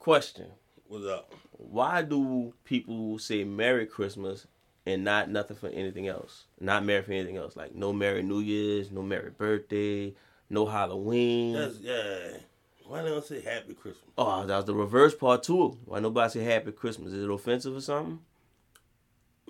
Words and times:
Question: 0.00 0.46
What's 0.88 1.04
up? 1.06 1.30
Why 1.58 2.00
do 2.00 2.54
people 2.64 3.18
say 3.18 3.44
Merry 3.44 3.84
Christmas 3.84 4.46
and 4.86 5.04
not 5.04 5.28
nothing 5.28 5.58
for 5.58 5.68
anything 5.68 6.08
else? 6.08 6.44
Not 6.58 6.86
Merry 6.86 7.02
for 7.02 7.12
anything 7.12 7.36
else, 7.36 7.54
like 7.54 7.74
no 7.74 7.92
Merry 7.92 8.22
New 8.22 8.40
Year's, 8.40 8.90
no 8.90 9.02
Merry 9.02 9.28
Birthday, 9.30 10.14
no 10.48 10.64
Halloween. 10.64 11.52
That's 11.52 11.78
yeah. 11.80 12.38
Why 12.86 13.02
they 13.02 13.10
don't 13.10 13.22
say 13.24 13.42
Happy 13.42 13.74
Christmas? 13.74 14.10
oh, 14.16 14.46
that 14.46 14.56
was 14.56 14.64
the 14.64 14.74
reverse 14.74 15.14
part 15.14 15.42
too. 15.42 15.76
Why 15.84 16.00
nobody 16.00 16.30
say 16.32 16.44
Happy 16.44 16.72
Christmas? 16.72 17.12
Is 17.12 17.24
it 17.24 17.30
offensive 17.30 17.76
or 17.76 17.82
something? 17.82 18.20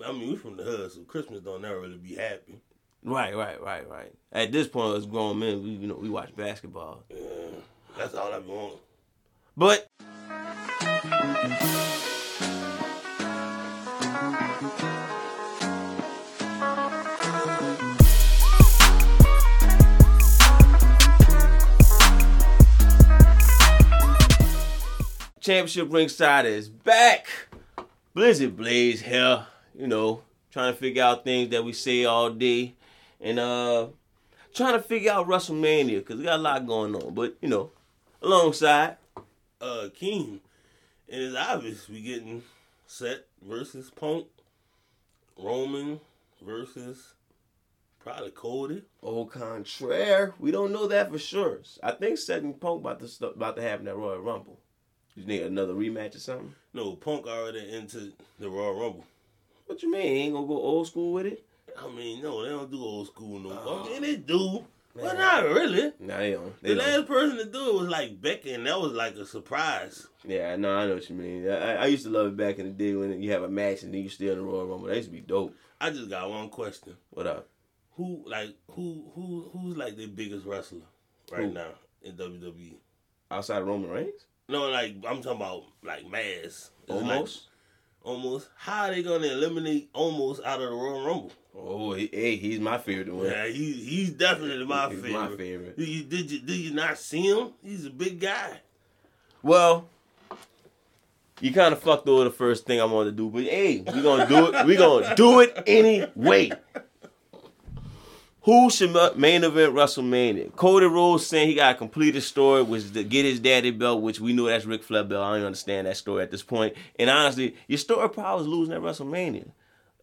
I 0.05 0.11
mean, 0.11 0.31
we 0.31 0.35
from 0.35 0.57
the 0.57 0.63
hood, 0.63 0.91
so 0.91 0.99
Christmas 1.03 1.39
don't 1.41 1.61
never 1.61 1.79
really 1.79 1.97
be 1.97 2.15
happy. 2.15 2.59
Right, 3.05 3.33
right, 3.33 3.59
right, 3.63 3.87
right. 3.89 4.11
At 4.33 4.51
this 4.51 4.67
point, 4.67 4.97
as 4.97 5.05
grown 5.05 5.39
men, 5.39 5.63
we 5.63 5.69
you 5.69 5.87
know 5.87 5.95
we 5.95 6.09
watch 6.09 6.35
basketball, 6.35 7.03
Yeah, 7.09 7.17
that's 7.97 8.15
all 8.15 8.33
I 8.33 8.39
want. 8.39 8.75
but 9.55 9.87
championship 25.41 25.91
ringside 25.91 26.45
is 26.45 26.69
back. 26.69 27.27
Blizzy 28.15 28.53
Blaze 28.55 29.01
here, 29.01 29.45
you 29.77 29.87
know, 29.87 30.21
trying 30.51 30.71
to 30.73 30.79
figure 30.79 31.03
out 31.03 31.23
things 31.23 31.49
that 31.49 31.63
we 31.63 31.73
say 31.73 32.05
all 32.05 32.29
day, 32.29 32.75
and 33.19 33.39
uh, 33.39 33.87
trying 34.53 34.73
to 34.73 34.81
figure 34.81 35.11
out 35.11 35.27
WrestleMania 35.27 35.97
because 35.99 36.17
we 36.17 36.23
got 36.25 36.39
a 36.39 36.41
lot 36.41 36.67
going 36.67 36.95
on. 36.95 37.13
But 37.13 37.35
you 37.41 37.49
know, 37.49 37.71
alongside, 38.21 38.97
Uh, 39.59 39.89
Keem, 39.99 40.39
and 41.09 41.21
it's 41.21 41.35
obvious 41.35 41.87
we 41.89 42.01
getting 42.01 42.43
Seth 42.85 43.21
versus 43.41 43.89
Punk, 43.91 44.27
Roman 45.37 45.99
versus 46.41 47.13
probably 47.99 48.31
Cody. 48.31 48.83
au 49.03 49.25
contraire, 49.25 50.33
we 50.39 50.51
don't 50.51 50.71
know 50.73 50.87
that 50.87 51.11
for 51.11 51.19
sure. 51.19 51.59
I 51.81 51.91
think 51.91 52.17
Seth 52.17 52.43
and 52.43 52.59
Punk 52.59 52.81
about 52.81 52.99
to 52.99 53.27
about 53.27 53.55
to 53.55 53.61
happen 53.61 53.87
at 53.87 53.95
Royal 53.95 54.19
Rumble. 54.19 54.59
You 55.15 55.25
need 55.25 55.41
another 55.43 55.73
rematch 55.73 56.15
or 56.15 56.19
something? 56.19 56.53
No, 56.73 56.93
Punk 56.95 57.27
already 57.27 57.69
into 57.73 58.13
the 58.39 58.49
Royal 58.49 58.73
Rumble. 58.79 59.05
What 59.65 59.81
you 59.83 59.91
mean? 59.91 60.01
Ain't 60.01 60.33
gonna 60.33 60.47
go 60.47 60.53
old 60.57 60.87
school 60.87 61.13
with 61.13 61.25
it? 61.25 61.45
I 61.77 61.89
mean, 61.89 62.21
no, 62.21 62.43
they 62.43 62.49
don't 62.49 62.71
do 62.71 62.81
old 62.83 63.07
school 63.07 63.39
no 63.39 63.49
more. 63.49 63.59
Oh. 63.65 63.83
I 63.85 63.89
mean, 63.93 64.01
they 64.01 64.15
do, 64.17 64.65
but 64.95 65.03
Man. 65.03 65.17
not 65.17 65.43
really. 65.45 65.91
Nah, 65.99 66.17
they 66.17 66.31
don't. 66.31 66.61
They 66.61 66.69
The 66.69 66.75
don't. 66.75 66.87
last 66.99 67.07
person 67.07 67.37
to 67.37 67.45
do 67.45 67.69
it 67.69 67.73
was 67.75 67.87
like 67.87 68.21
Becky, 68.21 68.53
and 68.53 68.65
that 68.67 68.79
was 68.79 68.91
like 68.93 69.15
a 69.15 69.25
surprise. 69.25 70.07
Yeah, 70.25 70.55
no, 70.57 70.75
I 70.75 70.87
know 70.87 70.95
what 70.95 71.09
you 71.09 71.15
mean. 71.15 71.49
I, 71.49 71.75
I 71.75 71.85
used 71.87 72.03
to 72.03 72.09
love 72.09 72.27
it 72.27 72.37
back 72.37 72.59
in 72.59 72.65
the 72.65 72.71
day 72.71 72.93
when 72.95 73.21
you 73.21 73.31
have 73.31 73.43
a 73.43 73.49
match 73.49 73.83
and 73.83 73.93
then 73.93 74.01
you 74.01 74.09
still 74.09 74.33
in 74.33 74.39
the 74.39 74.43
Royal 74.43 74.65
Rumble. 74.67 74.87
That 74.87 74.95
used 74.97 75.09
to 75.09 75.13
be 75.13 75.21
dope. 75.21 75.55
I 75.79 75.89
just 75.89 76.09
got 76.09 76.29
one 76.29 76.49
question: 76.49 76.95
What 77.09 77.27
up? 77.27 77.47
Who 77.95 78.23
like 78.27 78.55
who 78.71 79.11
who 79.15 79.49
who's 79.53 79.77
like 79.77 79.95
the 79.97 80.07
biggest 80.07 80.45
wrestler 80.45 80.79
right 81.31 81.43
Who? 81.43 81.51
now 81.53 81.71
in 82.01 82.13
WWE? 82.15 82.75
Outside 83.29 83.61
of 83.61 83.67
Roman 83.67 83.89
Reigns? 83.89 84.25
No, 84.51 84.69
like 84.69 84.95
I'm 85.07 85.21
talking 85.21 85.31
about 85.41 85.63
like 85.83 86.09
Mass. 86.09 86.21
Is 86.45 86.71
it 86.87 86.93
like- 86.93 87.01
Almost. 87.01 87.43
almost. 88.03 88.49
How 88.57 88.85
are 88.85 88.93
they 88.93 89.01
gonna 89.03 89.27
eliminate 89.27 89.89
almost 89.93 90.43
out 90.43 90.61
of 90.61 90.69
the 90.69 90.75
Royal 90.75 91.05
Rumble? 91.05 91.31
Oh, 91.57 91.93
he, 91.93 92.09
hey, 92.11 92.35
he's 92.37 92.59
my 92.59 92.77
favorite 92.77 93.13
one. 93.13 93.25
Yeah, 93.25 93.45
he 93.47 93.73
he's 93.73 94.11
definitely 94.11 94.65
my 94.65 94.89
He's 94.89 95.01
favorite. 95.01 95.13
my 95.31 95.35
favorite. 95.37 95.77
Did 95.77 95.87
you, 95.87 96.03
did 96.03 96.31
you 96.31 96.39
did 96.39 96.55
you 96.57 96.73
not 96.73 96.97
see 96.97 97.21
him? 97.27 97.49
He's 97.63 97.85
a 97.85 97.89
big 97.89 98.19
guy. 98.19 98.59
Well, 99.43 99.87
you 101.39 101.51
kind 101.51 101.73
of 101.73 101.81
fucked 101.81 102.07
over 102.07 102.23
the 102.23 102.29
first 102.31 102.65
thing 102.65 102.79
I 102.79 102.85
wanted 102.85 103.11
to 103.11 103.15
do, 103.17 103.29
but 103.29 103.43
hey, 103.43 103.79
we 103.93 104.01
gonna 104.01 104.27
do 104.27 104.53
it. 104.53 104.65
We 104.65 104.75
gonna 104.77 105.15
do 105.15 105.39
it 105.41 105.63
anyway. 105.67 106.51
Who 108.43 108.71
should 108.71 108.91
main 109.17 109.43
event 109.43 109.75
WrestleMania? 109.75 110.55
Cody 110.55 110.87
Rhodes 110.87 111.27
saying 111.27 111.47
he 111.47 111.53
got 111.53 111.75
a 111.75 111.77
completed 111.77 112.21
story, 112.21 112.63
which 112.63 112.91
to 112.93 113.03
get 113.03 113.23
his 113.23 113.39
daddy 113.39 113.69
belt, 113.69 114.01
which 114.01 114.19
we 114.19 114.33
know 114.33 114.45
that's 114.45 114.65
Ric 114.65 114.81
Flair 114.81 115.03
belt. 115.03 115.23
I 115.23 115.37
don't 115.37 115.45
understand 115.45 115.85
that 115.85 115.97
story 115.97 116.23
at 116.23 116.31
this 116.31 116.41
point. 116.41 116.73
And 116.97 117.07
honestly, 117.07 117.55
your 117.67 117.77
story 117.77 118.09
probably 118.09 118.45
is 118.45 118.47
losing 118.47 118.73
at 118.73 118.81
WrestleMania. 118.81 119.45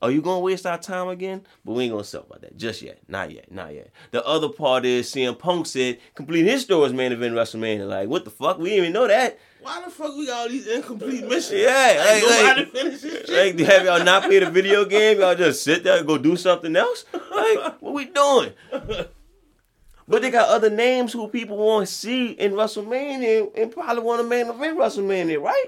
Are 0.00 0.10
you 0.10 0.22
gonna 0.22 0.40
waste 0.40 0.64
our 0.66 0.78
time 0.78 1.08
again? 1.08 1.42
But 1.64 1.72
we 1.72 1.84
ain't 1.84 1.92
gonna 1.92 2.04
talk 2.04 2.26
about 2.26 2.42
that 2.42 2.56
just 2.56 2.82
yet. 2.82 3.00
Not 3.08 3.32
yet. 3.32 3.50
Not 3.50 3.74
yet. 3.74 3.90
The 4.12 4.24
other 4.24 4.48
part 4.48 4.84
is 4.84 5.10
CM 5.10 5.38
Punk 5.38 5.66
said 5.66 5.98
complete 6.14 6.44
his 6.44 6.62
story 6.62 6.86
as 6.86 6.92
main 6.92 7.12
event 7.12 7.34
WrestleMania. 7.34 7.88
Like 7.88 8.08
what 8.08 8.24
the 8.24 8.30
fuck? 8.30 8.58
We 8.58 8.70
didn't 8.70 8.78
even 8.84 8.92
know 8.92 9.08
that. 9.08 9.38
Why 9.60 9.82
the 9.84 9.90
fuck 9.90 10.16
we 10.16 10.26
got 10.26 10.42
all 10.42 10.48
these 10.48 10.68
incomplete 10.68 11.24
missions? 11.26 11.60
Yeah, 11.60 11.96
like, 11.98 12.22
like- 12.22 12.22
nobody 12.22 12.60
like- 12.64 12.72
finishes 12.72 13.26
shit. 13.26 13.56
Like, 13.58 13.66
have 13.68 13.84
y'all 13.86 14.04
not 14.04 14.22
played 14.22 14.44
a 14.44 14.50
video 14.50 14.84
game? 14.84 15.18
Y'all 15.18 15.34
just 15.34 15.64
sit 15.64 15.82
there 15.82 15.98
and 15.98 16.06
go 16.06 16.16
do 16.16 16.36
something 16.36 16.74
else? 16.76 17.04
Like, 17.12 17.80
what 17.82 17.92
we 17.94 18.04
doing? 18.04 18.52
But 20.10 20.22
they 20.22 20.30
got 20.30 20.48
other 20.48 20.70
names 20.70 21.12
who 21.12 21.28
people 21.28 21.58
want 21.58 21.86
to 21.86 21.92
see 21.92 22.30
in 22.30 22.52
WrestleMania 22.52 23.50
and 23.60 23.70
probably 23.70 24.02
want 24.02 24.22
to 24.22 24.26
main 24.26 24.46
event 24.46 24.78
WrestleMania, 24.78 25.42
right? 25.42 25.66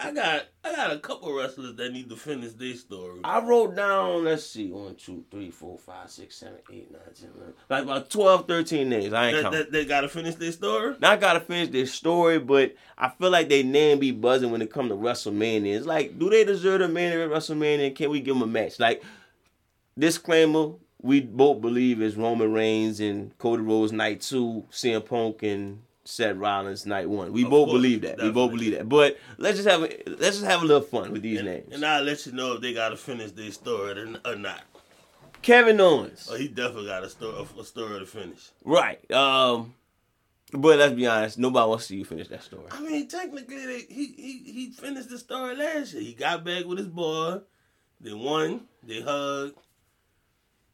I 0.00 0.12
got 0.12 0.46
I 0.62 0.74
got 0.74 0.92
a 0.92 0.98
couple 0.98 1.32
wrestlers 1.32 1.74
that 1.74 1.92
need 1.92 2.08
to 2.10 2.16
finish 2.16 2.52
their 2.52 2.74
story. 2.76 3.20
I 3.24 3.40
wrote 3.40 3.74
down, 3.74 4.24
let's 4.24 4.46
see, 4.46 4.70
one, 4.70 4.94
two, 4.94 5.24
three, 5.28 5.50
four, 5.50 5.76
five, 5.76 6.08
six, 6.08 6.36
seven, 6.36 6.58
eight, 6.72 6.92
nine, 6.92 7.00
ten, 7.18 7.30
eleven, 7.36 7.54
like 7.68 7.82
about 7.82 8.08
12, 8.08 8.46
13 8.46 8.88
names. 8.88 9.12
I 9.12 9.26
ain't 9.26 9.36
that, 9.36 9.42
counting. 9.42 9.58
that, 9.58 9.72
they 9.72 9.84
got 9.84 10.02
to 10.02 10.08
finish 10.08 10.36
their 10.36 10.52
story. 10.52 10.94
Now 11.00 11.12
I 11.12 11.16
gotta 11.16 11.40
finish 11.40 11.70
their 11.70 11.86
story, 11.86 12.38
but 12.38 12.76
I 12.96 13.08
feel 13.08 13.30
like 13.30 13.48
they 13.48 13.64
name 13.64 13.98
be 13.98 14.12
buzzing 14.12 14.52
when 14.52 14.62
it 14.62 14.72
come 14.72 14.88
to 14.88 14.94
WrestleMania. 14.94 15.76
It's 15.76 15.86
like, 15.86 16.16
do 16.16 16.30
they 16.30 16.44
deserve 16.44 16.80
a 16.82 16.88
main 16.88 17.12
event 17.12 17.32
WrestleMania? 17.32 17.94
Can 17.96 18.10
we 18.10 18.20
give 18.20 18.36
them 18.36 18.42
a 18.42 18.46
match? 18.46 18.78
Like, 18.78 19.02
disclaimer: 19.98 20.74
we 21.02 21.20
both 21.20 21.60
believe 21.60 22.00
it's 22.00 22.14
Roman 22.14 22.52
Reigns 22.52 23.00
and 23.00 23.36
Cody 23.38 23.62
Rhodes 23.62 23.90
night 23.92 24.20
two, 24.20 24.64
CM 24.70 25.04
Punk 25.04 25.42
and 25.42 25.82
Seth 26.08 26.36
Rollins 26.36 26.86
night 26.86 27.08
one. 27.08 27.32
We 27.32 27.44
Of 27.44 27.50
both 27.50 27.68
course, 27.68 27.76
believe 27.76 28.00
that. 28.02 28.18
We 28.20 28.30
both 28.30 28.50
believe 28.50 28.72
that. 28.72 28.88
But 28.88 29.18
let's 29.36 29.58
just 29.58 29.68
have 29.68 29.82
a, 29.82 30.02
let's 30.06 30.38
just 30.38 30.44
have 30.44 30.62
a 30.62 30.64
little 30.64 30.82
fun 30.82 31.12
with 31.12 31.20
these 31.22 31.38
And, 31.40 31.48
names. 31.48 31.74
and 31.74 31.84
I'll 31.84 32.02
let 32.02 32.24
you 32.24 32.32
know 32.32 32.54
if 32.54 32.62
they 32.62 32.72
got 32.72 32.88
to 32.88 32.96
finish 32.96 33.32
their 33.32 33.50
story 33.52 33.92
or, 34.24 34.36
not. 34.36 34.62
Kevin 35.42 35.78
Owens, 35.80 36.26
Oh, 36.32 36.36
he 36.36 36.48
definitely 36.48 36.86
got 36.86 37.04
a 37.04 37.10
story 37.10 37.46
a 37.60 37.64
story 37.64 37.98
to 38.00 38.06
finish. 38.06 38.48
right? 38.64 38.98
Um, 39.12 39.74
but 40.52 40.78
let's 40.78 40.94
be 40.94 41.06
honest, 41.06 41.38
nobody 41.38 41.68
wants 41.68 41.84
to 41.84 41.88
see 41.92 41.96
you 41.98 42.04
finish 42.06 42.28
that 42.28 42.42
story. 42.42 42.64
I 42.70 42.80
mean, 42.80 43.06
technically, 43.06 43.66
they, 43.66 43.80
he 43.82 44.06
he 44.16 44.52
he 44.52 44.70
finished 44.70 45.10
the 45.10 45.18
story 45.18 45.54
last 45.56 45.92
year. 45.92 46.02
He 46.02 46.14
got 46.14 46.42
back 46.42 46.64
with 46.64 46.78
his 46.78 46.88
boy. 46.88 47.40
They 48.00 48.14
won. 48.14 48.62
They 48.82 49.02
hugged. 49.02 49.58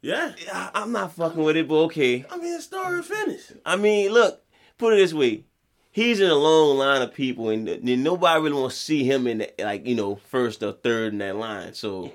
Yeah. 0.00 0.32
I- 0.52 0.70
I'm 0.74 0.92
not 0.92 1.12
fucking 1.12 1.42
with 1.42 1.56
it, 1.56 1.66
but 1.66 1.76
okay. 1.86 2.24
I 2.30 2.36
mean, 2.38 2.52
the 2.54 2.62
story 2.62 3.02
finished. 3.02 3.52
I 3.66 3.74
mean, 3.76 4.12
look, 4.12 4.43
put 4.78 4.94
it 4.94 4.96
this 4.96 5.14
way. 5.14 5.44
He's 5.90 6.20
in 6.20 6.28
a 6.28 6.34
long 6.34 6.76
line 6.78 7.02
of 7.02 7.14
people, 7.14 7.50
and, 7.50 7.68
and 7.68 8.02
nobody 8.02 8.40
really 8.42 8.60
wants 8.60 8.76
to 8.76 8.82
see 8.82 9.04
him 9.04 9.28
in 9.28 9.38
the, 9.38 9.52
like 9.60 9.86
you 9.86 9.94
know 9.94 10.16
first 10.16 10.62
or 10.62 10.72
third 10.72 11.12
in 11.12 11.18
that 11.20 11.36
line. 11.36 11.74
So, 11.74 12.10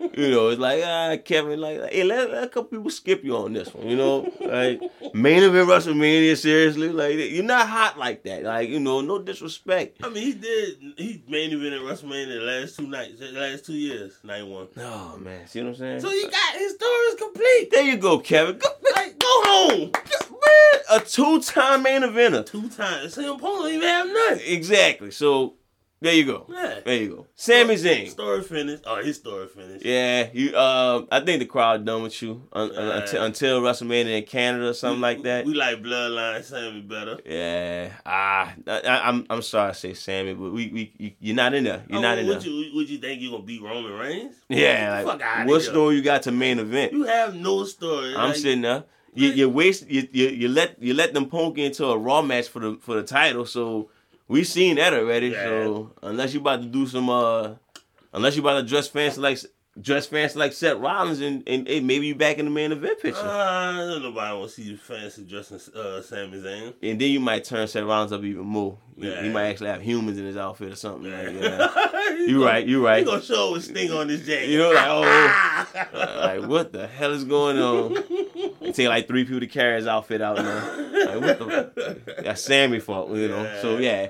you 0.16 0.30
know, 0.30 0.48
it's 0.48 0.60
like 0.60 0.82
ah, 0.84 1.16
Kevin, 1.24 1.60
like, 1.60 1.90
hey, 1.92 2.04
let, 2.04 2.30
let 2.30 2.44
a 2.44 2.48
couple 2.48 2.78
people 2.78 2.90
skip 2.90 3.24
you 3.24 3.36
on 3.36 3.52
this 3.52 3.72
one. 3.74 3.86
You 3.88 3.96
know, 3.96 4.32
like 4.40 4.80
main 5.14 5.42
event 5.42 5.68
WrestleMania, 5.68 6.36
seriously, 6.36 6.88
like 6.90 7.16
you're 7.16 7.42
not 7.44 7.68
hot 7.68 7.98
like 7.98 8.22
that. 8.24 8.42
Like 8.44 8.68
you 8.68 8.80
know, 8.80 9.00
no 9.00 9.18
disrespect. 9.18 9.98
I 10.04 10.08
mean, 10.08 10.22
he 10.22 10.32
did. 10.32 10.78
He 10.96 11.22
main 11.28 11.50
evented 11.50 11.80
WrestleMania 11.80 12.38
the 12.38 12.44
last 12.44 12.76
two 12.76 12.86
nights, 12.86 13.20
the 13.20 13.32
last 13.32 13.64
two 13.66 13.74
years, 13.74 14.18
night 14.22 14.46
one. 14.46 14.68
Oh 14.78 15.16
man, 15.18 15.46
see 15.46 15.60
what 15.62 15.68
I'm 15.70 15.74
saying? 15.76 16.00
So 16.00 16.10
he 16.10 16.22
got 16.28 16.54
his 16.56 16.74
story 16.74 16.90
is 16.90 17.14
complete. 17.16 17.70
there 17.70 17.84
you 17.84 17.96
go, 17.96 18.18
Kevin. 18.18 18.58
Go, 18.58 18.68
Like, 18.96 19.18
go 19.18 19.26
home. 19.44 19.90
man, 19.90 20.82
a 20.92 21.00
two-time 21.00 21.82
main 21.82 22.02
eventer. 22.02 22.44
Two 22.46 22.68
times. 22.68 23.16
CM 23.16 23.40
Punk 23.40 23.40
don't 23.40 23.68
even 23.70 23.88
have 23.88 24.06
nothing. 24.06 24.52
Exactly. 24.54 25.10
So 25.10 25.54
there 26.04 26.14
you 26.14 26.24
go. 26.26 26.46
Yeah. 26.48 26.80
There 26.84 26.96
you 26.96 27.08
go. 27.16 27.26
Sami 27.34 27.74
Zayn. 27.74 28.08
Story 28.08 28.42
finished. 28.42 28.84
Oh, 28.86 29.02
his 29.02 29.16
story 29.16 29.48
finished. 29.48 29.84
Yeah, 29.84 30.28
you. 30.32 30.56
Um, 30.56 31.08
I 31.10 31.20
think 31.20 31.40
the 31.40 31.46
crowd 31.46 31.84
done 31.84 32.02
with 32.02 32.20
you 32.22 32.42
un- 32.52 32.70
until, 32.72 33.24
until 33.24 33.60
WrestleMania 33.62 34.18
in 34.18 34.24
Canada 34.24 34.68
or 34.68 34.72
something 34.74 35.00
like 35.00 35.22
that. 35.22 35.46
We 35.46 35.54
like 35.54 35.82
Bloodline 35.82 36.44
Sami 36.44 36.82
better. 36.82 37.18
yeah. 37.24 37.92
Ah, 38.06 38.52
I, 38.66 38.80
I, 38.80 39.08
I'm 39.08 39.26
I'm 39.30 39.42
sorry 39.42 39.72
to 39.72 39.78
say 39.78 39.94
Sami, 39.94 40.34
but 40.34 40.52
we 40.52 40.68
we 40.68 40.92
you, 40.98 41.10
you're 41.20 41.36
not 41.36 41.54
in 41.54 41.64
there. 41.64 41.82
You're 41.88 41.98
Oh, 41.98 42.02
not 42.02 42.18
in 42.18 42.26
would 42.28 42.40
there. 42.42 42.48
you 42.50 42.74
would 42.74 42.88
you 42.90 42.98
think 42.98 43.20
you're 43.20 43.32
gonna 43.32 43.42
beat 43.44 43.62
Roman 43.62 43.92
Reigns? 43.92 44.34
yeah. 44.48 45.02
Like, 45.04 45.20
what 45.46 45.62
here. 45.62 45.70
story 45.72 45.96
you 45.96 46.02
got 46.02 46.22
to 46.24 46.32
main 46.32 46.58
event? 46.58 46.92
You 46.92 47.04
have 47.04 47.34
no 47.34 47.64
story. 47.64 48.14
I'm 48.14 48.28
like, 48.28 48.36
sitting 48.36 48.60
there. 48.62 48.84
You, 49.16 49.28
you 49.28 49.48
waste 49.48 49.88
you, 49.88 50.08
you 50.12 50.28
you 50.28 50.48
let 50.48 50.82
you 50.82 50.92
let 50.92 51.14
them 51.14 51.26
punk 51.30 51.56
into 51.58 51.86
a 51.86 51.96
raw 51.96 52.20
match 52.20 52.48
for 52.48 52.58
the 52.58 52.76
for 52.80 52.94
the 52.96 53.04
title. 53.04 53.46
So 53.46 53.88
we 54.28 54.44
seen 54.44 54.76
that 54.76 54.92
already. 54.94 55.28
Yeah. 55.28 55.44
So 55.44 55.92
unless 56.02 56.34
you 56.34 56.40
about 56.40 56.62
to 56.62 56.66
do 56.68 56.86
some 56.86 57.08
uh, 57.10 57.54
unless 58.12 58.36
you 58.36 58.42
about 58.42 58.60
to 58.60 58.66
dress 58.66 58.88
fancy 58.88 59.20
like 59.20 59.38
dress 59.80 60.06
fancy 60.06 60.38
like 60.38 60.52
Seth 60.52 60.78
Rollins, 60.78 61.20
and, 61.20 61.42
and, 61.48 61.66
and 61.66 61.86
maybe 61.86 62.06
you 62.06 62.14
back 62.14 62.38
in 62.38 62.44
the 62.44 62.50
main 62.50 62.70
event 62.72 63.00
picture. 63.00 63.20
Uh, 63.20 63.98
nobody 63.98 64.40
to 64.42 64.48
see 64.48 64.62
you 64.62 64.76
fancy 64.76 65.24
dressing 65.24 65.58
uh, 65.74 66.00
Sami 66.00 66.38
Zayn. 66.40 66.74
and 66.82 67.00
then 67.00 67.10
you 67.10 67.18
might 67.20 67.42
turn 67.44 67.66
Seth 67.66 67.82
Rollins 67.84 68.12
up 68.12 68.22
even 68.22 68.44
more. 68.46 68.78
He- 68.96 69.08
Yeah. 69.08 69.22
He 69.24 69.28
might 69.30 69.46
actually 69.48 69.70
have 69.70 69.82
humans 69.82 70.16
in 70.18 70.24
his 70.26 70.36
outfit 70.36 70.72
or 70.72 70.76
something. 70.76 71.10
Yeah. 71.10 71.22
Like, 71.22 71.40
yeah. 71.42 72.10
you 72.18 72.24
You 72.26 72.44
right, 72.46 72.64
you 72.66 72.84
right. 72.84 73.00
You 73.00 73.04
gonna 73.06 73.22
show 73.22 73.50
with 73.52 73.64
Sting 73.64 73.90
on 73.90 74.06
this 74.06 74.24
jacket? 74.24 74.48
You 74.50 74.58
know, 74.58 74.70
like, 74.70 74.86
oh. 74.88 75.88
like 76.38 76.48
what 76.48 76.72
the 76.72 76.86
hell 76.86 77.12
is 77.12 77.24
going 77.24 77.58
on? 77.58 77.96
It 78.64 78.74
take 78.74 78.88
like 78.88 79.06
three 79.06 79.24
people 79.24 79.40
to 79.40 79.46
carry 79.46 79.76
his 79.76 79.86
outfit 79.86 80.20
out 80.20 80.36
now. 80.36 80.76
Like, 81.16 81.20
what 81.20 81.74
the? 81.74 82.00
That's 82.22 82.42
Sami 82.42 82.80
fault, 82.80 83.10
you 83.14 83.28
know. 83.28 83.58
So 83.62 83.78
yeah. 83.78 84.08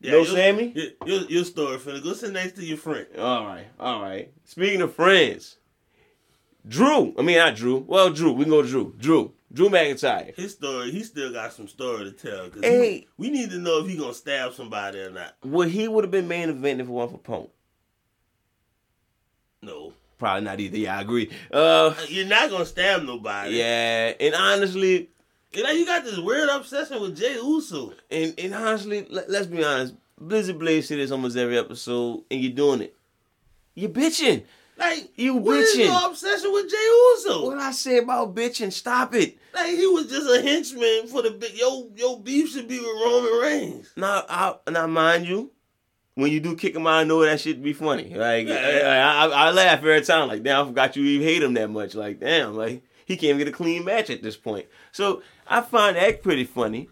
Yeah, 0.00 0.12
No 0.12 0.16
your- 0.18 0.26
Sami? 0.26 0.72
Your, 0.74 0.86
your, 1.06 1.20
your 1.30 1.44
story 1.44 1.76
finna 1.78 2.02
go 2.02 2.12
sit 2.14 2.32
next 2.32 2.52
to 2.56 2.64
your 2.64 2.76
friend. 2.78 3.06
All 3.18 3.44
right, 3.46 3.66
all 3.78 4.02
right. 4.02 4.32
Speaking 4.44 4.80
of 4.82 4.94
friends, 4.94 5.58
Drew. 6.66 7.14
I 7.18 7.22
mean, 7.22 7.36
not 7.36 7.54
Drew. 7.54 7.78
Well, 7.86 8.10
Drew. 8.10 8.32
We 8.32 8.44
can 8.44 8.50
go 8.50 8.62
Drew. 8.62 8.94
Drew. 8.98 9.32
Drew 9.52 9.68
McIntyre. 9.68 10.34
His 10.34 10.52
story, 10.52 10.90
he 10.90 11.02
still 11.04 11.30
got 11.32 11.52
some 11.52 11.68
story 11.68 12.04
to 12.04 12.12
tell. 12.12 12.48
Cause 12.48 12.62
Hey. 12.62 12.92
he, 13.00 13.08
we 13.18 13.28
need 13.30 13.50
to 13.50 13.58
know 13.58 13.80
if 13.80 13.86
he 13.86 13.96
gonna 13.98 14.14
stab 14.14 14.54
somebody 14.54 14.98
or 15.00 15.10
not. 15.10 15.36
Well, 15.44 15.68
he 15.68 15.86
would 15.86 16.04
have 16.04 16.10
been 16.10 16.26
main 16.26 16.48
event 16.48 16.80
if 16.80 16.86
it 16.88 16.90
weren't 16.90 17.10
for 17.12 17.18
Punk. 17.18 17.50
No, 19.60 19.92
Probably 20.22 20.44
not 20.44 20.60
either. 20.60 20.78
Yeah, 20.78 20.98
I 20.98 21.00
agree. 21.00 21.30
Uh, 21.52 21.94
you're 22.06 22.26
not 22.28 22.48
gonna 22.48 22.64
stab 22.64 23.02
nobody. 23.02 23.56
yeah, 23.56 24.12
and 24.20 24.36
honestly, 24.36 25.10
You 25.52 25.64
know, 25.64 25.70
you 25.72 25.84
got 25.84 26.04
this 26.04 26.16
weird 26.16 26.48
obsession 26.48 27.00
with 27.02 27.16
Jey 27.18 27.34
Uso. 27.34 27.92
and, 28.08 28.32
and 28.38 28.54
honestly, 28.54 29.04
let, 29.10 29.28
let's 29.28 29.48
be 29.48 29.64
honest. 29.64 29.94
Blizzy 30.22 30.56
Blaze 30.56 30.86
say 30.86 30.94
this 30.94 31.10
almost 31.10 31.36
every 31.36 31.58
episode, 31.58 32.22
and 32.30 32.40
you're 32.40 32.52
doing 32.52 32.82
it. 32.82 32.94
You're 33.74 33.90
bitching. 33.90 34.44
Like, 34.78 35.10
You 35.16 35.34
what 35.34 35.56
is 35.58 35.74
bitching. 35.76 35.86
your 35.86 36.10
obsession 36.10 36.52
with 36.52 36.70
Jey 36.70 36.76
Uso? 37.16 37.46
What 37.46 37.58
I 37.58 37.72
say 37.72 37.98
about 37.98 38.32
bitching? 38.32 38.72
Stop 38.72 39.14
it. 39.16 39.38
Like, 39.52 39.74
he 39.74 39.86
was 39.88 40.06
just 40.08 40.30
a 40.30 40.40
henchman 40.40 41.08
for 41.08 41.22
the 41.22 41.32
big. 41.32 41.54
Yo, 41.58 41.88
yo, 41.96 42.16
beef 42.16 42.50
should 42.52 42.68
be 42.68 42.78
with 42.78 42.86
Roman 43.04 43.40
Reigns. 43.42 43.90
Now, 43.96 44.24
I, 44.28 44.54
now 44.70 44.86
mind 44.86 45.26
you, 45.26 45.50
when 46.14 46.30
you 46.30 46.40
do 46.40 46.54
kick 46.56 46.74
him 46.76 46.86
out, 46.86 46.94
I 46.94 47.04
know 47.04 47.22
that 47.24 47.40
shit 47.40 47.62
be 47.62 47.72
funny. 47.72 48.14
Like, 48.14 48.46
eh, 48.46 48.78
Yeah. 48.80 49.14
I, 49.16 49.26
I, 49.26 49.48
I 49.48 49.50
laugh 49.50 49.78
every 49.78 50.00
time. 50.02 50.28
Like, 50.28 50.42
damn, 50.42 50.64
I 50.64 50.68
forgot 50.68 50.96
you 50.96 51.04
even 51.04 51.26
hate 51.26 51.42
him 51.42 51.54
that 51.54 51.70
much. 51.70 51.94
Like, 51.94 52.20
damn, 52.20 52.54
like 52.56 52.82
he 53.06 53.16
can't 53.16 53.24
even 53.30 53.38
get 53.38 53.48
a 53.48 53.52
clean 53.52 53.84
match 53.84 54.10
at 54.10 54.22
this 54.22 54.36
point. 54.36 54.66
So 54.92 55.22
I 55.46 55.60
find 55.62 55.96
that 55.96 56.22
pretty 56.22 56.44
funny. 56.44 56.88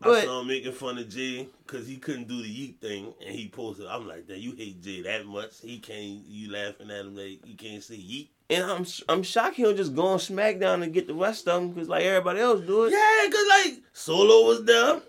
But, 0.00 0.18
I 0.18 0.24
saw 0.24 0.40
him 0.40 0.48
making 0.48 0.72
fun 0.72 0.98
of 0.98 1.08
Jey 1.08 1.48
because 1.66 1.86
he 1.86 1.96
couldn't 1.96 2.28
do 2.28 2.42
the 2.42 2.48
yeet 2.48 2.78
thing, 2.78 3.14
and 3.24 3.34
he 3.34 3.48
posted. 3.48 3.86
I'm 3.86 4.06
like, 4.06 4.26
that 4.26 4.38
you 4.38 4.52
hate 4.52 4.82
Jey 4.82 5.00
that 5.02 5.24
much? 5.24 5.60
He 5.62 5.78
can't. 5.78 6.20
You 6.26 6.50
laughing 6.52 6.90
at 6.90 7.00
him 7.06 7.16
like 7.16 7.46
you 7.46 7.54
can't 7.56 7.82
say 7.82 7.94
yeet. 7.94 8.28
and 8.50 8.64
I'm 8.64 8.84
I'm 9.08 9.22
shocked 9.22 9.56
he'll 9.56 9.72
just 9.74 9.94
go 9.94 10.06
on 10.08 10.18
SmackDown 10.18 10.82
and 10.82 10.92
get 10.92 11.06
the 11.06 11.14
rest 11.14 11.48
of 11.48 11.62
them 11.62 11.70
because 11.72 11.88
like 11.88 12.04
everybody 12.04 12.40
else 12.40 12.60
do 12.60 12.84
it. 12.84 12.92
Yeah, 12.92 13.30
cause 13.30 13.46
like 13.64 13.82
Solo 13.94 14.46
was 14.48 14.64
there, 14.64 15.00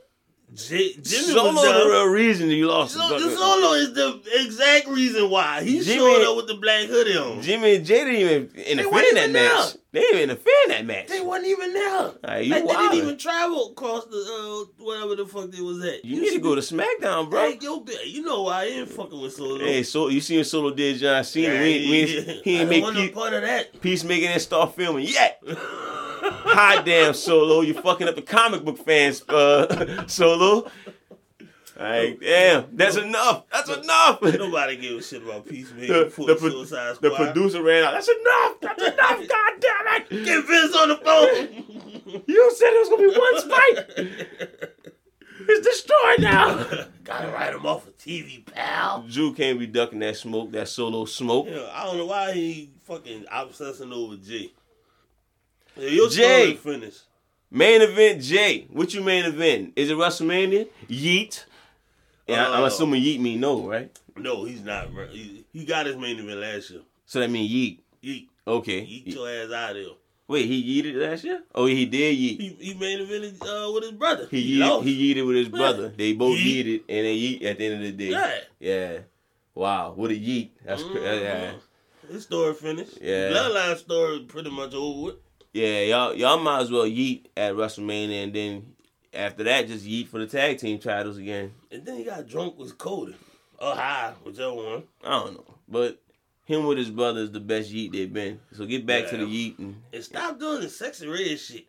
Jey, 0.54 0.94
Jimmy 0.94 1.34
Solo 1.34 1.52
the 1.62 1.90
real 1.90 2.06
reason 2.06 2.50
you 2.50 2.68
lost. 2.68 2.94
So, 2.94 3.20
the 3.20 3.36
Solo 3.36 3.74
is 3.74 3.94
the 3.94 4.22
exact 4.42 4.88
reason 4.88 5.30
why 5.30 5.64
he 5.64 5.82
Jimmy- 5.82 5.98
showed 5.98 6.24
up 6.32 6.38
with 6.38 6.48
the 6.48 6.54
black 6.56 6.86
hoodie 6.86 7.18
on. 7.18 7.42
Jimmy 7.42 7.76
and 7.76 7.86
Jey 7.86 8.06
didn't 8.06 8.16
even 8.16 8.52
interfere 8.56 9.00
in 9.10 9.16
that 9.16 9.30
even 9.30 9.34
match. 9.34 9.74
They 9.92 10.00
didn't 10.02 10.16
even 10.18 10.30
interfere 10.30 10.54
in 10.66 10.70
that 10.72 10.86
match. 10.86 11.08
They 11.08 11.22
wasn't 11.22 11.48
even 11.48 11.74
there. 11.74 12.42
You 12.42 12.52
like, 12.54 12.68
they 12.68 12.74
didn't 12.74 12.94
even 12.96 13.18
travel 13.18 13.72
across 13.72 14.06
the 14.06 14.18
uh, 14.78 14.84
whatever 14.84 15.16
the 15.16 15.26
fuck 15.26 15.52
they 15.52 15.62
was 15.62 15.84
at. 15.84 16.06
You 16.06 16.22
need 16.22 16.32
to 16.32 16.40
go 16.40 16.56
to 16.56 16.62
SmackDown, 16.62 17.30
bro. 17.30 17.50
Hey, 17.52 17.58
yo, 17.62 17.84
you 18.06 18.22
know 18.22 18.44
why 18.44 18.62
I 18.62 18.66
ain't 18.66 18.90
fucking 18.90 19.20
with 19.20 19.34
Solo. 19.34 19.60
Hey, 19.60 19.84
so 19.84 20.08
you 20.10 20.22
seen 20.22 20.38
what 20.38 20.48
Solo 20.48 20.72
did 20.74 21.00
John 21.00 21.24
Cena? 21.24 21.54
Yeah, 21.54 21.62
we, 21.62 21.68
we, 21.90 21.96
ain't- 22.02 22.44
he 22.46 22.58
ain't 22.60 22.70
make 22.70 22.84
no 22.84 23.10
part 23.10 23.34
of 23.34 23.42
that. 23.42 23.82
peacemaking 23.82 24.28
and 24.30 24.42
start 24.42 24.76
filming 24.76 25.08
yet. 25.08 25.42
Hot 26.32 26.86
damn 26.86 27.14
Solo, 27.14 27.62
you 27.62 27.74
fucking 27.74 28.08
up 28.08 28.16
the 28.16 28.22
comic 28.22 28.64
book 28.64 28.78
fans, 28.78 29.22
uh, 29.30 30.06
Solo. 30.08 30.70
Like, 31.78 32.22
damn, 32.22 32.68
that's 32.76 32.96
enough. 32.96 33.44
That's 33.52 33.70
enough. 33.70 34.22
Nobody 34.22 34.78
gave 34.78 34.98
a 34.98 35.04
shit 35.04 35.22
about 35.24 35.46
Peacemaker 35.46 36.06
before 36.06 36.28
the, 36.28 36.38
Suicide 36.38 36.96
the 37.02 37.12
producer 37.12 37.62
ran 37.62 37.84
out. 37.84 37.92
That's 37.92 38.08
enough. 38.08 38.60
That's 38.62 38.82
enough. 38.94 39.28
God 39.28 39.54
damn 39.60 40.02
it. 40.02 40.10
Get 40.26 40.46
Vince 40.48 40.76
on 40.76 40.90
the 40.90 40.98
phone. 40.98 41.82
You 42.28 42.54
said 42.56 42.68
it 42.68 42.80
was 42.80 42.90
gonna 42.90 43.10
be 43.10 43.18
one 43.18 43.42
spike. 43.42 45.10
It's 45.48 45.68
destroyed 45.68 46.20
now. 46.20 46.88
Gotta 47.04 47.28
write 47.32 47.54
him 47.54 47.66
off 47.66 47.88
of 47.88 47.98
TV, 47.98 48.46
pal. 48.46 49.04
Drew 49.10 49.34
can't 49.34 49.60
be 49.60 49.66
ducking 49.68 50.00
that 50.00 50.16
smoke, 50.16 50.52
that 50.52 50.68
Solo 50.70 51.06
smoke. 51.06 51.48
Yeah, 51.50 51.68
I 51.74 51.86
don't 51.86 51.98
know 51.98 52.06
why 52.06 52.32
he 52.34 52.72
fucking 52.84 53.26
obsessing 53.32 53.92
over 53.92 54.16
Jey. 54.18 54.54
Yeah, 55.78 55.90
your 55.90 56.10
Jey. 56.10 56.56
story 56.56 56.76
finished. 56.80 57.02
Main 57.52 57.82
event, 57.82 58.22
Jey. 58.22 58.68
What 58.70 58.94
you 58.94 59.02
main 59.02 59.26
event? 59.26 59.74
Is 59.76 59.90
it 59.90 59.98
WrestleMania? 59.98 60.68
Yeet. 60.90 61.46
Yeah, 62.28 62.50
I'm 62.50 62.64
Uh, 62.64 62.68
assuming 62.68 63.04
Yeet 63.04 63.20
mean 63.20 63.40
no, 63.40 63.68
right? 63.70 63.92
No, 64.18 64.46
he's 64.46 64.62
not. 64.64 64.90
He, 65.12 65.46
he 65.54 65.66
got 65.66 65.86
his 65.86 65.96
main 65.96 66.18
event 66.20 66.40
last 66.40 66.72
year. 66.72 66.82
So 67.06 67.20
that 67.20 67.30
mean 67.30 67.50
Yeet. 67.50 67.80
Yeet, 68.04 68.28
Okay. 68.48 68.82
yeet 68.82 69.14
your 69.14 69.30
ass 69.30 69.52
out 69.52 69.72
of 69.72 69.76
there. 69.76 69.94
Wait, 70.28 70.46
he 70.48 70.82
yeeted 70.82 70.96
last 70.96 71.24
year? 71.24 71.44
Oh, 71.54 71.68
he 71.68 71.86
did 71.86 72.18
yeet. 72.18 72.40
He, 72.42 72.58
he 72.60 72.72
a 72.72 72.76
evented 72.76 73.42
uh, 73.44 73.72
with 73.72 73.84
his 73.84 73.92
brother. 73.92 74.28
He 74.32 74.56
lost. 74.58 74.84
yeeted, 74.84 74.88
he 74.88 75.14
yeeted 75.14 75.28
with 75.28 75.36
his 75.36 75.50
brother. 75.50 75.90
They 75.96 76.14
both 76.14 76.36
Yeet. 76.38 76.66
yeeted 76.66 76.80
and 76.90 77.06
they 77.06 77.16
yeet 77.16 77.44
at 77.46 77.58
the 77.60 77.66
end 77.66 77.76
of 77.76 77.82
the 77.82 77.92
day. 77.92 78.10
Yeah. 78.12 78.40
Yeah. 78.60 78.98
Wow. 79.54 79.94
What 79.96 80.10
a 80.10 80.16
yeet. 80.16 80.50
That's 80.66 80.82
cra- 80.82 81.00
Mhm. 81.02 81.22
yeah. 81.22 81.52
His 82.12 82.24
story 82.24 82.54
finished. 82.56 82.98
Yeah. 83.02 83.30
Bloodline 83.32 83.78
story 83.78 84.20
pretty 84.28 84.50
much 84.50 84.74
over 84.74 85.02
with. 85.04 85.16
Yeah, 85.56 85.84
y'all 85.84 86.14
y'all 86.16 86.38
might 86.38 86.64
as 86.64 86.70
well 86.72 86.84
yeet 86.84 87.28
at 87.38 87.54
WrestleMania 87.54 88.26
and 88.26 88.34
then 88.34 88.76
after 89.14 89.46
that 89.46 89.68
just 89.68 89.86
yeet 89.86 90.10
for 90.10 90.20
the 90.20 90.28
tag 90.28 90.58
team 90.58 90.80
titles 90.80 91.18
again. 91.18 91.54
And 91.72 91.86
then 91.86 91.96
he 91.96 92.04
got 92.04 92.28
drunk 92.28 92.60
with 92.60 92.78
Cody. 92.78 93.16
Or 93.58 93.74
high, 93.74 94.12
whichever 94.26 94.54
one. 94.54 94.84
I 95.02 95.12
don't 95.12 95.36
know. 95.36 95.46
But 95.70 96.02
him 96.44 96.66
with 96.66 96.78
his 96.78 96.90
brother 96.90 97.22
is 97.22 97.32
the 97.32 97.40
best 97.40 97.72
yeet 97.72 97.94
they've 97.94 98.12
been. 98.12 98.42
So 98.52 98.66
get 98.66 98.86
back 98.86 99.08
to 99.12 99.16
the 99.16 99.24
Yeah. 99.26 99.30
yeet 99.52 99.60
and 99.60 99.82
And 99.94 100.04
stop 100.04 100.38
doing 100.38 100.60
the 100.60 100.68
sexy 100.68 101.08
red 101.08 101.40
shit. 101.40 101.68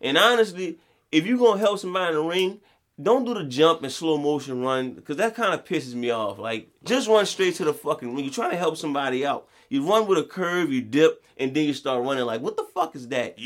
And 0.00 0.16
honestly, 0.16 0.78
if 1.12 1.26
you're 1.26 1.36
gonna 1.36 1.60
help 1.60 1.78
somebody 1.78 2.16
in 2.16 2.22
the 2.22 2.26
ring, 2.26 2.60
don't 3.02 3.26
do 3.26 3.34
the 3.34 3.44
jump 3.44 3.82
and 3.82 3.92
slow 3.92 4.16
motion 4.16 4.62
run 4.62 4.92
because 4.92 5.18
that 5.18 5.34
kind 5.34 5.52
of 5.52 5.62
pisses 5.66 5.92
me 5.92 6.08
off. 6.08 6.38
Like, 6.38 6.70
just 6.84 7.06
run 7.06 7.26
straight 7.26 7.54
to 7.56 7.64
the 7.66 7.74
fucking 7.74 8.14
ring. 8.14 8.24
You're 8.24 8.32
trying 8.32 8.52
to 8.52 8.56
help 8.56 8.78
somebody 8.78 9.26
out. 9.26 9.46
You 9.68 9.88
run 9.88 10.06
with 10.06 10.18
a 10.18 10.24
curve, 10.24 10.72
you 10.72 10.80
dip, 10.82 11.24
and 11.36 11.54
then 11.54 11.64
you 11.64 11.74
start 11.74 12.04
running. 12.04 12.24
Like, 12.24 12.40
what 12.40 12.56
the 12.56 12.64
fuck 12.74 12.94
is 12.96 13.08
that? 13.08 13.38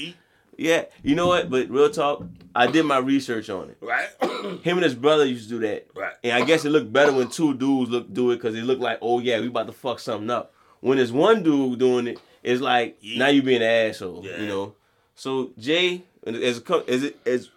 Yeah, 0.57 0.85
you 1.03 1.15
know 1.15 1.27
what? 1.29 1.49
But 1.49 1.71
real 1.71 1.89
talk, 1.91 2.23
I 2.55 2.67
did 2.67 2.85
my 2.85 2.99
research 2.99 3.49
on 3.49 3.71
it. 3.71 3.79
Right? 3.81 4.09
Him 4.63 4.77
and 4.77 4.85
his 4.85 4.95
brother 4.95 5.25
used 5.25 5.49
to 5.49 5.59
do 5.59 5.67
that. 5.67 5.87
right. 5.95 6.13
And 6.23 6.33
I 6.35 6.45
guess 6.45 6.65
it 6.67 6.71
looked 6.71 6.93
better 6.93 7.13
when 7.13 7.29
two 7.29 7.55
dudes 7.55 7.91
look 7.91 8.13
do 8.13 8.31
it 8.33 8.37
because 8.37 8.55
it 8.55 8.65
looked 8.65 8.83
like, 8.83 8.99
oh 9.01 9.21
yeah, 9.21 9.41
we 9.41 9.47
about 9.47 9.67
to 9.69 9.73
fuck 9.73 9.99
something 10.01 10.29
up. 10.31 10.53
When 10.81 10.99
there's 10.99 11.13
one 11.13 11.43
dude 11.43 11.79
doing 11.79 12.07
it, 12.09 12.21
it's 12.43 12.61
like 12.61 12.99
Yeah. 13.01 13.19
now 13.21 13.29
you 13.29 13.43
being 13.43 13.63
an 13.63 13.89
asshole, 13.89 14.23
Yeah. 14.25 14.41
you 14.41 14.49
know. 14.49 14.75
So 15.15 15.51
Jey, 15.59 16.05
as 16.27 16.63
as 16.89 17.03
it 17.05 17.19
as 17.27 17.51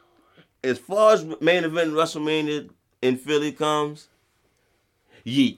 as 0.64 0.78
far 0.80 1.14
as 1.14 1.26
main 1.42 1.66
event 1.66 1.92
WrestleMania 1.94 2.70
in 3.02 3.18
Philly 3.18 3.52
comes, 3.52 4.08
yeet. 5.26 5.58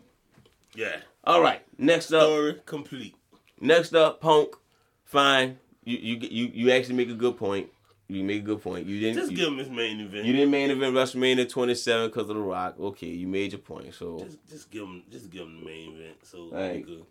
Yeah. 0.74 0.98
All 1.26 1.42
right, 1.42 1.62
next 1.78 2.12
up, 2.12 2.24
Story 2.24 2.62
complete. 2.66 3.16
next 3.60 3.96
up, 3.96 4.22
Punk. 4.22 4.56
Fine, 5.04 5.58
you 5.84 5.98
you 5.98 6.18
you 6.30 6.52
you 6.54 6.72
actually 6.72 6.96
make 6.96 7.10
a 7.10 7.16
good 7.16 7.38
point. 7.38 7.70
You 8.08 8.24
make 8.24 8.44
a 8.44 8.46
good 8.46 8.62
point. 8.62 8.86
You 8.86 9.00
didn't. 9.00 9.16
Just 9.16 9.32
you, 9.32 9.38
give 9.38 9.48
him 9.48 9.58
his 9.58 9.70
main 9.70 10.00
event. 10.00 10.26
you 10.26 10.34
didn't 10.34 10.52
main 10.52 10.70
event 10.70 10.94
WrestleMania 10.94 11.50
27 11.50 12.10
because 12.10 12.30
of 12.30 12.36
The 12.36 12.42
Rock. 12.42 12.76
Okay, 12.80 13.08
you 13.08 13.28
made 13.28 13.52
your 13.52 13.60
point. 13.60 13.96
So 13.96 14.20
Just, 14.20 14.48
just 14.48 14.72
give 14.72 14.84
him, 14.84 15.02
just 15.10 15.32
give 15.32 15.42
him 15.42 15.60
the 15.62 15.66
main 15.66 15.96
event. 15.96 16.18
So 16.22 16.50
good. 16.52 17.06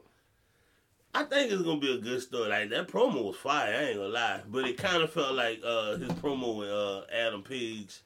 I 1.13 1.25
think 1.25 1.53
it's 1.53 1.63
gonna 1.63 1.81
be 1.81 1.93
a 1.93 1.99
good 1.99 2.23
story. 2.23 2.49
Like 2.49 2.71
that 2.71 2.89
promo 2.89 3.25
was 3.25 3.37
fire. 3.37 3.75
I 3.75 3.83
ain't 3.87 3.97
gonna 3.97 4.09
lie, 4.09 4.41
but 4.49 4.67
it 4.67 4.77
kind 4.77 5.03
of 5.03 5.13
felt 5.13 5.35
like 5.35 5.61
uh, 5.65 5.97
his 5.97 6.11
promo 6.13 6.59
with 6.59 6.71
uh, 6.71 7.03
Adam 7.13 7.43
Page, 7.43 8.01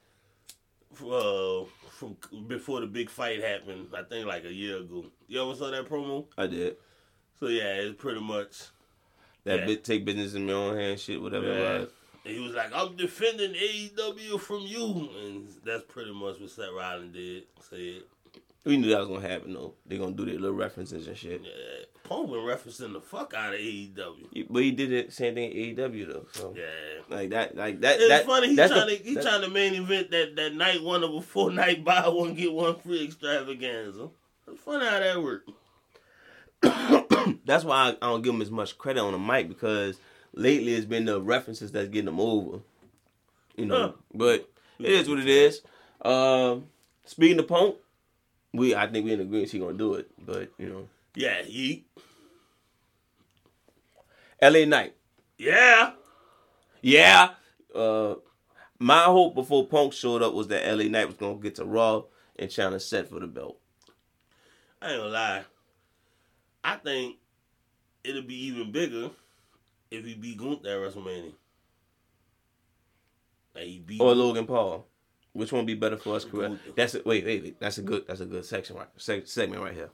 uh, 1.03 1.65
from 1.91 2.17
before 2.47 2.81
the 2.81 2.87
big 2.87 3.09
fight 3.09 3.43
happened. 3.43 3.87
I 3.95 4.03
think 4.03 4.27
like 4.27 4.45
a 4.45 4.53
year 4.53 4.77
ago. 4.77 5.05
You 5.29 5.41
ever 5.43 5.55
saw 5.55 5.69
that 5.71 5.85
promo? 5.87 6.25
I 6.37 6.47
did. 6.47 6.75
So 7.39 7.47
yeah, 7.47 7.75
it's 7.75 8.01
pretty 8.01 8.19
much. 8.19 8.63
That 9.45 9.59
Yeah. 9.59 9.65
bit 9.67 9.83
take 9.85 10.03
business 10.03 10.33
in 10.33 10.45
my 10.47 10.53
own 10.53 10.75
hand 10.75 10.99
shit, 10.99 11.21
whatever 11.21 11.47
Yeah. 11.47 11.53
it 11.75 11.79
was. 11.81 11.89
And 12.25 12.35
he 12.35 12.39
was 12.43 12.53
like, 12.53 12.71
"I'm 12.75 12.95
defending 12.97 13.53
AEW 13.55 14.37
from 14.39 14.63
you," 14.63 15.09
and 15.23 15.47
that's 15.63 15.83
pretty 15.87 16.11
much 16.11 16.39
what 16.39 16.49
Seth 16.49 16.71
Rollins 16.75 17.13
did. 17.15 17.43
Said, 17.61 18.03
We 18.65 18.75
knew 18.75 18.89
that 18.89 18.99
was 18.99 19.07
gonna 19.07 19.21
happen 19.27 19.53
though. 19.53 19.73
They're 19.85 19.97
gonna 19.97 20.11
do 20.11 20.25
their 20.25 20.35
little 20.37 20.51
references 20.57 21.07
and 21.07 21.17
shit. 21.17 21.41
"Yeah, 21.43 21.85
Punk 22.03 22.29
been 22.29 22.39
referencing 22.39 22.91
the 22.91 22.99
fuck 22.99 23.33
out 23.33 23.53
of 23.53 23.59
AEW." 23.59 24.27
He- 24.33 24.43
But 24.43 24.63
he 24.63 24.71
did 24.71 24.91
it 24.91 25.13
same 25.13 25.35
thing 25.35 25.49
at 25.49 25.55
AEW 25.55 26.05
though. 26.05 26.27
So 26.33 26.53
Yeah. 26.57 26.65
like 27.09 27.29
that, 27.29 27.55
like 27.55 27.79
that. 27.81 27.99
It's 27.99 28.09
that, 28.09 28.25
funny. 28.25 28.47
He's 28.49 28.57
that's 28.57 28.73
trying 28.73 28.87
the- 28.87 28.97
to 28.97 29.03
he's 29.03 29.21
trying 29.23 29.41
to 29.41 29.49
main 29.49 29.75
event 29.75 30.11
that, 30.11 30.35
that 30.35 30.53
night 30.55 30.83
one 30.83 31.03
of 31.05 31.13
a 31.13 31.21
four 31.21 31.49
night 31.51 31.85
buy 31.85 32.07
one 32.09 32.33
get 32.35 32.51
one 32.51 32.75
free 32.79 33.05
extravaganza. 33.05 34.09
Funny 34.57 34.85
how 34.85 34.99
that 34.99 35.21
worked. 35.23 35.49
that's 37.45 37.63
why 37.63 37.75
I, 37.75 37.89
I 38.01 38.09
don't 38.09 38.21
give 38.21 38.33
him 38.33 38.41
as 38.41 38.51
much 38.51 38.77
credit 38.77 39.01
on 39.01 39.13
the 39.13 39.19
mic 39.19 39.47
because 39.47 39.97
lately 40.33 40.73
it's 40.73 40.85
been 40.85 41.05
the 41.05 41.21
references 41.21 41.71
that's 41.71 41.89
getting 41.89 42.07
him 42.09 42.19
over. 42.19 42.59
You 43.55 43.65
know, 43.65 43.81
Huh. 43.81 43.91
but 44.13 44.49
it 44.79 44.89
is 44.91 45.09
what 45.09 45.19
it 45.19 45.27
is. 45.27 45.61
Um, 46.01 46.65
speaking 47.05 47.39
of 47.39 47.47
Punk, 47.47 47.75
we 48.53 48.73
I 48.75 48.87
think 48.87 49.05
we 49.05 49.13
in 49.13 49.19
agreement 49.21 49.51
he 49.51 49.59
gonna 49.59 49.77
do 49.77 49.95
it, 49.95 50.09
but 50.25 50.51
you 50.57 50.69
know, 50.69 50.87
Yeah, 51.15 51.41
he. 51.43 51.85
L.A. 54.41 54.65
Knight, 54.65 54.95
Yeah. 55.37 55.91
yeah. 56.81 57.31
Uh, 57.75 58.15
my 58.79 59.03
hope 59.03 59.35
before 59.35 59.67
Punk 59.67 59.91
showed 59.91 60.21
up 60.23 60.33
was 60.33 60.47
that 60.47 60.65
L.A. 60.65 60.87
Knight 60.87 61.07
was 61.07 61.17
gonna 61.17 61.35
get 61.35 61.55
to 61.55 61.65
Raw 61.65 62.03
and 62.37 62.49
challenge 62.49 62.83
Seth 62.83 63.09
for 63.09 63.19
the 63.19 63.27
belt. 63.27 63.58
I 64.81 64.91
ain't 64.91 64.99
gonna 64.99 65.09
lie. 65.09 65.43
I 66.63 66.75
think 66.75 67.17
it'll 68.03 68.21
be 68.21 68.45
even 68.45 68.71
bigger 68.71 69.09
if 69.91 70.05
he 70.05 70.13
beat 70.15 70.37
Gunther 70.37 70.67
at 70.67 70.93
WrestleMania. 70.93 71.33
Like 73.55 73.65
he 73.65 73.79
beat 73.79 74.01
or 74.01 74.15
Logan 74.15 74.45
Paul. 74.45 74.85
Which 75.33 75.51
one 75.51 75.65
be 75.65 75.75
better 75.75 75.97
for 75.97 76.15
us? 76.15 76.25
Correct. 76.25 76.55
That's 76.75 76.95
a, 76.95 77.01
wait, 77.05 77.23
wait, 77.25 77.43
wait. 77.43 77.59
That's 77.59 77.77
a 77.77 77.81
good. 77.81 78.05
That's 78.07 78.21
a 78.21 78.25
good 78.25 78.45
section 78.45 78.77
right. 78.77 78.87
seg- 78.97 79.27
segment 79.27 79.61
right 79.61 79.73
here. 79.73 79.89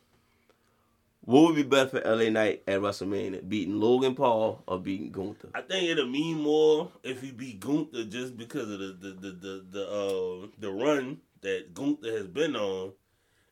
What 1.22 1.42
would 1.42 1.56
be 1.56 1.64
better 1.64 1.90
for 1.90 2.02
LA 2.02 2.30
Knight 2.30 2.62
at 2.68 2.80
WrestleMania? 2.80 3.50
Beating 3.50 3.80
Logan 3.80 4.14
Paul 4.14 4.64
or 4.68 4.80
beating 4.80 5.12
Gunther? 5.12 5.50
I 5.56 5.62
think 5.62 5.90
it'll 5.90 6.06
mean 6.06 6.40
more 6.40 6.92
if 7.04 7.22
he 7.22 7.32
beat 7.32 7.60
Gunther 7.60 8.06
just 8.06 8.38
because 8.38 8.70
of 8.70 8.80
the 8.80 8.98
the 9.00 9.10
the 9.10 9.32
the, 9.32 9.66
the 9.72 9.90
uh 9.90 10.48
the 10.60 10.72
run 10.72 11.18
that 11.42 11.74
Gunther 11.74 12.12
has 12.12 12.28
been 12.28 12.56
on, 12.56 12.94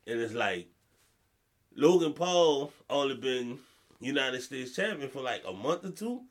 and 0.06 0.20
it's 0.20 0.34
like 0.34 0.68
Logan 1.76 2.12
Paul 2.12 2.72
only 2.88 3.16
been 3.16 3.58
United 4.00 4.42
States 4.42 4.74
champion 4.74 5.10
for 5.10 5.22
like 5.22 5.42
a 5.46 5.52
month 5.52 5.84
or 5.84 5.90
two. 5.90 6.22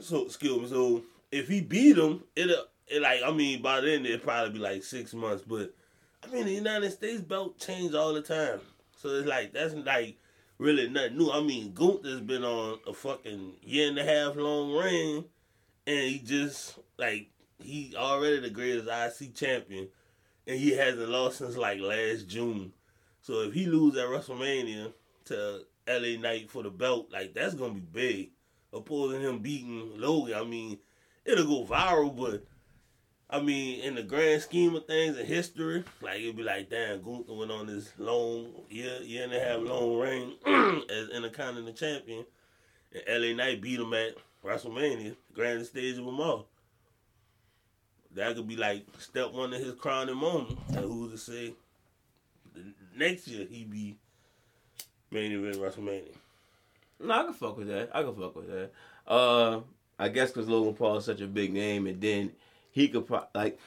So 0.00 0.26
excuse 0.26 0.62
me. 0.62 0.68
So 0.68 1.02
if 1.30 1.48
he 1.48 1.60
beat 1.60 1.96
him, 1.96 2.22
it'll 2.34 2.64
it 2.86 3.00
like 3.00 3.20
I 3.24 3.30
mean 3.32 3.62
by 3.62 3.80
then 3.80 4.04
it'll 4.04 4.18
probably 4.18 4.54
be 4.54 4.58
like 4.58 4.82
six 4.82 5.14
months. 5.14 5.44
But 5.46 5.72
I 6.22 6.26
mean 6.28 6.46
the 6.46 6.52
United 6.52 6.92
States 6.92 7.20
belt 7.20 7.58
change 7.58 7.94
all 7.94 8.14
the 8.14 8.22
time, 8.22 8.60
so 8.96 9.08
it's 9.08 9.28
like 9.28 9.52
that's 9.52 9.74
like 9.74 10.16
really 10.58 10.88
nothing 10.88 11.18
new. 11.18 11.30
I 11.30 11.40
mean, 11.40 11.72
Gunther's 11.72 12.20
been 12.20 12.44
on 12.44 12.78
a 12.86 12.92
fucking 12.92 13.54
year 13.62 13.88
and 13.88 13.98
a 13.98 14.04
half 14.04 14.36
long 14.36 14.72
reign, 14.72 15.24
and 15.86 15.98
he 15.98 16.18
just 16.18 16.78
like 16.98 17.28
he 17.62 17.94
already 17.96 18.40
the 18.40 18.50
greatest 18.50 18.88
IC 18.88 19.34
champion, 19.34 19.88
and 20.46 20.58
he 20.58 20.72
hasn't 20.72 21.08
lost 21.08 21.38
since 21.38 21.56
like 21.56 21.80
last 21.80 22.28
June. 22.28 22.72
So 23.24 23.40
if 23.40 23.54
he 23.54 23.64
lose 23.64 23.96
at 23.96 24.04
WrestleMania 24.04 24.92
to 25.24 25.62
LA 25.88 26.20
Knight 26.20 26.50
for 26.50 26.62
the 26.62 26.68
belt, 26.68 27.08
like 27.10 27.32
that's 27.32 27.54
gonna 27.54 27.72
be 27.72 27.80
big. 27.80 28.30
Opposing 28.70 29.22
him 29.22 29.38
beating 29.38 29.98
Logan, 29.98 30.34
I 30.34 30.44
mean, 30.44 30.78
it'll 31.24 31.46
go 31.46 31.64
viral, 31.64 32.14
but. 32.14 32.44
I 33.30 33.40
mean, 33.40 33.80
in 33.80 33.94
the 33.94 34.02
grand 34.02 34.42
scheme 34.42 34.76
of 34.76 34.86
things 34.86 35.16
in 35.16 35.24
history, 35.24 35.82
like 36.02 36.20
it'd 36.20 36.36
be 36.36 36.42
like, 36.42 36.68
damn, 36.68 37.02
Gunther 37.02 37.32
went 37.32 37.50
on 37.50 37.66
this 37.66 37.90
long 37.96 38.52
year, 38.68 39.00
year 39.02 39.24
and 39.24 39.32
a 39.32 39.40
half 39.40 39.60
long 39.60 39.96
reign 39.98 40.34
as 40.90 41.08
Intercontinental 41.08 41.72
Champion, 41.72 42.26
and 42.92 43.22
LA 43.22 43.34
Knight 43.34 43.62
beat 43.62 43.80
him 43.80 43.94
at 43.94 44.16
WrestleMania, 44.44 45.16
grandest 45.32 45.70
stage 45.70 45.96
of 45.96 46.04
them 46.04 46.20
all. 46.20 46.46
That 48.12 48.36
could 48.36 48.46
be 48.46 48.56
like 48.56 48.84
step 48.98 49.32
one 49.32 49.54
of 49.54 49.60
his 49.60 49.74
crowning 49.74 50.18
moment. 50.18 50.58
And 50.68 50.84
who's 50.84 51.12
to 51.12 51.32
say 51.32 51.54
next 52.96 53.28
year 53.28 53.46
he 53.48 53.64
be 53.64 53.96
main 55.10 55.32
event 55.32 55.56
WrestleMania? 55.56 56.14
No, 57.00 57.12
I 57.14 57.24
can 57.24 57.32
fuck 57.34 57.58
with 57.58 57.68
that. 57.68 57.90
I 57.94 58.02
can 58.02 58.14
fuck 58.14 58.36
with 58.36 58.48
that. 58.48 58.70
Uh, 59.06 59.60
I 59.98 60.08
guess 60.08 60.30
because 60.30 60.48
Logan 60.48 60.74
Paul 60.74 60.96
is 60.98 61.04
such 61.04 61.20
a 61.20 61.26
big 61.26 61.52
name, 61.52 61.86
and 61.86 62.00
then 62.00 62.32
he 62.70 62.88
could 62.88 63.06
pro- 63.06 63.26
like 63.34 63.58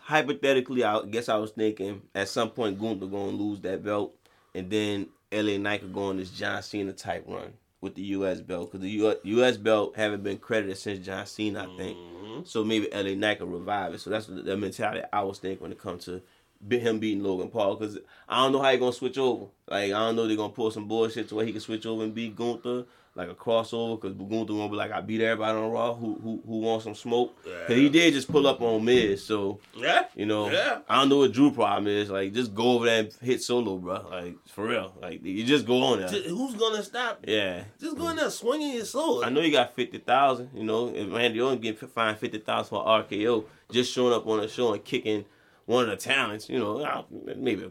hypothetically. 0.00 0.84
I 0.84 1.02
guess 1.06 1.28
I 1.28 1.36
was 1.36 1.50
thinking 1.50 2.02
at 2.14 2.28
some 2.28 2.50
point 2.50 2.78
Gunther 2.80 3.06
gonna 3.06 3.32
lose 3.32 3.60
that 3.60 3.82
belt, 3.84 4.14
and 4.54 4.70
then 4.70 5.08
LA 5.32 5.58
Knight 5.58 5.80
could 5.80 5.92
go 5.92 6.04
on 6.04 6.16
this 6.18 6.30
John 6.30 6.62
Cena 6.62 6.92
type 6.92 7.24
run 7.26 7.52
with 7.80 7.94
the 7.96 8.02
U.S. 8.02 8.40
belt 8.40 8.70
because 8.72 8.82
the 8.82 9.18
U.S. 9.24 9.56
belt 9.56 9.94
haven't 9.96 10.22
been 10.22 10.38
credited 10.38 10.78
since 10.78 11.04
John 11.04 11.26
Cena, 11.26 11.64
I 11.70 11.76
think. 11.76 11.98
Mhm. 11.98 12.46
So 12.46 12.64
maybe 12.64 12.88
LA 12.92 13.14
Knight 13.14 13.38
could 13.40 13.52
revive 13.52 13.92
it. 13.94 14.00
So 14.00 14.10
that's 14.10 14.26
the, 14.26 14.56
mentality 14.56 15.02
I 15.12 15.22
was 15.22 15.38
thinking 15.38 15.62
when 15.62 15.72
it 15.72 15.78
comes 15.78 16.04
to 16.06 16.22
him 16.70 16.98
beating 16.98 17.22
Logan 17.22 17.48
Paul 17.48 17.76
because 17.76 17.98
I 18.28 18.42
don't 18.42 18.52
know 18.52 18.62
how 18.62 18.72
he 18.72 18.78
gonna 18.78 18.92
switch 18.92 19.18
over. 19.18 19.46
Like 19.68 19.92
I 19.92 19.98
don't 20.06 20.16
know 20.16 20.26
they're 20.26 20.36
gonna 20.36 20.52
pull 20.52 20.70
some 20.70 20.88
bullshit 20.88 21.28
to 21.28 21.34
where 21.34 21.44
he 21.46 21.52
can 21.52 21.60
switch 21.60 21.86
over 21.86 22.02
and 22.04 22.14
beat 22.14 22.36
Gunther 22.36 22.84
like 23.16 23.28
a 23.30 23.34
crossover 23.34 24.00
because 24.00 24.16
Gunther 24.16 24.52
gonna 24.54 24.68
be 24.68 24.74
like 24.74 24.90
I 24.90 25.00
beat 25.00 25.20
everybody 25.20 25.56
on 25.56 25.70
Raw 25.70 25.94
who 25.94 26.14
who 26.22 26.42
who 26.44 26.58
wants 26.60 26.84
some 26.84 26.94
smoke 26.96 27.36
because 27.44 27.76
he 27.76 27.88
did 27.88 28.12
just 28.12 28.30
pull 28.30 28.46
up 28.46 28.60
on 28.60 28.84
Miz. 28.84 29.24
So 29.24 29.60
Yeah, 29.74 30.06
you 30.16 30.26
know 30.26 30.50
Yeah. 30.50 30.80
I 30.88 30.96
don't 31.00 31.08
know 31.10 31.18
what 31.18 31.32
Drew 31.32 31.52
problem 31.52 31.86
is. 31.86 32.10
Like 32.10 32.32
just 32.32 32.54
go 32.54 32.72
over 32.72 32.86
there 32.86 33.00
and 33.04 33.12
hit 33.22 33.40
solo, 33.42 33.76
bro. 33.78 34.06
Like 34.10 34.36
for 34.48 34.66
real. 34.66 34.94
Like 35.00 35.24
you 35.24 35.44
just 35.44 35.64
go 35.64 35.80
on 35.82 36.00
there. 36.00 36.08
Just- 36.08 36.26
who's 36.26 36.54
gonna 36.56 36.82
stop? 36.82 37.24
Yeah. 37.26 37.62
Just 37.80 37.96
go 37.96 38.08
in 38.08 38.16
there 38.16 38.30
swinging 38.30 38.74
your 38.74 38.84
sword. 38.84 39.24
I 39.26 39.28
know 39.30 39.40
you 39.42 39.52
got 39.52 39.74
fifty 39.76 39.98
thousand. 39.98 40.50
You 40.54 40.64
know, 40.64 40.88
if 40.94 41.12
Randy 41.12 41.40
Orton 41.40 41.60
get 41.60 41.78
fined 41.78 42.18
fifty 42.18 42.38
thousand 42.38 42.70
for 42.70 42.84
RKO, 42.84 43.44
just 43.70 43.92
showing 43.92 44.12
up 44.12 44.26
on 44.26 44.40
a 44.40 44.48
show 44.48 44.72
and 44.72 44.84
kicking 44.84 45.24
one 45.66 45.84
of 45.84 45.90
the 45.90 45.96
talents, 45.96 46.48
you 46.48 46.58
know, 46.58 46.78
uh, 46.78 47.02
maybe 47.36 47.70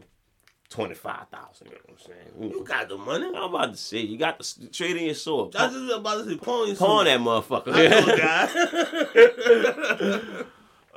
twenty 0.68 0.94
five 0.94 1.28
thousand. 1.28 1.68
You 1.68 1.74
know 1.74 1.80
what 1.86 1.98
I'm 2.00 2.06
saying? 2.06 2.52
You 2.52 2.64
got 2.64 2.88
the 2.88 2.96
money. 2.96 3.26
I'm 3.26 3.54
about 3.54 3.72
to 3.72 3.78
say 3.78 4.00
you 4.00 4.18
got 4.18 4.38
the 4.38 4.68
trade 4.72 4.96
in 4.96 5.04
your 5.04 5.14
sword. 5.14 5.54
I 5.56 5.66
was 5.66 5.74
just 5.74 5.98
about 5.98 6.24
to 6.24 6.30
say 6.30 6.36
pawn 6.36 6.68
your 6.68 6.76
Pawn 6.76 7.04
that 7.04 7.14
I 7.14 7.16
know, 7.22 7.42
motherfucker. 7.42 7.76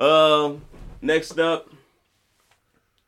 um, 0.00 0.62
next 1.02 1.38
up, 1.38 1.70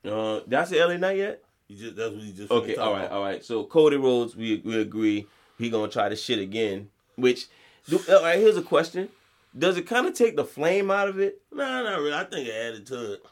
uh, 0.04 0.40
did 0.40 0.54
I 0.54 0.64
say 0.64 0.84
LA 0.84 0.96
Knight 0.96 1.16
yet? 1.16 1.42
you 1.70 1.76
just, 1.76 1.96
that's 1.96 2.12
what 2.12 2.22
you 2.22 2.32
just. 2.32 2.50
Okay, 2.50 2.76
all 2.76 2.92
right, 2.92 3.04
about. 3.04 3.16
all 3.16 3.22
right. 3.22 3.44
So 3.44 3.64
Cody 3.64 3.96
Rhodes, 3.96 4.34
we 4.34 4.60
we 4.64 4.80
agree 4.80 5.26
he 5.56 5.70
gonna 5.70 5.90
try 5.90 6.08
this 6.08 6.22
shit 6.22 6.40
again. 6.40 6.88
Which, 7.14 7.46
do, 7.88 8.00
all 8.10 8.22
right, 8.22 8.38
here's 8.38 8.56
a 8.56 8.62
question: 8.62 9.08
Does 9.56 9.76
it 9.76 9.86
kind 9.86 10.06
of 10.06 10.14
take 10.14 10.34
the 10.34 10.44
flame 10.44 10.90
out 10.90 11.08
of 11.08 11.20
it? 11.20 11.40
Nah, 11.52 11.82
not 11.82 12.00
really. 12.00 12.12
I 12.12 12.24
think 12.24 12.48
it 12.48 12.54
added 12.54 12.86
to 12.86 13.12
it. 13.14 13.24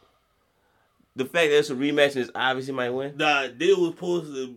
The 1.18 1.24
fact 1.24 1.50
that 1.50 1.58
it's 1.58 1.70
a 1.70 1.74
rematch 1.74 2.12
and 2.14 2.18
it's 2.22 2.30
obviously 2.34 2.74
might 2.74 2.90
win. 2.90 3.16
Nah, 3.16 3.48
they 3.56 3.72
was 3.74 3.90
supposed 3.90 4.32
to. 4.34 4.56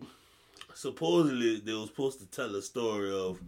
Supposedly, 0.74 1.60
they 1.60 1.72
was 1.72 1.88
supposed 1.88 2.20
to 2.20 2.26
tell 2.26 2.54
a 2.54 2.62
story 2.62 3.12
of 3.12 3.40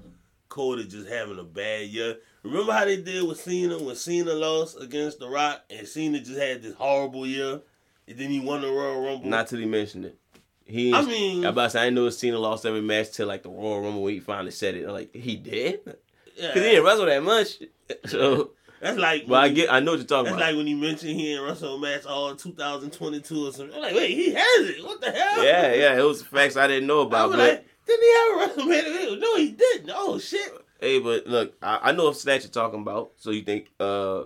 Cody 0.48 0.84
just 0.86 1.08
having 1.08 1.38
a 1.38 1.44
bad 1.44 1.88
year. 1.88 2.16
Remember 2.42 2.72
how 2.72 2.84
they 2.84 3.00
did 3.00 3.26
with 3.26 3.40
Cena 3.40 3.78
when 3.82 3.96
Cena 3.96 4.32
lost 4.34 4.80
against 4.80 5.18
The 5.20 5.28
Rock 5.28 5.62
and 5.70 5.86
Cena 5.86 6.18
just 6.20 6.38
had 6.38 6.62
this 6.62 6.74
horrible 6.74 7.26
year, 7.26 7.60
and 8.06 8.18
then 8.18 8.30
he 8.30 8.40
won 8.40 8.60
the 8.60 8.68
Royal 8.68 9.00
Rumble. 9.00 9.28
Not 9.28 9.48
till 9.48 9.58
he 9.60 9.64
mentioned 9.66 10.04
it. 10.06 10.18
He, 10.66 10.92
I 10.94 11.02
mean- 11.02 11.44
I 11.44 11.50
about 11.50 11.64
to 11.64 11.70
say 11.70 11.86
I 11.86 11.90
know 11.90 12.08
Cena 12.10 12.38
lost 12.38 12.66
every 12.66 12.80
match 12.82 13.12
till 13.12 13.26
like 13.28 13.42
the 13.42 13.48
Royal 13.48 13.80
Rumble 13.80 14.02
when 14.02 14.14
he 14.14 14.20
finally 14.20 14.50
said 14.50 14.74
it. 14.74 14.88
Like 14.88 15.14
he 15.14 15.36
did, 15.36 15.84
because 15.84 15.98
yeah, 16.36 16.52
he 16.54 16.60
didn't 16.60 16.84
wrestle 16.84 17.06
that 17.06 17.22
much. 17.22 17.58
So, 18.06 18.50
that's 18.84 18.98
like. 18.98 19.26
but 19.26 19.34
I 19.34 19.46
when- 19.46 19.54
get, 19.54 19.72
I 19.72 19.80
know 19.80 19.92
what 19.92 19.98
you're 19.98 20.06
talking 20.06 20.24
That's 20.26 20.36
about. 20.36 20.46
like 20.50 20.56
when 20.56 20.66
you 20.66 20.76
mentioned 20.76 21.18
he 21.18 21.34
and 21.34 21.44
Russell 21.44 21.78
match 21.78 22.06
all 22.06 22.34
2022 22.36 23.46
or 23.48 23.52
something. 23.52 23.74
I'm 23.74 23.82
like, 23.82 23.94
wait, 23.94 24.10
he 24.10 24.32
has 24.34 24.68
it. 24.68 24.84
What 24.84 25.00
the 25.00 25.10
hell? 25.10 25.44
yeah, 25.44 25.72
yeah, 25.74 25.98
it 25.98 26.02
was 26.04 26.22
facts 26.22 26.56
I 26.56 26.66
didn't 26.66 26.86
know 26.86 27.02
I 27.02 27.06
about. 27.06 27.28
was 27.30 27.36
But 27.38 27.48
like, 27.48 27.66
didn't 27.86 28.02
he 28.02 28.12
have 28.14 28.28
a 28.28 28.62
WrestleMania? 28.62 29.20
No, 29.20 29.36
he 29.36 29.50
didn't. 29.52 29.90
Oh 29.94 30.18
shit. 30.18 30.52
hey, 30.80 30.98
but 31.00 31.26
look, 31.26 31.54
I, 31.62 31.78
I 31.90 31.92
know 31.92 32.04
what 32.04 32.16
stat 32.16 32.42
you're 32.42 32.50
talking 32.50 32.80
about. 32.80 33.12
So 33.16 33.30
you 33.30 33.42
think 33.42 33.70
uh 33.80 34.24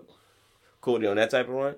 Cody 0.80 1.06
on 1.06 1.16
that 1.16 1.30
type 1.30 1.48
of 1.48 1.54
run? 1.54 1.76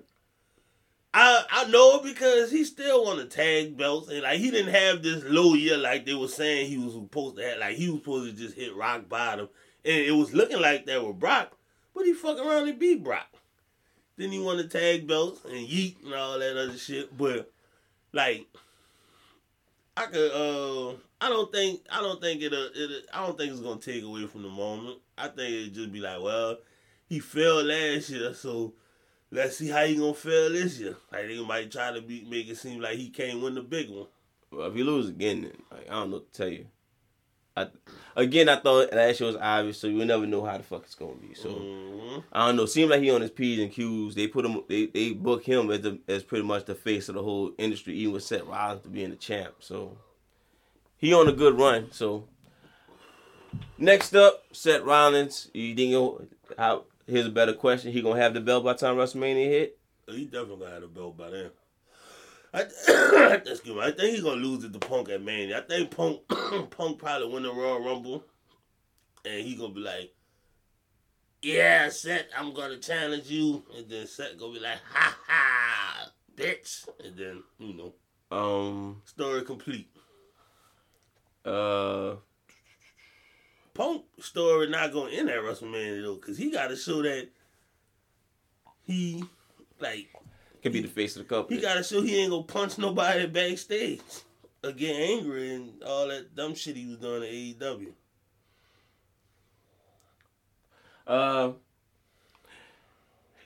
I 1.13 1.43
I 1.51 1.65
know 1.69 1.99
because 1.99 2.51
he 2.51 2.63
still 2.63 3.03
won 3.03 3.17
the 3.17 3.25
tag 3.25 3.75
belts 3.77 4.09
and 4.09 4.21
like 4.21 4.39
he 4.39 4.49
didn't 4.49 4.73
have 4.73 5.03
this 5.03 5.23
low 5.25 5.53
year 5.55 5.77
like 5.77 6.05
they 6.05 6.13
were 6.13 6.27
saying 6.29 6.67
he 6.69 6.77
was 6.77 6.93
supposed 6.93 7.35
to 7.37 7.43
have. 7.43 7.57
Like 7.59 7.75
he 7.75 7.89
was 7.89 7.99
supposed 7.99 8.31
to 8.37 8.41
just 8.43 8.55
hit 8.55 8.75
rock 8.75 9.09
bottom, 9.09 9.49
and 9.83 9.95
it 9.95 10.11
was 10.15 10.33
looking 10.33 10.61
like 10.61 10.85
that 10.85 11.05
with 11.05 11.19
Brock, 11.19 11.51
he 12.03 12.13
fucking 12.13 12.45
around 12.45 12.67
and 12.67 12.79
beat 12.79 13.03
Brock. 13.03 13.27
Then 14.17 14.31
he 14.31 14.39
won 14.39 14.57
the 14.57 14.67
tag 14.67 15.07
belts 15.07 15.43
and 15.45 15.67
yeet 15.67 16.03
and 16.03 16.13
all 16.13 16.39
that 16.39 16.57
other 16.57 16.77
shit. 16.77 17.15
But 17.17 17.51
like, 18.13 18.47
I 19.97 20.05
could 20.05 20.31
uh. 20.31 20.95
I 21.23 21.29
don't 21.29 21.51
think 21.51 21.81
I 21.91 22.01
don't 22.01 22.19
think 22.19 22.41
it 22.41 22.51
it 22.51 23.05
I 23.13 23.23
don't 23.23 23.37
think 23.37 23.51
it's 23.51 23.61
gonna 23.61 23.79
take 23.79 24.03
away 24.03 24.25
from 24.25 24.41
the 24.41 24.49
moment. 24.49 24.97
I 25.15 25.27
think 25.27 25.53
it'd 25.53 25.75
just 25.75 25.91
be 25.91 25.99
like, 25.99 26.19
well, 26.19 26.57
he 27.07 27.19
failed 27.19 27.67
last 27.67 28.09
year, 28.09 28.33
so 28.33 28.73
let's 29.29 29.57
see 29.57 29.67
how 29.67 29.85
he 29.85 29.95
gonna 29.95 30.15
fail 30.15 30.49
this 30.49 30.79
year. 30.79 30.97
Like 31.11 31.27
they 31.27 31.39
might 31.45 31.71
try 31.71 31.91
to 31.91 32.01
be 32.01 32.25
make 32.27 32.49
it 32.49 32.57
seem 32.57 32.81
like 32.81 32.97
he 32.97 33.09
can't 33.09 33.39
win 33.39 33.53
the 33.53 33.61
big 33.61 33.91
one. 33.91 34.07
Well, 34.51 34.67
if 34.67 34.73
he 34.73 34.81
lose 34.81 35.09
again, 35.09 35.43
then 35.43 35.53
like, 35.71 35.87
I 35.89 35.93
don't 35.93 36.09
know 36.09 36.17
what 36.17 36.33
to 36.33 36.37
tell 36.41 36.51
you. 36.51 36.65
I, 37.55 37.67
again, 38.15 38.49
I 38.49 38.55
thought 38.57 38.93
last 38.93 39.19
year 39.19 39.27
was 39.27 39.35
obvious, 39.35 39.77
so 39.79 39.87
you 39.87 40.03
never 40.05 40.25
know 40.25 40.43
how 40.45 40.57
the 40.57 40.63
fuck 40.63 40.83
it's 40.83 40.95
gonna 40.95 41.13
be. 41.15 41.33
So 41.33 41.49
Mhm. 41.49 42.23
I 42.31 42.47
don't 42.47 42.55
know. 42.55 42.65
Seems 42.65 42.89
like 42.89 43.01
he 43.01 43.09
on 43.11 43.21
his 43.21 43.31
p's 43.31 43.59
and 43.59 43.71
q's. 43.71 44.15
They 44.15 44.27
put 44.27 44.45
him. 44.45 44.63
They 44.67 44.85
they 44.87 45.11
book 45.13 45.43
him 45.43 45.69
as 45.71 45.81
the, 45.81 45.99
as 46.07 46.23
pretty 46.23 46.45
much 46.45 46.65
the 46.65 46.75
face 46.75 47.09
of 47.09 47.15
the 47.15 47.23
whole 47.23 47.51
industry, 47.57 47.95
even 47.95 48.13
with 48.13 48.23
Seth 48.23 48.43
Rollins 48.43 48.83
to 48.83 48.89
being 48.89 49.09
the 49.11 49.15
champ. 49.15 49.55
So 49.59 49.97
he 50.97 51.13
on 51.13 51.27
a 51.27 51.33
good 51.33 51.57
run. 51.57 51.91
So 51.91 52.25
Next 53.77 54.15
up, 54.15 54.43
Seth 54.51 54.81
Rollins. 54.83 55.49
You 55.53 55.75
think 55.75 56.29
how? 56.57 56.83
Here's 57.07 57.25
a 57.25 57.29
better 57.31 57.53
question. 57.53 57.91
He 57.91 58.01
gonna 58.01 58.21
have 58.21 58.33
the 58.33 58.39
belt 58.39 58.63
by 58.63 58.73
the 58.73 58.79
time 58.79 58.95
WrestleMania 58.95 59.45
hit? 59.47 59.77
He 60.07 60.25
definitely 60.25 60.57
gonna 60.57 60.71
have 60.71 60.81
the 60.81 60.87
belt 60.87 61.17
by 61.17 61.29
then. 61.31 61.49
I, 62.53 62.61
excuse 63.45 63.75
me. 63.75 63.81
I 63.81 63.91
think 63.91 64.13
he's 64.13 64.23
gonna 64.23 64.41
lose 64.41 64.63
it 64.63 64.73
to 64.73 64.79
Punk 64.79 65.09
at 65.09 65.21
Mania. 65.23 65.59
I 65.59 65.61
think 65.61 65.91
Punk 65.95 66.21
Punk 66.71 66.99
probably 66.99 67.27
win 67.33 67.43
the 67.43 67.53
Royal 67.53 67.83
Rumble, 67.83 68.23
and 69.25 69.45
he 69.45 69.55
gonna 69.55 69.73
be 69.73 69.79
like, 69.79 70.13
"Yeah, 71.41 71.89
Seth, 71.89 72.25
I'm 72.37 72.53
gonna 72.53 72.77
challenge 72.77 73.29
you," 73.29 73.63
and 73.75 73.89
then 73.89 74.05
Seth 74.07 74.37
gonna 74.37 74.53
be 74.53 74.59
like, 74.59 74.79
"Ha 74.93 75.17
ha, 75.27 76.11
bitch," 76.35 76.87
and 77.03 77.15
then 77.15 77.43
you 77.59 77.73
know, 77.73 77.93
Um. 78.35 79.01
story 79.05 79.43
complete. 79.43 79.89
Uh. 81.45 82.15
Punk 83.73 84.03
story 84.19 84.67
not 84.69 84.91
gonna 84.91 85.11
end 85.11 85.29
at 85.29 85.39
WrestleMania 85.39 86.03
though, 86.03 86.17
cause 86.17 86.37
he 86.37 86.51
got 86.51 86.67
to 86.67 86.75
show 86.75 87.01
that 87.03 87.29
he 88.83 89.23
like 89.79 90.09
Could 90.61 90.73
be 90.73 90.81
the 90.81 90.87
face 90.87 91.15
of 91.15 91.27
the 91.27 91.35
company. 91.35 91.55
he 91.55 91.61
got 91.61 91.75
to 91.75 91.83
show 91.83 92.01
he 92.01 92.19
ain't 92.19 92.31
gonna 92.31 92.43
punch 92.43 92.77
nobody 92.77 93.25
backstage 93.25 94.01
or 94.63 94.71
get 94.71 94.95
angry 94.95 95.55
and 95.55 95.81
all 95.83 96.07
that 96.07 96.35
dumb 96.35 96.53
shit 96.53 96.75
he 96.75 96.85
was 96.85 96.97
doing 96.97 97.23
at 97.23 97.29
AEW. 97.29 97.93
Uh, 101.07 101.53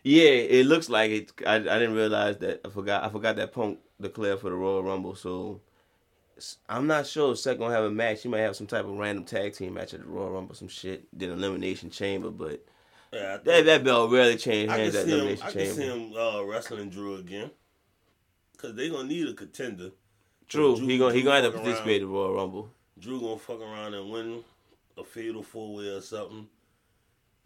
yeah, 0.03 0.29
it 0.29 0.65
looks 0.65 0.89
like 0.89 1.11
it. 1.11 1.31
I, 1.47 1.55
I 1.55 1.59
didn't 1.59 1.95
realize 1.95 2.37
that. 2.37 2.61
I 2.65 2.69
forgot. 2.69 3.03
I 3.03 3.09
forgot 3.09 3.37
that 3.37 3.53
Punk 3.53 3.79
declared 3.99 4.39
for 4.39 4.49
the 4.49 4.55
Royal 4.55 4.83
Rumble. 4.83 5.15
So 5.15 5.61
I'm 6.69 6.85
not 6.85 7.07
sure 7.07 7.31
if 7.31 7.39
Seth 7.39 7.57
gonna 7.57 7.73
have 7.73 7.85
a 7.85 7.91
match. 7.91 8.21
He 8.21 8.29
might 8.29 8.39
have 8.39 8.55
some 8.55 8.67
type 8.67 8.85
of 8.85 8.97
random 8.97 9.25
tag 9.25 9.53
team 9.53 9.73
match 9.73 9.93
at 9.93 10.01
the 10.01 10.05
Royal 10.05 10.31
Rumble, 10.31 10.53
some 10.53 10.67
shit. 10.67 11.07
Then 11.11 11.31
Elimination 11.31 11.89
Chamber, 11.89 12.29
but 12.29 12.63
Yeah, 13.15 13.37
that 13.45 13.65
that 13.65 13.83
belt 13.83 14.11
rarely 14.11 14.35
changed 14.35 14.73
hands 14.73 14.93
at 14.93 15.05
see 15.05 15.19
him. 15.19 15.37
I 15.41 15.51
can 15.51 15.73
see 15.73 15.83
him 15.83 16.13
uh, 16.13 16.43
wrestling 16.43 16.89
Drew 16.89 17.15
again, 17.15 17.49
cause 18.57 18.75
they 18.75 18.89
gonna 18.89 19.07
need 19.07 19.29
a 19.29 19.33
contender. 19.33 19.91
True, 20.49 20.75
Drew- 20.75 20.87
he 20.87 20.97
gonna 20.97 21.13
he 21.13 21.21
gonna 21.23 21.41
have 21.41 21.53
to 21.53 21.59
participate 21.59 22.01
in 22.01 22.07
the 22.09 22.13
Royal 22.13 22.33
Rumble. 22.35 22.69
Drew 22.99 23.21
gonna 23.21 23.37
fuck 23.39 23.61
around 23.61 23.93
and 23.93 24.11
win 24.11 24.43
a 24.97 25.03
fatal 25.05 25.43
four 25.43 25.75
way 25.75 25.87
or 25.87 26.01
something, 26.01 26.47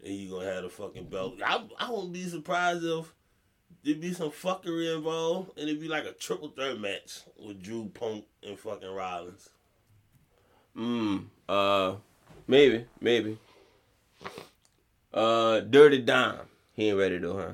and 0.02 0.12
he 0.12 0.28
gonna 0.28 0.46
have 0.46 0.64
the 0.64 0.68
fucking 0.68 1.04
belt. 1.08 1.34
I 1.44 1.64
I 1.78 1.90
wouldn't 1.90 2.12
be 2.12 2.24
surprised 2.24 2.82
if 2.84 3.14
there'd 3.84 4.00
be 4.00 4.12
some 4.12 4.30
fuckery 4.30 4.94
involved, 4.96 5.56
and 5.56 5.68
it'd 5.68 5.80
be 5.80 5.88
like 5.88 6.04
a 6.04 6.12
triple 6.12 6.48
threat 6.48 6.80
match 6.80 7.20
with 7.38 7.62
Drew, 7.62 7.90
Punk, 7.94 8.24
and 8.42 8.58
fucking 8.58 8.92
Rollins. 8.92 9.48
Mm. 10.76 11.26
Uh, 11.48 11.94
maybe, 12.48 12.86
maybe. 13.00 13.38
Uh, 15.12 15.60
Dirty 15.60 15.98
Dom. 16.02 16.38
He 16.74 16.88
ain't 16.88 16.98
ready 16.98 17.18
though, 17.18 17.36
huh? 17.36 17.52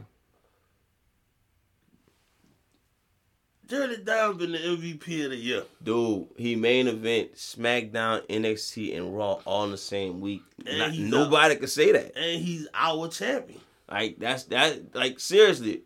Dirty 3.66 4.02
Dom 4.04 4.36
been 4.38 4.52
the 4.52 4.58
MVP 4.58 5.24
of 5.24 5.30
the 5.32 5.36
year. 5.36 5.64
Dude, 5.82 6.28
he 6.36 6.54
main 6.54 6.86
event 6.86 7.34
SmackDown, 7.34 8.24
NXT, 8.28 8.96
and 8.96 9.16
Raw 9.16 9.40
all 9.44 9.64
in 9.64 9.72
the 9.72 9.76
same 9.76 10.20
week. 10.20 10.42
And 10.64 10.78
Not- 11.10 11.20
nobody 11.30 11.56
could 11.56 11.70
say 11.70 11.90
that. 11.90 12.16
and 12.16 12.40
he's 12.40 12.68
our 12.72 13.08
champion. 13.08 13.60
Like 13.90 14.18
that's 14.18 14.44
that. 14.44 14.94
Like 14.94 15.18
seriously, 15.18 15.82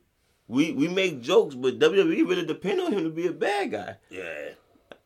we 0.49 0.73
we 0.73 0.89
make 0.89 1.23
jokes, 1.23 1.55
but 1.55 1.79
WWE 1.79 2.29
really 2.29 2.45
depend 2.45 2.81
on 2.81 2.93
him 2.93 3.05
to 3.05 3.11
be 3.11 3.27
a 3.29 3.33
bad 3.33 3.71
guy. 3.71 3.97
Yeah, 4.11 4.51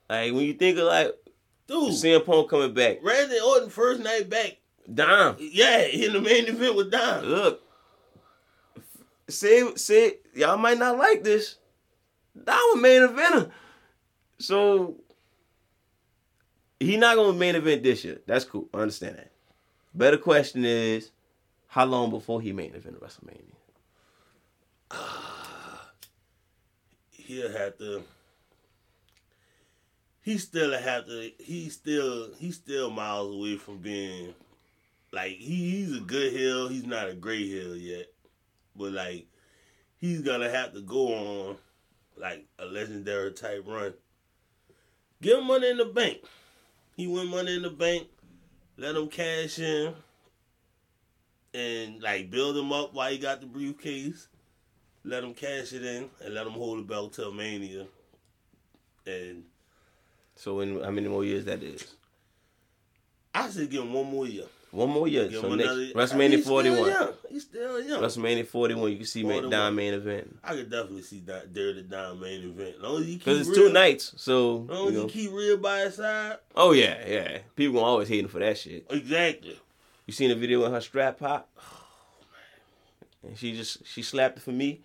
Like 0.09 0.33
when 0.33 0.45
you 0.45 0.55
think 0.55 0.79
of 0.79 0.85
like 0.87 1.13
dude. 1.69 1.93
CM 1.93 2.25
Punk 2.25 2.51
coming 2.51 2.75
back, 2.75 2.99
Randy 3.03 3.39
Orton 3.41 3.69
first 3.71 4.01
night 4.01 4.29
back. 4.29 4.57
Dom. 4.93 5.37
Yeah, 5.39 5.81
in 5.83 6.13
the 6.13 6.21
main 6.21 6.47
event 6.47 6.75
with 6.77 6.91
Dom. 6.91 7.25
Look, 7.25 7.63
say 9.29 9.75
say 9.77 10.19
y'all 10.35 10.57
might 10.57 10.79
not 10.79 10.99
like 10.99 11.25
this. 11.25 11.57
Dom 12.43 12.59
a 12.79 12.81
main 12.81 13.03
eventer, 13.03 13.51
so 14.39 14.97
he 16.81 16.97
not 16.97 17.17
gonna 17.17 17.33
main 17.33 17.55
event 17.55 17.83
this 17.83 18.05
year. 18.05 18.21
That's 18.27 18.45
cool. 18.45 18.69
I 18.75 18.79
understand 18.79 19.17
that. 19.17 19.31
Better 19.95 20.19
question 20.19 20.65
is, 20.65 21.11
how 21.69 21.85
long 21.85 22.11
before 22.11 22.41
he 22.41 22.53
main 22.53 22.75
event 22.75 23.01
WrestleMania? 23.01 23.55
He'll 27.11 27.53
have 27.53 27.79
to. 27.79 28.03
He 30.23 30.39
still 30.39 30.77
have 30.77 31.07
to. 31.07 31.31
He 31.39 31.69
still. 31.69 32.35
He 32.35 32.51
still 32.51 32.91
miles 32.91 33.35
away 33.35 33.57
from 33.57 33.79
being. 33.79 34.35
Like 35.15 35.33
he, 35.33 35.71
he's 35.71 35.97
a 35.97 36.01
good 36.01 36.33
heel. 36.33 36.69
He's 36.69 36.87
not 36.87 37.09
a 37.09 37.15
great 37.15 37.47
heel 37.47 37.77
yet, 37.77 38.07
but 38.75 38.93
like 38.93 39.27
he's 39.97 40.21
gonna 40.21 40.51
have 40.51 40.73
to 40.75 40.81
go 40.81 41.15
on 41.15 41.57
like 42.17 42.47
a 42.59 42.67
legendary 42.67 43.33
type 43.33 43.65
run. 43.67 43.95
Give 45.23 45.39
him 45.39 45.47
money 45.47 45.71
in 45.71 45.79
the 45.79 45.87
bank. 45.87 46.19
He 46.97 47.07
win 47.07 47.29
money 47.29 47.55
in 47.55 47.63
the 47.63 47.71
bank. 47.71 48.09
Let 48.77 48.97
him 48.97 49.09
cash 49.09 49.59
in. 49.59 49.95
And 51.55 52.03
like 52.03 52.31
build 52.31 52.57
him 52.57 52.73
up 52.73 52.93
while 52.93 53.11
he 53.11 53.19
got 53.19 53.41
the 53.41 53.47
briefcase 53.47 54.29
let 55.05 55.23
him 55.23 55.35
cash 55.35 55.73
it 55.73 55.85
in 55.85 56.09
and 56.25 56.35
let 56.35 56.47
him 56.47 56.55
hold 56.55 56.79
the 56.79 56.83
belt 56.83 57.13
till 57.13 57.33
Mania. 57.33 57.87
And 59.07 59.45
So 60.35 60.61
in 60.61 60.83
how 60.83 60.91
many 60.91 61.09
more 61.09 61.25
years 61.25 61.45
that 61.45 61.63
is? 61.63 61.95
I 63.35 63.51
said 63.51 63.71
give 63.71 63.83
him 63.83 63.93
one 63.93 64.11
more 64.11 64.27
year. 64.27 64.47
One 64.75 64.91
more 64.91 65.07
year. 65.07 65.29
Give 65.29 65.41
so 65.41 65.55
next 65.55 65.71
another. 65.71 65.87
WrestleMania 65.95 66.43
41. 66.43 66.89
young. 66.91 67.09
He's 67.31 67.43
still 67.45 67.81
young. 67.81 68.03
WrestleMania 68.03 68.45
41, 68.47 68.91
you 68.91 68.97
can 68.97 69.07
see 69.07 69.23
Ma- 69.23 69.29
41. 69.35 69.51
Dom 69.51 69.75
main 69.77 69.95
event. 69.95 70.39
I 70.43 70.55
could 70.55 70.71
definitely 70.71 71.03
see 71.03 71.21
that 71.21 71.53
Dirty 71.53 71.83
Dom 71.83 72.21
main 72.21 72.43
event. 72.43 72.75
As 72.77 72.83
long 72.83 73.01
as 73.01 73.07
he 73.07 73.13
keep 73.13 73.19
Because 73.21 73.41
it's 73.49 73.57
real, 73.57 73.69
two 73.69 73.73
nights, 73.73 74.13
so 74.17 74.67
As 74.69 74.77
long 74.77 74.87
you 74.93 74.99
know. 74.99 75.07
keep 75.07 75.33
Rhea 75.33 75.57
by 75.57 75.79
his 75.81 75.95
side. 75.95 76.39
Oh 76.57 76.73
yeah, 76.73 77.07
yeah. 77.07 77.39
People 77.55 77.75
gonna 77.75 77.87
always 77.87 78.09
hating 78.09 78.29
for 78.29 78.41
that 78.41 78.59
shit. 78.59 78.85
Exactly. 78.91 79.59
You 80.07 80.13
seen 80.13 80.31
the 80.31 80.35
video 80.35 80.63
when 80.63 80.73
her 80.73 80.81
strap 80.81 81.19
pop? 81.21 81.49
And 83.27 83.39
she 83.39 83.57
just 83.57 83.87
she 83.87 84.03
slapped 84.03 84.37
it 84.39 84.43
for 84.43 84.53
me. 84.53 84.83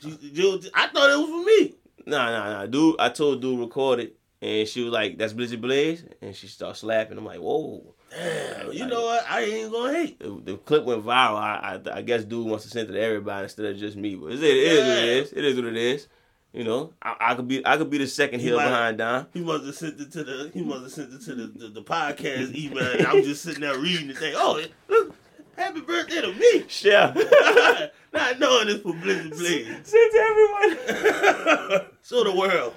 You- 0.00 0.60
I 0.74 0.88
thought 0.88 1.10
it 1.10 1.18
was 1.18 1.28
for 1.28 1.44
me. 1.44 1.74
Nah, 2.06 2.30
nah, 2.30 2.50
nah. 2.60 2.66
Dude, 2.66 2.96
I 2.98 3.10
told 3.10 3.40
dude 3.42 3.60
record 3.60 4.00
it, 4.00 4.16
and 4.40 4.66
she 4.66 4.82
was 4.82 4.92
like, 4.92 5.18
"That's 5.18 5.34
Blizzy 5.34 5.60
Blaze," 5.60 6.04
and 6.22 6.34
she 6.34 6.46
started 6.46 6.76
slapping. 6.78 7.18
I'm 7.18 7.24
like, 7.26 7.38
"Whoa!" 7.38 7.94
Damn. 8.16 8.72
You 8.72 8.86
know 8.86 9.02
what? 9.02 9.24
I 9.28 9.42
ain't 9.42 9.72
gonna 9.72 9.92
hate. 9.94 10.18
The, 10.20 10.40
the 10.44 10.56
clip 10.58 10.84
went 10.84 11.04
viral. 11.04 11.36
I, 11.36 11.80
I 11.92 11.98
I 11.98 12.02
guess 12.02 12.24
dude 12.24 12.46
wants 12.46 12.64
to 12.64 12.70
send 12.70 12.90
it 12.90 12.92
to 12.92 13.00
everybody 13.00 13.44
instead 13.44 13.66
of 13.66 13.76
just 13.78 13.96
me. 13.96 14.14
But 14.16 14.32
it, 14.32 14.42
it 14.42 14.44
is 14.44 14.78
what 14.78 14.98
it 14.98 15.04
Yeah. 15.06 15.12
is. 15.22 15.32
It 15.32 15.44
is 15.44 15.56
what 15.56 15.64
it 15.66 15.76
is. 15.76 16.08
You 16.52 16.64
know, 16.64 16.92
I, 17.00 17.16
I 17.18 17.34
could 17.34 17.48
be 17.48 17.66
I 17.66 17.78
could 17.78 17.88
be 17.88 17.96
the 17.98 18.06
second 18.06 18.40
He 18.40 18.46
heel 18.48 18.56
might- 18.58 18.64
behind 18.66 18.98
Dom. 18.98 19.26
He 19.32 19.40
must 19.40 19.64
have 19.64 19.74
sent 19.74 19.98
it 20.00 20.12
to 20.12 20.24
the. 20.24 20.50
He 20.52 20.62
must 20.62 20.82
have 20.82 20.92
sent 20.92 21.12
it 21.14 21.22
to 21.24 21.34
the, 21.34 21.46
the, 21.46 21.68
the 21.68 21.82
podcast 21.82 22.54
email. 22.54 22.84
And 22.86 23.06
I'm 23.06 23.22
just 23.22 23.42
sitting 23.42 23.62
there 23.62 23.78
reading 23.78 24.08
the 24.08 24.14
thing. 24.14 24.34
Oh, 24.36 24.62
look! 24.88 25.14
Happy 25.56 25.80
birthday 25.80 26.20
to 26.20 26.32
me. 26.32 26.64
Yeah. 26.82 27.14
Not 28.12 28.38
knowing 28.38 28.68
it's 28.68 28.82
for 28.82 28.92
Blizzy 28.92 29.30
Blaze. 29.30 29.66
Send 29.84 30.12
to 30.12 30.18
everyone. 30.18 31.86
Show 32.04 32.24
the 32.24 32.34
world. 32.36 32.74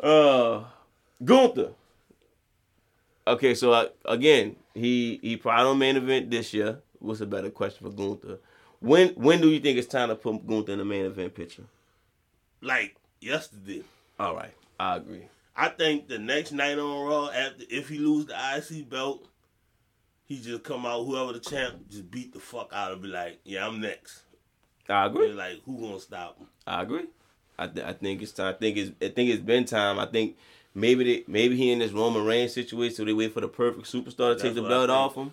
Uh, 0.00 0.64
Gunther. 1.22 1.70
Okay, 3.26 3.54
so 3.54 3.72
uh, 3.72 3.88
again, 4.04 4.56
he 4.74 5.18
he 5.22 5.36
probably 5.36 5.64
don't 5.64 5.78
main 5.78 5.96
event 5.96 6.30
this 6.30 6.52
year. 6.52 6.80
What's 6.98 7.20
a 7.20 7.26
better 7.26 7.50
question 7.50 7.86
for 7.90 7.94
Gunther? 7.94 8.38
When 8.80 9.08
when 9.10 9.40
do 9.40 9.48
you 9.48 9.60
think 9.60 9.78
it's 9.78 9.88
time 9.88 10.08
to 10.08 10.14
put 10.14 10.46
Gunther 10.46 10.72
in 10.72 10.78
the 10.78 10.84
main 10.84 11.06
event 11.06 11.34
picture? 11.34 11.64
Like 12.60 12.96
yesterday. 13.20 13.82
All 14.18 14.34
right, 14.34 14.52
I 14.78 14.96
agree. 14.96 15.22
I 15.56 15.68
think 15.68 16.08
the 16.08 16.18
next 16.18 16.52
night 16.52 16.78
on 16.78 17.06
Raw, 17.06 17.28
after 17.28 17.64
if 17.70 17.88
he 17.88 17.98
lose 17.98 18.26
the 18.26 18.34
IC 18.34 18.88
belt, 18.90 19.26
he 20.26 20.40
just 20.40 20.62
come 20.64 20.84
out, 20.84 21.04
whoever 21.04 21.32
the 21.32 21.40
champ, 21.40 21.88
just 21.88 22.10
beat 22.10 22.32
the 22.32 22.40
fuck 22.40 22.72
out 22.72 22.92
of 22.92 23.02
be 23.02 23.08
like, 23.08 23.38
yeah, 23.44 23.66
I'm 23.66 23.80
next. 23.80 24.22
I 24.88 25.06
agree. 25.06 25.28
And 25.28 25.36
like, 25.36 25.62
who 25.64 25.80
gonna 25.80 26.00
stop 26.00 26.38
him? 26.38 26.46
I 26.66 26.82
agree. 26.82 27.06
I, 27.58 27.68
th- 27.68 27.86
I 27.86 27.92
think 27.92 28.20
it's 28.20 28.32
time. 28.32 28.48
I 28.54 28.58
think 28.58 28.76
it's 28.76 28.90
I 29.00 29.08
think 29.08 29.30
it's 29.30 29.42
been 29.42 29.64
time. 29.64 29.98
I 29.98 30.06
think 30.06 30.36
maybe 30.74 31.04
they, 31.04 31.24
maybe 31.26 31.56
he 31.56 31.70
in 31.70 31.78
this 31.78 31.92
Roman 31.92 32.24
Reigns 32.24 32.52
situation, 32.52 32.96
so 32.96 33.04
they 33.04 33.12
wait 33.12 33.32
for 33.32 33.40
the 33.40 33.48
perfect 33.48 33.86
superstar 33.86 34.36
to 34.36 34.42
take 34.42 34.54
the 34.54 34.62
belt 34.62 34.90
off 34.90 35.14
him. 35.14 35.32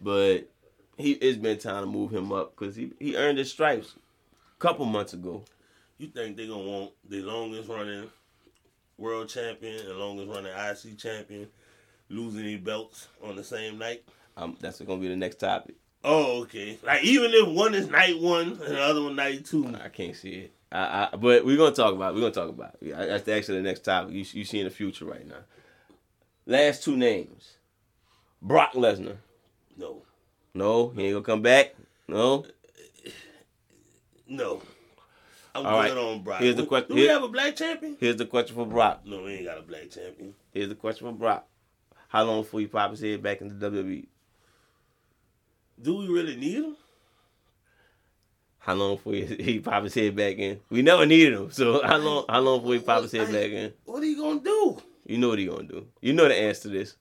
But 0.00 0.48
he 0.96 1.12
it's 1.12 1.38
been 1.38 1.58
time 1.58 1.84
to 1.84 1.90
move 1.90 2.12
him 2.12 2.32
up 2.32 2.54
because 2.56 2.76
he 2.76 2.92
he 2.98 3.16
earned 3.16 3.38
his 3.38 3.50
stripes 3.50 3.94
a 4.56 4.60
couple 4.60 4.84
months 4.84 5.12
ago. 5.12 5.42
You 5.98 6.08
think 6.08 6.36
they 6.36 6.46
gonna 6.46 6.62
want 6.62 6.92
the 7.08 7.22
longest 7.22 7.68
running 7.68 8.10
world 8.98 9.28
champion 9.28 9.86
and 9.86 9.98
longest 9.98 10.28
running 10.30 10.52
IC 10.52 10.98
champion 10.98 11.48
losing 12.08 12.44
their 12.44 12.58
belts 12.58 13.08
on 13.22 13.36
the 13.36 13.44
same 13.44 13.78
night? 13.78 14.04
Um, 14.36 14.56
that's 14.60 14.80
gonna 14.80 15.00
be 15.00 15.08
the 15.08 15.16
next 15.16 15.36
topic. 15.36 15.76
Oh, 16.04 16.42
okay. 16.42 16.78
Like 16.82 17.04
even 17.04 17.30
if 17.32 17.48
one 17.48 17.74
is 17.74 17.88
night 17.88 18.18
one 18.20 18.48
and 18.48 18.58
the 18.60 18.80
other 18.80 19.02
one 19.02 19.16
night 19.16 19.44
two. 19.44 19.72
I 19.82 19.88
can't 19.88 20.16
see 20.16 20.30
it. 20.30 20.52
I, 20.72 21.08
I, 21.12 21.16
but 21.16 21.44
we're 21.44 21.56
gonna 21.58 21.74
talk 21.74 21.94
about. 21.94 22.12
It. 22.12 22.14
We're 22.14 22.20
gonna 22.22 22.32
talk 22.32 22.48
about. 22.48 22.76
It. 22.80 22.96
That's 22.96 23.28
actually 23.28 23.58
the 23.58 23.62
next 23.64 23.80
topic. 23.80 24.14
You 24.14 24.24
you 24.32 24.44
see 24.44 24.58
in 24.60 24.64
the 24.64 24.70
future 24.70 25.04
right 25.04 25.26
now. 25.26 25.44
Last 26.46 26.82
two 26.82 26.96
names: 26.96 27.56
Brock 28.40 28.72
Lesnar, 28.72 29.18
No, 29.76 30.02
No, 30.54 30.88
he 30.90 31.04
ain't 31.04 31.12
gonna 31.14 31.24
come 31.24 31.42
back. 31.42 31.74
No. 32.08 32.46
no. 34.26 34.62
I'm 35.54 35.66
All 35.66 35.82
good 35.82 35.88
right. 35.94 35.98
on 35.98 36.22
Brock. 36.22 36.40
Here's 36.40 36.56
the 36.56 36.64
question- 36.64 36.88
Do 36.88 36.94
we 36.94 37.02
here- 37.02 37.12
have 37.12 37.22
a 37.22 37.28
black 37.28 37.54
champion? 37.56 37.96
Here's 38.00 38.16
the 38.16 38.24
question 38.24 38.56
for 38.56 38.64
Brock. 38.66 39.02
No, 39.04 39.22
we 39.24 39.32
ain't 39.34 39.44
got 39.44 39.58
a 39.58 39.62
black 39.62 39.90
champion. 39.90 40.34
Here's 40.54 40.70
the 40.70 40.74
question 40.74 41.06
for 41.06 41.12
Brock. 41.12 41.46
How 42.08 42.24
long 42.24 42.40
before 42.42 42.60
he 42.60 42.66
pop 42.66 42.90
his 42.92 43.00
head 43.00 43.22
back 43.22 43.42
in 43.42 43.48
the 43.48 43.70
WWE? 43.70 44.06
Do 45.80 45.96
we 45.98 46.08
really 46.08 46.36
need 46.36 46.54
him? 46.64 46.76
How 48.64 48.74
long 48.74 48.94
before 48.96 49.14
he, 49.14 49.24
he 49.40 49.58
pop 49.60 49.82
his 49.84 49.94
head 49.94 50.14
back 50.16 50.36
in? 50.38 50.60
We 50.70 50.82
never 50.82 51.04
needed 51.04 51.34
him. 51.34 51.50
So 51.50 51.82
how 51.84 51.96
long 51.98 52.24
how 52.28 52.40
long 52.40 52.60
before 52.60 52.74
he 52.74 52.80
pop 52.80 53.02
his 53.02 53.12
head 53.12 53.26
back 53.32 53.50
in? 53.50 53.72
What 53.84 54.02
are 54.02 54.06
you 54.06 54.16
gonna 54.16 54.40
do? 54.40 54.80
You 55.06 55.18
know 55.18 55.28
what 55.30 55.38
he 55.38 55.46
gonna 55.46 55.64
do. 55.64 55.86
You 56.00 56.12
know 56.12 56.28
the 56.28 56.34
answer 56.36 56.62
to 56.62 56.68
this. 56.68 56.96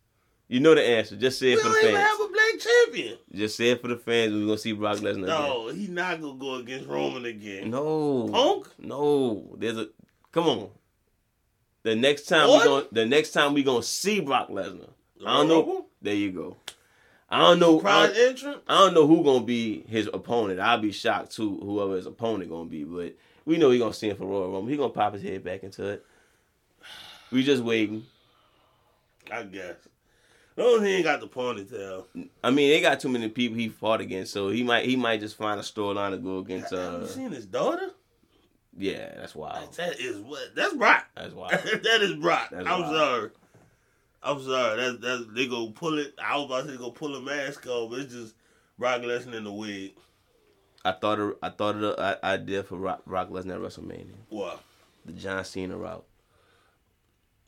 You 0.47 0.59
know 0.59 0.73
the 0.75 0.81
answer. 0.85 1.15
Just 1.15 1.39
say 1.39 1.47
We 1.47 1.53
it 1.53 1.57
for 1.59 1.63
don't 1.69 1.73
the 1.75 1.91
fans. 1.93 1.97
have 1.97 2.19
a 2.19 2.27
black 2.27 2.59
champion. 2.59 3.17
Just 3.33 3.55
say 3.55 3.69
it 3.69 3.81
for 3.81 3.87
the 3.87 3.95
fans. 3.95 4.33
We're 4.33 4.45
gonna 4.47 4.57
see 4.57 4.73
Brock 4.73 4.97
Lesnar 4.97 5.11
again. 5.23 5.25
No, 5.27 5.67
he 5.69 5.87
not 5.87 6.19
gonna 6.19 6.37
go 6.37 6.55
against 6.55 6.89
Roman 6.89 7.25
again. 7.25 7.69
No. 7.69 8.27
Punk? 8.27 8.67
No. 8.79 9.55
There's 9.57 9.77
a 9.77 9.87
come 10.31 10.47
on. 10.47 10.69
The 11.83 11.95
next 11.95 12.23
time 12.23 12.47
What? 12.49 12.59
we 12.59 12.65
gonna 12.67 12.85
the 12.91 13.05
next 13.05 13.31
time 13.31 13.53
we 13.53 13.63
gonna 13.63 13.83
see 13.83 14.19
Brock 14.19 14.49
Lesnar. 14.49 14.89
I 15.25 15.37
don't 15.37 15.47
know. 15.47 15.85
There 16.01 16.15
you 16.15 16.31
go. 16.31 16.57
I 17.31 17.39
don't 17.39 17.59
know. 17.59 17.75
I 17.77 18.07
Surprise 18.07 18.17
entrant? 18.17 18.61
I 18.67 18.79
don't 18.79 18.93
know 18.93 19.07
who 19.07 19.23
gonna 19.23 19.45
be 19.45 19.83
his 19.87 20.09
opponent. 20.13 20.59
I'll 20.59 20.77
be 20.79 20.91
shocked 20.91 21.31
too, 21.35 21.57
whoever 21.63 21.95
his 21.95 22.05
opponent 22.05 22.49
gonna 22.51 22.69
be. 22.69 22.83
But 22.83 23.15
we 23.45 23.57
know 23.57 23.71
he 23.71 23.79
gonna 23.79 23.93
see 23.93 24.09
him 24.09 24.17
for 24.17 24.25
Royal 24.25 24.51
Rumble. 24.51 24.67
He 24.67 24.75
gonna 24.77 24.89
pop 24.89 25.13
his 25.13 25.23
head 25.23 25.43
back 25.43 25.63
into 25.63 25.87
it. 25.87 26.05
We 27.31 27.43
just 27.43 27.63
waiting. 27.63 28.05
I 29.31 29.43
guess. 29.43 29.75
No, 30.57 30.81
he 30.81 30.95
ain't 30.95 31.05
got 31.05 31.21
the 31.21 31.27
ponytail. 31.29 32.05
I 32.43 32.51
mean, 32.51 32.69
they 32.69 32.81
got 32.81 32.99
too 32.99 33.07
many 33.07 33.29
people 33.29 33.57
he 33.57 33.69
fought 33.69 34.01
against, 34.01 34.33
so 34.33 34.49
he 34.49 34.63
might 34.63 34.85
he 34.85 34.97
might 34.97 35.21
just 35.21 35.37
find 35.37 35.57
a 35.59 35.63
storyline 35.63 36.11
to 36.11 36.17
go 36.17 36.39
against. 36.39 36.71
Have 36.71 36.95
Uh, 36.95 36.99
you 36.99 37.07
seen 37.07 37.31
his 37.31 37.45
daughter? 37.45 37.91
yeah, 38.77 39.13
that's 39.15 39.33
wild. 39.35 39.73
That 39.75 39.99
is 40.01 40.17
what. 40.19 40.53
That's 40.53 40.73
Brock. 40.73 41.05
That's 41.15 41.33
wild. 41.33 41.51
that 41.51 42.01
is 42.01 42.15
Brock. 42.15 42.49
That's 42.51 42.67
I'm 42.67 42.81
wild. 42.81 42.95
sorry. 42.95 43.29
I'm 44.23 44.41
sorry. 44.43 44.77
That's 44.79 44.97
that's 44.99 45.23
they 45.33 45.47
go 45.47 45.69
pull 45.69 45.97
it. 45.99 46.13
I 46.23 46.37
was 46.37 46.45
about 46.45 46.65
to 46.65 46.71
say 46.71 46.77
go 46.77 46.91
pull 46.91 47.15
a 47.15 47.21
mask 47.21 47.65
off, 47.67 47.89
but 47.91 47.99
it's 47.99 48.13
just 48.13 48.35
Brock 48.77 49.01
Lesnar 49.01 49.35
in 49.35 49.43
the 49.43 49.51
wig. 49.51 49.93
I 50.83 50.91
thought 50.93 51.19
of, 51.19 51.35
I 51.43 51.49
thought 51.49 51.75
of 51.75 51.81
the 51.81 52.19
idea 52.23 52.63
for 52.63 52.77
Brock, 52.77 53.01
Brock 53.05 53.29
Lesnar 53.29 53.53
at 53.55 53.59
WrestleMania, 53.61 54.13
What? 54.29 54.59
the 55.05 55.11
John 55.13 55.43
Cena 55.45 55.77
route. 55.77 56.03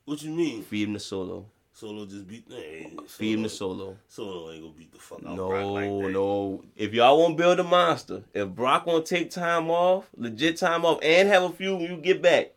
What 0.06 0.22
you 0.22 0.32
mean? 0.32 0.64
Feed 0.64 0.88
him 0.88 0.94
the 0.94 1.00
solo. 1.00 1.46
Solo 1.76 2.06
just 2.06 2.28
beat. 2.28 2.46
Hey, 2.48 2.92
Feed 3.08 3.34
him 3.34 3.42
the 3.44 3.50
Solo, 3.50 3.98
solo. 4.08 4.32
Solo 4.34 4.52
ain't 4.52 4.62
gonna 4.62 4.74
beat 4.78 4.92
the 4.94 5.00
fuck 5.00 5.26
out 5.26 5.36
No, 5.36 5.50
Brock 5.50 5.66
like 5.66 5.90
that. 5.90 6.12
no. 6.12 6.64
If 6.76 6.94
y'all 6.94 7.20
want 7.20 7.36
to 7.38 7.42
build 7.44 7.60
a 7.60 7.64
monster, 7.64 8.24
if 8.36 8.50
Brock 8.50 8.86
want 8.86 9.06
to 9.06 9.16
take 9.16 9.32
time 9.32 9.72
off, 9.72 10.08
legit 10.16 10.58
time 10.58 10.86
off, 10.86 11.00
and 11.02 11.28
have 11.30 11.42
a 11.44 11.50
few 11.50 11.76
when 11.76 11.90
you 11.90 11.98
get 11.98 12.22
back, 12.22 12.52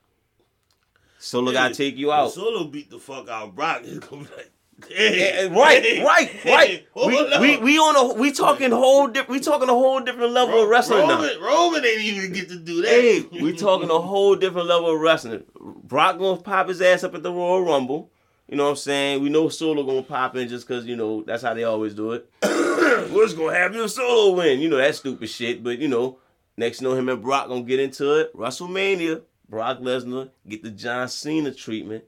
Solo 1.18 1.52
gotta 1.52 1.74
take 1.74 1.96
you 1.96 2.12
out. 2.12 2.32
Solo 2.32 2.64
beat 2.64 2.90
the 2.90 2.98
fuck 2.98 3.28
out 3.28 3.54
Brock. 3.54 3.80
It's 3.84 4.06
gonna 4.06 4.24
be 4.24 4.28
like. 4.36 4.52
Eh, 4.90 4.94
Hey, 4.94 5.30
eh, 5.48 5.48
right, 5.58 5.82
hey, 5.82 6.04
right, 6.04 6.30
right. 6.44 6.86
We, 7.40 7.40
we 7.40 7.56
we 7.56 7.78
on 7.78 7.96
a 7.96 8.14
we 8.20 8.30
talking 8.30 8.70
whole 8.70 9.06
di- 9.08 9.24
we 9.26 9.40
talking 9.40 9.70
a 9.70 9.72
whole 9.72 10.00
different 10.00 10.32
level 10.32 10.62
of 10.62 10.68
wrestling 10.68 11.08
now. 11.08 11.16
Roman, 11.16 11.40
Roman 11.40 11.84
ain't 11.86 12.00
even 12.02 12.32
get 12.32 12.50
to 12.50 12.58
do 12.58 12.82
that. 12.82 12.90
Hey, 12.90 13.22
we 13.40 13.56
talking 13.56 13.88
a 13.88 13.98
whole 13.98 14.36
different 14.36 14.66
level 14.68 14.90
of 14.94 15.00
wrestling. 15.00 15.44
Brock 15.58 16.18
gonna 16.18 16.42
pop 16.42 16.68
his 16.68 16.82
ass 16.82 17.04
up 17.04 17.14
at 17.14 17.22
the 17.22 17.32
Royal 17.32 17.62
Rumble. 17.64 18.10
You 18.48 18.56
know 18.56 18.64
what 18.64 18.70
I'm 18.70 18.76
saying? 18.76 19.22
We 19.22 19.30
know 19.30 19.48
Solo 19.48 19.82
gonna 19.82 20.02
pop 20.02 20.36
in 20.36 20.46
just 20.48 20.68
cause 20.68 20.84
you 20.84 20.94
know 20.94 21.22
that's 21.22 21.42
how 21.42 21.54
they 21.54 21.64
always 21.64 21.94
do 21.94 22.12
it. 22.12 22.28
What's 23.10 23.32
gonna 23.32 23.56
happen 23.56 23.80
if 23.80 23.90
Solo 23.90 24.36
win? 24.36 24.60
You 24.60 24.68
know 24.68 24.76
that 24.76 24.94
stupid 24.94 25.28
shit. 25.30 25.64
But 25.64 25.78
you 25.78 25.88
know, 25.88 26.18
next 26.58 26.82
you 26.82 26.88
know 26.88 26.94
him 26.94 27.08
and 27.08 27.22
Brock 27.22 27.48
gonna 27.48 27.62
get 27.62 27.80
into 27.80 28.20
it. 28.20 28.36
WrestleMania, 28.36 29.22
Brock 29.48 29.78
Lesnar 29.80 30.30
get 30.48 30.62
the 30.62 30.70
John 30.70 31.08
Cena 31.08 31.52
treatment, 31.52 32.04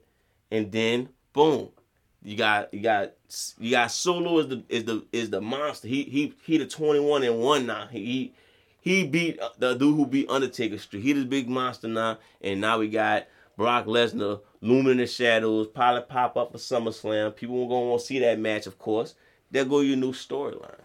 and 0.51 0.71
then 0.71 1.09
boom, 1.33 1.69
you 2.23 2.35
got 2.35 2.73
you 2.73 2.81
got 2.81 3.13
you 3.59 3.71
got 3.71 3.91
Solo 3.91 4.39
is 4.39 4.47
the 4.47 4.63
is 4.69 4.83
the 4.85 5.05
is 5.11 5.29
the 5.29 5.41
monster. 5.41 5.87
He 5.87 6.03
he 6.03 6.33
he 6.43 6.57
the 6.57 6.65
21 6.65 7.23
and 7.23 7.39
one 7.39 7.65
now. 7.65 7.87
He 7.87 8.33
he 8.81 9.05
beat 9.05 9.39
uh, 9.39 9.49
the 9.57 9.73
dude 9.73 9.95
who 9.95 10.05
beat 10.05 10.29
Undertaker 10.29 10.77
Street. 10.77 11.01
He 11.01 11.13
the 11.13 11.25
big 11.25 11.49
monster 11.49 11.87
now, 11.87 12.19
and 12.41 12.59
now 12.59 12.79
we 12.79 12.89
got 12.89 13.27
Brock 13.55 13.85
Lesnar 13.85 14.41
looming 14.61 14.93
in 14.93 14.97
the 14.97 15.07
shadows. 15.07 15.67
Probably 15.67 16.01
pop 16.01 16.35
up 16.37 16.51
for 16.51 16.57
SummerSlam. 16.57 17.35
People 17.35 17.67
gonna 17.67 17.87
want 17.87 18.01
to 18.01 18.07
see 18.07 18.19
that 18.19 18.39
match, 18.39 18.67
of 18.67 18.77
course. 18.79 19.15
There 19.51 19.65
go 19.65 19.79
your 19.79 19.97
new 19.97 20.11
storyline. 20.11 20.79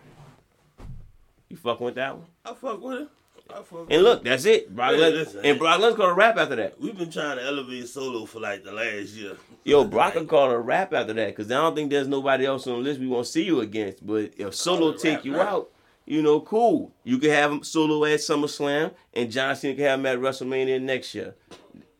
You 1.48 1.56
fucking 1.56 1.84
with 1.84 1.94
that 1.96 2.16
one? 2.16 2.26
I 2.44 2.54
fuck 2.54 2.80
with 2.80 3.02
it. 3.02 3.08
I 3.50 3.56
fuck 3.62 3.72
with 3.72 3.92
And 3.92 4.02
look, 4.02 4.24
that's 4.24 4.44
it. 4.46 4.74
Brock 4.74 4.92
Yeah, 4.92 5.10
Lesnar 5.10 5.40
and 5.44 5.58
Brock 5.58 5.80
Lesnar 5.80 6.16
wrap 6.16 6.36
after 6.36 6.56
that. 6.56 6.80
We've 6.80 6.96
been 6.96 7.10
trying 7.10 7.36
to 7.38 7.44
elevate 7.44 7.88
Solo 7.88 8.24
for 8.26 8.40
like 8.40 8.64
the 8.64 8.72
last 8.72 9.14
year. 9.14 9.36
Yo, 9.64 9.84
Brock 9.84 10.14
can 10.14 10.26
call 10.26 10.50
a 10.50 10.58
wrap 10.58 10.92
after 10.92 11.12
that 11.12 11.28
because 11.28 11.50
I 11.50 11.56
don't 11.56 11.74
think 11.74 11.90
there's 11.90 12.08
nobody 12.08 12.46
else 12.46 12.66
on 12.66 12.74
the 12.74 12.78
list 12.80 13.00
we 13.00 13.06
want 13.06 13.26
to 13.26 13.32
see 13.32 13.44
you 13.44 13.60
against. 13.60 14.06
But 14.06 14.32
if 14.36 14.54
Solo 14.54 14.92
take 14.92 15.16
rap 15.16 15.24
you 15.24 15.32
now. 15.32 15.40
out, 15.40 15.70
you 16.06 16.22
know, 16.22 16.40
cool. 16.40 16.92
You 17.04 17.18
can 17.18 17.30
have 17.30 17.52
him 17.52 17.62
Solo 17.62 18.04
at 18.04 18.20
SummerSlam, 18.20 18.92
and 19.12 19.30
John 19.30 19.54
Cena 19.56 19.74
can 19.74 19.84
have 19.84 20.00
him 20.00 20.06
at 20.06 20.18
WrestleMania 20.18 20.80
next 20.80 21.14
year. 21.14 21.34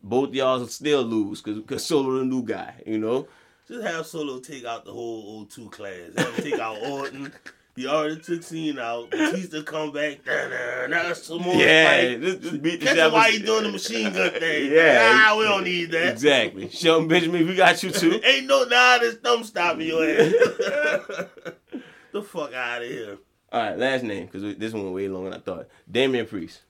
Both 0.02 0.34
y'all 0.34 0.58
will 0.60 0.66
still 0.66 1.02
lose 1.02 1.40
because 1.40 1.60
because 1.60 1.84
Solo 1.86 2.18
the 2.18 2.24
new 2.24 2.42
guy. 2.42 2.74
You 2.86 2.98
know, 2.98 3.26
Just 3.68 3.86
have 3.86 4.06
Solo 4.06 4.40
take 4.40 4.64
out 4.64 4.84
the 4.84 4.92
whole 4.92 5.46
O2 5.46 5.70
class. 5.70 6.10
Have 6.16 6.34
him 6.34 6.44
take 6.44 6.60
out 6.60 6.76
Orton. 6.86 7.32
He 7.76 7.88
already 7.88 8.20
took 8.20 8.42
Cena 8.44 8.80
out. 8.80 9.10
Batista 9.10 9.62
come 9.62 9.90
back. 9.90 10.24
Nah, 10.24 10.86
nah, 10.86 11.08
nah, 11.08 11.12
some 11.12 11.42
more 11.42 11.56
yeah, 11.56 11.90
fight. 12.12 12.20
just, 12.22 12.40
just 12.42 12.62
beat 12.62 12.78
the 12.80 12.86
Catch 12.86 12.88
shit 12.94 12.98
him 12.98 13.04
out 13.06 13.12
while 13.12 13.34
of- 13.34 13.44
doing 13.46 13.62
the 13.64 13.72
machine 13.72 14.12
gun 14.12 14.30
thing. 14.38 14.72
Yeah. 14.72 15.12
Nah, 15.26 15.36
we 15.38 15.44
don't 15.44 15.64
need 15.64 15.90
that. 15.90 16.12
exactly. 16.12 16.68
Shelton 16.70 17.08
Benjamin, 17.08 17.48
we 17.48 17.56
got 17.56 17.82
you 17.82 17.90
too. 17.90 18.20
Ain't 18.24 18.46
no 18.46 18.62
nah, 18.64 18.98
this 18.98 19.16
thumb 19.16 19.42
stopping 19.42 19.88
your 19.88 20.04
ass. 20.08 20.32
the 22.12 22.22
fuck 22.22 22.54
out 22.54 22.82
of 22.82 22.88
here. 22.88 23.18
All 23.52 23.60
right, 23.60 23.76
last 23.78 24.04
name 24.04 24.26
because 24.26 24.56
this 24.56 24.72
one 24.72 24.84
went 24.84 24.94
way 24.94 25.08
longer 25.08 25.30
than 25.30 25.40
I 25.40 25.42
thought. 25.42 25.66
Damian 25.90 26.26
Priest. 26.26 26.60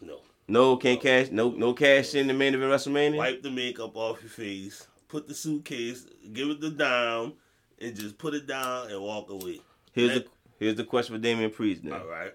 No. 0.00 0.18
No, 0.48 0.76
can't 0.76 1.00
cash. 1.00 1.28
No, 1.30 1.50
no 1.50 1.74
cash 1.74 2.14
in 2.16 2.26
the 2.26 2.34
main 2.34 2.54
event 2.54 2.72
WrestleMania. 2.72 3.16
Wipe 3.18 3.42
the 3.42 3.50
makeup 3.50 3.96
off 3.96 4.20
your 4.20 4.30
face. 4.30 4.86
Put 5.08 5.28
the 5.28 5.34
suitcase, 5.34 6.06
give 6.32 6.48
it 6.50 6.60
the 6.60 6.70
dime, 6.70 7.34
and 7.80 7.94
just 7.94 8.18
put 8.18 8.34
it 8.34 8.46
down 8.48 8.90
and 8.90 9.00
walk 9.00 9.30
away. 9.30 9.60
Here's 9.96 10.12
the 10.12 10.26
here's 10.58 10.74
the 10.76 10.84
question 10.84 11.14
for 11.16 11.20
Damian 11.20 11.50
Priest. 11.50 11.82
Now, 11.82 12.00
All 12.00 12.06
right. 12.06 12.34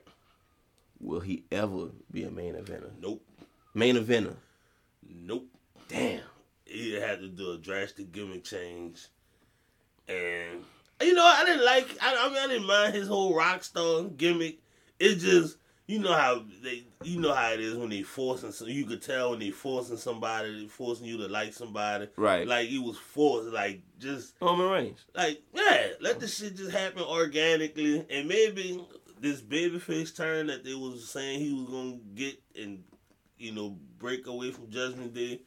will 1.00 1.20
he 1.20 1.44
ever 1.52 1.90
be 2.12 2.24
a 2.24 2.32
main 2.32 2.56
eventer? 2.56 2.90
Nope. 3.00 3.24
Main 3.76 3.96
eventer. 3.98 4.36
Nope. 5.08 5.46
Damn. 5.88 6.22
He 6.66 6.94
had 6.94 7.20
to 7.20 7.28
do 7.28 7.52
a 7.52 7.58
drastic 7.58 8.12
gimmick 8.12 8.44
change, 8.44 9.08
and 10.08 10.64
you 11.02 11.14
know 11.14 11.24
I 11.24 11.46
didn't 11.46 11.66
like. 11.66 11.88
I, 12.02 12.16
I 12.18 12.30
mean, 12.30 12.38
I 12.38 12.48
didn't 12.48 12.66
mind 12.68 12.96
his 12.96 13.08
whole 13.08 13.36
rock 13.36 13.64
star 13.64 14.04
gimmick. 14.06 14.58
It 15.00 15.16
just 15.16 15.58
you 15.92 16.00
know 16.00 16.14
how 16.14 16.44
they 16.64 16.84
you 17.04 17.20
know 17.20 17.34
how 17.34 17.52
it 17.52 17.60
is 17.60 17.76
when 17.76 17.90
they 17.90 18.02
forcing. 18.04 18.52
some- 18.52 18.70
You 18.70 18.86
could 18.86 19.02
tell 19.02 19.32
when 19.32 19.40
they 19.40 19.52
forcing 19.52 19.98
somebody, 19.98 20.68
forcing 20.68 21.06
you 21.08 21.18
to 21.18 21.28
like 21.28 21.54
somebody. 21.54 22.08
Right. 22.16 22.48
Like 22.48 22.70
he 22.70 22.80
was 22.80 22.98
forced. 22.98 23.50
Like 23.50 23.82
just 24.00 24.34
Roman 24.42 24.70
Reigns. 24.70 25.06
like 25.16 25.42
yeah, 25.54 25.88
let 26.00 26.20
this 26.20 26.38
shit 26.38 26.56
just 26.56 26.72
happen 26.72 27.04
organically, 27.04 28.06
and 28.10 28.28
maybe 28.28 28.84
this 29.20 29.42
babyface 29.42 30.16
turn 30.16 30.48
that 30.48 30.64
they 30.64 30.74
was 30.74 31.08
saying 31.10 31.40
he 31.40 31.54
was 31.54 31.68
gonna 31.70 32.00
get 32.16 32.42
and 32.56 32.84
you 33.38 33.52
know 33.52 33.78
break 34.00 34.28
away 34.28 34.52
from 34.52 34.70
Judgment 34.70 35.14
Day. 35.14 35.42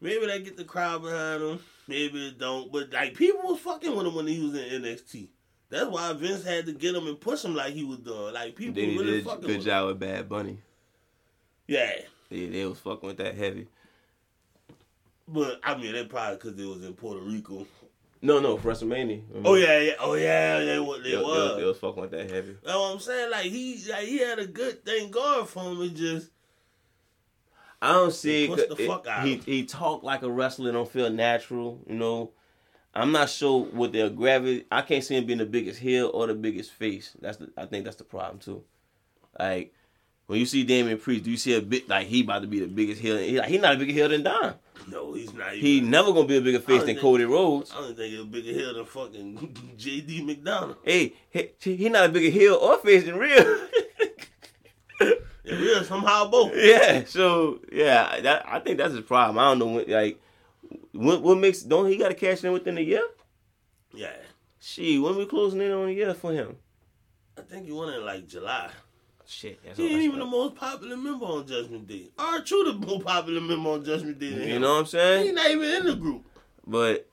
Maybe 0.00 0.26
that 0.26 0.44
get 0.44 0.56
the 0.56 0.64
crowd 0.64 1.02
behind 1.02 1.42
him. 1.42 1.58
Maybe 1.88 2.28
it 2.28 2.38
don't. 2.38 2.70
But 2.72 2.92
like 2.92 3.14
people 3.14 3.40
was 3.42 3.58
fucking 3.60 3.94
with 3.94 4.06
him 4.06 4.14
when 4.14 4.26
he 4.26 4.40
was 4.42 4.54
in 4.54 4.82
NXT. 4.82 5.28
That's 5.70 5.86
why 5.88 6.12
Vince 6.14 6.44
had 6.44 6.66
to 6.66 6.72
get 6.72 6.94
him 6.96 7.06
and 7.06 7.20
push 7.20 7.44
him 7.44 7.54
like 7.54 7.72
he 7.74 7.84
was 7.84 7.98
doing. 7.98 8.34
Like 8.34 8.56
people 8.56 8.74
Then 8.74 8.90
he 8.90 8.98
really 8.98 9.10
did 9.12 9.24
fucking 9.24 9.40
good 9.42 9.56
with 9.58 9.64
job 9.66 9.86
with 9.86 10.00
Bad 10.00 10.28
Bunny. 10.28 10.50
him. 10.50 10.62
Yeah, 11.68 11.92
They, 12.28 12.66
was 12.66 12.78
fucking 12.80 13.06
with 13.06 13.16
that 13.18 13.36
heavy. 13.36 13.68
but 15.28 15.60
I 15.62 15.76
mean, 15.76 15.92
they 15.92 16.04
probably 16.04 16.36
because 16.36 16.56
they 16.56 16.64
was 16.64 16.84
in 16.84 16.94
Puerto 16.94 17.20
Rico. 17.20 17.66
No, 18.22 18.38
no, 18.40 18.56
for 18.58 18.72
WrestleMania. 18.72 19.22
Remember? 19.28 19.48
Oh 19.48 19.54
yeah, 19.54 19.78
yeah, 19.78 19.92
oh 20.00 20.14
yeah, 20.14 20.58
they 20.60 20.78
was. 20.80 20.98
They, 21.02 21.10
They 21.12 21.16
they, 21.16 21.22
was. 21.22 21.56
they 21.56 21.64
was 21.64 21.78
fucking 21.78 22.02
with 22.02 22.10
that 22.10 22.30
heavy. 22.30 22.56
That's 22.62 22.76
what 22.76 22.92
I'm 22.92 22.98
saying. 23.00 23.30
Like 23.30 23.44
he, 23.46 23.80
like 23.88 24.04
he 24.04 24.18
had 24.18 24.38
a 24.40 24.46
good 24.46 24.84
thing 24.84 25.10
going 25.10 25.46
for 25.46 25.62
him. 25.70 25.80
It 25.82 25.94
just 25.94 26.30
I 27.80 27.92
don't 27.92 28.12
see 28.12 28.44
it. 28.44 28.50
pushed 28.50 28.68
the 28.68 28.76
'cause 28.76 28.86
fuck 28.86 29.06
out 29.06 29.24
he 29.26 29.36
he 29.36 29.64
talk 29.64 30.02
like 30.02 30.22
a 30.22 30.30
wrestler. 30.30 30.70
Don't 30.72 30.90
feel 30.90 31.08
natural. 31.10 31.80
You 31.88 31.94
know. 31.94 32.32
I'm 32.94 33.12
not 33.12 33.30
sure 33.30 33.64
what 33.66 33.92
their 33.92 34.10
gravity. 34.10 34.64
I 34.70 34.82
can't 34.82 35.04
see 35.04 35.16
him 35.16 35.26
being 35.26 35.38
the 35.38 35.46
biggest 35.46 35.78
heel 35.78 36.10
or 36.12 36.26
the 36.26 36.34
biggest 36.34 36.72
face. 36.72 37.16
That's 37.20 37.36
the. 37.38 37.50
I 37.56 37.66
think 37.66 37.84
that's 37.84 37.96
the 37.96 38.04
problem 38.04 38.40
too. 38.40 38.64
Like 39.38 39.72
when 40.26 40.38
you 40.38 40.46
see 40.46 40.62
Damian 40.64 40.98
Priest, 40.98 41.24
do 41.24 41.30
you 41.30 41.36
see 41.36 41.54
a 41.54 41.60
bit 41.60 41.88
like 41.88 42.06
he 42.06 42.22
about 42.22 42.42
to 42.42 42.48
be 42.48 42.60
the 42.60 42.66
biggest 42.66 43.00
heel? 43.00 43.16
He, 43.18 43.38
like, 43.38 43.48
he 43.48 43.58
not 43.58 43.74
a 43.74 43.78
bigger 43.78 43.92
heel 43.92 44.08
than 44.08 44.22
Dom. 44.22 44.54
No, 44.88 45.12
he's 45.12 45.32
not. 45.34 45.54
Even, 45.54 45.66
He 45.66 45.80
never 45.80 46.12
gonna 46.12 46.26
be 46.26 46.36
a 46.36 46.40
bigger 46.40 46.60
face 46.60 46.78
than 46.78 46.86
think- 46.86 47.00
Cody 47.00 47.24
Rhodes. 47.24 47.72
I 47.76 47.80
don't 47.80 47.96
think 47.96 48.12
he's 48.12 48.20
a 48.20 48.24
bigger 48.24 48.52
heel 48.52 48.74
than 48.74 48.84
fucking 48.84 49.36
JD 49.78 50.24
McDonagh. 50.42 50.76
Hey, 50.84 51.14
he, 51.30 51.50
he 51.76 51.88
not 51.88 52.06
a 52.06 52.08
bigger 52.08 52.30
heel 52.30 52.54
or 52.54 52.78
face 52.78 53.04
than 53.04 53.16
Rhea. 53.16 53.44
It 55.42 55.58
real 55.58 55.82
somehow 55.82 56.30
both. 56.30 56.52
yeah, 56.54 57.04
so 57.06 57.60
yeah, 57.72 58.20
that, 58.20 58.44
I 58.46 58.60
think 58.60 58.78
that's 58.78 58.94
his 58.94 59.04
problem. 59.04 59.38
I 59.38 59.44
don't 59.46 59.58
know 59.58 59.66
when, 59.66 59.88
like 59.90 60.20
what 60.92 61.22
what 61.22 61.38
makes 61.38 61.62
don't 61.62 61.88
he 61.88 61.96
got 61.96 62.08
to 62.08 62.14
cash 62.14 62.44
in 62.44 62.52
within 62.52 62.78
a 62.78 62.82
year? 62.82 63.06
Yeah. 63.92 64.12
She 64.58 64.98
when 64.98 65.16
we 65.16 65.26
closing 65.26 65.60
in 65.60 65.72
on 65.72 65.88
a 65.88 65.92
year 65.92 66.14
for 66.14 66.32
him? 66.32 66.56
I 67.38 67.42
think 67.42 67.66
he 67.66 67.72
won 67.72 67.92
in 67.92 68.04
like 68.04 68.26
July. 68.28 68.70
Shit, 69.26 69.60
that's 69.64 69.78
He 69.78 69.86
ain't 69.86 70.02
even 70.02 70.18
the 70.18 70.26
most 70.26 70.56
popular 70.56 70.96
member 70.96 71.24
on 71.24 71.46
Judgment 71.46 71.86
Day. 71.86 72.08
R 72.18 72.40
True 72.40 72.64
the 72.64 72.72
most 72.74 73.04
popular 73.04 73.40
member 73.40 73.70
on 73.70 73.84
Judgment 73.84 74.18
Day 74.18 74.30
him. 74.30 74.48
You 74.48 74.58
know 74.58 74.72
what 74.72 74.80
I'm 74.80 74.86
saying? 74.86 75.26
He 75.26 75.32
not 75.32 75.50
even 75.50 75.68
in 75.68 75.86
the 75.86 75.94
group. 75.94 76.24
But 76.66 77.08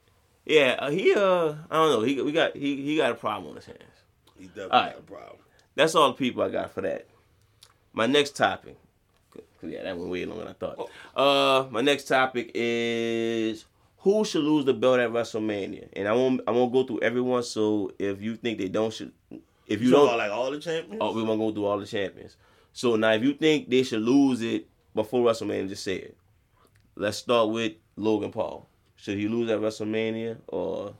yeah, 0.46 0.78
uh, 0.80 0.90
he 0.90 1.14
uh 1.14 1.54
I 1.70 1.76
don't 1.76 1.92
know. 1.92 2.02
He 2.02 2.20
we 2.22 2.32
got 2.32 2.56
he 2.56 2.82
he 2.82 2.98
got 2.98 3.12
a 3.12 3.16
problem 3.16 3.52
on 3.52 3.56
his 3.58 3.66
hands. 3.66 3.82
He 4.38 4.48
definitely 4.48 4.72
All 4.72 4.82
right. 4.82 4.94
got 4.94 5.00
a 5.00 5.04
problem. 5.04 5.38
That's 5.76 5.94
all 5.94 6.08
the 6.08 6.16
people 6.16 6.42
I 6.42 6.50
got 6.50 6.72
for 6.72 6.82
that. 6.82 7.06
My 7.94 8.08
next 8.08 8.36
topic. 8.36 8.78
'Cause, 9.60 9.70
Yeah, 9.72 9.84
that 9.84 9.98
went 9.98 10.10
way 10.12 10.26
longer 10.26 10.44
than 10.46 10.54
I 10.54 10.54
thought. 10.54 10.90
Uh, 11.16 11.68
my 11.72 11.82
next 11.82 12.06
topic 12.06 12.52
is 12.54 13.66
who 14.00 14.24
should 14.26 14.44
lose 14.44 14.66
the 14.66 14.74
belt 14.74 15.00
at 15.00 15.10
WrestleMania, 15.12 15.90
and 15.94 16.08
I 16.08 16.14
won't 16.14 16.42
I 16.48 16.52
won't 16.52 16.72
go 16.72 16.84
through 16.84 17.02
everyone. 17.02 17.44
So 17.44 17.92
if 18.00 18.22
you 18.22 18.36
think 18.36 18.58
they 18.60 18.68
don't 18.70 18.94
should, 18.94 19.12
if 19.68 19.82
you 19.82 19.88
You 19.88 19.92
don't, 19.92 20.18
like 20.18 20.32
all 20.32 20.52
the 20.52 20.60
champions? 20.60 21.00
oh, 21.02 21.14
we 21.14 21.24
won't 21.24 21.40
go 21.40 21.52
through 21.52 21.66
all 21.66 21.80
the 21.80 21.86
champions. 21.86 22.38
So 22.74 22.96
now, 22.96 23.12
if 23.14 23.24
you 23.24 23.34
think 23.34 23.70
they 23.70 23.84
should 23.84 24.02
lose 24.02 24.42
it 24.42 24.68
before 24.94 25.28
WrestleMania, 25.30 25.68
just 25.70 25.84
say 25.84 25.96
it. 25.96 26.18
Let's 26.96 27.18
start 27.18 27.50
with 27.50 27.74
Logan 27.96 28.32
Paul. 28.32 28.68
Should 28.96 29.18
he 29.18 29.28
lose 29.28 29.50
at 29.50 29.60
WrestleMania 29.60 30.38
or 30.48 30.94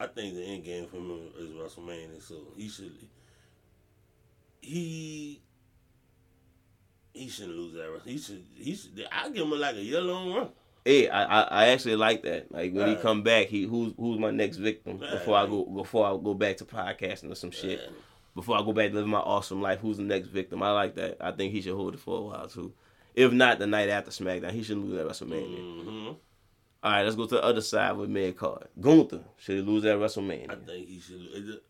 I 0.00 0.06
think 0.06 0.34
the 0.34 0.42
end 0.42 0.64
game 0.64 0.86
for 0.86 0.96
him 0.96 1.20
is 1.38 1.48
WrestleMania, 1.50 2.22
so 2.22 2.34
he 2.56 2.68
should. 2.68 2.92
He 4.60 5.40
he 7.18 7.28
shouldn't 7.28 7.56
lose 7.56 7.74
that. 7.74 7.90
Wrest- 7.90 8.06
He 8.06 8.18
should. 8.18 8.44
He 8.56 8.74
should. 8.74 9.06
I 9.12 9.28
give 9.30 9.42
him 9.44 9.50
like 9.50 9.76
a 9.76 9.82
year 9.82 10.00
long 10.00 10.32
run. 10.34 10.48
Hey, 10.84 11.08
I, 11.08 11.24
I 11.24 11.42
I 11.42 11.66
actually 11.68 11.96
like 11.96 12.22
that. 12.22 12.50
Like 12.50 12.72
when 12.72 12.88
he 12.88 12.96
come 12.96 13.22
back, 13.22 13.48
he 13.48 13.64
who's 13.64 13.92
who's 13.98 14.18
my 14.18 14.30
next 14.30 14.56
victim 14.56 14.98
Right. 14.98 15.10
before 15.10 15.36
I 15.36 15.46
go 15.46 15.64
before 15.64 16.06
I 16.06 16.10
go 16.22 16.34
back 16.34 16.56
to 16.58 16.64
podcasting 16.64 17.30
or 17.30 17.34
some 17.34 17.50
shit. 17.50 17.80
Before 18.34 18.56
I 18.56 18.62
go 18.62 18.72
back 18.72 18.90
to 18.90 18.94
living 18.94 19.10
my 19.10 19.18
awesome 19.18 19.60
life, 19.60 19.80
who's 19.80 19.96
the 19.96 20.04
next 20.04 20.28
victim? 20.28 20.62
I 20.62 20.70
like 20.70 20.94
that. 20.94 21.16
I 21.20 21.32
think 21.32 21.52
he 21.52 21.60
should 21.60 21.74
hold 21.74 21.94
it 21.94 22.00
for 22.00 22.18
a 22.18 22.22
while 22.22 22.46
too. 22.48 22.72
If 23.14 23.32
not 23.32 23.58
the 23.58 23.66
night 23.66 23.88
after 23.88 24.12
SmackDown, 24.12 24.52
he 24.52 24.62
shouldn't 24.62 24.86
lose 24.86 24.96
that 24.96 25.08
WrestleMania. 25.08 25.84
hmm 25.84 26.06
All 26.08 26.16
right, 26.84 27.02
let's 27.02 27.16
go 27.16 27.26
to 27.26 27.34
the 27.34 27.42
other 27.44 27.60
side 27.60 27.96
with 27.96 28.08
mid 28.08 28.36
card. 28.36 28.68
Gunther 28.80 29.24
should 29.38 29.56
he 29.56 29.62
lose 29.62 29.84
at 29.84 30.00
I 30.00 30.06
think 30.08 30.88
he 30.88 31.00
should. 31.00 31.20
It, 31.34 31.62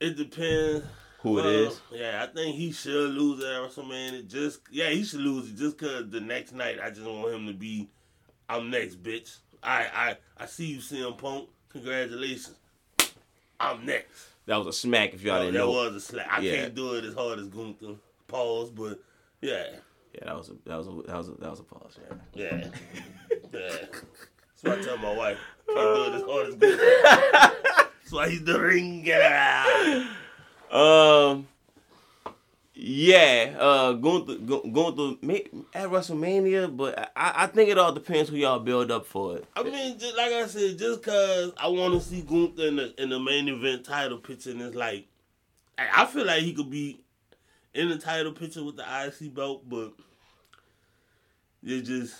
it 0.00 0.16
depends 0.16 0.84
Who 1.22 1.38
it 1.38 1.42
Well, 1.42 1.48
is? 1.68 1.80
Yeah, 1.92 2.26
I 2.26 2.32
think 2.34 2.56
he 2.56 2.72
should 2.72 3.10
lose 3.10 3.40
at 3.44 3.60
WrestleMania. 3.60 4.26
Just 4.26 4.60
yeah, 4.70 4.88
he 4.90 5.04
should 5.04 5.20
lose 5.20 5.50
it 5.50 5.56
just 5.56 5.76
cause 5.78 6.08
the 6.08 6.20
next 6.20 6.52
night 6.52 6.78
I 6.82 6.88
just 6.90 7.02
want 7.06 7.34
him 7.34 7.46
to 7.46 7.52
be, 7.52 7.88
I'm 8.48 8.70
next, 8.70 9.02
bitch. 9.02 9.36
I 9.62 9.86
I 9.94 10.16
I 10.42 10.46
see 10.46 10.66
you, 10.66 10.78
CM 10.78 11.18
Punk. 11.18 11.48
Congratulations. 11.70 12.56
I'm 13.58 13.84
next. 13.84 14.28
That 14.46 14.56
was 14.56 14.66
a 14.68 14.72
smack 14.72 15.12
if 15.12 15.22
y'all 15.22 15.36
Oh, 15.36 15.40
didn't 15.40 15.52
that 15.54 15.58
know. 15.60 15.84
That 15.84 15.92
was 15.92 16.02
a 16.02 16.06
slap. 16.06 16.26
I 16.30 16.40
Yeah. 16.40 16.56
can't 16.56 16.74
do 16.74 16.94
it 16.94 17.04
as 17.04 17.14
hard 17.14 17.38
as 17.38 17.48
Gunther. 17.48 17.96
Pause, 18.26 18.70
but 18.70 18.98
yeah, 19.42 19.64
Yeah, 20.14 20.24
that 20.24 20.36
was 20.36 20.48
a 20.48 20.54
that 20.64 20.76
was 20.78 20.86
a 20.88 20.90
that 21.06 21.16
was 21.16 21.28
a 21.28 21.32
that 21.32 21.50
was 21.50 21.60
a 21.60 21.64
pause. 21.64 21.98
Yeah. 22.34 22.48
yeah, 22.48 22.70
yeah. 23.52 23.76
That's 23.82 24.62
what 24.62 24.78
I 24.78 24.82
tell 24.82 24.96
my 24.98 25.14
wife. 25.14 25.38
Can't 25.66 25.76
do 25.76 26.04
it 26.04 26.14
as 26.14 26.22
hard 26.22 26.46
as 26.48 26.54
Gunther. 26.56 27.88
That's 28.00 28.12
why 28.12 28.28
he's 28.30 28.42
the 28.44 28.58
ring 28.58 29.02
getter. 29.02 30.06
Um. 30.70 31.46
Yeah, 32.82 33.56
uh, 33.58 33.92
Gunther, 33.92 34.36
Gu- 34.36 34.72
Gunther 34.72 35.18
at 35.74 35.90
WrestleMania, 35.90 36.74
but 36.74 37.12
I, 37.14 37.44
I 37.44 37.46
think 37.46 37.68
it 37.68 37.76
all 37.76 37.92
depends 37.92 38.30
who 38.30 38.36
y'all 38.36 38.58
build 38.58 38.90
up 38.90 39.04
for 39.04 39.36
it. 39.36 39.44
I 39.54 39.62
mean, 39.62 39.98
just, 39.98 40.16
like 40.16 40.32
I 40.32 40.46
said, 40.46 40.78
just 40.78 41.02
cause 41.02 41.52
I 41.58 41.68
want 41.68 41.92
to 41.92 42.00
see 42.00 42.22
Gunther 42.22 42.66
in 42.68 42.76
the 42.76 43.02
in 43.02 43.10
the 43.10 43.20
main 43.20 43.48
event 43.48 43.84
title 43.84 44.16
picture, 44.16 44.52
and 44.52 44.62
it's 44.62 44.74
like, 44.74 45.06
I 45.76 46.04
I 46.04 46.06
feel 46.06 46.24
like 46.24 46.42
he 46.42 46.54
could 46.54 46.70
be 46.70 47.00
in 47.74 47.90
the 47.90 47.98
title 47.98 48.32
picture 48.32 48.64
with 48.64 48.76
the 48.76 48.84
IC 49.06 49.34
belt, 49.34 49.68
but 49.68 49.92
you 51.62 51.82
just 51.82 52.14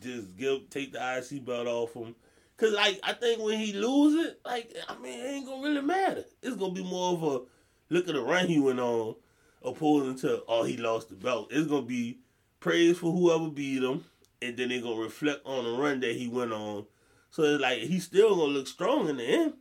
just 0.00 0.36
give 0.36 0.70
take 0.70 0.92
the 0.92 1.18
IC 1.18 1.44
belt 1.44 1.66
off 1.66 1.94
him. 1.94 2.14
Cause 2.56 2.72
like 2.72 2.98
I 3.02 3.12
think 3.12 3.42
when 3.42 3.58
he 3.58 3.72
loses, 3.74 4.28
it, 4.28 4.40
like 4.44 4.74
I 4.88 4.96
mean, 4.98 5.18
it 5.18 5.26
ain't 5.28 5.46
gonna 5.46 5.62
really 5.62 5.82
matter. 5.82 6.24
It's 6.42 6.56
gonna 6.56 6.72
be 6.72 6.82
more 6.82 7.12
of 7.12 7.22
a 7.22 7.40
look 7.90 8.08
at 8.08 8.14
the 8.14 8.22
run 8.22 8.46
he 8.46 8.58
went 8.58 8.80
on, 8.80 9.14
opposing 9.62 10.16
to 10.20 10.42
oh 10.48 10.62
he 10.64 10.76
lost 10.78 11.10
the 11.10 11.16
belt. 11.16 11.48
It's 11.50 11.66
gonna 11.68 11.82
be 11.82 12.18
praise 12.60 12.96
for 12.98 13.12
whoever 13.12 13.48
beat 13.50 13.82
him, 13.82 14.04
and 14.40 14.56
then 14.56 14.70
they're 14.70 14.80
gonna 14.80 15.00
reflect 15.00 15.44
on 15.44 15.64
the 15.64 15.78
run 15.78 16.00
that 16.00 16.16
he 16.16 16.28
went 16.28 16.52
on. 16.52 16.86
So 17.30 17.42
it's 17.42 17.60
like 17.62 17.80
he's 17.80 18.04
still 18.04 18.30
gonna 18.30 18.52
look 18.52 18.66
strong 18.66 19.08
in 19.10 19.18
the 19.18 19.24
end. 19.24 19.52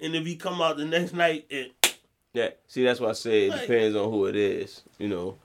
And 0.00 0.16
if 0.16 0.26
he 0.26 0.34
come 0.34 0.60
out 0.60 0.76
the 0.78 0.84
next 0.86 1.12
night 1.12 1.46
and 1.52 1.70
Yeah, 2.32 2.50
see, 2.66 2.82
that's 2.84 2.98
why 3.00 3.10
I 3.10 3.12
say 3.12 3.46
it 3.46 3.50
Like- 3.50 3.60
depends 3.62 3.94
on 3.94 4.10
who 4.10 4.26
it 4.26 4.34
is. 4.34 4.82
You 4.98 5.06
know, 5.08 5.38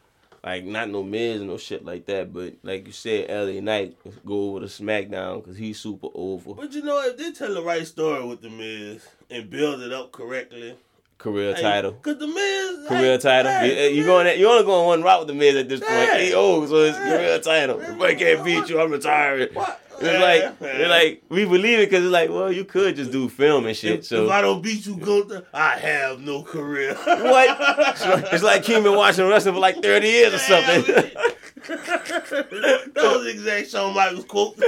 like 0.46 0.64
not 0.64 0.90
no 0.90 1.04
Miz 1.04 1.42
no 1.42 1.58
shit 1.58 1.84
like 1.84 2.06
that, 2.06 2.32
but 2.32 2.54
like 2.62 2.86
you 2.86 2.94
said, 2.94 3.30
LA 3.30 3.60
Knight 3.60 3.98
go 4.26 4.52
over 4.52 4.60
to 4.60 4.68
SmackDown 4.68 5.44
because 5.44 5.58
he's 5.58 5.80
super 5.80 6.08
over 6.14 6.54
but 6.54 6.72
you 6.72 6.84
know 6.84 7.02
if 7.02 7.18
they 7.18 7.32
tell 7.32 7.54
the 7.54 7.64
right 7.64 7.86
story 7.86 8.24
with 8.24 8.42
the 8.42 8.50
Miz 8.50 9.06
and 9.30 9.50
build 9.50 9.82
it 9.82 9.92
up 9.92 10.12
correctly, 10.12 10.78
career 11.18 11.54
like, 11.54 11.62
title. 11.62 11.94
Cause 11.94 12.20
the 12.20 12.28
Miz 12.28 12.88
Career 12.88 13.14
like, 13.14 13.22
title. 13.22 13.66
You, 13.66 13.96
you 13.96 14.06
going? 14.06 14.40
You 14.40 14.48
only 14.48 14.64
going 14.64 14.86
one 14.86 15.02
route 15.02 15.20
with 15.22 15.28
the 15.30 15.34
Miz 15.34 15.56
at 15.56 15.68
this 15.68 15.80
point. 15.80 16.22
He 16.22 16.34
old, 16.34 16.70
so 16.70 16.76
it's 16.76 16.98
career 16.98 17.40
title. 17.40 17.80
If 17.80 18.00
I 18.00 18.14
can't 18.14 18.46
beat 18.46 18.70
you, 18.70 18.80
I'm 18.80 18.92
retiring. 18.92 19.50
What? 19.54 19.82
It's 20.00 20.22
like 20.22 20.60
they're 20.60 20.88
like 20.90 21.24
we 21.30 21.46
believe 21.46 21.80
it 21.80 21.90
because 21.90 22.04
it's 22.06 22.12
like 22.12 22.30
well 22.30 22.52
you 22.52 22.66
could 22.66 22.96
just 22.96 23.12
do 23.12 23.30
film 23.30 23.66
and 23.66 23.76
shit. 23.76 24.00
If, 24.00 24.06
so 24.06 24.26
if 24.26 24.32
I 24.32 24.42
don't 24.42 24.62
beat 24.62 24.86
you, 24.86 24.98
Gunther, 24.98 25.46
I 25.54 25.78
have 25.78 26.20
no 26.20 26.44
career. 26.44 26.96
What? 26.96 27.58
It's 27.96 28.06
like, 28.06 28.34
it's 28.34 28.44
like 28.44 28.66
he 28.66 28.74
been 28.82 28.96
watching 28.96 29.28
wrestling 29.28 29.56
for 29.56 29.60
like 29.62 29.82
30 29.82 30.08
years 30.08 30.34
or 30.34 30.38
something. 30.40 30.82
that 31.68 32.94
was 32.96 33.24
the 33.24 33.30
exact 33.30 33.70
Shawn 33.70 33.94
Michaels 33.96 34.26
quote. 34.26 34.60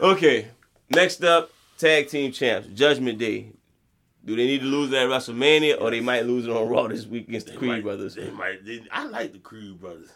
okay, 0.00 0.48
next 0.90 1.22
up, 1.24 1.50
tag 1.78 2.08
team 2.08 2.32
champs, 2.32 2.68
Judgment 2.68 3.18
Day. 3.18 3.52
Do 4.24 4.36
they 4.36 4.44
need 4.46 4.60
to 4.60 4.66
lose 4.66 4.92
it 4.92 4.96
at 4.96 5.08
WrestleMania 5.08 5.80
or 5.80 5.90
they 5.90 6.00
might 6.00 6.26
lose 6.26 6.46
it 6.46 6.50
on 6.50 6.68
Raw 6.68 6.86
this 6.88 7.06
week 7.06 7.28
against 7.28 7.46
the 7.46 7.52
They 7.52 7.58
Creed 7.58 7.70
might- 7.70 7.82
brothers? 7.82 8.14
They 8.16 8.30
might. 8.30 8.64
They, 8.64 8.82
I 8.92 9.04
like 9.06 9.32
the 9.32 9.38
Creed 9.38 9.80
brothers. 9.80 10.10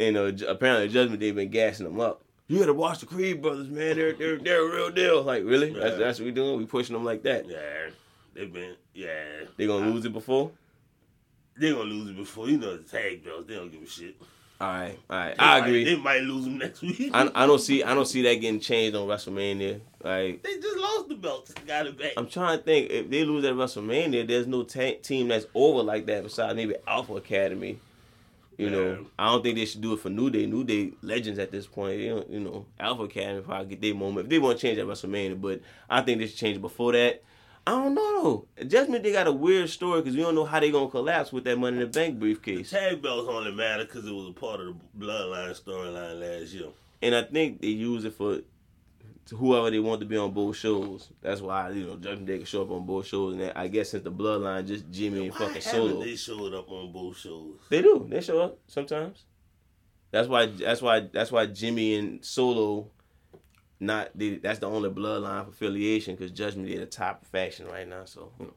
And 0.00 0.16
uh, 0.16 0.32
apparently 0.48 0.88
Judgment 0.88 1.20
Day 1.20 1.32
been 1.32 1.50
gassing 1.50 1.84
them 1.84 2.00
up. 2.00 2.22
You 2.48 2.58
gotta 2.58 2.72
watch 2.74 3.00
the 3.00 3.06
Creed 3.06 3.42
brothers, 3.42 3.68
man. 3.68 3.96
They're 3.96 4.14
they're 4.14 4.38
they're 4.38 4.66
a 4.68 4.74
real 4.74 4.90
deal. 4.90 5.22
Like 5.22 5.44
really? 5.44 5.70
That's 5.72 5.92
Yeah. 5.92 6.04
that's 6.04 6.18
what 6.18 6.24
we 6.26 6.32
doing. 6.32 6.56
We 6.58 6.64
pushing 6.66 6.94
them 6.94 7.04
like 7.04 7.22
that. 7.24 7.46
Yeah, 7.46 7.90
they've 8.34 8.52
been. 8.52 8.74
Yeah, 8.94 9.44
They 9.56 9.66
gonna 9.66 9.90
lose 9.90 10.04
it 10.06 10.12
before? 10.12 10.50
They 11.58 11.70
gonna 11.72 11.84
lose 11.84 12.08
it 12.10 12.16
before 12.16 12.48
you 12.48 12.56
know 12.58 12.76
the 12.76 12.82
tag 12.84 13.22
belts. 13.24 13.46
They 13.48 13.54
don't 13.54 13.70
give 13.70 13.82
a 13.82 13.86
shit. 13.86 14.16
All 14.60 14.66
right, 14.66 14.98
all 15.08 15.16
right. 15.16 15.36
They 15.36 15.42
I 15.44 15.60
might- 15.60 15.66
agree. 15.68 15.84
They 15.84 15.96
might 15.96 16.22
lose 16.22 16.44
them 16.44 16.58
next 16.58 16.80
week. 16.82 17.10
I, 17.14 17.30
I 17.34 17.46
don't 17.46 17.60
see 17.60 17.82
I 17.84 17.94
don't 17.94 18.06
see 18.08 18.22
that 18.22 18.34
getting 18.36 18.58
changed 18.60 18.96
on 18.96 19.06
WrestleMania. 19.06 19.80
Like 20.02 20.42
they 20.42 20.56
just 20.58 20.78
lost 20.78 21.08
the 21.10 21.14
belts. 21.16 21.52
Got 21.66 21.86
it 21.86 21.98
back. 21.98 22.12
I'm 22.16 22.28
trying 22.28 22.58
to 22.58 22.64
think 22.64 22.90
if 22.90 23.10
they 23.10 23.24
lose 23.24 23.44
at 23.44 23.54
WrestleMania, 23.54 24.26
there's 24.26 24.46
no 24.46 24.62
ta- 24.64 24.98
team 25.02 25.28
that's 25.28 25.46
over 25.54 25.82
like 25.82 26.06
that 26.06 26.22
besides 26.24 26.56
maybe 26.56 26.74
Alpha 26.86 27.14
Academy. 27.14 27.78
You 28.58 28.70
know, 28.70 28.90
Yeah. 28.90 28.96
I 29.18 29.26
don't 29.30 29.42
think 29.42 29.56
they 29.56 29.64
should 29.64 29.80
do 29.80 29.92
it 29.94 30.00
for 30.00 30.10
New 30.10 30.28
Day. 30.30 30.44
New 30.46 30.64
Day 30.64 30.92
legends 31.00 31.38
at 31.38 31.50
this 31.52 31.66
point. 31.66 32.00
You 32.00 32.16
know, 32.16 32.24
you 32.28 32.40
know 32.40 32.66
Alpha 32.78 33.04
Academy 33.04 33.40
probably 33.40 33.66
get 33.68 33.80
their 33.80 33.94
moment. 33.94 34.26
If 34.26 34.30
they 34.30 34.38
want 34.40 34.58
to 34.58 34.66
change 34.66 34.78
at 34.78 34.86
WrestleMania, 34.86 35.40
but 35.40 35.60
I 35.88 36.02
think 36.02 36.18
they 36.18 36.26
should 36.26 36.36
change 36.36 36.56
it 36.56 36.60
before 36.60 36.92
that. 36.92 37.22
I 37.66 37.70
don't 37.72 37.94
know 37.94 38.46
though. 38.56 38.64
Judgment 38.64 39.04
Day 39.04 39.12
got 39.12 39.26
a 39.26 39.32
weird 39.32 39.68
story 39.70 40.00
because 40.00 40.16
we 40.16 40.22
don't 40.22 40.34
know 40.34 40.44
how 40.46 40.58
they 40.58 40.70
gonna 40.70 40.88
collapse 40.90 41.32
with 41.32 41.44
that 41.44 41.58
Money 41.58 41.76
in 41.76 41.82
the 41.82 41.86
Bank 41.86 42.18
briefcase. 42.18 42.70
tag 42.70 43.00
belts 43.00 43.28
only 43.28 43.52
matter 43.52 43.84
because 43.84 44.06
it 44.06 44.12
was 44.12 44.28
a 44.28 44.32
part 44.32 44.60
of 44.60 44.74
the 44.94 45.06
bloodline 45.06 45.62
storyline 45.62 46.18
last 46.20 46.52
year. 46.52 46.68
And 47.00 47.14
I 47.14 47.22
think 47.22 47.60
they 47.60 47.68
use 47.68 48.04
it 48.04 48.14
for 48.14 48.40
whoever 49.30 49.70
they 49.70 49.78
want 49.78 50.00
to 50.00 50.06
be 50.06 50.16
on 50.16 50.32
both 50.32 50.56
shows. 50.56 51.08
That's 51.20 51.40
why 51.40 51.70
you 51.70 51.86
know 51.86 51.96
Judgment 51.96 52.26
Day 52.26 52.36
can 52.38 52.46
show 52.46 52.62
up 52.62 52.70
on 52.70 52.86
both 52.86 53.06
shows. 53.06 53.34
And 53.34 53.52
I 53.54 53.68
guess 53.68 53.90
since 53.90 54.04
the 54.04 54.12
Bloodline, 54.12 54.66
just 54.66 54.90
Jimmy 54.90 55.26
and 55.26 55.32
Why 55.32 55.46
fucking 55.46 55.62
Solo. 55.62 56.02
they 56.04 56.16
showed 56.16 56.54
up 56.54 56.70
on 56.70 56.92
both 56.92 57.18
shows? 57.18 57.56
They 57.68 57.82
do. 57.82 58.06
They 58.08 58.20
show 58.20 58.40
up 58.40 58.58
sometimes. 58.66 59.24
That's 60.10 60.28
why. 60.28 60.46
That's 60.46 60.82
why. 60.82 61.00
That's 61.12 61.32
why 61.32 61.46
Jimmy 61.46 61.94
and 61.94 62.24
Solo. 62.24 62.90
Not 63.80 64.10
they, 64.14 64.36
that's 64.36 64.58
the 64.58 64.68
only 64.68 64.90
bloodline 64.90 65.48
affiliation 65.48 66.16
because 66.16 66.32
Judgment 66.32 66.68
Day 66.68 66.78
the 66.78 66.86
top 66.86 67.24
faction 67.26 67.66
right 67.68 67.86
now. 67.86 68.04
So 68.06 68.32
you 68.40 68.46
know, 68.46 68.52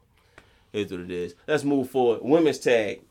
here's 0.71 0.91
what 0.91 1.01
it 1.01 1.11
is. 1.11 1.35
Let's 1.47 1.63
move 1.63 1.89
forward. 1.89 2.21
Women's 2.23 2.57
tag. 2.59 3.01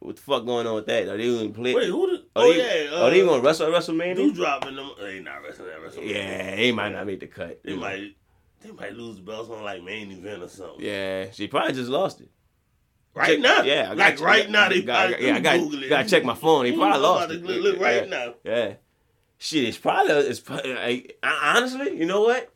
What 0.00 0.16
the 0.16 0.22
fuck 0.22 0.44
going 0.44 0.66
on 0.66 0.74
with 0.74 0.86
that? 0.86 1.08
Are 1.08 1.16
they 1.16 1.22
even 1.24 1.54
play? 1.54 1.74
Wait, 1.74 1.88
who 1.88 2.10
the 2.10 2.13
Oh, 2.36 2.52
they, 2.52 2.84
yeah, 2.84 2.90
oh, 2.92 3.10
they 3.10 3.22
uh, 3.22 3.26
gonna 3.26 3.42
wrestle 3.42 3.72
at 3.74 3.80
WrestleMania? 3.80 4.16
Do 4.16 4.32
dropping 4.32 4.74
them. 4.76 4.90
They 5.00 5.20
not 5.20 5.42
wrestling 5.42 5.68
at 5.68 5.80
WrestleMania. 5.80 6.14
Yeah, 6.14 6.56
they 6.56 6.72
might 6.72 6.92
not 6.92 7.06
make 7.06 7.20
the 7.20 7.26
cut. 7.28 7.60
They 7.62 7.76
might. 7.76 8.16
They 8.60 8.72
might 8.72 8.94
lose 8.94 9.16
the 9.16 9.22
belts 9.22 9.50
on 9.50 9.62
like 9.62 9.82
main 9.82 10.10
event 10.10 10.42
or 10.42 10.48
something. 10.48 10.80
Yeah, 10.80 11.30
she 11.30 11.46
probably 11.48 11.74
just 11.74 11.90
lost 11.90 12.20
it. 12.22 12.30
Right 13.14 13.34
Check- 13.34 13.40
now. 13.40 13.62
Yeah, 13.62 13.90
I 13.90 13.94
like 13.94 14.20
right 14.20 14.50
now 14.50 14.68
they 14.68 14.82
got, 14.82 15.10
probably 15.10 15.26
yeah, 15.26 15.36
I 15.36 15.40
got, 15.40 15.60
Google 15.60 15.82
it. 15.84 15.88
got 15.88 16.02
to 16.02 16.08
check 16.08 16.24
my 16.24 16.34
phone. 16.34 16.64
They 16.64 16.72
probably 16.72 17.00
lost 17.00 17.30
it. 17.30 17.44
Look, 17.44 17.62
look 17.62 17.80
right 17.80 18.08
yeah. 18.08 18.08
now. 18.08 18.34
Yeah. 18.42 18.74
Shit, 19.38 19.64
it's 19.64 19.78
probably 19.78 20.14
it's 20.14 20.40
probably, 20.40 20.74
like, 20.74 21.18
I- 21.22 21.54
honestly, 21.56 21.96
you 21.96 22.06
know 22.06 22.22
what? 22.22 22.52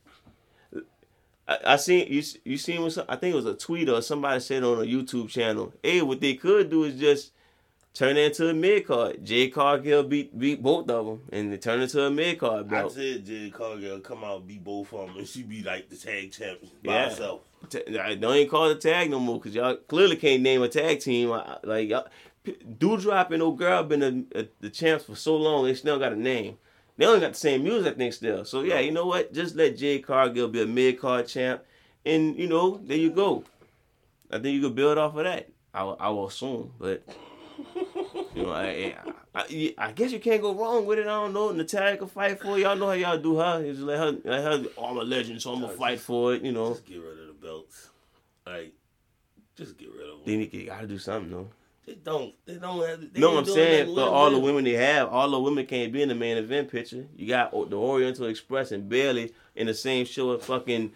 I, 1.46 1.58
I 1.64 1.76
seen 1.76 2.12
you. 2.12 2.22
You 2.44 2.56
seen 2.56 2.82
what? 2.82 2.98
I 3.08 3.16
think 3.16 3.34
it 3.34 3.36
was 3.36 3.46
a 3.46 3.54
tweet 3.54 3.88
or 3.88 4.02
somebody 4.02 4.40
said 4.40 4.64
on 4.64 4.78
a 4.78 4.86
YouTube 4.86 5.28
channel. 5.28 5.72
Hey, 5.82 6.02
what 6.02 6.20
they 6.20 6.34
could 6.34 6.70
do 6.70 6.84
is 6.84 6.98
just 6.98 7.32
turn 7.98 8.16
it 8.16 8.26
into 8.26 8.48
a 8.48 8.54
mid 8.54 8.86
card. 8.86 9.24
Jade 9.24 9.52
Cargill 9.52 10.04
beat 10.04 10.38
beat 10.38 10.62
both 10.62 10.88
of 10.88 11.04
them, 11.06 11.20
and 11.32 11.52
they 11.52 11.56
turn 11.58 11.80
it 11.80 11.84
into 11.84 12.02
a 12.04 12.10
mid 12.10 12.38
card 12.38 12.66
I 12.66 12.70
belt. 12.70 12.92
said 12.92 13.26
Jade 13.26 13.52
Cargill 13.52 13.98
come 14.00 14.22
out 14.22 14.46
beat 14.46 14.62
both 14.62 14.92
of 14.92 15.08
them, 15.08 15.18
and 15.18 15.26
she 15.26 15.42
be 15.42 15.62
like 15.62 15.88
the 15.88 15.96
tag 15.96 16.30
champion 16.30 16.70
by 16.84 16.92
Yeah. 16.92 17.08
herself. 17.08 17.40
T- 17.68 17.98
I 17.98 18.14
don't 18.14 18.36
even 18.36 18.48
call 18.48 18.66
it 18.70 18.76
a 18.76 18.80
tag 18.80 19.10
no 19.10 19.18
more 19.18 19.38
because 19.38 19.54
y'all 19.54 19.74
clearly 19.74 20.14
can't 20.16 20.42
name 20.42 20.62
a 20.62 20.68
tag 20.68 21.00
team. 21.00 21.32
I- 21.32 21.40
I- 21.54 21.58
Like 21.64 21.88
y'all, 21.88 22.06
and 22.46 23.42
old 23.42 23.58
girl 23.58 23.82
been 23.82 24.00
the, 24.00 24.24
uh, 24.40 24.44
the 24.60 24.70
champs 24.70 25.04
for 25.04 25.16
so 25.16 25.36
long, 25.36 25.64
they 25.64 25.74
still 25.74 25.98
got 25.98 26.12
a 26.12 26.16
name. 26.16 26.56
They 26.96 27.04
only 27.06 27.20
got 27.20 27.32
the 27.32 27.38
same 27.38 27.62
music, 27.64 27.94
I 27.94 27.96
think, 27.96 28.12
still. 28.12 28.44
So 28.44 28.62
yeah, 28.62 28.78
you 28.80 28.90
know 28.92 29.06
what? 29.06 29.32
Just 29.32 29.56
let 29.56 29.76
Jade 29.76 30.04
Cargill 30.06 30.48
be 30.48 30.62
a 30.62 30.66
mid 30.66 31.00
card 31.00 31.26
champ, 31.26 31.62
and 32.06 32.38
you 32.38 32.46
know 32.46 32.80
there 32.82 32.96
you 32.96 33.10
go. 33.10 33.44
I 34.30 34.38
think 34.38 34.54
you 34.54 34.60
could 34.62 34.74
build 34.76 34.98
off 34.98 35.16
of 35.16 35.24
that. 35.24 35.48
I, 35.74 35.82
I 35.82 36.08
will 36.10 36.26
assume, 36.28 36.72
but 36.78 37.02
you 38.38 38.44
know, 38.44 38.52
I, 38.52 38.94
I, 39.34 39.74
I, 39.78 39.92
guess 39.92 40.12
you 40.12 40.20
can't 40.20 40.40
go 40.40 40.54
wrong 40.54 40.86
with 40.86 40.98
it. 40.98 41.02
I 41.02 41.10
don't 41.10 41.32
know. 41.32 41.50
Natalya 41.52 41.96
can 41.96 42.08
fight 42.08 42.40
for 42.40 42.56
it. 42.56 42.62
Y'all 42.62 42.76
know 42.76 42.86
how 42.86 42.92
y'all 42.92 43.18
do 43.18 43.36
her. 43.36 43.62
Just 43.62 43.80
let 43.80 43.98
her, 43.98 44.18
let 44.24 44.42
her. 44.42 44.64
Oh, 44.76 44.86
I'm 44.86 44.96
a 44.98 45.02
legend, 45.02 45.42
so 45.42 45.52
I'm 45.52 45.60
gonna 45.60 45.72
fight 45.72 46.00
for 46.00 46.34
it. 46.34 46.42
You 46.42 46.52
know. 46.52 46.70
Just 46.70 46.86
get 46.86 47.00
rid 47.00 47.18
of 47.18 47.26
the 47.26 47.32
belts. 47.34 47.90
Like, 48.46 48.72
just 49.56 49.76
get 49.76 49.90
rid 49.92 50.08
of 50.08 50.24
them. 50.24 50.40
Then 50.40 50.48
you 50.52 50.66
gotta 50.66 50.86
do 50.86 50.98
something, 50.98 51.30
though. 51.30 51.48
They 51.88 51.94
don't. 51.94 52.34
They 52.44 52.56
don't 52.56 52.86
have. 52.86 53.00
They 53.12 53.20
No, 53.20 53.38
I'm 53.38 53.46
saying 53.46 53.94
for 53.94 54.02
all 54.02 54.30
the 54.30 54.38
women 54.38 54.64
they 54.64 54.74
have, 54.74 55.08
all 55.08 55.30
the 55.30 55.40
women 55.40 55.64
can't 55.64 55.92
be 55.92 56.02
in 56.02 56.08
the 56.10 56.14
main 56.14 56.36
event 56.36 56.70
picture. 56.70 57.06
You 57.16 57.26
got 57.26 57.50
the 57.50 57.76
Oriental 57.76 58.26
Express 58.26 58.72
and 58.72 58.88
Bayley 58.88 59.32
in 59.56 59.66
the 59.66 59.74
same 59.74 60.04
show 60.04 60.36
as 60.36 60.44
fucking 60.44 60.92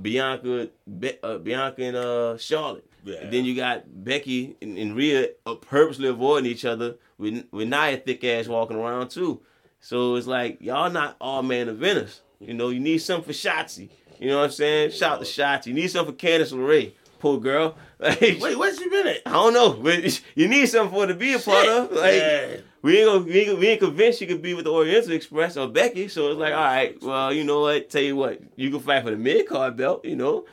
Bianca, 0.00 0.68
Be- 0.98 1.18
uh, 1.22 1.38
Bianca 1.38 1.82
and 1.82 1.96
uh, 1.96 2.36
Charlotte. 2.36 2.85
Yeah. 3.06 3.20
And 3.20 3.32
then 3.32 3.44
you 3.44 3.54
got 3.54 3.84
Becky 3.86 4.56
and, 4.60 4.76
and 4.76 4.96
Rhea 4.96 5.28
purposely 5.60 6.08
avoiding 6.08 6.50
each 6.50 6.64
other 6.64 6.96
with 7.18 7.44
with 7.52 7.68
Nia 7.68 7.98
thick 7.98 8.24
ass 8.24 8.48
walking 8.48 8.76
around 8.76 9.10
too. 9.10 9.40
So 9.80 10.16
it's 10.16 10.26
like 10.26 10.60
y'all 10.60 10.90
not 10.90 11.16
all 11.20 11.42
man 11.44 11.68
eventers. 11.68 12.20
You 12.40 12.52
know, 12.52 12.68
you 12.70 12.80
need 12.80 12.98
something 12.98 13.32
for 13.32 13.32
Shotzi. 13.32 13.88
You 14.18 14.28
know 14.28 14.38
what 14.38 14.46
I'm 14.46 14.50
saying? 14.50 14.90
Shout 14.90 15.20
to 15.20 15.24
Shotzi. 15.24 15.66
You 15.66 15.74
need 15.74 15.88
something 15.88 16.14
for 16.14 16.26
Candice 16.26 16.52
LeRae. 16.52 16.92
Poor 17.20 17.40
girl. 17.40 17.76
Like, 17.98 18.20
Wait, 18.20 18.58
where's 18.58 18.78
she 18.78 18.90
been 18.90 19.06
at? 19.06 19.22
I 19.24 19.32
don't 19.32 19.54
know, 19.54 19.72
but 19.72 20.20
you 20.34 20.48
need 20.48 20.66
something 20.66 20.92
for 20.92 21.06
her 21.06 21.06
to 21.06 21.14
be 21.14 21.32
a 21.32 21.38
part 21.38 21.66
of. 21.66 21.92
Like 21.92 22.12
yeah. 22.12 22.56
we 22.82 22.98
ain't 22.98 23.06
gonna, 23.06 23.24
we 23.24 23.40
ain't, 23.40 23.58
we 23.58 23.66
ain't 23.68 23.80
convinced 23.80 24.18
she 24.18 24.26
could 24.26 24.42
be 24.42 24.52
with 24.52 24.66
the 24.66 24.70
Oriental 24.70 25.12
Express 25.12 25.56
or 25.56 25.66
Becky. 25.66 26.08
So 26.08 26.28
it's 26.28 26.38
like, 26.38 26.52
all 26.52 26.60
right, 26.62 27.02
well, 27.02 27.32
you 27.32 27.42
know 27.42 27.62
what? 27.62 27.88
Tell 27.88 28.02
you 28.02 28.14
what, 28.14 28.42
you 28.56 28.68
can 28.68 28.80
fight 28.80 29.02
for 29.02 29.12
the 29.12 29.16
mid 29.16 29.48
card 29.48 29.78
belt. 29.78 30.04
You 30.04 30.16
know, 30.16 30.44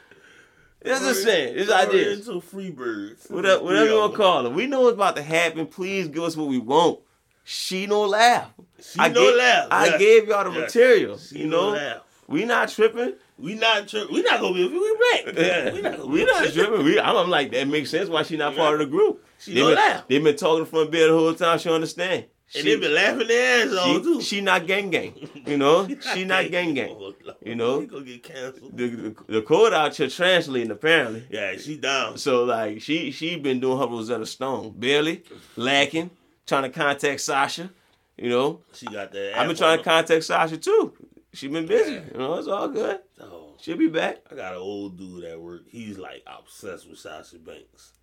that's 0.84 1.06
just 1.06 1.24
saying. 1.24 1.54
It's 1.58 1.72
ideas. 1.72 2.28
Oriental 2.28 2.42
Freebirds. 2.42 3.30
Whatever, 3.32 3.64
whatever 3.64 3.86
you 3.90 3.98
want 3.98 4.12
to 4.14 4.18
call 4.18 4.46
it. 4.46 4.52
We 4.54 4.68
know 4.68 4.82
what's 4.82 4.96
about 4.96 5.16
to 5.18 5.24
happen. 5.24 5.66
Please 5.68 6.08
give 6.08 6.24
us 6.24 6.36
what 6.38 6.48
we 6.48 6.58
want. 6.60 7.00
She 7.44 7.88
no 7.88 8.02
laugh. 8.06 8.52
She 8.82 9.00
I 9.00 9.10
no 9.10 9.22
gave, 9.22 9.36
laugh. 9.38 9.68
I 9.72 9.86
Yes. 9.88 10.00
gave 10.00 10.28
y'all 10.28 10.44
the 10.46 10.52
Yes. 10.52 10.62
material. 10.62 11.18
She 11.18 11.40
you 11.40 11.48
no 11.48 11.62
know, 11.62 11.70
laugh. 11.78 12.02
we 12.28 12.46
not 12.46 12.70
tripping. 12.70 13.14
We 13.38 13.56
not 13.56 13.88
tri- 13.88 14.06
We 14.12 14.22
not 14.22 14.40
gonna 14.40 14.54
be. 14.54 14.68
We 14.68 14.98
back. 15.12 15.36
Yeah, 15.38 15.74
We 15.74 15.82
not. 15.82 15.92
Gonna 15.98 16.06
we 16.06 16.24
not 16.26 16.54
tripping. 16.54 16.84
We, 16.86 17.00
I'm, 17.00 17.18
I'm 17.18 17.30
like 17.30 17.52
that 17.52 17.68
makes 17.68 17.90
sense. 17.90 18.08
Why 18.10 18.24
she 18.24 18.38
not 18.38 18.56
part 18.56 18.74
of 18.76 18.80
the 18.80 18.86
group? 18.86 19.26
She 19.40 19.54
they 19.54 19.60
no 19.60 19.68
been, 19.68 19.76
laugh. 19.76 20.08
They 20.08 20.20
been 20.20 20.36
talking 20.38 20.66
from 20.66 20.90
bed 20.90 21.10
the 21.10 21.14
whole 21.18 21.34
time. 21.34 21.60
She 21.60 21.70
understand. 21.70 22.26
And 22.56 22.68
they 22.68 22.76
been 22.76 22.94
laughing 22.94 23.28
their 23.28 23.66
ass 23.68 23.74
off 23.74 24.04
too. 24.04 24.22
she 24.22 24.42
not 24.42 24.68
gang 24.68 24.90
gang. 24.90 25.14
You 25.46 25.58
know, 25.58 25.88
she 26.14 26.24
not 26.26 26.50
gang 26.52 26.74
gang. 26.74 26.96
Oh, 27.00 27.14
You 27.42 27.56
know? 27.56 27.82
She 27.82 27.88
gonna 27.88 28.04
get 28.06 28.24
canceled. 28.24 28.78
The, 28.78 28.88
the, 28.88 29.16
the 29.28 29.42
code 29.42 29.74
out 29.74 29.96
here 29.96 30.08
translating 30.10 30.72
apparently. 30.72 31.26
Yeah, 31.30 31.56
she 31.58 31.78
down. 31.78 32.18
So 32.18 32.44
like 32.44 32.82
she 32.82 33.12
she 33.12 33.36
been 33.38 33.60
doing 33.60 33.78
her 33.80 33.88
Rosetta 33.88 34.26
Stone, 34.26 34.74
barely 34.78 35.24
lacking, 35.56 36.12
trying 36.46 36.64
to 36.64 36.70
contact 36.70 37.22
Sasha. 37.22 37.70
You 38.18 38.30
know, 38.30 38.62
She 38.74 38.86
got 38.86 39.12
that. 39.12 39.38
I've 39.40 39.48
been 39.48 39.58
trying 39.58 39.80
to 39.80 39.84
contact 39.84 40.24
Sasha 40.24 40.58
too. 40.58 40.94
She 41.34 41.48
been 41.48 41.66
busy. 41.66 41.94
You 41.94 42.18
know, 42.20 42.36
it's 42.36 42.48
all 42.48 42.68
good. 42.68 43.00
Oh, 43.20 43.56
She'll 43.60 43.78
be 43.78 43.88
back. 43.88 44.18
I 44.32 44.36
got 44.36 44.54
an 44.54 44.60
old 44.60 44.98
dude 45.00 45.24
at 45.24 45.40
work. 45.42 45.62
He's 45.68 45.98
like 45.98 46.22
obsessed 46.28 46.88
with 46.88 47.00
Sasha 47.00 47.40
Banks. 47.40 47.94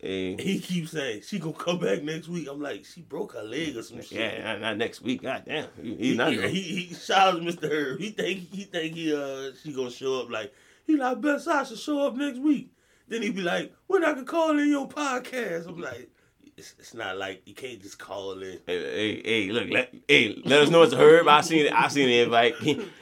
Hey, 0.00 0.36
He 0.36 0.60
keeps 0.60 0.92
saying 0.92 1.22
she 1.22 1.38
gonna 1.40 1.52
come 1.54 1.78
back 1.80 2.02
next 2.02 2.28
week. 2.28 2.46
I'm 2.50 2.60
like, 2.60 2.84
she 2.84 3.00
broke 3.02 3.32
her 3.32 3.42
leg 3.42 3.76
or 3.76 3.82
some 3.82 4.00
shit. 4.00 4.12
yeah, 4.18 4.56
not, 4.56 4.76
next 4.76 5.02
week. 5.02 5.22
God 5.22 5.42
damn, 5.44 5.66
he, 5.82 5.90
He, 5.90 5.96
he's 5.96 6.16
not. 6.16 6.32
he, 6.32 6.40
he, 6.48 6.60
he 6.86 6.94
shout 6.94 7.34
out 7.34 7.42
to 7.42 7.42
Mr. 7.42 7.70
Herb. 7.70 7.98
He 8.00 8.10
think 8.10 8.48
he 8.52 8.64
think 8.64 8.94
he 8.94 9.12
uh 9.14 9.50
she 9.62 9.72
gonna 9.72 9.90
show 9.90 10.20
up 10.22 10.30
like 10.30 10.52
he 10.86 10.96
like 10.96 11.20
best 11.20 11.46
Sasha 11.46 11.76
show 11.76 12.06
up 12.06 12.14
next 12.14 12.38
week. 12.38 12.70
Then 13.08 13.22
he 13.22 13.30
be 13.30 13.40
like, 13.42 13.72
when 13.86 14.04
I 14.04 14.12
can 14.12 14.24
call 14.26 14.58
in 14.58 14.68
your 14.68 14.86
podcast. 14.88 15.66
I'm 15.66 15.80
like, 15.80 16.10
it's, 16.58 16.74
it's 16.78 16.94
not 16.94 17.16
like 17.16 17.42
you 17.46 17.54
can't 17.54 17.80
just 17.80 17.98
call 17.98 18.32
in. 18.42 18.58
Hey, 18.66 18.82
hey, 18.82 19.22
hey, 19.24 19.50
look, 19.50 19.70
let, 19.70 19.94
hey, 20.08 20.42
let 20.44 20.62
us 20.62 20.70
know 20.70 20.82
it's 20.82 20.92
a 20.92 20.96
herb. 20.96 21.28
I 21.28 21.40
seen 21.40 21.66
it. 21.66 21.72
I 21.72 21.88
seen 21.88 22.08
the 22.08 22.20
invite. 22.20 22.54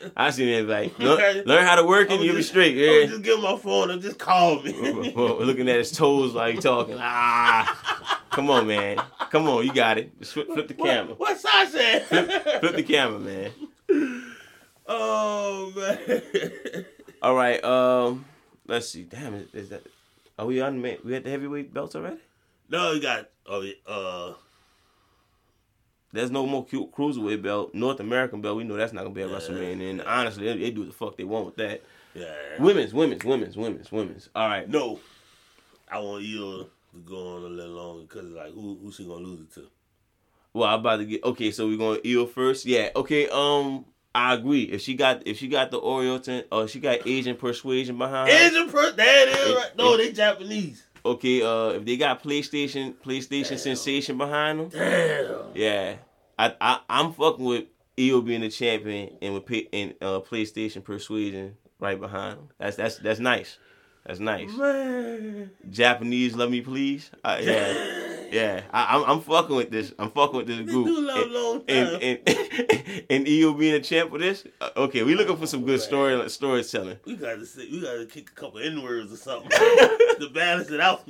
I 0.17 0.31
seen 0.31 0.47
the 0.47 0.55
invite. 0.55 0.99
Learn, 1.01 1.45
learn 1.47 1.65
how 1.65 1.77
to 1.77 1.85
work 1.85 2.11
and 2.11 2.23
you'll 2.23 2.37
be 2.37 2.43
straight. 2.43 2.77
Yeah. 2.77 3.07
just 3.07 3.23
give 3.23 3.37
him 3.39 3.45
my 3.45 3.57
phone 3.57 3.91
and 3.91 4.03
just 4.03 4.19
call 4.19 4.63
me. 4.63 5.13
Well, 5.17 5.43
looking 5.43 5.69
at 5.69 5.77
his 5.77 5.91
toes 5.91 6.35
while 6.35 6.51
he 6.51 6.59
talking. 6.59 6.97
Ah, 6.99 8.23
come 8.31 8.51
on, 8.51 8.67
man. 8.67 9.01
Come 9.31 9.49
on, 9.49 9.65
you 9.65 9.73
got 9.73 9.99
it. 9.99 10.19
Just 10.21 10.35
flip, 10.35 10.49
flip 10.49 10.69
the 10.69 10.75
camera. 10.75 11.15
What, 11.15 11.19
what 11.19 11.41
Sasha? 11.41 12.01
Flip 12.61 12.77
the 12.77 12.83
camera, 12.83 13.19
man. 13.19 13.53
oh 14.87 15.73
man. 15.75 16.85
All 17.23 17.35
right. 17.35 17.63
Um, 17.65 18.27
let's 18.67 18.89
see. 18.91 19.05
Damn, 19.05 19.35
is, 19.35 19.55
is 19.55 19.69
that? 19.71 19.83
Are 20.39 20.45
we 20.45 20.61
on? 20.61 20.83
We 20.83 21.15
at 21.15 21.25
the 21.25 21.31
heavyweight 21.31 21.73
belts 21.73 21.97
already? 21.97 22.19
No, 22.69 22.93
you 22.93 23.01
got 23.01 23.29
yeah, 23.49 23.73
uh 23.87 24.33
There's 26.13 26.31
no 26.31 26.47
more 26.47 26.65
cruiserweight 26.67 27.43
belt, 27.43 27.75
North 27.75 28.01
American 28.01 28.41
belt. 28.41 28.57
We 28.57 28.65
know 28.65 28.77
that's 28.77 28.93
not 28.93 29.03
gonna 29.03 29.15
be 29.15 29.23
a 29.23 29.29
Yeah. 29.29 29.35
WrestleMania. 29.37 29.91
And 29.91 30.03
honestly, 30.03 30.45
they, 30.47 30.59
they 30.59 30.71
do 30.71 30.85
the 30.85 30.93
fuck 30.93 31.17
they 31.17 31.25
want 31.25 31.47
with 31.47 31.57
that. 31.57 31.83
yeah. 32.15 32.33
Women's, 32.59 32.95
women's, 32.95 33.25
women's, 33.25 33.57
women's, 33.57 33.93
women's. 33.93 34.29
All 34.35 34.49
right. 34.49 34.69
No, 34.69 34.99
I 35.91 35.99
want 35.99 36.25
you 36.25 36.39
to 36.39 36.71
go 37.05 37.37
on 37.37 37.43
a 37.43 37.47
little 37.49 37.75
longer 37.75 38.03
because 38.03 38.27
like 38.31 38.53
who 38.55 38.79
who 38.83 38.91
she 38.93 39.05
gonna 39.05 39.25
lose 39.25 39.41
it 39.41 39.53
to? 39.55 39.67
Well, 40.55 40.69
I'm 40.71 40.81
about 40.81 40.97
to 40.99 41.05
get 41.05 41.23
okay. 41.25 41.51
So 41.51 41.67
we're 41.69 41.77
going 41.77 42.01
to 42.01 42.09
Eel 42.09 42.27
first. 42.27 42.65
Yeah. 42.65 42.89
Okay. 42.97 43.29
Um, 43.29 43.85
I 44.15 44.33
agree. 44.33 44.63
If 44.63 44.81
she 44.81 44.95
got 44.95 45.27
if 45.27 45.37
she 45.37 45.49
got 45.49 45.71
the 45.71 45.79
Oriental 45.79 46.45
or 46.51 46.67
she 46.67 46.81
got 46.81 47.07
Asian 47.07 47.37
persuasion 47.37 47.99
behind. 47.99 48.31
Asian 48.31 48.71
per 48.71 48.91
that 48.93 49.29
is 49.29 49.37
It- 49.51 49.55
right. 49.57 49.77
No, 49.77 49.93
it- 49.95 49.99
they 49.99 50.13
Japanese. 50.13 50.83
Okay. 51.07 51.43
Uh, 51.43 51.71
if 51.71 51.85
they 51.85 51.97
got 51.97 52.23
PlayStation 52.23 52.95
PlayStation 52.95 53.59
Sensation 53.59 54.19
behind 54.19 54.61
them. 54.61 54.69
Damn. 54.69 55.37
Yeah. 55.55 55.97
I, 56.39 56.55
I 56.61 56.81
I'm 56.89 57.13
fucking 57.13 57.45
with 57.45 57.65
Io 57.99 58.21
being 58.21 58.43
the 58.43 58.51
champion 58.51 59.17
and 59.23 59.35
with 59.35 59.47
P- 59.47 59.69
and 59.73 59.95
uh, 60.03 60.21
PlayStation 60.21 60.85
Persuasion 60.85 61.57
right 61.81 61.99
behind 61.99 62.39
him. 62.39 62.49
That's 62.59 62.77
that's 62.77 62.99
that's 62.99 63.21
nice. 63.21 63.59
That's 64.05 64.21
nice. 64.21 64.53
Man. 64.53 65.51
Japanese, 65.71 66.37
love 66.37 66.51
me 66.51 66.61
please. 66.61 67.11
Uh, 67.25 67.39
yeah, 67.41 67.73
yeah. 68.31 68.63
I, 68.71 68.97
I'm 68.97 69.05
I'm 69.05 69.21
fucking 69.21 69.55
with 69.57 69.71
this. 69.71 69.93
I'm 69.99 70.11
fucking 70.11 70.37
with 70.37 70.47
this 70.47 70.61
group. 70.61 70.87
And- 70.87 71.07
long 71.33 71.63
and 71.69 72.03
and 72.03 72.19
and 73.11 73.25
being 73.25 73.75
a 73.75 73.81
champ 73.81 74.11
for 74.11 74.19
this. 74.19 74.45
Uh, 74.61 74.71
okay, 74.77 75.03
we 75.03 75.15
looking 75.15 75.37
for 75.37 75.47
some 75.47 75.65
good 75.65 75.81
story 75.81 76.29
storytelling. 76.29 76.99
we 77.05 77.17
gotta 77.17 77.47
say, 77.47 77.69
we 77.71 77.81
gotta 77.81 78.07
kick 78.07 78.31
a 78.31 78.35
couple 78.35 78.61
N 78.61 78.83
words 78.83 79.13
or 79.13 79.17
something 79.17 79.51
to 79.51 80.31
balance 80.33 80.71
it 80.71 80.81
out. 80.81 81.07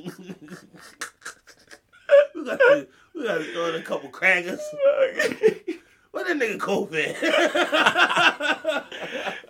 we 2.34 2.44
gotta 2.44 2.86
we 3.14 3.24
gotta 3.24 3.44
throw 3.44 3.66
in 3.68 3.74
a 3.76 3.82
couple 3.82 4.08
crackers. 4.10 4.60
What 6.12 6.26
that 6.28 6.38
nigga 6.38 6.56
Kofi? 6.56 7.12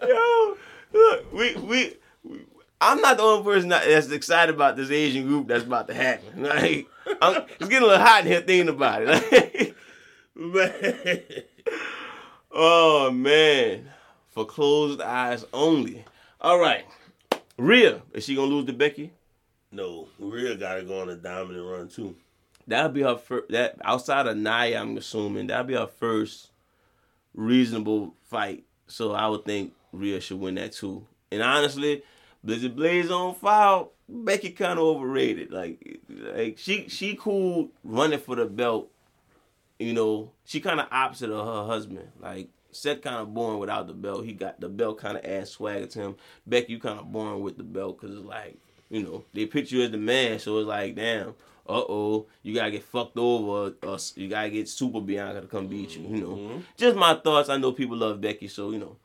Yo, 0.09 0.57
look, 0.93 1.33
we 1.33 1.55
we 1.55 1.97
I'm 2.81 3.01
not 3.01 3.17
the 3.17 3.23
only 3.23 3.45
person 3.45 3.69
that's 3.71 4.11
excited 4.11 4.55
about 4.55 4.77
this 4.77 4.91
Asian 4.91 5.27
group 5.27 5.49
that's 5.49 5.65
about 5.65 5.89
to 5.89 5.95
happen. 5.95 6.43
Like, 6.47 6.87
I'm, 7.23 7.43
it's 7.59 7.69
getting 7.69 7.85
a 7.85 7.87
little 7.87 8.05
hot 8.05 8.23
in 8.23 8.27
here 8.27 8.41
thinking 8.41 8.69
about 8.69 9.03
it. 9.05 9.75
Man. 10.35 11.23
oh 12.53 13.11
man, 13.11 13.89
for 14.29 14.45
closed 14.45 15.01
eyes 15.01 15.45
only. 15.53 16.05
All 16.41 16.59
right, 16.59 16.85
Rhea, 17.57 18.03
is 18.13 18.25
she 18.25 18.35
gonna 18.35 18.49
lose 18.49 18.67
to 18.67 18.73
Becky? 18.73 19.13
No, 19.73 20.09
Rhea 20.19 20.57
gotta 20.57 20.83
go 20.83 21.01
on 21.01 21.09
a 21.09 21.17
dominant 21.17 21.67
run 21.67 21.89
too. 21.89 22.15
that'll 22.67 22.91
be 22.91 23.03
her 23.03 23.17
first. 23.17 23.51
That 23.51 23.77
outside 23.85 24.27
of 24.27 24.37
Nia, 24.37 24.81
I'm 24.81 24.97
assuming 24.97 25.47
that'll 25.47 25.65
be 25.65 25.75
her 25.75 25.87
first 25.87 26.51
reasonable 27.35 28.15
fight. 28.23 28.65
So 28.89 29.13
I 29.13 29.27
would 29.29 29.45
think 29.45 29.73
Rhea 29.93 30.21
should 30.21 30.41
win 30.41 30.57
that 30.57 30.73
too. 30.73 31.07
And 31.33 31.43
honestly, 31.43 32.03
Blizzy 32.47 32.75
Blaze 32.75 33.11
on 33.11 33.35
file. 33.35 33.93
Becky 34.09 34.51
kind 34.51 34.79
of 34.79 34.85
overrated. 34.85 35.51
Like, 35.51 36.01
like 36.09 36.59
she 36.59 36.89
she 36.89 37.17
cool 37.17 37.71
running 37.83 38.21
for 38.21 38.37
the 38.37 38.47
belt. 38.47 38.91
You 39.79 39.93
know, 39.93 40.31
she 40.45 40.61
kind 40.61 40.81
of 40.81 40.87
opposite 40.91 41.31
of 41.31 41.45
her 41.45 41.67
husband. 41.67 42.09
Like 42.21 42.49
Seth 42.71 43.03
kind 43.03 43.17
of 43.17 43.35
born 43.35 43.59
without 43.59 43.89
the 43.89 43.95
belt. 43.95 44.25
He 44.25 44.33
got 44.33 44.61
the 44.61 44.69
belt 44.69 44.99
kind 44.99 45.17
of 45.17 45.25
ass 45.25 45.51
swagger 45.51 45.87
to 45.87 46.01
him. 46.01 46.17
Becky, 46.47 46.75
you 46.75 46.79
kind 46.79 47.01
of 47.01 47.11
born 47.11 47.41
with 47.41 47.57
the 47.57 47.65
belt 47.65 48.01
because 48.01 48.17
it's 48.17 48.25
like 48.25 48.57
you 48.91 49.03
know 49.03 49.25
they 49.35 49.47
picture 49.47 49.77
you 49.77 49.83
as 49.83 49.91
the 49.91 49.99
man. 49.99 50.39
So 50.39 50.59
it's 50.59 50.69
like 50.69 50.95
damn. 50.95 51.35
Uh 51.69 51.83
oh, 51.89 52.27
you 52.45 52.55
gotta 52.55 52.71
get 52.71 52.85
fucked 52.85 53.19
over, 53.19 53.75
or 53.83 53.99
you 54.15 54.29
gotta 54.29 54.51
get 54.51 54.69
Super 54.69 55.01
Bianca 55.01 55.41
to 55.41 55.47
come 55.49 55.67
beat 55.67 55.97
you. 55.97 56.03
You 56.03 56.17
know, 56.21 56.29
mm-hmm. 56.29 56.59
just 56.77 56.97
my 56.97 57.15
thoughts. 57.15 57.49
I 57.49 57.57
know 57.57 57.73
people 57.73 57.97
love 57.97 58.21
Becky, 58.21 58.47
so 58.47 58.71
you 58.71 58.79
know, 58.79 58.97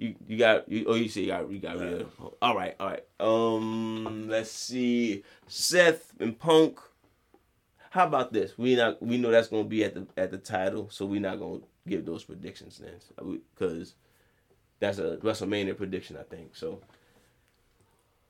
you 0.00 0.14
you 0.26 0.38
got 0.38 0.66
you 0.66 0.86
oh 0.88 0.94
you 0.94 1.08
say 1.08 1.20
you 1.20 1.26
got 1.26 1.50
you 1.50 1.58
got 1.58 1.78
rid 1.78 2.00
of 2.00 2.34
all 2.40 2.56
right 2.56 2.74
all 2.80 2.88
right 2.88 3.04
um 3.20 4.28
let's 4.28 4.50
see 4.50 5.22
Seth 5.46 6.12
and 6.18 6.38
Punk. 6.38 6.80
How 7.90 8.06
about 8.06 8.32
this? 8.32 8.56
We 8.56 8.76
not 8.76 9.02
we 9.02 9.18
know 9.18 9.30
that's 9.30 9.48
gonna 9.48 9.64
be 9.64 9.84
at 9.84 9.94
the 9.94 10.06
at 10.16 10.30
the 10.30 10.38
title, 10.38 10.88
so 10.90 11.04
we 11.04 11.18
not 11.18 11.38
gonna 11.38 11.60
give 11.86 12.06
those 12.06 12.24
predictions 12.24 12.78
then, 12.78 13.40
because 13.54 13.94
that's 14.78 14.98
a 14.98 15.18
WrestleMania 15.18 15.76
prediction 15.76 16.16
I 16.16 16.22
think. 16.22 16.56
So 16.56 16.80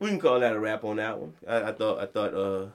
we 0.00 0.08
can 0.08 0.18
call 0.18 0.40
that 0.40 0.54
a 0.54 0.58
wrap 0.58 0.82
on 0.82 0.96
that 0.96 1.18
one. 1.18 1.34
I, 1.46 1.62
I 1.62 1.72
thought 1.72 2.00
I 2.00 2.06
thought 2.06 2.34
uh 2.34 2.66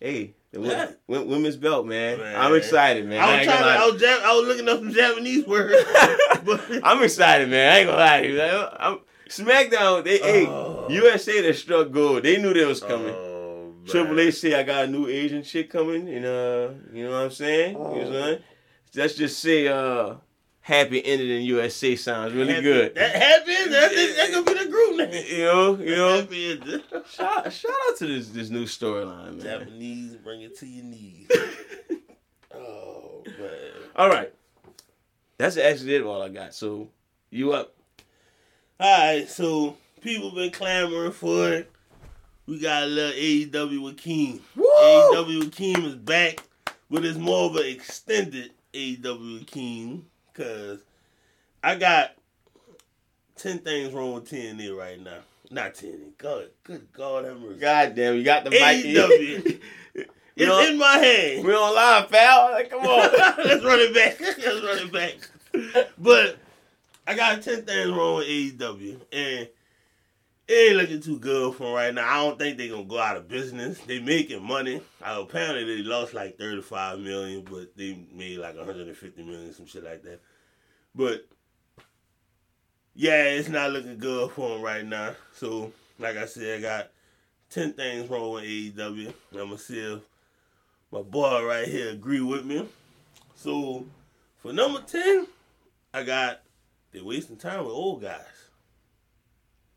hey 0.00 0.34
yeah. 0.60 0.90
women's 1.06 1.56
belt, 1.56 1.86
man. 1.86 2.18
man. 2.18 2.40
I'm 2.40 2.54
excited, 2.54 3.06
man. 3.06 3.20
I 3.20 3.36
was 3.36 3.46
trying 3.46 3.58
to, 3.58 3.68
I 3.68 3.86
was, 3.86 4.02
I 4.02 4.36
was 4.36 4.48
looking 4.48 4.68
up 4.68 4.78
some 4.78 4.92
Japanese 4.92 5.46
words. 5.46 5.74
I'm 6.82 7.02
excited, 7.02 7.48
man. 7.48 7.72
I 7.72 7.78
ain't 7.78 7.86
gonna 7.88 7.98
lie 7.98 8.20
to 8.22 8.28
you. 8.28 8.40
I'm, 8.40 9.00
SmackDown, 9.28 10.04
they 10.04 10.20
oh. 10.20 10.86
hey, 10.88 10.94
USA 10.94 11.40
that 11.42 11.56
struck 11.56 11.90
gold. 11.90 12.22
They 12.22 12.40
knew 12.40 12.54
they 12.54 12.64
was 12.64 12.80
coming. 12.80 13.14
Oh, 13.14 13.74
Triple 13.86 14.20
H 14.20 14.34
say 14.34 14.54
I 14.54 14.62
got 14.62 14.84
a 14.84 14.86
new 14.86 15.08
Asian 15.08 15.42
chick 15.42 15.70
coming, 15.70 16.08
and 16.08 16.24
uh, 16.24 16.70
you 16.92 17.04
know 17.04 17.10
what 17.10 17.22
I'm 17.22 17.30
saying? 17.30 17.76
Oh. 17.76 17.94
You 17.94 18.02
know 18.02 18.10
what 18.10 18.16
I'm 18.16 18.24
saying? 18.24 18.42
Let's 18.94 19.14
just 19.14 19.40
say 19.40 19.68
uh 19.68 20.14
happy 20.66 21.04
ended 21.06 21.30
in 21.30 21.42
USA 21.42 21.94
sounds 21.94 22.34
really 22.34 22.52
happy, 22.52 22.64
good. 22.64 22.94
That 22.96 23.14
happy 23.14 23.70
that, 23.70 23.92
that 24.16 24.30
gonna 24.32 24.44
be 24.44 24.64
the 24.64 24.70
group 24.70 24.96
name. 24.96 25.24
You 25.36 25.44
know, 25.44 25.78
you 25.78 25.96
know. 25.96 26.16
Happy 26.20 26.82
shout, 27.08 27.52
shout 27.52 27.72
out 27.88 27.96
to 27.98 28.06
this 28.06 28.30
this 28.30 28.50
new 28.50 28.64
storyline, 28.64 29.36
man. 29.36 29.40
Japanese, 29.40 30.16
bring 30.16 30.42
it 30.42 30.58
to 30.58 30.66
your 30.66 30.84
knees. 30.84 31.30
oh 32.54 33.22
man. 33.24 33.50
All 33.94 34.08
right, 34.08 34.34
that's 35.38 35.56
actually 35.56 35.94
it. 35.94 36.02
All 36.02 36.20
I 36.20 36.30
got. 36.30 36.52
So 36.52 36.88
you 37.30 37.52
up? 37.52 37.72
All 38.80 39.06
right. 39.06 39.28
So 39.28 39.76
people 40.00 40.32
been 40.32 40.50
clamoring 40.50 41.12
for 41.12 41.52
it. 41.52 41.70
We 42.46 42.58
got 42.58 42.82
a 42.82 42.86
little 42.86 43.12
AEW 43.12 43.94
Akeem. 43.94 44.40
Woo! 44.56 44.64
AEW 44.64 45.42
Akeem 45.44 45.84
is 45.84 45.94
back, 45.94 46.42
but 46.90 47.04
it's 47.04 47.18
more 47.18 47.50
of 47.50 47.56
an 47.56 47.66
extended 47.66 48.50
AEW 48.72 49.44
Akeem 49.44 50.02
Cause 50.36 50.80
I 51.64 51.76
got 51.76 52.10
ten 53.36 53.58
things 53.58 53.92
wrong 53.94 54.14
with 54.14 54.30
TNA 54.30 54.76
right 54.76 55.00
now. 55.02 55.20
Not 55.50 55.74
TNA. 55.74 56.18
God, 56.18 56.48
good 56.62 56.92
God 56.92 57.24
have 57.24 57.40
mercy. 57.40 57.58
God 57.58 57.94
damn, 57.94 58.16
you 58.16 58.22
got 58.24 58.44
the 58.44 58.50
mic. 58.50 58.84
AEW. 58.84 59.60
it's 60.36 60.68
in 60.70 60.78
my 60.78 60.98
hand. 60.98 61.46
We 61.46 61.54
on 61.54 61.74
live, 61.74 62.10
pal. 62.10 62.50
Like, 62.52 62.68
come 62.68 62.80
on. 62.80 63.10
Let's 63.46 63.64
run 63.64 63.78
it 63.80 63.94
back. 63.94 64.20
Let's 64.20 64.62
run 64.62 64.78
it 64.78 64.92
back. 64.92 65.88
But 65.96 66.36
I 67.06 67.14
got 67.14 67.40
ten 67.40 67.62
things 67.62 67.90
wrong 67.90 68.16
with 68.16 68.26
AEW, 68.26 69.00
and 69.12 69.48
it 70.48 70.52
ain't 70.52 70.76
looking 70.76 71.00
too 71.00 71.18
good 71.18 71.54
for 71.54 71.74
right 71.74 71.92
now. 71.92 72.08
I 72.08 72.24
don't 72.24 72.38
think 72.38 72.56
they're 72.56 72.70
gonna 72.70 72.84
go 72.84 72.98
out 72.98 73.16
of 73.16 73.28
business. 73.28 73.80
They 73.80 73.98
making 73.98 74.44
money. 74.44 74.80
Uh, 75.02 75.20
apparently 75.22 75.64
they 75.64 75.82
lost 75.82 76.14
like 76.14 76.38
thirty 76.38 76.62
five 76.62 77.00
million, 77.00 77.42
but 77.42 77.76
they 77.76 77.98
made 78.12 78.38
like 78.38 78.56
one 78.56 78.64
hundred 78.64 78.86
and 78.86 78.96
fifty 78.96 79.24
million, 79.24 79.52
some 79.52 79.66
shit 79.66 79.84
like 79.84 80.02
that. 80.04 80.20
But 80.94 81.26
yeah, 82.94 83.24
it's 83.24 83.48
not 83.48 83.72
looking 83.72 83.98
good 83.98 84.30
for 84.30 84.50
them 84.50 84.62
right 84.62 84.84
now. 84.84 85.14
So 85.34 85.72
like 85.98 86.16
I 86.16 86.26
said, 86.26 86.60
I 86.60 86.62
got 86.62 86.90
ten 87.50 87.72
things 87.72 88.08
wrong 88.08 88.34
with 88.34 88.44
AEW. 88.44 89.12
I'm 89.32 89.38
gonna 89.38 89.58
see 89.58 89.80
if 89.80 90.00
my 90.92 91.02
boy 91.02 91.44
right 91.44 91.66
here 91.66 91.90
agree 91.90 92.20
with 92.20 92.44
me. 92.44 92.68
So 93.34 93.84
for 94.36 94.52
number 94.52 94.80
ten, 94.82 95.26
I 95.92 96.04
got 96.04 96.42
they're 96.92 97.04
wasting 97.04 97.36
time 97.36 97.64
with 97.64 97.74
old 97.74 98.02
guys 98.02 98.35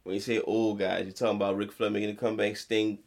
when 0.10 0.16
you 0.16 0.22
say 0.22 0.40
old 0.40 0.80
guys, 0.80 1.04
you're 1.06 1.14
talking 1.14 1.36
about 1.36 1.56
Ric 1.56 1.72
Flair 1.72 1.92
making 1.92 2.10
a 2.10 2.16
comeback, 2.16 2.58
Sting 2.58 2.98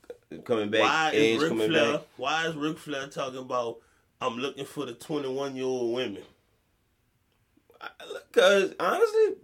coming 0.44 0.70
back, 0.70 0.82
why 0.82 1.11
Edge 1.12 1.14
is 1.14 1.42
Ric 1.42 1.48
coming 1.48 1.68
Flair, 1.68 1.92
back. 1.94 2.03
Why 2.16 2.46
is 2.46 2.55
Ric 2.55 2.78
Flair 2.78 3.09
talking 3.09 3.40
about 3.40 3.78
I'm 4.20 4.38
looking 4.38 4.64
for 4.64 4.86
the 4.86 4.92
21 4.92 5.57
year 5.57 5.64
old 5.64 5.96
women? 5.96 6.22
Because 8.30 8.72
honestly, 8.78 9.34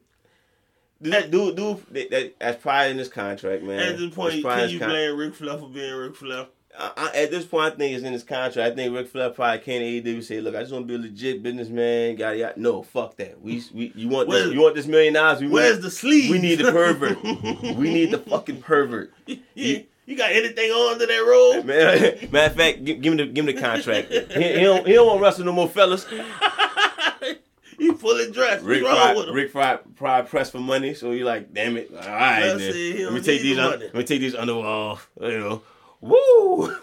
that 1.01 1.33
dude, 1.33 1.57
dude, 1.57 1.85
that, 1.91 2.11
that, 2.11 2.39
that's 2.39 2.63
probably 2.63 2.93
in 2.93 2.99
his 2.99 3.09
contract, 3.09 3.65
man. 3.65 3.81
At 3.81 3.99
this 3.99 4.15
point, 4.15 4.41
can 4.41 4.71
you 4.71 4.79
con- 4.79 4.91
blame 4.91 5.17
Ric 5.17 5.35
Flair 5.35 5.59
for 5.59 5.69
being 5.69 5.95
Ric 5.95 6.15
Flair? 6.15 6.47
I, 6.79 7.11
at 7.12 7.31
this 7.33 7.45
point, 7.45 7.74
I 7.74 7.76
think 7.76 7.97
it's 7.97 8.05
in 8.05 8.12
his 8.12 8.22
contract. 8.22 8.72
I 8.72 8.74
think 8.74 8.95
Ric 8.95 9.09
Flair 9.09 9.31
probably 9.31 9.59
can't 9.59 9.83
AEW 9.83 10.22
say, 10.22 10.41
"Look, 10.41 10.55
I 10.55 10.61
just 10.61 10.72
want 10.72 10.87
to 10.87 10.89
be 10.89 10.95
a 10.95 11.09
legit 11.09 11.43
businessman." 11.43 12.14
Got 12.14 12.37
it? 12.37 12.57
No, 12.57 12.83
fuck 12.83 13.16
that. 13.16 13.41
We, 13.43 13.62
we 13.74 13.93
you 13.97 14.09
want 14.09 14.31
this, 14.31 14.53
you 14.53 14.61
want 14.61 14.76
this 14.76 14.87
million 14.87 15.14
dollars? 15.14 15.41
We 15.41 15.49
where's 15.49 15.81
the 15.81 15.91
sleeve? 15.91 16.31
We 16.31 16.39
need 16.39 16.61
the 16.61 16.70
pervert. 16.70 17.20
we 17.76 17.93
need 17.93 18.12
the 18.12 18.18
fucking 18.18 18.62
pervert. 18.62 19.12
You, 19.26 19.87
you 20.07 20.16
got 20.16 20.31
anything 20.31 20.70
on 20.70 21.01
to 21.01 21.07
that 21.07 21.18
robe? 21.18 21.64
Man, 21.66 22.31
matter 22.31 22.51
of 22.51 22.57
fact, 22.57 22.85
give, 22.85 23.01
give, 23.03 23.12
me 23.12 23.24
the 23.24 23.31
give 23.31 23.45
me 23.45 23.53
the 23.53 23.61
contract. 23.61 24.12
he, 24.12 24.20
he, 24.20 24.61
don't 24.61 24.87
he 24.87 24.93
don't 24.93 25.07
want 25.07 25.18
to 25.18 25.22
wrestle 25.24 25.45
no 25.47 25.53
more 25.53 25.68
fellas. 25.68 26.07
he 27.79 27.91
fully 27.91 28.31
dressed. 28.31 28.64
Rick 28.64 28.83
Fry, 28.83 29.26
Rick 29.33 29.51
Fry, 29.51 29.79
Fry 29.97 30.22
pressed 30.22 30.53
for 30.53 30.61
money, 30.61 30.95
so 30.95 31.11
you 31.11 31.24
like, 31.24 31.53
damn 31.53 31.76
it, 31.76 31.91
all 31.93 31.99
right, 31.99 32.55
let 32.55 33.12
me 33.12 33.20
take 33.20 33.43
these. 33.43 33.59
Un- 33.59 33.81
let 33.81 33.95
me 33.95 34.05
take 34.05 34.20
these 34.20 34.37
underwear 34.37 34.64
off. 34.64 35.11
You 35.20 35.39
know. 35.41 35.62
Woo! 36.01 36.77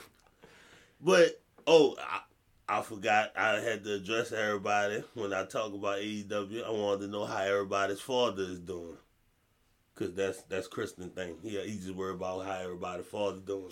But 1.01 1.41
oh, 1.67 1.95
I, 1.99 2.21
I 2.67 2.81
forgot 2.81 3.31
I 3.35 3.59
had 3.59 3.83
to 3.83 3.93
address 3.95 4.31
everybody 4.31 5.03
when 5.13 5.33
I 5.33 5.45
talk 5.45 5.73
about 5.73 5.99
AEW. 5.99 6.65
I 6.65 6.71
wanted 6.71 7.05
to 7.05 7.11
know 7.11 7.25
how 7.25 7.43
everybody's 7.43 8.01
father 8.01 8.43
is 8.43 8.59
doing, 8.59 8.97
cause 9.95 10.13
that's 10.13 10.41
that's 10.43 10.67
Christian 10.67 11.09
thing. 11.09 11.35
Yeah, 11.43 11.61
he 11.61 11.77
just 11.77 11.95
worried 11.95 12.15
about 12.15 12.45
how 12.45 12.59
everybody's 12.59 13.05
father 13.05 13.39
doing. 13.39 13.71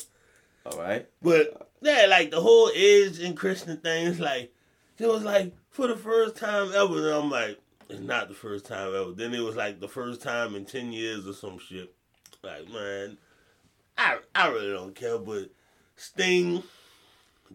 All 0.65 0.77
right. 0.77 1.07
But 1.21 1.69
yeah, 1.81 2.05
like 2.09 2.31
the 2.31 2.41
whole 2.41 2.69
Edge 2.75 3.19
and 3.19 3.35
Christian 3.35 3.77
thing 3.77 4.05
is 4.05 4.19
like 4.19 4.53
it 4.97 5.07
was 5.07 5.23
like 5.23 5.53
for 5.69 5.87
the 5.87 5.97
first 5.97 6.37
time 6.37 6.71
ever. 6.73 7.09
And 7.09 7.23
I'm 7.23 7.31
like, 7.31 7.59
it's 7.89 7.99
not 7.99 8.29
the 8.29 8.35
first 8.35 8.65
time 8.65 8.95
ever. 8.95 9.11
Then 9.11 9.33
it 9.33 9.41
was 9.41 9.55
like 9.55 9.79
the 9.79 9.87
first 9.87 10.21
time 10.21 10.55
in 10.55 10.65
ten 10.65 10.93
years 10.93 11.27
or 11.27 11.33
some 11.33 11.57
shit. 11.57 11.93
Like 12.43 12.69
man, 12.69 13.17
I 13.97 14.17
I 14.33 14.47
really 14.49 14.71
don't 14.71 14.95
care, 14.95 15.17
but 15.17 15.49
Sting, 15.95 16.63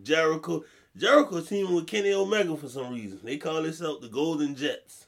Jericho, 0.03 0.64
Jericho 0.97 1.41
teaming 1.41 1.74
with 1.74 1.86
Kenny 1.86 2.12
Omega 2.12 2.57
for 2.57 2.68
some 2.68 2.93
reason. 2.93 3.20
They 3.22 3.36
call 3.36 3.62
themselves 3.62 4.01
the 4.01 4.09
Golden 4.09 4.55
Jets. 4.55 5.07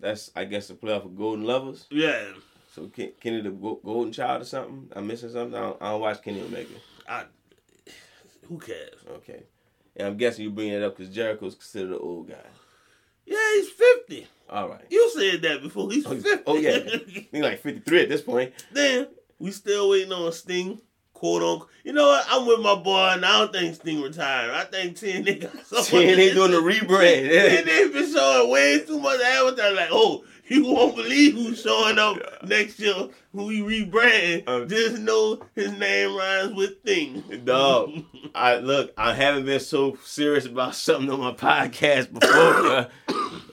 That's 0.00 0.30
I 0.34 0.44
guess 0.44 0.70
a 0.70 0.74
player 0.74 1.00
for 1.00 1.08
Golden 1.08 1.44
Lovers. 1.44 1.86
Yeah. 1.90 2.24
So 2.74 2.88
Kenny 2.88 3.42
the 3.42 3.50
Golden 3.50 4.12
Child 4.12 4.42
or 4.42 4.44
something? 4.44 4.88
I'm 4.96 5.06
missing 5.06 5.30
something. 5.30 5.54
I 5.54 5.60
don't, 5.60 5.82
I 5.82 5.90
don't 5.90 6.00
watch 6.00 6.22
Kenny 6.22 6.40
Omega. 6.40 6.70
I, 7.08 7.24
who 8.48 8.58
cares? 8.58 8.98
Okay. 9.16 9.42
And 9.94 10.08
I'm 10.08 10.16
guessing 10.16 10.44
you 10.44 10.50
bring 10.50 10.68
it 10.68 10.82
up 10.82 10.96
because 10.96 11.14
Jericho's 11.14 11.54
considered 11.54 11.92
an 11.92 11.98
old 12.00 12.28
guy. 12.28 12.36
Yeah, 13.26 13.36
he's 13.54 13.68
fifty. 13.68 14.26
All 14.48 14.68
right. 14.68 14.84
You 14.90 15.10
said 15.14 15.42
that 15.42 15.62
before. 15.62 15.90
He's 15.90 16.06
oh, 16.06 16.16
fifty. 16.16 16.42
Oh 16.46 16.56
yeah. 16.56 16.78
he's 17.30 17.42
like 17.42 17.60
fifty 17.60 17.80
three 17.80 18.02
at 18.02 18.08
this 18.08 18.22
point. 18.22 18.52
Then 18.72 19.08
we 19.42 19.50
still 19.50 19.90
waiting 19.90 20.12
on 20.12 20.30
Sting, 20.32 20.80
quote 21.12 21.42
unquote. 21.42 21.68
You 21.82 21.92
know 21.92 22.06
what? 22.06 22.24
I'm 22.30 22.46
with 22.46 22.60
my 22.60 22.76
boy, 22.76 23.08
and 23.10 23.24
I 23.26 23.40
don't 23.40 23.52
think 23.52 23.74
Sting 23.74 24.00
retired. 24.00 24.52
I 24.52 24.62
think 24.64 24.96
TNA 24.96 25.40
got 25.42 25.52
TNA 25.52 26.34
doing 26.34 26.52
the 26.52 26.58
rebrand. 26.58 27.28
Yeah. 27.28 27.60
TNA 27.60 27.92
been 27.92 28.12
showing 28.12 28.50
way 28.50 28.84
too 28.86 29.00
much 29.00 29.20
advertising. 29.20 29.76
Like, 29.76 29.88
oh, 29.90 30.24
you 30.46 30.64
won't 30.64 30.94
believe 30.94 31.34
who's 31.34 31.60
showing 31.60 31.98
up 31.98 32.18
next 32.44 32.78
year 32.78 32.94
who 33.32 33.46
we 33.46 33.60
rebrand. 33.62 34.48
Um, 34.48 34.68
Just 34.68 34.98
know 34.98 35.40
his 35.56 35.72
name 35.72 36.16
rhymes 36.16 36.54
with 36.54 36.80
thing. 36.84 37.42
Dog, 37.44 37.90
I 38.32 38.58
look, 38.58 38.92
I 38.96 39.12
haven't 39.12 39.46
been 39.46 39.58
so 39.58 39.98
serious 40.04 40.46
about 40.46 40.76
something 40.76 41.10
on 41.10 41.18
my 41.18 41.32
podcast 41.32 42.12
before. 42.12 42.88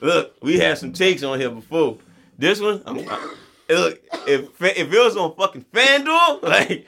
look, 0.00 0.36
we 0.40 0.60
had 0.60 0.78
some 0.78 0.92
takes 0.92 1.24
on 1.24 1.40
here 1.40 1.50
before. 1.50 1.98
This 2.38 2.60
one, 2.60 2.80
I'm, 2.86 3.00
I, 3.08 3.34
look, 3.70 4.00
if 4.26 4.62
if 4.62 4.92
it 4.92 4.98
was 4.98 5.16
on 5.16 5.34
fucking 5.36 5.64
FanDuel, 5.72 6.42
like 6.44 6.86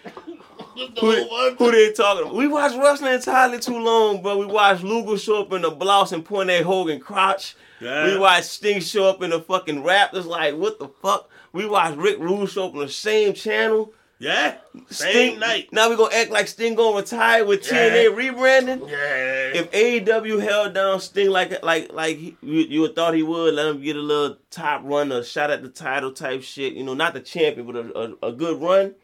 Who, 1.01 1.55
who 1.59 1.71
they 1.71 1.93
talking 1.93 2.23
about? 2.23 2.35
We 2.35 2.49
watched 2.49 2.77
wrestling 2.77 3.15
entirely 3.15 3.59
too 3.59 3.79
long, 3.79 4.23
bro. 4.23 4.39
We 4.39 4.47
watched 4.47 4.83
Luger 4.83 5.19
show 5.19 5.43
up 5.43 5.53
in 5.53 5.63
the 5.63 5.71
blouse 5.71 6.13
and 6.13 6.25
point 6.25 6.51
at 6.51 6.65
Hogan 6.65 7.01
crotch. 7.01 7.57
Yeah. 7.81 8.07
We 8.07 8.19
watched 8.19 8.47
Sting 8.47 8.81
show 8.81 9.09
up 9.09 9.23
in 9.23 9.31
the 9.31 9.41
fucking 9.41 9.83
rap. 9.83 10.11
It's 10.15 10.27
like, 10.27 10.57
what 10.57 10.79
the 10.79 10.89
fuck? 10.89 11.29
We 11.53 11.67
watched 11.67 11.99
Rick 11.99 12.19
Rude 12.19 12.49
show 12.49 12.69
up 12.69 12.75
on 12.75 12.81
the 12.81 12.89
same 12.89 13.35
channel. 13.35 13.93
Yeah. 14.23 14.55
Same 14.89 15.11
Sting, 15.11 15.39
night. 15.41 15.73
Now 15.73 15.91
we 15.91 15.97
gonna 15.97 16.15
act 16.15 16.31
like 16.31 16.47
Sting 16.47 16.77
gonna 16.77 16.97
retire 16.97 17.45
with 17.45 17.67
Yeah. 17.67 17.91
TNA 17.91 18.15
rebranding. 18.15 18.89
Yeah. 18.89 19.61
If 19.61 19.71
AEW 19.73 20.41
held 20.41 20.75
down 20.75 21.01
Sting 21.01 21.29
like 21.31 21.61
like 21.65 21.93
like 21.93 22.19
he, 22.19 22.37
you, 22.41 22.61
you 22.61 22.81
would 22.83 22.95
thought 22.95 23.15
he 23.15 23.25
would, 23.25 23.55
let 23.55 23.67
him 23.67 23.83
get 23.83 23.97
a 23.97 24.01
little 24.01 24.37
top 24.51 24.83
run, 24.85 25.11
a 25.11 25.25
shot 25.25 25.51
at 25.51 25.63
the 25.63 25.69
title 25.69 26.13
type 26.13 26.45
shit. 26.45 26.75
You 26.75 26.85
know, 26.85 26.95
not 26.95 27.15
the 27.15 27.21
champion, 27.21 27.67
but 27.67 27.75
a, 27.75 27.99
a, 28.25 28.29
a 28.29 28.33
good 28.33 28.63
run. 28.63 28.95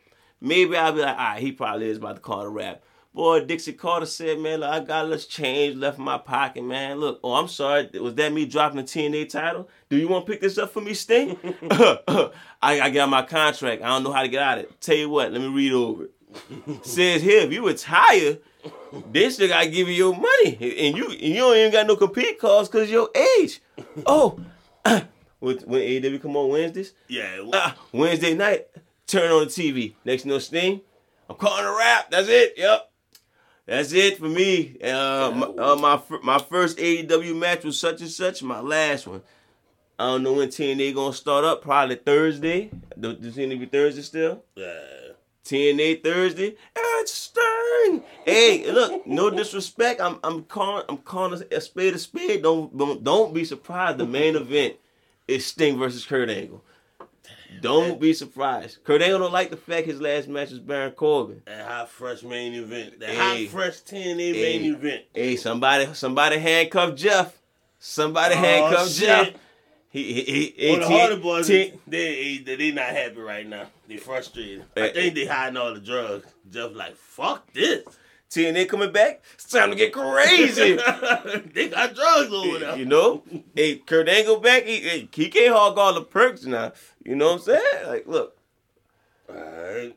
Maybe 0.41 0.77
I'll 0.77 0.93
be 0.93 1.01
like, 1.01 1.19
all 1.19 1.25
right, 1.33 1.43
he 1.43 1.51
probably 1.51 1.89
is 1.89 1.97
about 1.99 2.15
to 2.15 2.23
call 2.23 2.43
the 2.45 2.49
wrap. 2.49 2.81
Boy, 3.15 3.45
Dixie 3.45 3.73
Carter 3.73 4.07
said, 4.07 4.39
man, 4.39 4.61
look, 4.61 4.71
I 4.71 4.81
got 4.81 5.05
a 5.05 5.09
little 5.09 5.25
change 5.25 5.77
left 5.77 5.99
in 5.99 6.05
my 6.05 6.19
pocket, 6.19 6.63
man. 6.63 7.01
Look, 7.01 7.19
oh, 7.25 7.35
I'm 7.35 7.49
sorry. 7.49 7.89
Was 7.95 8.15
that 8.15 8.33
me 8.33 8.45
dropping 8.45 8.77
the 8.77 8.85
TNA 8.85 9.29
title? 9.31 9.69
Do 9.89 9.97
you 9.97 10.07
want 10.09 10.27
to 10.27 10.33
pick 10.33 10.41
this 10.41 10.59
up 10.59 10.71
for 10.71 10.81
me, 10.81 10.95
Sting? 10.95 11.37
I, 11.71 12.31
I 12.63 12.91
got 12.91 13.09
my 13.09 13.23
contract. 13.23 13.83
I 13.83 13.89
don't 13.89 14.05
know 14.05 14.13
how 14.13 14.23
to 14.23 14.29
get 14.29 14.43
out 14.43 14.59
of 14.59 14.65
it. 14.65 14.81
Tell 14.81 14.95
you 14.95 15.09
what, 15.09 15.33
let 15.33 15.41
me 15.41 15.49
read 15.49 15.73
over 15.73 16.05
it. 16.05 16.13
Says 16.83 17.23
here, 17.23 17.41
if 17.41 17.53
you 17.53 17.67
retire, 17.67 18.39
they 19.11 19.31
still 19.31 19.49
gotta 19.49 19.69
give 19.69 19.89
you 19.89 19.95
your 19.95 20.15
money, 20.15 20.59
and 20.61 20.97
you 20.97 21.11
and 21.11 21.21
you 21.21 21.37
don't 21.37 21.57
even 21.57 21.73
got 21.73 21.87
no 21.87 21.97
compete 21.97 22.39
calls 22.39 22.69
because 22.69 22.91
your 22.91 23.09
age. 23.39 23.61
Oh, 24.07 24.39
when 25.39 25.59
when 25.61 25.81
AEW 25.81 26.21
come 26.21 26.37
on 26.37 26.51
Wednesdays, 26.51 26.93
yeah. 27.09 27.41
ah, 27.53 27.77
Wednesday 27.93 28.35
night, 28.35 28.67
turn 29.07 29.31
on 29.31 29.47
the 29.47 29.47
TV. 29.47 29.95
Next 30.05 30.27
no 30.27 30.39
Sting, 30.39 30.81
I'm 31.29 31.37
calling 31.37 31.65
a 31.65 31.75
wrap. 31.77 32.11
That's 32.11 32.29
it. 32.29 32.55
Yep, 32.57 32.88
that's 33.69 33.93
it 33.93 34.17
for 34.19 34.29
me. 34.29 34.79
Uh, 34.83 35.31
my, 35.31 35.47
uh, 35.47 35.77
my 35.77 36.01
my 36.23 36.39
first 36.39 36.79
AEW 36.79 37.37
match 37.37 37.65
was 37.65 37.79
such 37.79 38.01
and 38.01 38.11
such. 38.11 38.43
My 38.43 38.61
last 38.61 39.07
one. 39.07 39.23
I 39.99 40.07
don't 40.07 40.23
know 40.23 40.35
when 40.35 40.49
TNA 40.49 40.95
gonna 40.95 41.13
start 41.13 41.45
up. 41.45 41.61
Probably 41.63 41.97
Thursday. 41.97 42.71
The 42.97 43.15
TNA 43.15 43.61
be 43.61 43.67
Thursday 43.67 44.03
still. 44.03 44.43
yeah. 44.57 44.73
TNA 45.45 46.05
Thursday. 46.05 46.57
It's 46.77 47.13
Sting. 47.13 48.03
Hey, 48.27 48.71
look, 48.71 49.07
no 49.07 49.31
disrespect. 49.31 50.01
I'm 50.01 50.19
I'm 50.23 50.45
calling 50.45 50.85
I'm 50.89 50.99
calling 50.99 51.43
a 51.51 51.61
spade 51.61 51.95
a 51.95 51.99
spade. 51.99 52.43
Don't 52.43 52.77
don't, 52.77 53.03
don't 53.05 53.33
be 53.35 53.45
surprised. 53.45 53.99
The 53.99 54.07
main 54.07 54.37
event 54.37 54.77
is 55.27 55.47
Sting 55.47 55.79
versus 55.79 56.05
Kurt 56.07 56.29
Angle. 56.31 56.63
Don't 57.61 58.01
be 58.01 58.13
surprised. 58.13 58.79
Angle 58.89 59.19
don't 59.19 59.33
like 59.33 59.51
the 59.51 59.57
fact 59.57 59.87
his 59.87 60.01
last 60.01 60.29
match 60.29 60.51
was 60.51 60.59
Baron 60.61 60.93
Corbin. 60.93 61.43
That 61.47 61.67
hot 61.67 61.89
fresh 61.91 62.23
main 62.23 62.55
event. 62.55 63.01
That 63.01 63.11
Hey. 63.11 63.45
hot 63.47 63.53
fresh 63.53 63.81
TNA 63.81 64.35
Hey. 64.35 64.59
main 64.59 64.75
event. 64.75 65.05
Hey, 65.15 65.37
somebody 65.37 65.89
somebody 65.95 66.39
handcuff 66.39 66.95
Jeff. 66.95 67.37
Somebody 67.79 68.35
Oh, 68.35 68.39
handcuff 68.39 68.89
shit. 68.91 69.07
Jeff. 69.09 69.35
He 69.91 70.13
he 70.13 70.55
he. 70.57 70.71
Well, 70.71 70.81
the 70.81 70.89
Hardy 70.89 71.17
Boys, 71.17 71.47
they, 71.49 71.73
they 71.87 72.39
they 72.45 72.71
not 72.73 72.87
happy 72.87 73.21
right 73.21 73.47
now. 73.47 73.67
They 73.89 73.97
frustrated. 73.97 74.65
I 74.77 74.89
think 74.91 75.15
they 75.15 75.25
hiding 75.25 75.57
all 75.57 75.73
the 75.73 75.81
drugs. 75.81 76.27
Jeff 76.51 76.73
like, 76.75 76.97
fuck 76.97 77.51
this. 77.55 77.85
TNA 78.31 78.69
coming 78.69 78.93
back. 78.93 79.23
It's 79.35 79.45
time 79.45 79.71
to 79.71 79.77
get 79.77 79.93
crazy. 79.93 80.77
they 81.55 81.69
got 81.69 81.95
drugs 81.95 82.33
over 82.33 82.59
there. 82.59 82.77
You 82.77 82.85
know, 82.85 83.23
hey, 83.55 83.77
Kurt 83.77 84.09
Angle 84.09 84.41
back. 84.41 84.65
He, 84.65 84.81
he 84.81 85.09
he 85.13 85.29
can't 85.29 85.55
hog 85.55 85.79
all 85.79 85.95
the 85.95 86.03
perks 86.03 86.45
now. 86.45 86.73
You 87.05 87.17
know 87.17 87.33
what 87.33 87.35
I'm 87.35 87.41
saying? 87.41 87.87
Like, 87.87 88.07
look, 88.07 88.39
Alright. 89.31 89.97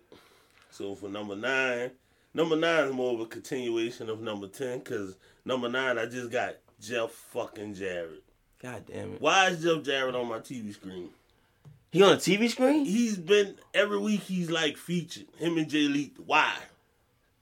So 0.72 0.96
for 0.96 1.10
number 1.10 1.36
nine, 1.36 1.92
number 2.34 2.56
nine 2.56 2.86
is 2.86 2.94
more 2.94 3.14
of 3.14 3.20
a 3.20 3.26
continuation 3.26 4.10
of 4.10 4.22
number 4.22 4.48
ten 4.48 4.80
because 4.80 5.16
number 5.46 5.70
nine 5.70 5.98
I 5.98 6.06
just 6.06 6.32
got 6.32 6.56
Jeff 6.82 7.12
fucking 7.12 7.76
Jarrett. 7.76 8.24
God 8.62 8.86
damn 8.88 9.14
it, 9.14 9.22
Why 9.22 9.48
is 9.48 9.64
Jeff 9.64 9.84
Jarrett 9.84 10.16
on 10.16 10.28
my 10.28 10.40
TV 10.40 10.74
screen? 10.74 11.10
he 11.92 12.02
on 12.04 12.14
a 12.14 12.18
TV 12.18 12.50
screen? 12.50 12.86
He's 12.86 13.18
been 13.18 13.56
every 13.74 13.98
week. 13.98 14.22
He's 14.22 14.50
like 14.50 14.78
featured 14.78 15.26
him 15.38 15.58
and 15.58 15.70
Jay 15.70 15.88
Lee. 15.88 16.14
Why? 16.26 16.54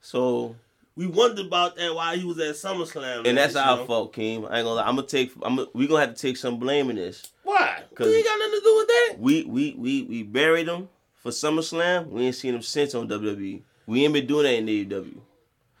So, 0.00 0.56
We 1.00 1.06
wondered 1.06 1.46
about 1.46 1.76
that 1.76 1.94
while 1.94 2.14
he 2.14 2.26
was 2.26 2.38
at 2.40 2.56
SummerSlam. 2.56 3.26
and 3.26 3.38
that's 3.38 3.56
our 3.56 3.78
know? 3.78 3.86
fault, 3.86 4.12
Keem. 4.12 4.40
I 4.50 4.58
ain't 4.58 4.66
gonna 4.66 4.68
lie. 4.68 4.82
I'm 4.82 4.96
gonna 4.96 5.06
take. 5.06 5.32
I'm. 5.40 5.56
Gonna, 5.56 5.68
we 5.72 5.86
gonna 5.86 6.04
have 6.04 6.14
to 6.14 6.20
take 6.20 6.36
some 6.36 6.58
blame 6.58 6.90
in 6.90 6.96
this. 6.96 7.32
Why? 7.42 7.84
Cause 7.94 8.14
he 8.14 8.22
got 8.22 8.38
nothing 8.38 8.52
to 8.52 8.60
do 8.62 8.76
with 8.76 8.86
that. 8.86 9.14
We 9.18 9.44
we 9.44 9.74
we 9.78 10.02
we 10.02 10.22
buried 10.24 10.68
him 10.68 10.90
for 11.14 11.30
SummerSlam. 11.30 12.10
We 12.10 12.26
ain't 12.26 12.34
seen 12.34 12.54
him 12.54 12.60
since 12.60 12.94
on 12.94 13.08
WWE. 13.08 13.62
We 13.86 14.04
ain't 14.04 14.12
been 14.12 14.26
doing 14.26 14.42
that 14.42 14.56
in 14.56 14.66
AEW. 14.66 15.20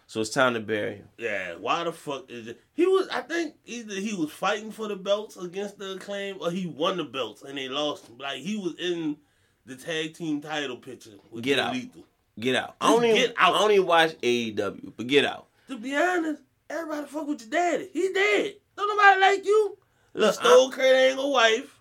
So 0.06 0.22
it's 0.22 0.30
time 0.30 0.54
to 0.54 0.60
bury 0.60 0.94
him. 0.94 1.08
Yeah. 1.18 1.56
Why 1.56 1.84
the 1.84 1.92
fuck 1.92 2.30
is 2.30 2.46
it? 2.46 2.58
He 2.72 2.86
was. 2.86 3.06
I 3.08 3.20
think 3.20 3.56
either 3.66 3.96
he 3.96 4.14
was 4.14 4.30
fighting 4.30 4.70
for 4.70 4.88
the 4.88 4.96
belts 4.96 5.36
against 5.36 5.76
the 5.76 5.96
acclaim, 5.96 6.38
or 6.40 6.50
he 6.50 6.64
won 6.66 6.96
the 6.96 7.04
belts 7.04 7.42
and 7.42 7.58
they 7.58 7.68
lost. 7.68 8.08
Like 8.18 8.38
he 8.38 8.56
was 8.56 8.74
in 8.76 9.18
the 9.66 9.76
tag 9.76 10.14
team 10.14 10.40
title 10.40 10.78
picture 10.78 11.18
with 11.30 11.44
Get 11.44 11.58
out. 11.58 11.74
Lethal. 11.74 12.06
Get 12.40 12.56
out. 12.56 12.74
I 12.80 12.86
Just 12.88 12.96
don't 12.96 13.04
even. 13.04 13.16
get 13.16 13.34
out. 13.38 13.54
I 13.54 13.58
don't 13.58 13.70
even 13.72 13.86
watch 13.86 14.16
AEW. 14.22 14.92
But 14.96 15.06
get 15.06 15.24
out. 15.24 15.46
To 15.68 15.76
be 15.78 15.94
honest, 15.94 16.42
everybody 16.68 17.06
fuck 17.06 17.26
with 17.28 17.40
your 17.42 17.50
daddy. 17.50 17.88
He's 17.92 18.12
dead. 18.12 18.54
Don't 18.76 18.88
nobody 18.88 19.20
like 19.20 19.44
you. 19.46 19.76
Look, 20.14 20.34
Stole 20.34 20.70
Kurt 20.70 20.84
Angle 20.96 21.32
wife. 21.32 21.76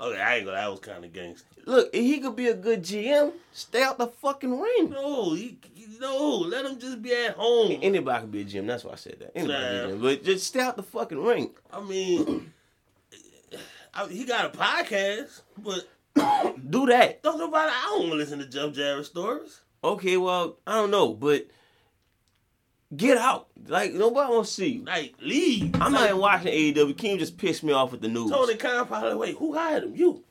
Okay, 0.00 0.18
I 0.20 0.36
ain't 0.36 0.46
gonna. 0.46 0.56
That 0.56 0.70
was 0.70 0.80
kind 0.80 1.04
of 1.04 1.12
gangster. 1.12 1.46
Look, 1.66 1.94
he 1.94 2.18
could 2.20 2.34
be 2.34 2.48
a 2.48 2.54
good 2.54 2.82
GM. 2.82 3.32
Stay 3.52 3.82
out 3.82 3.98
the 3.98 4.06
fucking 4.06 4.58
ring. 4.58 4.90
No, 4.90 5.34
he, 5.34 5.58
no. 6.00 6.38
Let 6.38 6.64
him 6.64 6.78
just 6.78 7.02
be 7.02 7.12
at 7.14 7.34
home. 7.34 7.78
Anybody 7.82 8.20
can 8.22 8.30
be 8.30 8.40
a 8.40 8.44
GM. 8.46 8.66
That's 8.66 8.82
why 8.84 8.92
I 8.92 8.96
said 8.96 9.16
that. 9.20 9.36
Anybody 9.36 9.58
can 9.62 9.72
be 9.72 9.78
a 9.78 9.86
Nah. 9.88 9.92
GM. 9.98 10.02
But 10.02 10.24
just 10.24 10.46
stay 10.46 10.60
out 10.60 10.76
the 10.76 10.82
fucking 10.82 11.22
ring. 11.22 11.50
I 11.70 11.80
mean, 11.82 12.50
I, 13.94 14.06
he 14.08 14.24
got 14.24 14.54
a 14.54 14.58
podcast, 14.58 15.42
but 15.58 15.86
Do 16.70 16.86
that. 16.86 17.22
don't 17.22 17.38
nobody. 17.38 17.70
I 17.70 17.82
don't 17.90 18.00
want 18.00 18.12
to 18.12 18.16
listen 18.16 18.38
to 18.38 18.46
Jeff 18.46 18.72
Jarrett 18.72 19.04
stories. 19.06 19.60
Okay, 19.82 20.16
well, 20.16 20.56
I 20.66 20.74
don't 20.74 20.90
know, 20.90 21.14
but 21.14 21.46
get 22.94 23.16
out. 23.16 23.48
Like 23.66 23.92
nobody 23.92 24.32
wants 24.32 24.50
to 24.50 24.54
see 24.62 24.68
you. 24.68 24.84
Like 24.84 25.14
leave. 25.20 25.74
I'm 25.80 25.92
not 25.92 26.04
even 26.06 26.18
watching 26.18 26.52
AEW. 26.52 26.94
Keem 26.94 27.18
just 27.18 27.38
pissed 27.38 27.62
me 27.62 27.72
off 27.72 27.92
with 27.92 28.00
the 28.00 28.08
news. 28.08 28.30
Tony 28.30 28.56
Khan 28.56 28.86
probably 28.86 29.14
wait. 29.14 29.36
Who 29.38 29.54
hired 29.54 29.84
him? 29.84 29.94
You? 29.96 30.22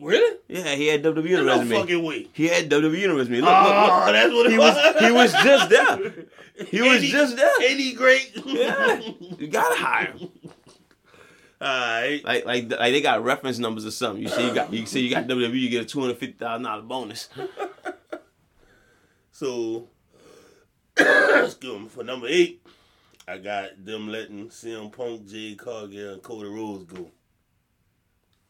Really? 0.00 0.38
Yeah, 0.48 0.74
he 0.74 0.88
had 0.88 1.02
WWE 1.04 1.16
in 1.16 1.22
the 1.22 1.42
no 1.44 1.58
resume. 1.58 1.80
fucking 1.80 2.04
way. 2.04 2.28
He 2.32 2.48
had 2.48 2.68
WWE 2.68 3.16
resume. 3.16 3.40
Look, 3.40 3.48
Oh, 3.48 3.52
look, 3.52 3.52
ah, 3.52 4.02
look. 4.06 4.12
that's 4.14 4.32
what 4.34 4.46
it 4.46 4.52
He 4.52 4.58
was 4.58 5.00
he 5.00 5.10
was 5.12 5.32
just 5.32 5.70
there. 5.70 6.12
He 6.66 6.82
was 6.82 7.02
just 7.10 7.36
there. 7.36 7.50
Any 7.62 7.92
great? 7.94 8.32
Yeah. 8.44 9.00
You 9.38 9.46
gotta 9.48 9.76
hire 9.76 10.12
him. 10.12 10.28
Alright. 11.62 12.24
Like 12.24 12.44
like 12.44 12.70
like 12.70 12.92
they 12.92 13.00
got 13.00 13.24
reference 13.24 13.58
numbers 13.58 13.86
or 13.86 13.90
something. 13.92 14.22
You 14.22 14.28
see 14.28 14.46
you 14.48 14.54
got 14.54 14.72
you 14.72 14.84
see 14.84 15.00
you 15.00 15.10
got 15.10 15.26
WWE, 15.26 15.58
you 15.58 15.70
get 15.70 15.82
a 15.82 15.84
two 15.86 16.00
hundred 16.00 16.18
fifty 16.18 16.36
thousand 16.36 16.64
dollar 16.64 16.82
bonus. 16.82 17.28
So, 19.34 19.88
excuse 20.96 21.80
me, 21.80 21.88
for 21.88 22.04
number 22.04 22.28
eight, 22.30 22.64
I 23.26 23.38
got 23.38 23.84
them 23.84 24.06
letting 24.06 24.46
CM 24.46 24.92
Punk, 24.92 25.26
Jade 25.26 25.58
Cargill, 25.58 26.12
and 26.12 26.22
Cody 26.22 26.48
Rhodes 26.48 26.84
go. 26.84 27.10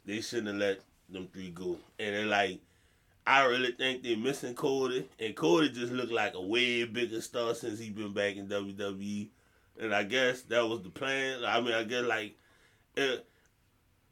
They 0.05 0.21
shouldn't 0.21 0.49
have 0.49 0.57
let 0.57 0.81
them 1.09 1.29
three 1.33 1.53
go. 1.53 1.79
And 1.99 2.15
they're 2.15 2.27
like, 2.27 2.61
I 3.27 3.47
really 3.47 3.73
think 3.73 4.03
they're 4.03 4.19
missing 4.19 4.55
Cody. 4.55 5.09
And 5.19 5.35
Cody 5.35 5.71
just 5.71 5.91
looked 5.91 6.13
like 6.13 6.35
a 6.35 6.43
way 6.43 6.85
bigger 6.85 7.23
star 7.23 7.55
since 7.55 7.79
he 7.79 7.89
been 7.89 8.13
back 8.13 8.37
in 8.37 8.49
WWE. 8.49 9.29
And 9.81 9.95
I 9.95 10.03
guess 10.03 10.43
that 10.43 10.69
was 10.69 10.83
the 10.83 10.91
plan. 10.91 11.47
I 11.47 11.63
mean, 11.63 11.73
I 11.73 11.85
guess 11.85 12.05
like, 12.05 12.37
uh, 12.99 13.17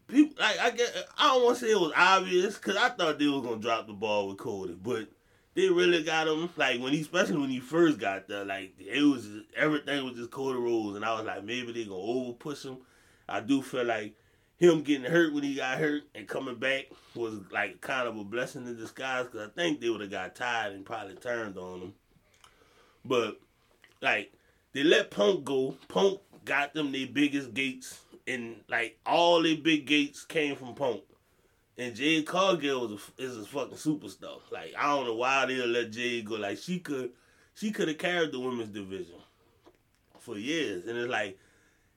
people 0.08 0.36
like 0.40 0.58
I 0.58 0.70
guess 0.70 0.90
I 1.18 1.34
don't 1.34 1.44
want 1.44 1.58
to 1.58 1.66
say 1.66 1.70
it 1.72 1.78
was 1.78 1.92
obvious 1.94 2.54
because 2.56 2.76
I 2.76 2.88
thought 2.88 3.18
they 3.18 3.26
was 3.26 3.42
gonna 3.42 3.60
drop 3.60 3.86
the 3.86 3.92
ball 3.92 4.28
with 4.28 4.38
Cody, 4.38 4.74
but 4.82 5.08
they 5.54 5.68
really 5.68 6.02
got 6.02 6.28
him 6.28 6.48
like 6.56 6.80
when 6.80 6.92
he, 6.92 7.00
especially 7.00 7.38
when 7.38 7.50
he 7.50 7.60
first 7.60 7.98
got 7.98 8.28
there, 8.28 8.44
like 8.44 8.72
it 8.78 9.02
was 9.02 9.28
everything 9.56 10.04
was 10.04 10.14
just 10.14 10.30
Cody 10.30 10.58
Rhodes, 10.58 10.96
and 10.96 11.04
I 11.04 11.14
was 11.14 11.24
like 11.24 11.44
maybe 11.44 11.72
they 11.72 11.84
gonna 11.84 11.96
over 11.96 12.32
push 12.32 12.64
him. 12.64 12.78
I 13.28 13.40
do 13.40 13.62
feel 13.62 13.84
like 13.84 14.14
him 14.58 14.82
getting 14.82 15.10
hurt 15.10 15.32
when 15.32 15.42
he 15.42 15.56
got 15.56 15.78
hurt 15.78 16.04
and 16.14 16.28
coming 16.28 16.54
back 16.54 16.86
was 17.14 17.40
like 17.50 17.80
kind 17.80 18.08
of 18.08 18.16
a 18.16 18.24
blessing 18.24 18.66
in 18.66 18.76
disguise 18.76 19.26
because 19.26 19.48
I 19.48 19.60
think 19.60 19.80
they 19.80 19.90
would 19.90 20.00
have 20.00 20.10
got 20.10 20.36
tired 20.36 20.72
and 20.72 20.84
probably 20.86 21.14
turned 21.16 21.58
on 21.58 21.80
him. 21.80 21.94
But 23.04 23.40
like 24.00 24.32
they 24.72 24.84
let 24.84 25.10
Punk 25.10 25.44
go. 25.44 25.76
Punk 25.88 26.20
got 26.44 26.74
them 26.74 26.92
their 26.92 27.06
biggest 27.06 27.52
gates, 27.54 28.00
and 28.26 28.56
like 28.68 28.98
all 29.04 29.42
their 29.42 29.56
big 29.56 29.86
gates 29.86 30.24
came 30.24 30.56
from 30.56 30.74
Punk. 30.74 31.02
And 31.78 31.94
Jade 31.96 32.26
Cargill 32.26 32.92
is 32.94 33.00
a, 33.18 33.22
is 33.22 33.38
a 33.38 33.44
fucking 33.46 33.76
superstar. 33.78 34.38
Like 34.50 34.74
I 34.78 34.86
don't 34.94 35.06
know 35.06 35.14
why 35.16 35.46
they'll 35.46 35.66
let 35.66 35.90
Jade 35.90 36.26
go. 36.26 36.34
Like 36.36 36.58
she 36.58 36.78
could, 36.80 37.10
she 37.54 37.70
could 37.70 37.88
have 37.88 37.98
carried 37.98 38.32
the 38.32 38.40
women's 38.40 38.68
division 38.68 39.16
for 40.20 40.36
years. 40.38 40.86
And 40.86 40.98
it's 40.98 41.10
like 41.10 41.38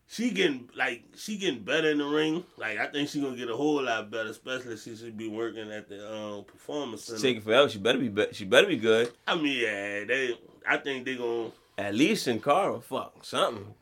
she 0.07 0.31
getting 0.31 0.69
like 0.77 1.03
she 1.17 1.37
getting 1.37 1.61
better 1.63 1.89
in 1.91 1.97
the 1.97 2.05
ring. 2.05 2.43
Like 2.57 2.77
I 2.77 2.87
think 2.87 3.09
she 3.09 3.21
gonna 3.21 3.35
get 3.35 3.49
a 3.49 3.55
whole 3.55 3.83
lot 3.83 4.09
better, 4.09 4.29
especially 4.29 4.77
since 4.77 5.01
she 5.01 5.09
be 5.09 5.27
working 5.27 5.69
at 5.71 5.89
the 5.89 6.15
um, 6.15 6.43
performance 6.45 7.03
center. 7.03 7.19
Taking 7.21 7.41
forever. 7.41 7.69
She 7.69 7.79
better 7.79 7.99
be. 7.99 8.09
be- 8.09 8.27
She 8.31 8.45
better 8.45 8.67
be 8.67 8.77
good. 8.77 9.11
I 9.27 9.35
mean, 9.35 9.59
yeah, 9.61 10.03
they. 10.05 10.37
I 10.67 10.77
think 10.77 11.05
they 11.05 11.15
gonna. 11.15 11.51
At 11.77 11.93
least 11.95 12.27
in 12.29 12.39
Cara. 12.39 12.79
Fuck 12.79 13.25
something. 13.25 13.73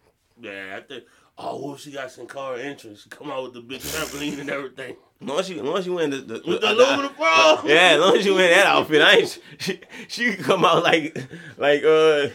Yeah, 0.42 0.76
I 0.78 0.82
think. 0.82 1.04
Oh, 1.38 1.74
if 1.74 1.80
she 1.82 1.92
got 1.92 2.12
some 2.12 2.28
car 2.28 2.56
entrance? 2.58 3.04
She 3.04 3.10
come 3.10 3.32
out 3.32 3.44
with 3.44 3.54
the 3.54 3.62
big 3.62 3.82
trampoline 3.82 4.40
and 4.40 4.50
everything. 4.50 4.96
As 5.38 5.48
she, 5.48 5.60
long 5.60 5.82
she 5.82 5.90
win 5.90 6.10
the, 6.12 6.18
the, 6.18 6.42
With 6.46 6.62
the 6.62 6.68
I- 6.68 6.70
I- 6.70 6.74
aluminum 6.74 7.14
bra. 7.16 7.62
Yeah, 7.66 7.94
as 7.94 8.00
long 8.02 8.18
as 8.18 8.26
you 8.26 8.36
wear 8.36 8.50
that 8.50 8.66
outfit, 8.68 9.02
I 9.02 9.16
ain't. 9.18 9.40
She, 9.60 9.80
she 10.08 10.34
could 10.36 10.46
come 10.46 10.64
out 10.66 10.84
like, 10.84 11.18
like 11.58 11.84
uh, 11.84 12.28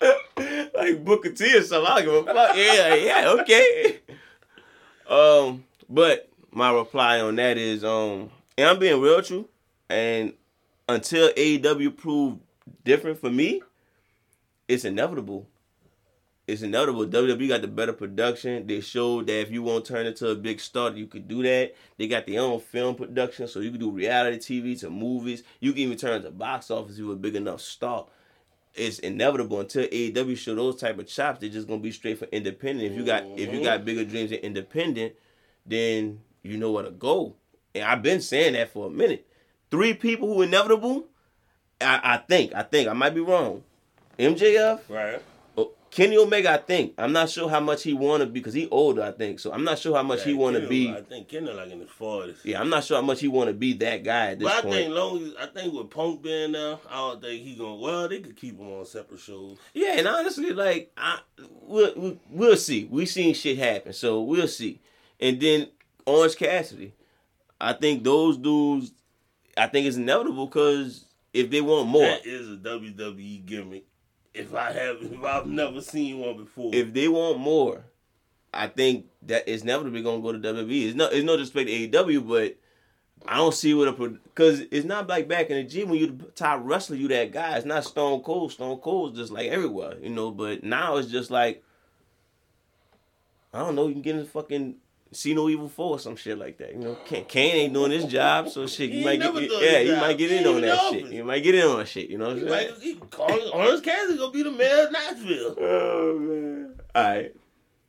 like 0.74 1.04
Booker 1.04 1.30
T 1.32 1.56
or 1.56 1.62
something. 1.62 1.90
I 1.90 2.02
don't 2.02 2.24
give 2.24 2.28
a 2.28 2.34
fuck. 2.34 2.56
Yeah, 2.56 2.94
yeah, 2.94 3.36
okay. 3.40 3.98
Um, 5.08 5.64
but 5.88 6.28
my 6.52 6.72
reply 6.72 7.20
on 7.20 7.36
that 7.36 7.58
is, 7.58 7.84
um, 7.84 8.30
and 8.56 8.68
I'm 8.68 8.78
being 8.78 9.00
real 9.00 9.22
true, 9.22 9.48
and 9.88 10.34
until 10.88 11.30
AEW 11.32 11.96
proved 11.96 12.38
different 12.84 13.18
for 13.18 13.30
me, 13.30 13.62
it's 14.68 14.84
inevitable. 14.84 15.46
It's 16.46 16.60
inevitable. 16.60 17.06
WWE 17.06 17.48
got 17.48 17.62
the 17.62 17.68
better 17.68 17.94
production. 17.94 18.66
They 18.66 18.80
showed 18.80 19.28
that 19.28 19.40
if 19.40 19.50
you 19.50 19.62
want 19.62 19.84
to 19.84 19.92
turn 19.92 20.06
into 20.06 20.28
a 20.28 20.34
big 20.34 20.60
star, 20.60 20.90
you 20.90 21.06
could 21.06 21.26
do 21.26 21.42
that. 21.42 21.74
They 21.96 22.06
got 22.06 22.26
their 22.26 22.40
own 22.40 22.60
film 22.60 22.96
production, 22.96 23.48
so 23.48 23.60
you 23.60 23.70
can 23.70 23.80
do 23.80 23.90
reality 23.90 24.36
TV 24.36 24.78
to 24.80 24.90
movies. 24.90 25.42
You 25.60 25.72
can 25.72 25.80
even 25.80 25.96
turn 25.96 26.22
to 26.22 26.30
box 26.30 26.70
office 26.70 26.92
if 26.92 26.98
you're 26.98 27.14
a 27.14 27.16
big 27.16 27.36
enough 27.36 27.62
star. 27.62 28.06
It's 28.74 28.98
inevitable 28.98 29.60
until 29.60 29.86
AEW 29.86 30.36
show 30.36 30.54
those 30.54 30.76
type 30.76 30.98
of 30.98 31.06
chops. 31.06 31.40
They're 31.40 31.48
just 31.48 31.66
gonna 31.66 31.80
be 31.80 31.92
straight 31.92 32.18
for 32.18 32.26
independent. 32.26 32.92
If 32.92 32.98
you 32.98 33.06
got 33.06 33.24
if 33.36 33.52
you 33.52 33.62
got 33.62 33.78
mm-hmm. 33.78 33.86
bigger 33.86 34.04
dreams 34.04 34.30
than 34.30 34.40
independent, 34.40 35.14
then 35.64 36.20
you 36.42 36.58
know 36.58 36.72
where 36.72 36.84
to 36.84 36.90
go. 36.90 37.36
And 37.74 37.84
I've 37.84 38.02
been 38.02 38.20
saying 38.20 38.52
that 38.52 38.72
for 38.72 38.88
a 38.88 38.90
minute. 38.90 39.26
Three 39.70 39.94
people 39.94 40.34
who 40.34 40.42
inevitable. 40.42 41.06
I, 41.80 42.00
I 42.02 42.16
think. 42.18 42.54
I 42.54 42.62
think 42.62 42.88
I 42.88 42.92
might 42.92 43.14
be 43.14 43.20
wrong. 43.20 43.62
MJF, 44.18 44.80
Right. 44.88 45.20
Kenny 45.94 46.16
Omega, 46.16 46.50
I 46.52 46.56
think. 46.56 46.94
I'm 46.98 47.12
not 47.12 47.30
sure 47.30 47.48
how 47.48 47.60
much 47.60 47.84
he 47.84 47.94
want 47.94 48.20
to 48.20 48.26
be 48.26 48.40
because 48.40 48.52
he 48.52 48.68
older, 48.68 49.02
I 49.02 49.12
think. 49.12 49.38
So 49.38 49.52
I'm 49.52 49.62
not 49.62 49.78
sure 49.78 49.94
how 49.94 50.02
much 50.02 50.24
he 50.24 50.34
want 50.34 50.56
to 50.56 50.66
be. 50.66 50.90
I 50.90 51.02
think 51.02 51.28
Kenny 51.28 51.52
like 51.52 51.70
in 51.70 51.78
his 51.78 51.88
forties. 51.88 52.38
Yeah, 52.42 52.60
I'm 52.60 52.68
not 52.68 52.82
sure 52.82 52.96
how 52.96 53.02
much 53.06 53.20
he 53.20 53.28
want 53.28 53.48
to 53.48 53.54
be 53.54 53.74
that 53.74 54.02
guy 54.02 54.32
at 54.32 54.40
this 54.40 54.48
But 54.48 54.58
I 54.58 54.60
point. 54.62 54.74
think 54.74 54.92
long 54.94 55.22
as 55.22 55.34
I 55.40 55.46
think 55.46 55.72
with 55.72 55.90
Punk 55.90 56.20
being 56.22 56.52
there, 56.52 56.78
I 56.90 56.96
don't 56.96 57.22
think 57.22 57.42
he 57.42 57.54
gonna. 57.54 57.76
Well, 57.76 58.08
they 58.08 58.20
could 58.20 58.36
keep 58.36 58.58
him 58.58 58.66
on 58.72 58.84
separate 58.86 59.20
shows. 59.20 59.56
Yeah, 59.72 59.98
and 59.98 60.08
honestly, 60.08 60.52
like 60.52 60.90
I, 60.96 61.20
we'll, 61.62 61.92
we'll 61.94 62.16
we'll 62.28 62.56
see. 62.56 62.86
We 62.90 63.06
seen 63.06 63.32
shit 63.34 63.58
happen, 63.58 63.92
so 63.92 64.20
we'll 64.20 64.48
see. 64.48 64.80
And 65.20 65.40
then 65.40 65.68
Orange 66.06 66.34
Cassidy, 66.36 66.92
I 67.60 67.72
think 67.72 68.02
those 68.02 68.36
dudes, 68.36 68.90
I 69.56 69.68
think 69.68 69.86
it's 69.86 69.96
inevitable 69.96 70.46
because 70.46 71.04
if 71.32 71.50
they 71.50 71.60
want 71.60 71.88
more, 71.88 72.02
That 72.02 72.26
is 72.26 72.48
a 72.48 72.56
WWE 72.56 73.46
gimmick. 73.46 73.84
If 74.34 74.52
I 74.54 74.72
have, 74.72 74.96
if 75.00 75.22
I've 75.22 75.46
never 75.46 75.80
seen 75.80 76.18
one 76.18 76.36
before. 76.36 76.74
if 76.74 76.92
they 76.92 77.08
want 77.08 77.38
more, 77.38 77.84
I 78.52 78.66
think 78.66 79.06
that 79.22 79.44
it's 79.46 79.62
inevitably 79.62 80.02
gonna 80.02 80.20
go 80.20 80.32
to 80.32 80.38
WWE. 80.38 80.86
It's 80.88 80.96
no, 80.96 81.06
it's 81.06 81.24
no 81.24 81.36
disrespect 81.36 81.68
to 81.68 81.88
AEW, 82.04 82.28
but 82.28 82.56
I 83.26 83.36
don't 83.36 83.54
see 83.54 83.72
what 83.74 83.88
a 83.88 83.92
because 83.92 84.60
it's 84.70 84.84
not 84.84 85.08
like 85.08 85.28
back 85.28 85.50
in 85.50 85.56
the 85.56 85.64
gym 85.64 85.88
when 85.88 85.98
you 85.98 86.18
top 86.34 86.60
wrestler, 86.62 86.96
you 86.96 87.08
that 87.08 87.32
guy. 87.32 87.56
It's 87.56 87.64
not 87.64 87.84
Stone 87.84 88.22
Cold. 88.22 88.52
Stone 88.52 88.78
Cold's 88.78 89.18
just 89.18 89.32
like 89.32 89.48
everywhere, 89.48 89.96
you 90.00 90.10
know. 90.10 90.30
But 90.30 90.62
now 90.62 90.96
it's 90.96 91.10
just 91.10 91.30
like 91.30 91.62
I 93.52 93.60
don't 93.60 93.76
know. 93.76 93.86
You 93.86 93.94
can 93.94 94.02
get 94.02 94.16
in 94.16 94.22
the 94.22 94.26
fucking 94.26 94.76
see 95.14 95.34
no 95.34 95.48
evil 95.48 95.68
four 95.68 95.90
or 95.92 95.98
some 95.98 96.16
shit 96.16 96.38
like 96.38 96.58
that. 96.58 96.72
You 96.74 96.80
know, 96.80 96.98
Kane, 97.04 97.24
Kane 97.24 97.54
ain't 97.56 97.74
doing 97.74 97.90
his 97.90 98.04
job, 98.04 98.48
so 98.48 98.66
shit. 98.66 98.90
You 98.90 99.04
might 99.04 99.20
get 99.20 99.34
yeah, 99.34 99.78
you 99.80 99.96
might 99.96 100.18
get 100.18 100.32
in 100.32 100.46
on 100.46 100.60
that 100.60 100.92
in 100.92 101.00
shit. 101.00 101.12
You 101.12 101.24
might 101.24 101.42
get 101.42 101.54
in 101.54 101.64
on 101.66 101.84
shit. 101.86 102.10
You 102.10 102.18
know 102.18 102.34
what 102.34 102.38
I'm 102.38 102.48
saying? 102.48 102.74
he, 102.80 102.98
Orange 103.52 103.82
Cassidy 103.82 104.18
gonna 104.18 104.32
be 104.32 104.42
the 104.42 104.50
mayor 104.50 104.86
of 104.86 104.92
Knoxville. 104.92 105.56
Oh 105.60 106.18
man. 106.18 106.74
All 106.94 107.02
right. 107.02 107.34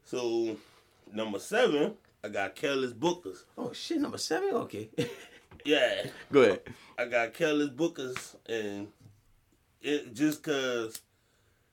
So 0.06 0.58
number 1.12 1.40
seven, 1.40 1.94
I 2.24 2.30
got 2.30 2.56
Careless 2.56 2.94
Bookers. 2.94 3.44
Oh 3.58 3.74
shit, 3.74 4.00
number 4.00 4.18
seven. 4.18 4.50
Okay. 4.54 4.90
Yeah, 5.66 6.06
Go 6.32 6.42
ahead. 6.44 6.62
I 7.00 7.06
got 7.06 7.34
Careless 7.34 7.70
Bookers, 7.70 8.36
and 8.48 8.88
it 9.82 10.14
just 10.14 10.44
cause, 10.44 11.02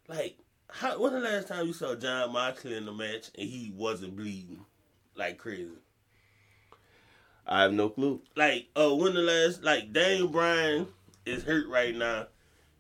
like, 0.09 0.39
how, 0.71 0.99
when 0.99 1.13
the 1.13 1.21
last 1.21 1.49
time 1.49 1.67
you 1.67 1.75
saw 1.75 1.95
Jon 1.95 2.33
Moxley 2.33 2.75
in 2.75 2.87
the 2.87 2.93
match 2.93 3.31
and 3.37 3.47
he 3.47 3.71
wasn't 3.77 4.17
bleeding 4.17 4.65
like 5.17 5.39
crazy? 5.39 5.69
I 7.47 7.63
have 7.63 7.73
no 7.73 7.89
clue. 7.89 8.23
Like, 8.37 8.69
uh, 8.77 8.95
when 8.95 9.15
the 9.15 9.21
last 9.21 9.63
like 9.63 9.93
Daniel 9.93 10.29
Bryan 10.29 10.87
is 11.27 11.45
hurt 11.45 11.69
right 11.69 11.95
now. 11.95 12.27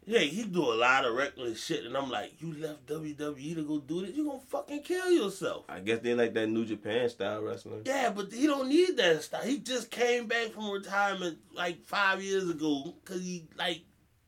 Yeah, 0.04 0.18
he 0.18 0.42
do 0.42 0.64
a 0.64 0.74
lot 0.74 1.04
of 1.04 1.14
reckless 1.14 1.64
shit, 1.64 1.84
and 1.84 1.96
I'm 1.96 2.10
like, 2.10 2.32
you 2.40 2.52
left 2.54 2.86
WWE 2.86 3.54
to 3.54 3.62
go 3.62 3.78
do 3.78 4.04
this? 4.04 4.16
You 4.16 4.24
gonna 4.26 4.40
fucking 4.40 4.82
kill 4.82 5.12
yourself? 5.12 5.64
I 5.68 5.78
guess 5.78 6.00
they 6.00 6.12
like 6.14 6.34
that 6.34 6.48
New 6.48 6.64
Japan 6.64 7.08
style 7.08 7.40
wrestling. 7.40 7.82
Yeah, 7.84 8.10
but 8.10 8.32
he 8.32 8.48
don't 8.48 8.68
need 8.68 8.96
that 8.96 9.22
stuff. 9.22 9.44
He 9.44 9.58
just 9.58 9.92
came 9.92 10.26
back 10.26 10.50
from 10.50 10.70
retirement 10.70 11.38
like 11.54 11.84
five 11.84 12.20
years 12.20 12.50
ago 12.50 12.94
because 13.04 13.22
he 13.22 13.46
like, 13.56 13.82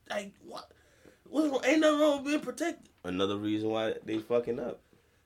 like 0.08 0.32
what? 0.44 0.70
What's 1.24 1.48
wrong? 1.48 1.62
Ain't 1.64 1.80
nothing 1.80 2.00
wrong 2.00 2.16
with 2.18 2.26
being 2.26 2.40
protected. 2.40 2.88
Another 3.02 3.36
reason 3.36 3.68
why 3.68 3.94
they 4.04 4.18
fucking 4.18 4.60
up. 4.60 4.80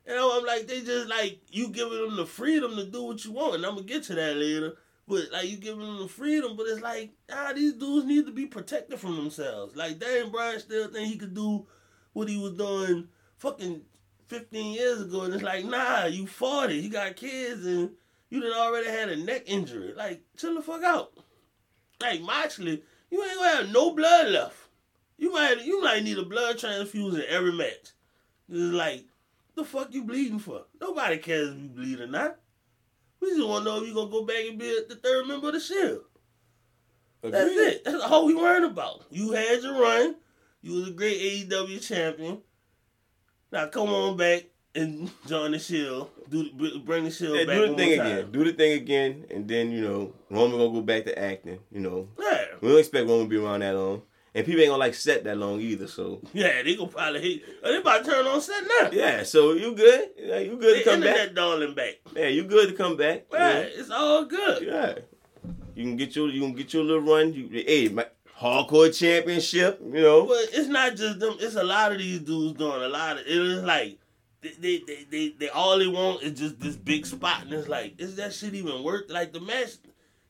You 0.09 0.15
know, 0.15 0.39
I'm 0.39 0.47
like 0.47 0.67
they 0.67 0.81
just 0.81 1.07
like 1.07 1.41
you 1.51 1.69
giving 1.69 2.01
them 2.01 2.17
the 2.17 2.25
freedom 2.25 2.77
to 2.77 2.85
do 2.85 3.03
what 3.03 3.23
you 3.27 3.33
want, 3.33 3.57
and 3.57 3.67
I'm 3.67 3.75
gonna 3.75 3.87
get 3.87 4.05
to 4.05 4.15
that 4.15 4.37
later. 4.37 4.75
But 5.07 5.31
like 5.31 5.51
you 5.51 5.59
giving 5.59 5.81
them 5.85 5.99
the 5.99 6.09
freedom, 6.09 6.57
but 6.57 6.67
it's 6.67 6.81
like 6.81 7.13
ah, 7.31 7.53
these 7.55 7.75
dudes 7.75 8.07
need 8.07 8.25
to 8.25 8.33
be 8.33 8.47
protected 8.47 8.99
from 8.99 9.17
themselves. 9.17 9.77
Like 9.77 9.99
Daniel 9.99 10.31
Bryan 10.31 10.61
still 10.61 10.89
think 10.89 11.09
he 11.09 11.19
could 11.19 11.35
do 11.35 11.67
what 12.15 12.27
he 12.31 12.39
was 12.39 12.55
doing 12.55 13.09
fucking 13.37 13.83
15 14.29 14.73
years 14.75 15.03
ago, 15.03 15.25
and 15.25 15.35
it's 15.35 15.43
like 15.43 15.67
nah, 15.67 16.07
you 16.07 16.27
40, 16.27 16.75
you 16.75 16.89
got 16.89 17.17
kids, 17.17 17.67
and 17.67 17.91
you 18.31 18.41
done 18.41 18.55
already 18.55 18.89
had 18.89 19.11
a 19.11 19.17
neck 19.17 19.43
injury. 19.45 19.93
Like 19.95 20.23
chill 20.39 20.55
the 20.55 20.63
fuck 20.63 20.85
out. 20.85 21.13
Like 22.01 22.23
Moxley, 22.23 22.83
you 23.11 23.23
ain't 23.23 23.35
gonna 23.35 23.57
have 23.57 23.69
no 23.69 23.95
blood 23.95 24.29
left. 24.29 24.57
You 25.19 25.35
might 25.35 25.67
you 25.67 25.83
might 25.83 26.03
need 26.03 26.17
a 26.17 26.25
blood 26.25 26.59
transfusion 26.59 27.25
every 27.29 27.53
match. 27.53 27.93
It's 28.49 28.73
like 28.73 29.05
the 29.59 29.65
fuck 29.65 29.93
you 29.93 30.05
bleeding 30.05 30.39
for? 30.39 30.63
Nobody 30.81 31.19
cares 31.19 31.51
if 31.51 31.59
you 31.59 31.69
bleed 31.69 32.01
or 32.01 32.07
not. 32.07 32.39
We 33.21 33.31
just 33.31 33.47
want 33.47 33.65
to 33.65 33.71
know 33.71 33.83
if 33.83 33.89
you 33.89 33.95
gonna 33.95 34.11
go 34.11 34.25
back 34.25 34.45
and 34.49 34.59
be 34.59 34.81
the 34.89 34.95
third 34.97 35.27
member 35.27 35.49
of 35.49 35.55
the 35.55 35.61
Shield. 35.61 36.03
That's 37.23 37.51
it. 37.51 37.85
That's 37.85 38.03
all 38.05 38.27
we 38.27 38.35
worried 38.35 38.63
about. 38.65 39.05
You 39.11 39.33
had 39.33 39.61
your 39.63 39.81
run. 39.81 40.15
You 40.63 40.75
was 40.75 40.89
a 40.89 40.93
great 40.93 41.19
AEW 41.49 41.87
champion. 41.87 42.39
Now 43.51 43.67
come 43.67 43.89
on 43.89 44.17
back 44.17 44.45
and 44.75 45.11
join 45.27 45.51
the 45.53 45.59
Shield. 45.59 46.11
Do 46.29 46.49
br- 46.53 46.79
bring 46.85 47.05
the 47.05 47.11
Shield 47.11 47.37
Yeah, 47.39 47.45
back 47.45 47.57
do 47.57 47.67
the 47.69 47.75
thing 47.75 47.93
again. 48.01 48.31
Do 48.31 48.45
the 48.45 48.53
thing 48.53 48.73
again, 48.75 49.25
and 49.31 49.49
then 49.49 49.73
you 49.73 49.81
know 49.81 50.13
Roman 50.31 50.59
gonna 50.59 50.73
go 50.73 50.81
back 50.83 51.05
to 51.07 51.19
acting. 51.19 51.59
You 51.73 51.81
know, 51.81 52.09
Yeah, 52.21 52.45
we 52.61 52.69
don't 52.69 52.79
expect 52.79 53.09
Roman 53.09 53.25
to 53.27 53.29
be 53.31 53.37
around 53.37 53.61
that 53.61 53.75
long, 53.75 54.03
and 54.35 54.45
people 54.47 54.61
ain't 54.61 54.71
gonna 54.71 54.79
like 54.79 54.95
Seth 54.95 55.25
that 55.25 55.37
long 55.37 55.61
either. 55.61 55.87
So 55.87 56.21
yeah. 56.33 56.63
They 56.63 56.77
gonna 56.77 56.91
probably 56.91 57.21
hate. 57.21 57.45
Oh, 57.63 57.73
they 57.73 57.79
about 57.79 58.05
to 58.05 58.11
turn 58.11 58.27
on 58.27 58.41
Seth 58.41 58.65
now. 58.81 58.91
yeah, 58.93 59.23
so 59.23 59.53
you 59.53 59.75
good? 59.75 60.11
Yeah, 60.17 60.39
you 60.39 60.57
good 60.57 60.77
They 60.77 60.83
to 60.83 60.91
come 60.91 61.01
back? 61.01 61.09
internet 61.11 61.35
darling 61.35 61.75
back. 61.75 61.95
Yeah, 62.15 62.29
you 62.29 62.45
good 62.45 62.69
to 62.71 62.75
come 62.75 62.97
back? 62.97 63.27
Right, 63.33 63.71
it's 63.75 63.91
all 63.91 64.25
good. 64.25 64.63
Yeah. 64.63 64.73
yeah. 64.73 64.99
You 65.75 65.85
can 65.85 65.97
get 65.97 66.17
your 66.17 66.29
you 66.29 66.41
can 66.41 66.55
get 66.55 66.73
your 66.75 66.85
little 66.85 67.03
run. 67.03 67.33
You 67.33 67.49
hey, 67.53 67.89
my 67.89 68.07
hardcore 68.41 68.97
championship. 68.97 69.81
You 69.85 70.03
know. 70.03 70.27
But 70.27 70.49
it's 70.53 70.69
not 70.69 70.97
just 70.97 71.21
them. 71.21 71.37
It's 71.41 71.57
a 71.57 71.63
lot 71.65 71.93
of 71.93 71.99
these 71.99 72.21
dudes 72.21 72.59
doing 72.59 72.83
a 72.83 72.89
lot 72.89 73.19
of. 73.19 73.27
It 73.27 73.29
is 73.29 73.63
like 73.63 73.99
they 74.41 74.51
they, 74.59 74.79
they 74.87 75.07
they 75.11 75.29
they 75.39 75.49
all 75.49 75.79
they 75.79 75.87
want 75.87 76.23
is 76.23 76.39
just 76.39 76.61
this 76.61 76.77
big 76.77 77.07
spot, 77.07 77.43
and 77.43 77.53
it's 77.53 77.69
like, 77.69 78.01
is 78.01 78.17
that 78.17 78.33
shit 78.35 78.55
even 78.55 78.83
worth? 78.83 79.09
Like 79.11 79.33
the 79.33 79.41
match, 79.41 79.71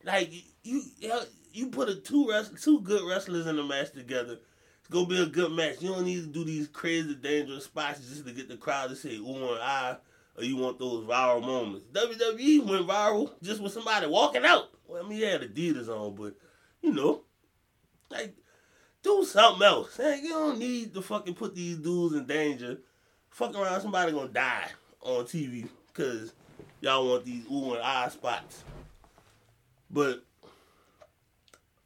like 0.05 0.30
you 0.62 0.82
you, 0.99 1.11
you 1.53 1.68
put 1.68 1.88
a 1.88 1.94
two 1.96 2.32
two 2.61 2.80
good 2.80 3.09
wrestlers 3.09 3.46
in 3.46 3.59
a 3.59 3.64
match 3.64 3.92
together. 3.92 4.38
It's 4.80 4.88
gonna 4.88 5.07
be 5.07 5.22
a 5.22 5.26
good 5.26 5.53
match. 5.53 5.76
You 5.80 5.90
don't 5.90 6.05
need 6.05 6.20
to 6.20 6.26
do 6.26 6.44
these 6.44 6.68
crazy 6.68 7.14
dangerous 7.14 7.64
spots 7.64 8.01
just 8.01 8.26
to 8.26 8.32
get 8.32 8.49
the 8.49 8.57
crowd 8.57 8.90
to 8.90 8.96
say 8.96 9.16
ooh 9.16 9.53
and 9.53 9.59
ah, 9.61 9.99
or 10.36 10.44
you 10.44 10.57
want 10.57 10.78
those 10.78 11.05
viral 11.05 11.40
moments. 11.40 11.86
WWE 11.92 12.64
went 12.64 12.86
viral 12.86 13.30
just 13.42 13.61
with 13.61 13.72
somebody 13.72 14.07
walking 14.07 14.44
out. 14.44 14.70
Well, 14.86 15.05
I 15.05 15.09
mean, 15.09 15.18
he 15.18 15.24
had 15.24 15.42
Adidas 15.42 15.88
on, 15.88 16.14
but 16.14 16.34
you 16.80 16.92
know, 16.92 17.22
like 18.11 18.34
do 19.03 19.24
something 19.24 19.66
else. 19.66 19.96
Hey, 19.96 20.20
you 20.22 20.30
don't 20.30 20.59
need 20.59 20.94
to 20.94 21.03
fucking 21.03 21.34
put 21.34 21.55
these 21.55 21.78
dudes 21.78 22.14
in 22.14 22.26
danger. 22.26 22.78
Fuck 23.30 23.55
around, 23.55 23.80
somebody 23.80 24.12
gonna 24.12 24.28
die 24.28 24.68
on 25.01 25.24
TV 25.24 25.68
because 25.88 26.32
y'all 26.80 27.07
want 27.09 27.24
these 27.24 27.44
ooh 27.51 27.72
and 27.74 27.82
ah 27.82 28.09
spots. 28.09 28.64
But, 29.90 30.24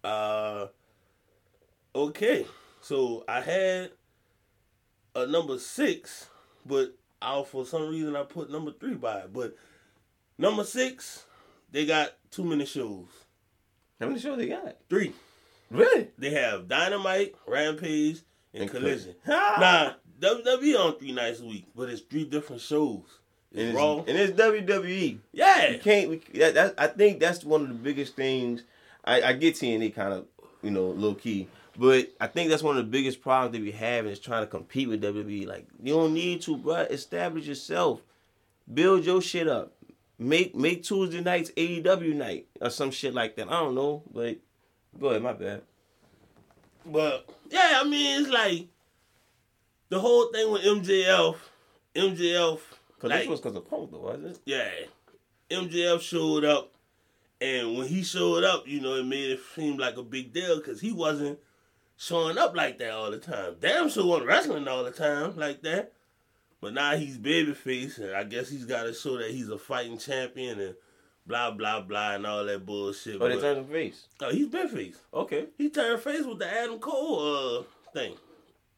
uh, 0.05 0.67
okay. 1.95 2.47
So 2.81 3.25
I 3.29 3.41
had 3.41 3.91
a 5.15 5.27
number 5.27 5.59
six, 5.59 6.29
but 6.67 6.95
I 7.21 7.43
for 7.45 7.65
some 7.65 7.89
reason 7.89 8.17
I 8.17 8.23
put 8.25 8.51
number 8.51 8.73
three 8.73 8.95
by 8.95 9.19
it, 9.21 9.33
but 9.33 9.57
number 10.39 10.65
six, 10.65 11.25
they 11.71 11.87
got 11.87 12.13
too 12.31 12.45
many 12.45 12.65
shows. 12.67 13.07
How 14.01 14.09
many 14.09 14.19
shows 14.21 14.39
they 14.39 14.49
got? 14.49 14.77
Three. 14.91 15.13
Really? 15.71 16.09
They 16.19 16.31
have 16.31 16.69
Dynamite, 16.69 17.35
Rampage, 17.47 18.21
and, 18.53 18.63
And 18.65 18.71
Collision. 18.71 19.15
Nah. 19.27 19.59
Nah, 19.59 19.93
WWE 20.21 20.79
on 20.79 20.99
three 20.99 21.13
nights 21.13 21.41
a 21.41 21.47
week, 21.47 21.67
but 21.75 21.89
it's 21.89 22.03
three 22.03 22.25
different 22.25 22.61
shows. 22.61 23.05
And 23.53 23.61
It's 23.61 23.69
it's, 23.71 23.77
Raw. 23.77 23.99
and 23.99 24.09
it's 24.09 24.33
WWE. 24.39 25.19
Yeah. 25.33 25.71
You 25.71 25.79
can't. 25.79 26.11
We, 26.11 26.17
that, 26.39 26.55
that, 26.55 26.75
I 26.77 26.89
think 26.89 27.21
that's 27.21 27.45
one 27.45 27.63
of 27.63 27.69
the 27.69 27.75
biggest 27.75 28.17
things. 28.17 28.65
I, 29.05 29.23
I 29.23 29.33
get 29.33 29.55
TNA 29.55 29.95
kind 29.95 30.13
of, 30.13 30.27
you 30.63 30.71
know, 30.71 30.87
low 30.87 31.15
key, 31.15 31.49
but 31.77 32.11
I 32.21 32.27
think 32.27 32.51
that's 32.51 32.63
one 32.63 32.77
of 32.77 32.85
the 32.85 32.91
biggest 32.91 33.21
problems 33.21 33.53
that 33.53 33.63
we 33.63 33.73
have 33.73 34.07
is 34.07 34.19
trying 34.19 34.43
to 34.43 34.47
compete 34.47 34.89
with 34.89 35.03
WWE. 35.03 35.47
Like 35.47 35.67
you 35.83 35.95
don't 35.95 36.15
need 36.15 36.43
to, 36.43 36.57
bro. 36.57 36.75
Establish 36.83 37.47
yourself. 37.47 38.01
Build 38.73 39.05
your 39.05 39.21
shit 39.21 39.49
up. 39.49 39.73
Make 40.19 40.55
make 40.55 40.85
Tuesday 40.85 41.21
nights 41.21 41.51
AEW 41.57 42.15
night 42.15 42.47
or 42.61 42.71
some 42.71 42.91
shit 42.91 43.13
like 43.15 43.37
that. 43.37 43.49
I 43.49 43.61
don't 43.61 43.75
know, 43.75 44.03
but 44.13 44.37
go 45.01 45.09
ahead. 45.09 45.23
My 45.23 45.33
bad. 45.33 45.63
But 46.87 47.29
yeah, 47.51 47.81
I 47.81 47.85
mean 47.85 48.21
it's 48.23 48.31
like 48.31 48.69
the 49.89 50.01
whole 50.01 50.33
thing 50.33 50.51
with 50.51 50.63
MJF, 50.63 51.37
MJF, 51.95 52.61
Cause 52.99 53.11
like, 53.11 53.21
this 53.21 53.29
was 53.29 53.41
because 53.41 53.57
of 53.57 53.69
Punk, 53.69 53.91
though, 53.91 53.99
wasn't 53.99 54.27
it? 54.29 54.39
yeah, 54.47 54.71
MJF 55.51 56.01
showed 56.01 56.45
up, 56.45 56.73
and 57.43 57.77
when 57.77 57.89
he 57.89 58.05
showed 58.05 58.45
up, 58.45 58.69
you 58.69 58.81
know, 58.81 58.95
it 58.95 59.05
made 59.05 59.31
it 59.31 59.41
seem 59.57 59.77
like 59.77 59.97
a 59.97 60.03
big 60.03 60.33
deal 60.33 60.59
because 60.59 60.81
he 60.81 60.93
wasn't 60.93 61.41
showing 61.97 62.39
up 62.39 62.55
like 62.55 62.79
that 62.79 62.93
all 62.93 63.11
the 63.11 63.19
time. 63.19 63.57
Damn 63.61 63.91
sure 63.91 64.07
wasn't 64.07 64.29
wrestling 64.29 64.69
all 64.69 64.85
the 64.85 64.93
time 64.93 65.37
like 65.37 65.61
that. 65.63 65.93
But 66.61 66.75
now 66.75 66.95
he's 66.97 67.19
babyface, 67.19 67.99
and 67.99 68.15
I 68.15 68.23
guess 68.23 68.49
he's 68.49 68.65
got 68.65 68.85
to 68.85 68.95
show 68.95 69.19
that 69.19 69.33
he's 69.33 69.49
a 69.49 69.59
fighting 69.59 69.99
champion 69.99 70.61
and 70.61 70.77
blah 71.27 71.51
blah 71.51 71.81
blah 71.81 72.13
and 72.13 72.25
all 72.25 72.45
that 72.45 72.65
bullshit. 72.65 73.21
Oh, 73.21 73.29
they 73.29 73.41
turned 73.41 73.59
him 73.59 73.67
face. 73.67 74.07
oh, 74.21 74.31
he's 74.31 74.47
been 74.47 74.69
face. 74.69 74.99
Okay. 75.13 75.47
He 75.59 75.69
turned 75.69 76.01
face 76.01 76.25
with 76.25 76.39
the 76.39 76.47
Adam 76.47 76.79
Cole 76.79 77.59
uh 77.59 77.63
thing. 77.93 78.15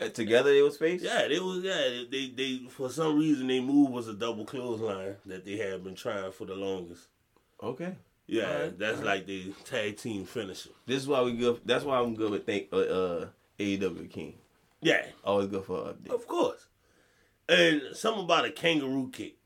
Uh, 0.00 0.08
together 0.08 0.54
they 0.54 0.62
was 0.62 0.78
face. 0.78 1.02
Yeah, 1.02 1.28
they 1.28 1.38
was 1.38 1.62
yeah 1.62 2.04
they 2.10 2.32
they 2.34 2.66
for 2.70 2.88
some 2.88 3.18
reason 3.18 3.46
they 3.46 3.60
move 3.60 3.90
was 3.90 4.08
a 4.08 4.14
double 4.14 4.46
clothesline 4.46 5.16
that 5.26 5.44
they 5.44 5.58
had 5.58 5.84
been 5.84 5.94
trying 5.94 6.32
for 6.32 6.46
the 6.46 6.54
longest. 6.54 7.08
Okay. 7.62 7.94
Yeah, 8.27 8.47
Alright, 8.49 8.79
that's 8.79 8.99
alright. 8.99 9.18
like 9.18 9.27
the 9.27 9.53
tag 9.64 9.97
team 9.99 10.25
finisher. 10.25 10.70
This 10.87 11.03
is 11.03 11.09
why 11.09 11.22
we 11.22 11.33
good. 11.35 11.61
That's 11.64 11.85
why 11.85 11.99
I'm 11.99 12.14
good 12.14 12.31
with 12.31 12.47
think 12.47 12.68
uh, 12.72 12.77
uh 12.79 13.27
AEW 13.59 14.11
King. 14.11 14.35
Yeah, 14.81 15.05
Always 15.25 15.49
good 15.49 15.64
for 15.64 15.89
an 15.89 15.95
update. 15.95 16.14
of 16.14 16.27
course. 16.27 16.68
And 17.49 17.83
something 17.93 18.25
about 18.25 18.45
a 18.47 18.51
kangaroo 18.51 19.11
kick. 19.11 19.37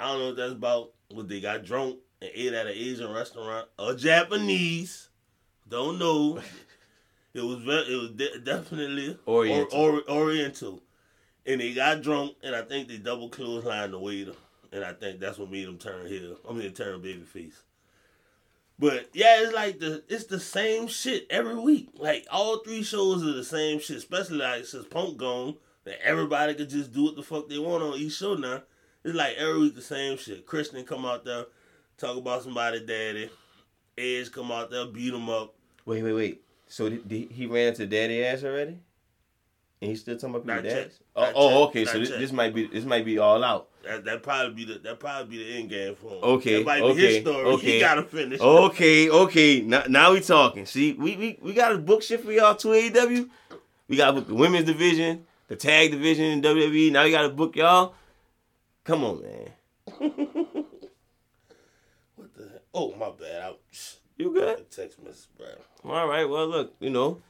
I 0.00 0.08
don't 0.08 0.18
know 0.18 0.26
what 0.28 0.36
that's 0.36 0.52
about. 0.52 0.92
What 1.10 1.28
they 1.28 1.40
got 1.40 1.64
drunk 1.64 1.98
and 2.20 2.30
ate 2.34 2.52
at 2.52 2.66
an 2.66 2.72
Asian 2.74 3.12
restaurant 3.12 3.68
or 3.78 3.94
Japanese. 3.94 5.08
Don't 5.68 5.98
know. 5.98 6.40
It 7.34 7.44
was 7.44 7.58
very, 7.58 7.82
it 7.92 7.96
was 8.00 8.10
de- 8.12 8.38
definitely 8.38 9.18
Oriental. 9.28 9.78
Or, 9.78 10.00
or, 10.00 10.10
Oriental, 10.10 10.80
and 11.44 11.60
they 11.60 11.74
got 11.74 12.00
drunk, 12.00 12.32
and 12.42 12.56
I 12.56 12.62
think 12.62 12.88
they 12.88 12.96
double 12.96 13.28
clotheslined 13.28 13.90
the 13.90 13.98
waiter, 13.98 14.32
and 14.72 14.82
I 14.82 14.94
think 14.94 15.20
that's 15.20 15.36
what 15.36 15.50
made 15.50 15.66
them 15.66 15.76
turn 15.76 16.06
heel. 16.06 16.38
I 16.48 16.54
mean, 16.54 16.72
turn 16.72 17.02
babyface. 17.02 17.56
But 18.78 19.08
yeah, 19.14 19.42
it's 19.42 19.54
like 19.54 19.78
the 19.78 20.04
it's 20.08 20.24
the 20.24 20.40
same 20.40 20.86
shit 20.86 21.26
every 21.30 21.56
week. 21.56 21.88
Like 21.94 22.26
all 22.30 22.58
three 22.58 22.82
shows 22.82 23.22
are 23.22 23.32
the 23.32 23.44
same 23.44 23.80
shit, 23.80 23.96
especially 23.96 24.38
like 24.38 24.66
since 24.66 24.86
Punk 24.86 25.16
gone, 25.16 25.56
that 25.84 26.04
everybody 26.04 26.54
could 26.54 26.68
just 26.68 26.92
do 26.92 27.04
what 27.04 27.16
the 27.16 27.22
fuck 27.22 27.48
they 27.48 27.58
want 27.58 27.82
on 27.82 27.94
each 27.94 28.12
show 28.14 28.34
now. 28.34 28.62
It's 29.02 29.14
like 29.14 29.36
every 29.36 29.60
week 29.60 29.74
the 29.74 29.82
same 29.82 30.18
shit. 30.18 30.46
Christian 30.46 30.84
come 30.84 31.06
out 31.06 31.24
there, 31.24 31.46
talk 31.96 32.16
about 32.18 32.42
somebody 32.42 32.84
daddy. 32.84 33.30
Edge 33.96 34.30
come 34.30 34.52
out 34.52 34.70
there, 34.70 34.84
beat 34.86 35.14
him 35.14 35.30
up. 35.30 35.54
Wait, 35.86 36.02
wait, 36.02 36.12
wait. 36.12 36.42
So 36.66 36.90
did, 36.90 37.08
did 37.08 37.30
he 37.30 37.46
ran 37.46 37.68
into 37.68 37.86
daddy 37.86 38.24
ass 38.24 38.44
already? 38.44 38.78
And 39.80 39.90
he's 39.90 40.00
still 40.00 40.16
talking 40.16 40.34
about 40.34 40.46
Not 40.46 40.64
dads? 40.64 41.00
Oh, 41.14 41.32
oh, 41.34 41.64
okay. 41.68 41.84
So 41.84 41.98
this, 41.98 42.10
this 42.10 42.32
might 42.32 42.54
be 42.54 42.66
this 42.66 42.84
might 42.84 43.04
be 43.04 43.18
all 43.18 43.42
out. 43.42 43.68
That 43.86 44.04
that 44.04 44.22
probably 44.22 44.64
be 44.64 44.72
the 44.72 44.80
that 44.80 44.98
probably 44.98 45.38
be 45.38 45.44
the 45.44 45.58
end 45.58 45.70
game 45.70 45.94
for 45.94 46.10
him. 46.10 46.18
Okay, 46.22 46.54
that 46.58 46.66
might 46.66 46.78
be 46.80 46.84
okay, 46.86 47.14
his 47.14 47.22
story. 47.22 47.44
okay. 47.46 47.72
He 47.74 47.80
gotta 47.80 48.02
finish. 48.02 48.40
Okay, 48.40 49.08
okay. 49.08 49.60
Now, 49.60 49.84
now 49.88 50.12
we 50.12 50.20
talking. 50.20 50.66
See, 50.66 50.94
we, 50.94 51.16
we 51.16 51.38
we 51.40 51.52
got 51.54 51.72
a 51.72 51.78
book 51.78 52.02
shit 52.02 52.20
for 52.24 52.32
y'all 52.32 52.56
to 52.56 52.68
AEW. 52.68 53.28
We 53.86 53.96
got 53.96 54.16
book 54.16 54.26
the 54.26 54.34
women's 54.34 54.64
division, 54.66 55.24
the 55.46 55.54
tag 55.54 55.92
division 55.92 56.24
in 56.24 56.42
WWE. 56.42 56.90
Now 56.90 57.04
we 57.04 57.12
got 57.12 57.22
to 57.22 57.28
book 57.28 57.54
y'all. 57.54 57.94
Come 58.84 59.04
on, 59.04 59.22
man. 59.22 59.50
What 62.16 62.34
the? 62.34 62.48
Heck? 62.48 62.62
Oh 62.74 62.94
my 62.96 63.10
bad. 63.10 63.42
I, 63.42 63.52
You 64.16 64.32
good? 64.32 64.70
Text 64.70 65.00
message, 65.02 65.28
bro. 65.36 65.46
All 65.84 66.08
right. 66.08 66.24
Well, 66.28 66.48
look, 66.48 66.74
you 66.80 66.90
know, 66.90 67.20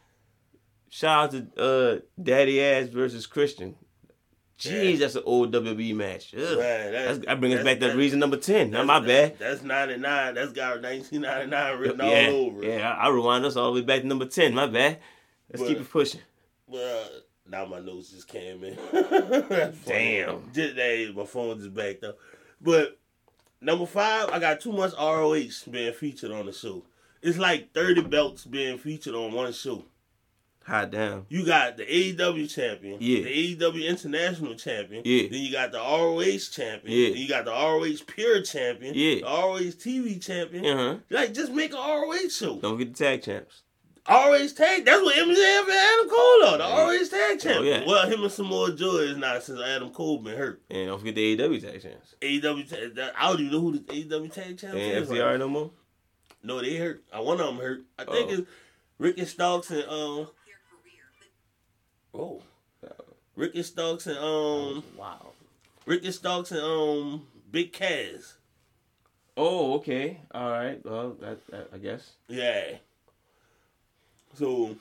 shout 0.88 1.34
out 1.34 1.54
to 1.56 1.62
uh, 1.62 2.00
Daddy 2.22 2.62
Ass 2.62 2.88
versus 2.88 3.26
Christian. 3.26 3.74
Jeez, 4.58 4.98
that's 5.00 5.14
an 5.16 5.22
old 5.26 5.52
WWE 5.52 5.94
match. 5.94 6.32
Ugh. 6.34 6.40
Man, 6.58 6.92
that- 6.92 6.92
That's, 6.92 7.18
that 7.26 7.40
brings 7.40 7.56
us 7.56 7.64
back 7.64 7.78
to 7.80 7.94
reason 7.94 8.18
number 8.18 8.38
ten. 8.38 8.70
Not 8.70 8.86
my 8.86 9.00
bad. 9.00 9.38
That's 9.38 9.62
ninety 9.62 9.98
nine. 9.98 10.34
That's 10.34 10.52
got 10.52 10.80
nineteen 10.80 11.20
ninety 11.22 11.50
nine 11.50 11.78
written 11.78 11.98
yeah, 12.00 12.28
all 12.30 12.46
over. 12.46 12.62
yeah. 12.64 12.90
I, 12.90 13.06
I 13.06 13.08
rewind 13.10 13.44
us 13.44 13.56
all 13.56 13.72
the 13.74 13.80
way 13.80 13.84
back 13.86 14.00
to 14.00 14.06
number 14.06 14.24
ten. 14.26 14.54
My 14.54 14.66
bad. 14.66 14.98
Let's 15.50 15.60
But- 15.62 15.68
keep 15.68 15.78
it 15.80 15.90
pushing. 15.90 16.22
Well, 16.66 17.08
now 17.48 17.66
my 17.66 17.80
notes 17.80 18.10
just 18.10 18.26
came 18.28 18.64
in. 18.64 18.76
Damn. 19.86 20.50
Just 20.52 20.74
hey, 20.74 21.12
my 21.14 21.24
phone 21.24 21.58
just 21.58 21.74
backed 21.74 22.02
up. 22.04 22.18
But 22.60 22.98
number 23.60 23.86
five, 23.86 24.30
I 24.30 24.38
got 24.38 24.60
too 24.60 24.72
much 24.72 24.92
ROH 24.98 25.70
being 25.70 25.92
featured 25.92 26.32
on 26.32 26.46
the 26.46 26.52
show. 26.52 26.82
It's 27.22 27.38
like 27.38 27.72
thirty 27.72 28.00
belts 28.02 28.44
being 28.44 28.78
featured 28.78 29.14
on 29.14 29.32
one 29.32 29.52
show. 29.52 29.84
Hot 30.66 30.90
damn. 30.90 31.26
You 31.28 31.46
got 31.46 31.76
the 31.76 31.84
AEW 31.84 32.48
champion, 32.52 32.98
Yeah. 33.00 33.22
the 33.22 33.56
AEW 33.56 33.86
International 33.86 34.54
champion, 34.56 35.02
Yeah. 35.04 35.28
then 35.30 35.40
you 35.40 35.52
got 35.52 35.70
the 35.70 35.78
ROH 35.78 36.50
champion, 36.50 36.92
Yeah. 36.98 37.08
then 37.10 37.18
you 37.18 37.28
got 37.28 37.44
the 37.44 37.52
ROH 37.52 38.02
Pure 38.06 38.42
champion, 38.42 38.92
Yeah. 38.96 39.14
the 39.20 39.26
ROH 39.26 39.70
TV 39.78 40.18
champion. 40.18 40.66
Uh 40.66 40.76
huh. 40.76 40.98
Like, 41.08 41.32
just 41.34 41.52
make 41.52 41.70
an 41.72 41.78
ROH 41.78 42.28
show. 42.30 42.56
Don't 42.58 42.78
get 42.78 42.92
the 42.96 43.04
tag 43.04 43.22
champs. 43.22 43.62
ROH 44.08 44.48
tag. 44.56 44.84
That's 44.84 45.02
what 45.02 45.14
MJF 45.16 45.62
and 45.62 45.70
Adam 45.70 46.08
Cole 46.08 46.44
are. 46.46 46.58
The 46.58 46.64
Yeah. 46.64 46.80
ROH 46.84 47.08
tag 47.10 47.40
champion. 47.40 47.76
Oh, 47.76 47.80
yeah. 47.80 47.86
Well, 47.86 48.08
him 48.08 48.22
and 48.24 48.32
Samoa 48.32 48.72
Joe 48.74 48.96
is 48.98 49.16
not 49.16 49.42
since 49.44 49.60
Adam 49.60 49.90
Cole 49.90 50.18
been 50.18 50.36
hurt. 50.36 50.62
And 50.68 50.88
don't 50.88 50.98
forget 50.98 51.14
the 51.14 51.36
AEW 51.36 51.60
tag 51.60 51.80
champs. 51.82 52.14
AEW. 52.20 52.64
Tag, 52.68 52.98
I 53.16 53.28
don't 53.28 53.40
even 53.40 53.52
know 53.52 53.60
who 53.60 53.78
the 53.78 53.84
AEW 53.92 54.28
tag 54.32 54.58
And 54.64 54.78
is. 54.78 55.08
FTR 55.08 55.38
no 55.38 55.48
more. 55.48 55.70
No, 56.42 56.60
they 56.60 56.74
hurt. 56.76 57.04
Uh, 57.16 57.22
one 57.22 57.40
of 57.40 57.46
them 57.46 57.58
hurt. 57.58 57.84
I 57.98 58.04
think 58.04 58.30
Oh. 58.30 58.34
it's 58.34 58.42
Ricky 58.98 59.24
Starks 59.26 59.70
and 59.70 59.84
um. 59.88 60.28
Oh. 62.18 62.42
Ricky 63.34 63.62
Starks 63.62 64.06
and 64.06 64.18
um. 64.18 64.82
Wow. 64.96 65.32
Ricky 65.84 66.10
Starks 66.10 66.52
and 66.52 66.60
um. 66.60 67.26
Big 67.50 67.72
Cass. 67.72 68.36
Oh, 69.36 69.74
okay. 69.74 70.20
All 70.32 70.50
right. 70.50 70.84
Well, 70.84 71.16
that, 71.20 71.46
that 71.48 71.68
I 71.72 71.78
guess. 71.78 72.12
Yeah. 72.28 72.76
So, 74.34 74.76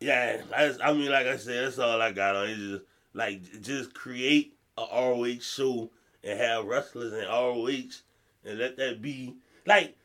yeah, 0.00 0.40
that's, 0.50 0.78
I 0.82 0.92
mean, 0.92 1.10
like 1.10 1.26
I 1.26 1.36
said, 1.36 1.66
that's 1.66 1.78
all 1.78 2.00
I 2.00 2.12
got 2.12 2.36
on. 2.36 2.48
It's 2.48 2.58
just 2.58 2.82
like 3.14 3.62
just 3.62 3.94
create 3.94 4.54
a 4.76 4.82
ROH 4.82 5.40
show 5.40 5.90
and 6.22 6.38
have 6.38 6.64
wrestlers 6.64 7.12
in 7.12 7.28
ROH 7.28 8.00
and 8.44 8.58
let 8.58 8.76
that 8.76 9.02
be 9.02 9.34
like 9.66 9.96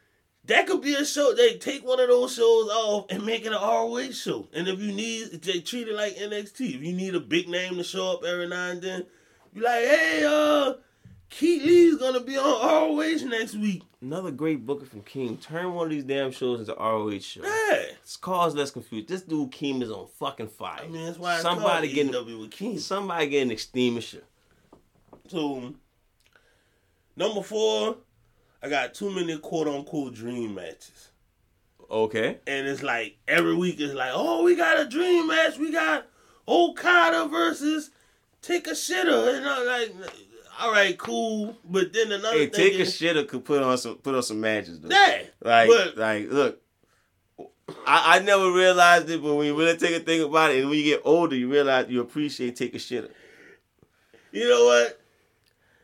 that 0.45 0.67
could 0.67 0.81
be 0.81 0.93
a 0.93 1.05
show. 1.05 1.33
They 1.33 1.57
take 1.57 1.85
one 1.85 1.99
of 1.99 2.09
those 2.09 2.35
shows 2.35 2.69
off 2.69 3.05
and 3.09 3.25
make 3.25 3.45
it 3.45 3.53
an 3.53 3.61
ROH 3.61 4.11
show. 4.11 4.47
And 4.53 4.67
if 4.67 4.79
you 4.79 4.91
need, 4.91 5.41
they 5.41 5.61
treat 5.61 5.87
it 5.87 5.95
like 5.95 6.15
NXT. 6.15 6.75
If 6.75 6.83
you 6.83 6.93
need 6.93 7.15
a 7.15 7.19
big 7.19 7.47
name 7.47 7.75
to 7.75 7.83
show 7.83 8.11
up 8.11 8.23
every 8.23 8.47
now 8.47 8.69
and 8.71 8.81
then, 8.81 9.05
you 9.53 9.61
like, 9.61 9.85
hey, 9.85 10.23
uh, 10.25 10.73
Keith 11.29 11.63
Lee's 11.63 11.95
gonna 11.95 12.19
be 12.19 12.37
on 12.37 12.97
ROH 12.97 13.27
next 13.27 13.55
week. 13.55 13.83
Another 14.01 14.31
great 14.31 14.65
booker 14.65 14.85
from 14.85 15.01
King. 15.01 15.37
Turn 15.37 15.73
one 15.73 15.87
of 15.87 15.91
these 15.91 16.03
damn 16.03 16.31
shows 16.31 16.59
into 16.59 16.73
ROH 16.73 17.19
show. 17.19 17.41
Yeah. 17.43 17.85
It's 18.01 18.17
cause 18.17 18.53
less 18.53 18.69
confused. 18.69 19.07
This 19.07 19.21
dude 19.21 19.51
Keem 19.51 19.81
is 19.81 19.89
on 19.89 20.07
fucking 20.19 20.49
fire. 20.49 20.81
I 20.83 20.87
mean, 20.87 21.05
that's 21.05 21.17
why 21.17 21.39
somebody 21.39 21.87
called 21.87 21.95
getting 21.95 22.13
AEW 22.13 22.41
with 22.41 22.51
King. 22.51 22.77
somebody 22.77 23.27
getting 23.27 23.51
extinguisher. 23.51 24.23
So, 25.27 25.73
number 27.15 27.41
four, 27.41 27.95
I 28.63 28.69
got 28.69 28.93
too 28.93 29.11
many 29.11 29.37
quote 29.37 29.67
unquote 29.67 30.13
dream 30.15 30.55
matches. 30.55 31.09
Okay. 31.91 32.37
And 32.47 32.65
it's 32.67 32.81
like 32.81 33.17
every 33.27 33.55
week 33.55 33.79
it's 33.79 33.93
like, 33.93 34.11
oh, 34.13 34.43
we 34.43 34.55
got 34.55 34.79
a 34.79 34.87
dream 34.87 35.27
match. 35.27 35.57
We 35.57 35.71
got 35.71 36.07
Okada 36.47 37.27
versus 37.27 37.91
Takeshita. 38.41 39.35
And 39.37 39.45
I'm 39.45 39.65
like, 39.67 40.11
all 40.59 40.71
right, 40.71 40.97
cool. 40.97 41.57
But 41.65 41.93
then 41.93 42.11
another 42.11 42.37
Hey, 42.37 42.47
thing 42.47 42.71
Takeshita 42.73 43.27
could 43.27 43.43
put 43.43 43.61
on 43.61 43.77
some 43.77 43.95
put 43.97 44.15
on 44.15 44.23
some 44.23 44.39
matches 44.39 44.79
though. 44.79 44.89
yeah. 44.89 45.23
Like, 45.41 45.67
but 45.67 45.97
like, 45.97 46.31
look, 46.31 46.61
I, 47.85 48.17
I 48.17 48.19
never 48.19 48.51
realized 48.51 49.09
it, 49.09 49.21
but 49.21 49.35
when 49.35 49.47
you 49.47 49.57
really 49.57 49.77
take 49.77 49.95
a 49.95 49.99
think 49.99 50.25
about 50.25 50.51
it, 50.51 50.61
and 50.61 50.69
when 50.69 50.77
you 50.79 50.85
get 50.85 51.01
older, 51.03 51.35
you 51.35 51.51
realize 51.51 51.89
you 51.89 51.99
appreciate 52.01 52.55
Takeshita. 52.55 53.09
You 54.31 54.49
know 54.49 54.65
what? 54.65 54.99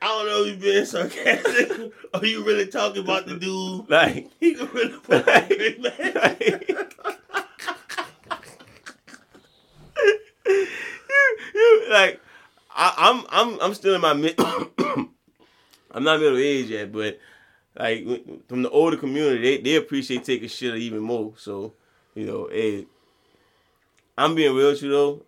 I 0.02 0.08
don't 0.08 0.28
know 0.28 0.44
if 0.44 0.48
you 0.48 0.56
being 0.62 0.86
sarcastic 0.86 1.92
or 2.14 2.26
you 2.26 2.44
really 2.46 2.68
talking 2.68 3.04
about 3.04 3.26
the 3.26 3.36
dude. 3.38 3.90
Like, 3.90 4.30
He 4.40 4.54
could 4.56 4.74
really 4.74 4.98
great 5.00 5.82
match. 5.82 6.40
you, 10.46 10.68
you, 11.54 11.86
like, 11.90 12.22
I, 12.72 12.94
I'm 12.98 13.26
I'm 13.30 13.60
I'm 13.62 13.74
still 13.74 13.96
in 13.96 14.02
my 14.02 14.14
mid. 14.14 14.36
I'm 14.40 16.04
not 16.04 16.20
middle 16.20 16.38
age 16.38 16.68
yet, 16.68 16.92
but 16.92 17.20
like 17.78 18.06
from 18.48 18.62
the 18.62 18.70
older 18.70 18.96
community, 18.96 19.42
they, 19.42 19.62
they 19.62 19.76
appreciate 19.76 20.24
Takeshita 20.24 20.78
even 20.78 21.02
more. 21.02 21.34
So, 21.38 21.74
you 22.16 22.26
know, 22.26 22.48
hey, 22.52 22.86
I'm 24.18 24.36
being 24.36 24.56
real 24.56 24.72
with 24.72 24.82
you 24.82 24.92
though. 24.92 25.22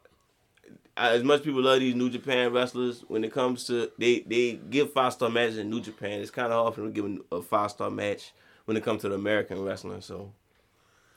As 0.98 1.24
much 1.24 1.44
people 1.44 1.62
love 1.62 1.80
these 1.80 1.96
New 1.96 2.10
Japan 2.10 2.52
wrestlers, 2.52 3.04
when 3.08 3.24
it 3.24 3.32
comes 3.32 3.64
to 3.66 3.92
they 3.98 4.20
they 4.22 4.54
give 4.70 4.92
five 4.92 5.14
star 5.14 5.30
matches 5.30 5.58
in 5.58 5.70
New 5.70 5.82
Japan, 5.82 6.20
it's 6.20 6.32
kind 6.32 6.52
of 6.52 6.62
hard 6.62 6.76
for 6.76 6.82
them 6.82 6.94
to 6.94 7.02
give 7.02 7.22
a 7.32 7.42
five 7.42 7.72
star 7.72 7.90
match 7.90 8.34
when 8.66 8.78
it 8.78 8.84
comes 8.84 9.02
to 9.02 9.10
the 9.10 9.16
American 9.16 9.64
wrestling. 9.64 10.02
So, 10.02 10.34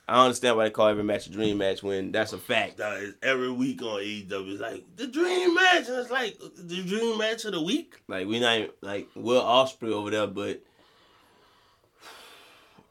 I 0.07 0.23
understand 0.23 0.55
why 0.55 0.65
they 0.65 0.69
call 0.69 0.87
every 0.87 1.03
match 1.03 1.27
a 1.27 1.31
dream 1.31 1.57
match 1.57 1.83
when 1.83 2.11
that's 2.11 2.31
a 2.31 2.37
fact. 2.37 2.77
That 2.77 2.97
is 3.01 3.15
every 3.21 3.51
week 3.51 3.81
on 3.81 4.01
AEW. 4.01 4.53
It's 4.53 4.61
like 4.61 4.85
the 4.95 5.07
dream 5.07 5.55
match, 5.55 5.87
and 5.87 5.97
it's 5.97 6.11
like 6.11 6.37
the 6.39 6.83
dream 6.83 7.17
match 7.17 7.43
of 7.45 7.51
the 7.53 7.61
week. 7.61 8.01
Like 8.07 8.27
we 8.27 8.39
not 8.39 8.57
even, 8.57 8.71
like 8.81 9.09
Will 9.15 9.41
Ospreay 9.41 9.91
over 9.91 10.09
there, 10.09 10.27
but 10.27 10.61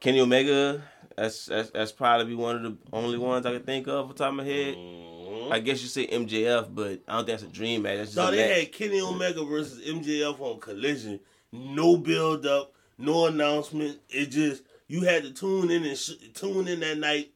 Kenny 0.00 0.20
Omega. 0.20 0.82
That's 1.16 1.46
that's 1.46 1.70
that's 1.70 1.92
probably 1.92 2.34
one 2.34 2.56
of 2.56 2.62
the 2.62 2.76
only 2.92 3.16
ones 3.16 3.46
I 3.46 3.52
can 3.52 3.62
think 3.62 3.86
of 3.86 4.06
off 4.06 4.08
the 4.08 4.14
top 4.14 4.30
of 4.30 4.34
my 4.34 4.44
head. 4.44 4.74
Mm. 4.74 5.23
I 5.52 5.60
guess 5.60 5.82
you 5.82 5.88
say 5.88 6.06
MJF, 6.06 6.74
but 6.74 7.00
I 7.08 7.16
don't 7.16 7.26
think 7.26 7.40
that's 7.40 7.42
a 7.42 7.46
dream 7.46 7.82
match. 7.82 7.98
That's 7.98 8.14
just 8.14 8.16
No, 8.16 8.30
they 8.30 8.48
match. 8.48 8.58
had 8.58 8.72
Kenny 8.72 9.00
Omega 9.00 9.44
versus 9.44 9.84
MJF 9.86 10.40
on 10.40 10.60
Collision. 10.60 11.20
No 11.52 11.96
build 11.96 12.46
up, 12.46 12.72
no 12.98 13.26
announcement. 13.26 13.98
It 14.08 14.26
just 14.26 14.62
you 14.88 15.02
had 15.02 15.22
to 15.24 15.32
tune 15.32 15.70
in 15.70 15.84
and 15.84 15.96
sh- 15.96 16.12
tune 16.34 16.68
in 16.68 16.80
that 16.80 16.98
night, 16.98 17.30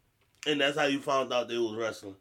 and 0.46 0.61
that's 0.61 0.76
how 0.76 0.84
you 0.86 0.98
found 1.00 1.32
out 1.32 1.48
they 1.48 1.56
was 1.59 1.74
wrestling. 1.76 2.16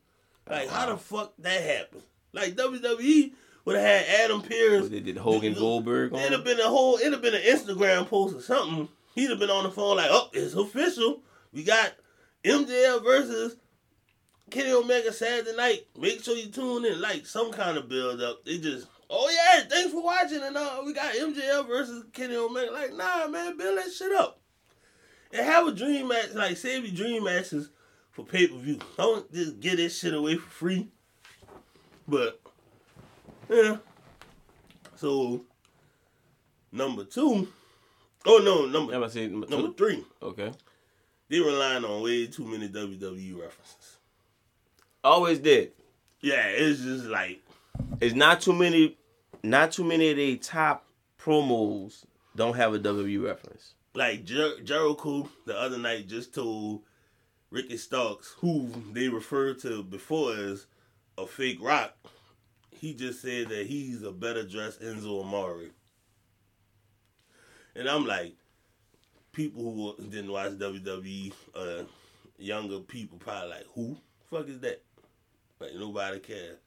Like 0.49 0.69
how 0.69 0.85
the 0.87 0.97
fuck 0.97 1.33
that 1.39 1.61
happened? 1.61 2.03
Like 2.33 2.55
WWE 2.55 3.31
would 3.65 3.75
have 3.75 3.85
had 3.85 4.05
Adam 4.25 4.41
Pearce. 4.41 4.83
What 4.83 4.91
they 4.91 4.99
did 4.99 5.17
Hogan 5.17 5.53
Goldberg. 5.57 6.13
It'd 6.13 6.31
have 6.31 6.43
been 6.45 6.59
a 6.59 6.69
whole. 6.69 6.97
It'd 6.97 7.13
have 7.13 7.21
been 7.21 7.35
an 7.35 7.41
Instagram 7.41 8.07
post 8.07 8.35
or 8.35 8.41
something. 8.41 8.87
He'd 9.15 9.29
have 9.31 9.39
been 9.39 9.49
on 9.49 9.63
the 9.63 9.71
phone 9.71 9.97
like, 9.97 10.09
"Oh, 10.11 10.29
it's 10.33 10.53
official. 10.53 11.21
We 11.51 11.63
got 11.63 11.93
MJF 12.45 13.03
versus 13.03 13.55
Kenny 14.49 14.71
Omega 14.71 15.11
Saturday 15.11 15.55
night. 15.55 15.87
Make 15.97 16.23
sure 16.23 16.35
you 16.35 16.47
tune 16.47 16.85
in. 16.85 17.01
Like 17.01 17.25
some 17.25 17.51
kind 17.51 17.77
of 17.77 17.89
build 17.89 18.21
up. 18.21 18.45
They 18.45 18.57
just, 18.57 18.87
oh 19.09 19.29
yeah, 19.29 19.63
thanks 19.69 19.91
for 19.91 20.03
watching. 20.03 20.41
And 20.41 20.55
uh, 20.55 20.81
we 20.85 20.93
got 20.93 21.13
MJF 21.13 21.67
versus 21.67 22.05
Kenny 22.13 22.35
Omega. 22.35 22.71
Like, 22.71 22.93
nah, 22.93 23.27
man, 23.27 23.57
build 23.57 23.77
that 23.77 23.91
shit 23.91 24.11
up 24.13 24.39
and 25.31 25.45
have 25.45 25.67
a 25.67 25.71
dream 25.71 26.07
match. 26.07 26.33
Like, 26.33 26.57
save 26.57 26.85
your 26.85 26.95
dream 26.95 27.23
matches 27.23 27.69
for 28.11 28.25
pay 28.25 28.47
per 28.47 28.57
view. 28.57 28.79
Don't 28.97 29.31
just 29.33 29.59
get 29.59 29.77
this 29.77 29.99
shit 29.99 30.13
away 30.13 30.35
for 30.35 30.49
free. 30.49 30.87
But 32.07 32.39
yeah. 33.49 33.77
So 34.95 35.43
number 36.71 37.03
two. 37.03 37.47
Oh 38.25 38.39
no, 38.39 38.65
number 38.65 38.93
number 38.93 39.47
number 39.47 39.73
three. 39.73 40.03
Okay. 40.21 40.51
They 41.29 41.39
relying 41.39 41.83
on 41.83 42.03
way 42.03 42.27
too 42.27 42.45
many 42.45 42.69
WWE 42.69 43.39
references. 43.39 43.76
Always 45.03 45.39
did. 45.39 45.71
Yeah, 46.21 46.47
it's 46.47 46.81
just 46.81 47.05
like 47.05 47.41
It's 48.01 48.15
not 48.15 48.41
too 48.41 48.53
many. 48.53 48.97
Not 49.43 49.71
too 49.71 49.83
many 49.83 50.09
of 50.11 50.17
the 50.17 50.37
top 50.37 50.85
promos 51.19 52.03
don't 52.35 52.55
have 52.55 52.73
a 52.73 52.79
WWE 52.79 53.23
reference. 53.23 53.73
like 53.93 54.25
Jer- 54.25 54.59
Jericho 54.61 55.29
the 55.45 55.57
other 55.57 55.77
night 55.77 56.07
just 56.07 56.33
told 56.33 56.81
Ricky 57.49 57.77
Starks, 57.77 58.35
who 58.39 58.69
they 58.91 59.07
referred 59.09 59.59
to 59.61 59.83
before 59.83 60.33
as 60.33 60.65
a 61.17 61.25
fake 61.25 61.59
rock. 61.61 61.95
He 62.71 62.93
just 62.93 63.21
said 63.21 63.49
that 63.49 63.65
he's 63.67 64.03
a 64.03 64.11
better 64.11 64.43
dressed 64.45 64.81
Enzo 64.81 65.21
Amore. 65.23 65.65
And 67.75 67.87
I'm 67.87 68.05
like, 68.05 68.35
people 69.31 69.95
who 69.97 70.03
didn't 70.09 70.31
watch 70.31 70.53
WWE, 70.53 71.31
uh, 71.55 71.83
younger 72.37 72.79
people 72.79 73.17
probably 73.19 73.49
like, 73.49 73.65
who 73.73 73.97
fuck 74.29 74.47
is 74.49 74.59
that? 74.59 74.81
Like 75.59 75.75
nobody 75.75 76.19
cares. 76.19 76.57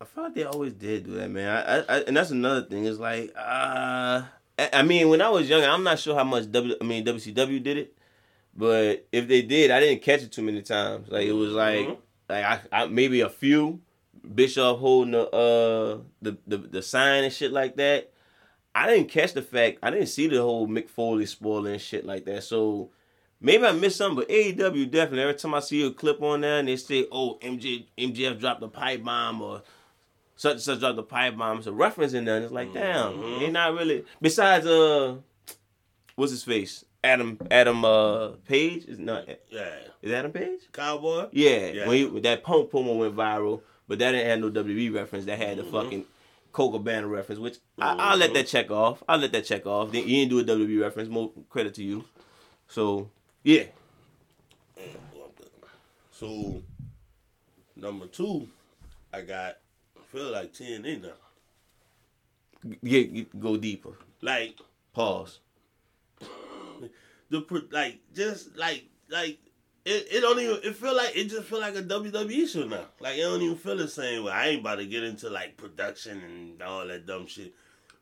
I 0.00 0.04
feel 0.06 0.24
like 0.24 0.34
they 0.34 0.44
always 0.44 0.72
did 0.72 1.04
do 1.04 1.12
that, 1.12 1.30
man. 1.30 1.48
I, 1.48 1.76
I, 1.78 1.84
I 1.96 2.00
and 2.02 2.16
that's 2.16 2.30
another 2.30 2.62
thing. 2.62 2.84
Is 2.84 2.98
like, 2.98 3.32
uh, 3.36 4.22
I, 4.58 4.70
I 4.72 4.82
mean, 4.82 5.08
when 5.08 5.22
I 5.22 5.28
was 5.28 5.48
younger, 5.48 5.68
I'm 5.68 5.84
not 5.84 5.98
sure 5.98 6.14
how 6.16 6.24
much 6.24 6.50
W, 6.50 6.74
I 6.80 6.84
mean 6.84 7.04
WCW 7.04 7.62
did 7.62 7.78
it, 7.78 7.96
but 8.56 9.06
if 9.12 9.28
they 9.28 9.42
did, 9.42 9.70
I 9.70 9.80
didn't 9.80 10.02
catch 10.02 10.22
it 10.22 10.32
too 10.32 10.42
many 10.42 10.62
times. 10.62 11.08
Like 11.08 11.26
it 11.26 11.32
was 11.32 11.52
like, 11.52 11.86
Mhm. 11.86 11.96
like 12.28 12.44
I, 12.44 12.60
I 12.72 12.86
maybe 12.86 13.20
a 13.20 13.28
few. 13.30 13.80
Bischoff 14.34 14.78
holding 14.78 15.12
the 15.12 15.28
uh 15.30 15.98
the, 16.22 16.38
the 16.46 16.56
the 16.56 16.82
sign 16.82 17.24
and 17.24 17.32
shit 17.32 17.52
like 17.52 17.76
that. 17.76 18.10
I 18.74 18.86
didn't 18.88 19.10
catch 19.10 19.34
the 19.34 19.42
fact. 19.42 19.78
I 19.82 19.90
didn't 19.90 20.06
see 20.06 20.26
the 20.28 20.40
whole 20.40 20.66
Mick 20.66 20.88
Foley 20.88 21.26
spoiler 21.26 21.72
and 21.72 21.80
shit 21.80 22.06
like 22.06 22.24
that. 22.24 22.42
So 22.42 22.90
maybe 23.44 23.64
I 23.64 23.72
missed 23.72 23.96
something. 23.98 24.16
But 24.16 24.28
AEW 24.28 24.90
definitely. 24.90 25.22
Every 25.22 25.34
time 25.34 25.54
I 25.54 25.60
see 25.60 25.86
a 25.86 25.90
clip 25.90 26.20
on 26.22 26.40
there 26.40 26.58
and 26.58 26.68
they 26.68 26.76
say, 26.76 27.06
"Oh, 27.12 27.38
MJ 27.42 27.86
MJF 27.98 28.40
dropped 28.40 28.60
the 28.60 28.68
pipe 28.68 29.04
bomb" 29.04 29.40
or 29.42 29.62
such 30.36 30.52
and 30.54 30.60
such 30.62 30.80
dropped 30.80 30.96
the 30.96 31.02
pipe 31.02 31.36
bomb, 31.36 31.58
it's 31.58 31.66
a 31.68 31.72
reference 31.72 32.12
in 32.12 32.24
there. 32.24 32.36
And 32.36 32.44
it's 32.44 32.52
like, 32.52 32.72
damn, 32.72 33.12
Mhm. 33.12 33.38
they 33.40 33.50
not 33.50 33.74
really. 33.74 34.04
Besides, 34.20 34.66
uh, 34.66 35.16
what's 36.16 36.32
his 36.32 36.42
face? 36.44 36.84
Adam 37.04 37.38
Adam 37.50 37.84
uh 37.84 38.28
Page 38.48 38.86
is 38.86 38.98
not 38.98 39.28
Yeah. 39.50 39.68
is 40.02 40.10
Adam 40.10 40.32
Page? 40.32 40.60
Cowboy? 40.72 41.26
Yeah, 41.32 41.66
Yeah. 41.68 41.88
when 41.88 41.96
he, 42.14 42.20
that 42.20 42.42
punk 42.42 42.70
promo 42.70 42.98
went 42.98 43.14
viral, 43.14 43.60
but 43.86 43.98
that 43.98 44.12
didn't 44.12 44.26
have 44.26 44.40
no 44.40 44.50
WWE 44.50 44.88
reference. 44.90 45.26
That 45.26 45.38
had 45.38 45.58
the 45.58 45.64
Mhm. 45.64 45.70
fucking 45.70 46.04
Coca 46.52 46.78
Banner 46.78 47.08
reference, 47.08 47.40
which 47.40 47.56
I, 47.78 47.94
I'll 47.98 48.16
let 48.16 48.32
that 48.34 48.46
check 48.46 48.70
off. 48.70 49.02
I'll 49.08 49.18
let 49.18 49.32
that 49.32 49.44
check 49.44 49.66
off. 49.66 49.92
You 49.94 50.02
didn't 50.02 50.30
do 50.30 50.38
a 50.38 50.44
WWE 50.44 50.80
reference. 50.80 51.08
More 51.10 51.30
credit 51.50 51.74
to 51.74 51.82
you. 51.84 52.04
So 52.68 53.10
yeah, 53.44 53.64
So 56.10 56.62
number 57.76 58.06
two, 58.06 58.48
I 59.12 59.20
got 59.20 59.56
I 59.96 60.02
feel 60.10 60.30
like 60.30 60.52
TNA 60.52 61.02
now. 61.02 62.68
get, 62.82 63.12
get 63.12 63.40
go 63.40 63.56
deeper. 63.56 63.98
Like 64.22 64.58
Pause. 64.94 65.40
the 67.30 67.66
like 67.70 67.98
just 68.14 68.56
like 68.56 68.84
like 69.10 69.38
it, 69.84 70.06
it 70.10 70.20
don't 70.20 70.38
even 70.38 70.60
it 70.62 70.76
feel 70.76 70.96
like 70.96 71.16
it 71.16 71.24
just 71.24 71.48
feel 71.48 71.60
like 71.60 71.74
a 71.74 71.82
WWE 71.82 72.48
show 72.48 72.64
now. 72.66 72.86
Like 73.00 73.18
it 73.18 73.22
don't 73.22 73.42
even 73.42 73.56
feel 73.56 73.76
the 73.76 73.88
same 73.88 74.24
way. 74.24 74.32
I 74.32 74.48
ain't 74.48 74.60
about 74.60 74.76
to 74.76 74.86
get 74.86 75.02
into 75.02 75.28
like 75.28 75.56
production 75.56 76.22
and 76.22 76.62
all 76.62 76.86
that 76.86 77.06
dumb 77.06 77.26
shit. 77.26 77.52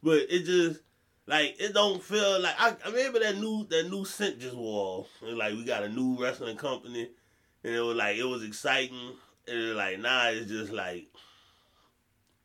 But 0.02 0.26
it 0.28 0.44
just 0.44 0.80
like 1.26 1.56
it 1.58 1.72
don't 1.72 2.02
feel 2.02 2.40
like 2.40 2.54
I, 2.58 2.76
I 2.84 2.90
remember 2.90 3.20
that 3.20 3.38
new 3.38 3.66
that 3.70 3.88
new 3.90 4.04
scent 4.04 4.40
just. 4.40 4.54
And, 4.54 5.38
like 5.38 5.54
we 5.54 5.64
got 5.64 5.84
a 5.84 5.88
new 5.88 6.20
wrestling 6.20 6.56
company 6.56 7.10
and 7.64 7.74
it 7.74 7.80
was 7.80 7.96
like 7.96 8.16
it 8.16 8.24
was 8.24 8.44
exciting. 8.44 9.12
And 9.48 9.58
it 9.58 9.68
was 9.68 9.76
like 9.76 9.98
nah 10.00 10.28
it's 10.28 10.50
just 10.50 10.72
like 10.72 11.08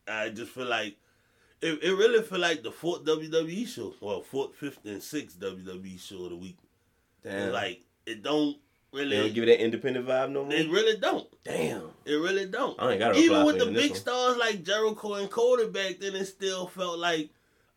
I 0.08 0.30
just 0.30 0.52
feel 0.52 0.66
like 0.66 0.98
it, 1.62 1.84
it 1.84 1.92
really 1.92 2.22
feel 2.22 2.40
like 2.40 2.64
the 2.64 2.72
fourth 2.72 3.04
WWE 3.04 3.68
show, 3.68 3.94
well, 4.00 4.22
fourth, 4.22 4.56
fifth, 4.56 4.86
and 4.86 5.02
sixth 5.02 5.40
WWE 5.40 6.00
show 6.00 6.26
of 6.26 6.30
the 6.30 6.36
week. 6.36 6.58
Damn. 7.24 7.52
Like 7.52 7.82
it 8.06 8.22
don't 8.24 8.58
they 8.94 9.00
really, 9.00 9.18
don't 9.18 9.34
give 9.34 9.44
it 9.44 9.48
that 9.48 9.64
independent 9.64 10.08
vibe 10.08 10.32
no 10.32 10.44
more. 10.44 10.54
it 10.54 10.70
really 10.70 10.98
don't. 10.98 11.28
Damn. 11.44 11.90
It 12.06 12.16
really 12.16 12.46
don't. 12.46 12.82
I 12.82 12.92
ain't 12.92 13.00
got 13.00 13.16
Even 13.18 13.46
with 13.46 13.60
the 13.60 13.66
big 13.66 13.92
one. 13.92 14.00
stars 14.00 14.38
like 14.38 14.64
Jericho 14.64 15.16
and 15.16 15.30
Cody 15.30 15.68
back 15.68 16.00
then, 16.00 16.16
it 16.16 16.26
still 16.26 16.68
felt 16.68 16.98
like, 16.98 17.30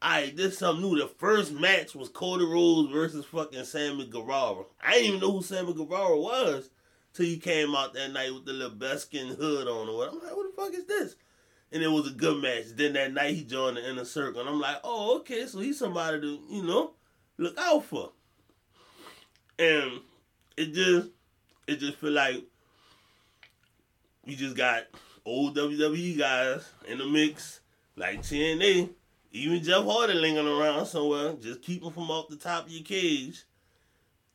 alright, 0.03 0.37
this 0.37 0.59
something 0.59 0.83
new. 0.83 0.99
The 0.99 1.07
first 1.07 1.53
match 1.53 1.95
was 1.95 2.09
Cody 2.09 2.45
Rhodes 2.45 2.93
versus 2.93 3.25
fucking 3.27 3.65
Sammy 3.65 4.07
Guevara. 4.07 4.65
I 4.83 4.93
didn't 4.93 5.07
even 5.07 5.21
know 5.21 5.33
who 5.33 5.43
Sammy 5.43 5.75
Guevara 5.75 6.19
was 6.19 6.71
till 7.13 7.27
he 7.27 7.39
came 7.39 7.75
out 7.75 7.95
that 7.95 8.13
night 8.13 8.33
with 8.33 8.45
the 8.47 8.53
little 8.53 8.77
hood 8.77 9.69
on 9.69 9.89
or 9.89 9.97
what. 9.97 10.13
I'm 10.13 10.21
like, 10.21 10.37
what 10.37 10.47
the 10.57 10.63
fuck 10.63 10.75
is 10.75 10.87
this? 10.87 11.17
And 11.73 11.83
it 11.83 11.89
was 11.89 12.09
a 12.09 12.15
good 12.15 12.43
match. 12.43 12.65
Then 12.75 12.95
that 12.95 13.13
night 13.13 13.35
he 13.35 13.45
joined 13.45 13.77
the 13.77 13.89
inner 13.89 14.05
circle. 14.05 14.41
And 14.41 14.51
I'm 14.51 14.61
like, 14.61 14.79
oh, 14.83 15.19
okay, 15.19 15.47
so 15.47 15.61
he's 15.61 15.79
somebody 15.79 16.21
to, 16.21 16.39
you 16.51 16.63
know, 16.63 16.95
look 17.39 17.57
out 17.59 17.85
for. 17.85 18.13
And 19.59 20.01
it 20.57 20.73
just 20.73 21.11
it 21.67 21.79
just 21.79 21.99
feel 21.99 22.13
like 22.13 22.43
you 24.25 24.37
just 24.37 24.57
got 24.57 24.85
old 25.25 25.57
WWE 25.57 26.19
guys 26.19 26.69
in 26.89 26.99
the 26.99 27.07
mix, 27.07 27.61
like 27.97 28.23
TNA, 28.23 28.91
even 29.33 29.62
Jeff 29.62 29.85
Hardy 29.85 30.14
lingering 30.14 30.49
around 30.49 30.87
somewhere. 30.87 31.35
Just 31.35 31.62
keep 31.62 31.83
him 31.83 31.93
from 31.93 32.11
off 32.11 32.28
the 32.28 32.37
top 32.37 32.66
of 32.66 32.72
your 32.72 32.83
cage, 32.83 33.45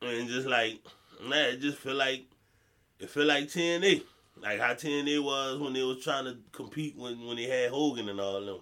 and 0.01 0.27
just 0.27 0.47
like, 0.47 0.79
nah, 1.23 1.35
it 1.35 1.61
just 1.61 1.77
feel 1.77 1.95
like 1.95 2.23
it 2.99 3.09
feel 3.09 3.25
like 3.25 3.45
TNA, 3.45 4.03
like 4.41 4.59
how 4.59 4.73
TNA 4.73 5.23
was 5.23 5.59
when 5.59 5.73
they 5.73 5.83
was 5.83 6.03
trying 6.03 6.25
to 6.25 6.37
compete 6.51 6.95
when 6.97 7.25
when 7.25 7.37
they 7.37 7.43
had 7.43 7.71
Hogan 7.71 8.09
and 8.09 8.19
all 8.19 8.45
them. 8.45 8.59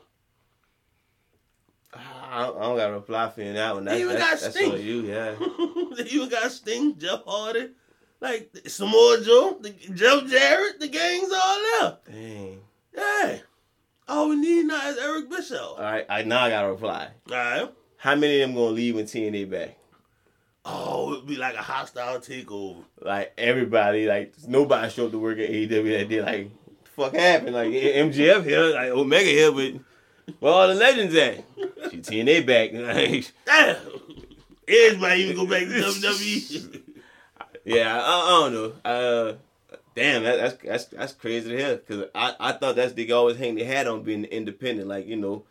I 1.95 2.45
don't, 2.45 2.57
I 2.57 2.61
don't 2.61 2.77
got 2.77 2.89
a 2.89 2.93
reply 2.93 3.29
for 3.29 3.41
you 3.43 3.53
that 3.53 3.75
one. 3.75 3.85
That's, 3.85 3.97
He 3.97 4.03
even 4.03 4.15
that's, 4.15 4.41
got 4.43 4.53
that's 4.53 4.55
Sting. 4.55 4.81
you, 4.83 5.01
yeah. 5.01 5.35
they 5.95 6.09
even 6.09 6.29
got 6.29 6.51
Sting, 6.51 6.97
Jeff 6.97 7.21
Hardy, 7.27 7.69
like 8.19 8.49
Samoa 8.65 9.21
Joe, 9.23 9.57
the, 9.61 9.69
Jeff 9.93 10.25
Jarrett. 10.25 10.79
The 10.79 10.87
gang's 10.87 11.31
all 11.31 11.59
there. 11.79 11.97
Dang. 12.11 12.59
Yeah. 12.97 13.37
We 14.09 14.35
need 14.35 14.65
now 14.65 14.89
is 14.89 14.97
Eric 14.97 15.29
Bischoff. 15.29 15.77
All 15.77 15.83
right, 15.83 16.05
I 16.09 16.23
now 16.23 16.43
I 16.43 16.49
gotta 16.49 16.69
reply. 16.69 17.09
All 17.29 17.35
right. 17.35 17.71
How 17.97 18.15
many 18.15 18.41
of 18.41 18.49
them 18.49 18.55
gonna 18.55 18.71
leave 18.71 18.95
when 18.95 19.05
TNA 19.05 19.49
back? 19.49 19.77
Oh, 20.65 21.13
it'd 21.13 21.27
be 21.27 21.35
like 21.35 21.55
a 21.55 21.61
hostile 21.61 22.19
takeover. 22.19 22.83
Like 23.01 23.33
everybody, 23.37 24.07
like 24.07 24.33
nobody 24.47 24.89
showed 24.89 25.07
up 25.07 25.11
to 25.11 25.19
work 25.19 25.37
at 25.39 25.49
AEW 25.49 25.97
that 25.97 26.09
day. 26.09 26.21
Like, 26.21 26.51
fuck 26.95 27.13
happened? 27.15 27.55
Like 27.55 27.71
MJF 27.71 28.43
here, 28.43 28.63
like 28.73 28.89
Omega 28.91 29.29
here, 29.29 29.51
but 29.51 29.73
where 30.39 30.53
all 30.53 30.67
the 30.67 30.75
legends 30.75 31.15
at? 31.15 31.43
She 31.91 31.97
TNA 31.97 32.45
back. 32.45 32.73
Like, 32.73 33.31
Damn. 33.45 34.99
Might 34.99 35.19
even 35.19 35.35
go 35.35 35.45
back 35.45 35.63
to 35.63 35.67
WWE. 35.67 36.81
yeah, 37.65 38.01
I, 38.01 38.07
I 38.07 38.49
don't 38.49 38.53
know. 38.53 38.73
Uh, 38.89 39.33
damn, 39.95 40.23
that, 40.23 40.37
that's 40.37 40.63
that's 40.63 40.85
that's 40.85 41.13
crazy 41.13 41.49
to 41.49 41.57
hear. 41.57 41.77
Cause 41.77 42.05
I, 42.13 42.35
I 42.39 42.51
thought 42.53 42.75
that's 42.75 42.93
they 42.93 43.09
always 43.11 43.37
hang 43.37 43.55
their 43.55 43.65
hat 43.65 43.87
on 43.87 44.03
being 44.03 44.25
independent. 44.25 44.87
Like 44.87 45.07
you 45.07 45.15
know, 45.15 45.43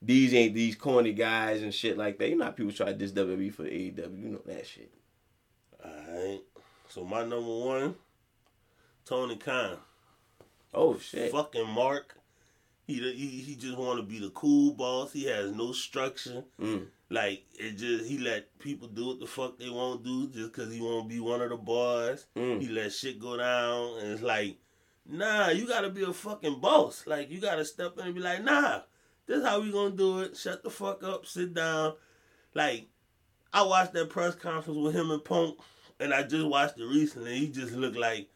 these 0.00 0.34
ain't 0.34 0.54
these 0.54 0.76
corny 0.76 1.12
guys 1.12 1.62
and 1.62 1.72
shit 1.74 1.96
like 1.96 2.18
that. 2.18 2.28
You 2.28 2.36
know 2.36 2.44
how 2.44 2.50
people 2.50 2.72
try 2.72 2.92
this 2.92 3.12
WWE 3.12 3.52
for 3.52 3.64
AEW. 3.64 4.22
You 4.22 4.28
know 4.28 4.42
that 4.46 4.66
shit. 4.66 4.90
Alright. 5.84 6.42
So 6.88 7.04
my 7.04 7.20
number 7.20 7.40
one, 7.40 7.94
Tony 9.04 9.36
Khan. 9.36 9.78
Oh 10.72 10.98
shit. 10.98 11.32
Fucking 11.32 11.68
Mark. 11.68 12.16
He, 12.86 12.94
he 12.94 13.26
he 13.42 13.56
just 13.56 13.78
want 13.78 13.98
to 13.98 14.02
be 14.02 14.18
the 14.18 14.30
cool 14.30 14.72
boss. 14.74 15.12
He 15.12 15.24
has 15.24 15.52
no 15.52 15.72
structure. 15.72 16.44
Mm. 16.60 16.86
Like 17.10 17.44
it 17.54 17.76
just 17.76 18.06
he 18.06 18.18
let 18.18 18.58
people 18.58 18.88
do 18.88 19.06
what 19.06 19.20
the 19.20 19.26
fuck 19.26 19.58
they 19.58 19.68
want 19.68 20.02
to 20.02 20.08
do 20.08 20.32
just 20.32 20.52
because 20.52 20.72
he 20.72 20.80
want 20.80 21.08
to 21.08 21.14
be 21.14 21.20
one 21.20 21.42
of 21.42 21.50
the 21.50 21.56
boys. 21.56 22.26
Mm. 22.36 22.60
He 22.60 22.68
let 22.68 22.92
shit 22.92 23.18
go 23.20 23.36
down, 23.36 23.98
and 23.98 24.12
it's 24.12 24.22
like, 24.22 24.56
nah, 25.06 25.50
you 25.50 25.68
gotta 25.68 25.90
be 25.90 26.02
a 26.02 26.12
fucking 26.12 26.60
boss. 26.60 27.06
Like 27.06 27.30
you 27.30 27.40
gotta 27.40 27.64
step 27.64 27.98
in 27.98 28.06
and 28.06 28.14
be 28.14 28.22
like, 28.22 28.42
nah, 28.42 28.80
this 29.26 29.38
is 29.38 29.46
how 29.46 29.60
we 29.60 29.70
gonna 29.70 29.94
do 29.94 30.20
it. 30.20 30.36
Shut 30.36 30.62
the 30.62 30.70
fuck 30.70 31.02
up, 31.04 31.26
sit 31.26 31.52
down. 31.52 31.94
Like 32.54 32.88
I 33.52 33.62
watched 33.62 33.92
that 33.92 34.08
press 34.08 34.34
conference 34.34 34.78
with 34.78 34.94
him 34.94 35.10
and 35.10 35.22
Punk, 35.24 35.58
and 36.00 36.14
I 36.14 36.22
just 36.22 36.46
watched 36.46 36.80
it 36.80 36.86
recently. 36.86 37.38
He 37.38 37.48
just 37.48 37.74
looked 37.74 37.98
like 37.98 38.30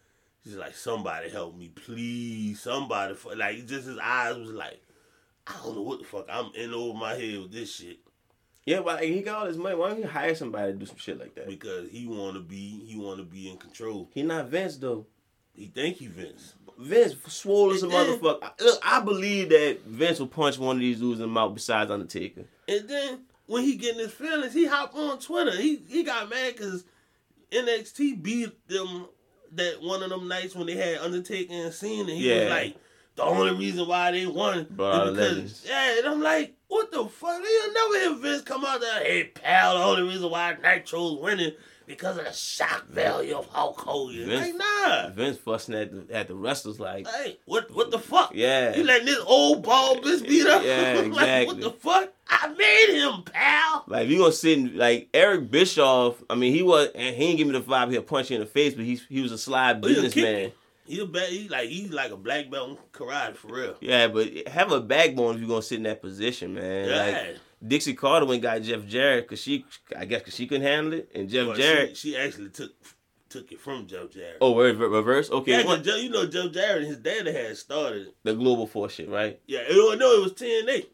he's 0.44 0.56
like 0.56 0.76
somebody 0.76 1.30
help 1.30 1.56
me, 1.56 1.68
please, 1.68 2.60
somebody. 2.60 3.14
fu-" 3.14 3.34
Like 3.34 3.66
just 3.66 3.86
his 3.88 3.98
eyes 3.98 4.36
was 4.36 4.50
like, 4.50 4.82
I 5.46 5.54
don't 5.64 5.74
know 5.74 5.82
what 5.82 6.00
the 6.00 6.04
fuck. 6.04 6.26
I'm 6.30 6.52
in 6.54 6.74
over 6.74 6.98
my 6.98 7.14
head 7.14 7.40
with 7.40 7.52
this 7.52 7.74
shit 7.74 8.00
Yeah, 8.68 8.80
but 8.80 9.02
he 9.02 9.22
got 9.22 9.40
all 9.40 9.46
his 9.46 9.56
money. 9.56 9.74
Why 9.76 9.88
don't 9.90 10.00
you 10.00 10.06
hire 10.06 10.34
somebody 10.34 10.72
to 10.72 10.78
do 10.78 10.84
some 10.86 10.96
shit 10.98 11.18
like 11.18 11.34
that? 11.36 11.46
because 11.48 11.88
he 11.90 12.06
want 12.06 12.34
to 12.34 12.40
be 12.40 12.84
he 12.86 12.96
want 12.96 13.18
to 13.18 13.24
be 13.24 13.50
in 13.50 13.56
control. 13.56 14.08
He 14.12 14.22
not 14.22 14.48
Vince 14.48 14.76
though. 14.76 15.06
He 15.54 15.66
think 15.66 15.96
he 15.96 16.06
Vince. 16.06 16.54
Vince 16.78 17.14
swole 17.26 17.72
as 17.72 17.82
a 17.82 17.86
motherfucker. 17.88 18.50
Look, 18.60 18.80
I 18.84 19.00
believe 19.00 19.48
that 19.48 19.78
Vince 19.86 20.20
will 20.20 20.28
punch 20.28 20.58
one 20.58 20.76
of 20.76 20.80
these 20.80 21.00
dudes 21.00 21.18
in 21.20 21.22
the 21.26 21.32
mouth 21.32 21.54
besides 21.54 21.90
Undertaker. 21.90 22.44
And 22.68 22.88
then 22.88 23.20
when 23.46 23.64
he 23.64 23.74
getting 23.76 23.98
his 24.00 24.12
feelings, 24.12 24.52
he 24.52 24.66
hop 24.66 24.94
on 24.94 25.18
Twitter. 25.18 25.56
He 25.56 25.82
he 25.88 26.02
got 26.04 26.28
mad 26.28 26.54
because 26.56 26.84
NXT 27.50 28.22
beat 28.22 28.68
them 28.68 29.06
that 29.52 29.80
one 29.82 30.02
of 30.02 30.10
them 30.10 30.28
nights 30.28 30.54
when 30.54 30.66
they 30.66 30.76
had 30.76 30.98
Undertaker 30.98 31.52
and 31.52 31.72
Cena. 31.72 32.00
And 32.02 32.10
he 32.10 32.28
Yeah. 32.28 32.42
was 32.44 32.50
like, 32.50 32.76
the 33.16 33.22
only 33.24 33.54
reason 33.56 33.88
why 33.88 34.12
they 34.12 34.26
won 34.26 34.58
out 34.78 35.08
is 35.08 35.16
the 35.16 35.22
legends. 35.22 35.62
because 35.62 35.68
yeah. 35.70 35.98
And 35.98 36.06
I'm 36.06 36.20
like, 36.22 36.54
what 36.68 36.90
the 36.92 37.04
fuck? 37.06 37.40
You 37.42 37.72
never 37.72 37.98
hear 38.00 38.14
Vince 38.14 38.42
come 38.42 38.64
out 38.64 38.80
there, 38.80 39.02
hey 39.02 39.24
pal, 39.34 39.76
the 39.78 39.84
only 39.84 40.02
reason 40.02 40.30
why 40.30 40.56
Nitro's 40.62 41.18
winning 41.20 41.52
because 41.86 42.18
of 42.18 42.24
the 42.26 42.32
shock 42.32 42.86
value 42.88 43.34
of 43.34 43.46
Hulk 43.46 43.80
Hogan. 43.80 44.26
Vince- 44.26 44.42
like 44.42 44.54
nah. 44.56 45.08
Vince 45.10 45.38
fussing 45.38 45.74
at 45.74 46.08
the 46.08 46.14
at 46.14 46.28
the 46.28 46.34
wrestlers 46.34 46.78
like, 46.78 47.06
Hey, 47.08 47.38
what 47.46 47.70
what 47.74 47.90
the 47.90 47.98
fuck? 47.98 48.32
yeah, 48.34 48.76
You 48.76 48.84
letting 48.84 49.06
this 49.06 49.22
old 49.26 49.62
ball 49.62 49.96
bitch 49.96 50.26
beat 50.28 50.46
up? 50.46 50.62
Yeah, 50.62 50.92
like, 50.96 51.06
exactly. 51.06 51.46
what 51.46 51.60
the 51.62 51.70
fuck? 51.70 52.12
I 52.28 52.48
made 52.48 53.00
him, 53.00 53.22
pal. 53.22 53.84
like 53.86 54.04
if 54.04 54.10
you 54.10 54.18
gonna 54.18 54.32
sit 54.32 54.58
in, 54.58 54.76
like 54.76 55.08
Eric 55.14 55.50
Bischoff. 55.50 56.22
I 56.28 56.34
mean, 56.34 56.52
he 56.52 56.62
was 56.62 56.88
and 56.94 57.16
he 57.16 57.26
didn't 57.28 57.38
give 57.38 57.46
me 57.46 57.54
the 57.54 57.62
vibe 57.62 57.90
he'll 57.90 58.02
punch 58.02 58.28
you 58.30 58.36
in 58.36 58.40
the 58.40 58.46
face, 58.46 58.74
but 58.74 58.84
he's 58.84 59.02
he 59.08 59.22
was 59.22 59.32
a 59.32 59.38
sly 59.38 59.70
Oh, 59.72 59.74
businessman. 59.80 60.52
He 60.88 61.00
a 61.00 61.06
bad, 61.06 61.28
he 61.28 61.48
like 61.48 61.68
he's 61.68 61.92
like 61.92 62.10
a 62.10 62.16
black 62.16 62.50
belt 62.50 62.70
in 62.70 62.76
karate 62.92 63.36
for 63.36 63.48
real. 63.54 63.76
Yeah, 63.80 64.08
but 64.08 64.28
have 64.48 64.72
a 64.72 64.80
backbone 64.80 65.34
if 65.34 65.40
you're 65.40 65.48
gonna 65.48 65.62
sit 65.62 65.76
in 65.76 65.82
that 65.84 66.00
position, 66.00 66.54
man. 66.54 66.88
Yeah. 66.88 66.96
Like 67.28 67.36
Dixie 67.66 67.94
Carter 67.94 68.24
went 68.26 68.36
and 68.36 68.42
got 68.42 68.62
Jeff 68.62 68.86
Jarrett 68.86 69.24
because 69.24 69.40
she, 69.40 69.64
I 69.96 70.04
guess, 70.04 70.20
because 70.20 70.34
she 70.34 70.46
couldn't 70.46 70.66
handle 70.66 70.92
it, 70.94 71.10
and 71.14 71.28
Jeff 71.28 71.48
But 71.48 71.56
Jarrett. 71.56 71.96
she, 71.96 72.12
she 72.12 72.16
actually 72.16 72.50
took 72.50 72.72
took 73.28 73.52
it 73.52 73.60
from 73.60 73.86
Jeff 73.86 74.10
Jarrett. 74.10 74.38
Oh, 74.40 74.56
rever- 74.58 74.88
reverse. 74.88 75.30
Okay, 75.30 75.62
yeah, 75.62 75.76
Joe, 75.76 75.96
you 75.96 76.08
know 76.10 76.26
Jeff 76.26 76.52
Jarrett, 76.52 76.86
his 76.86 76.96
daddy 76.98 77.32
had 77.32 77.56
started. 77.56 78.08
the 78.22 78.34
Global 78.34 78.66
Force 78.66 78.94
shit, 78.94 79.08
right? 79.08 79.40
Yeah, 79.46 79.60
it, 79.68 79.98
no, 79.98 80.12
it 80.14 80.22
was 80.22 80.32
TNA. 80.32 80.86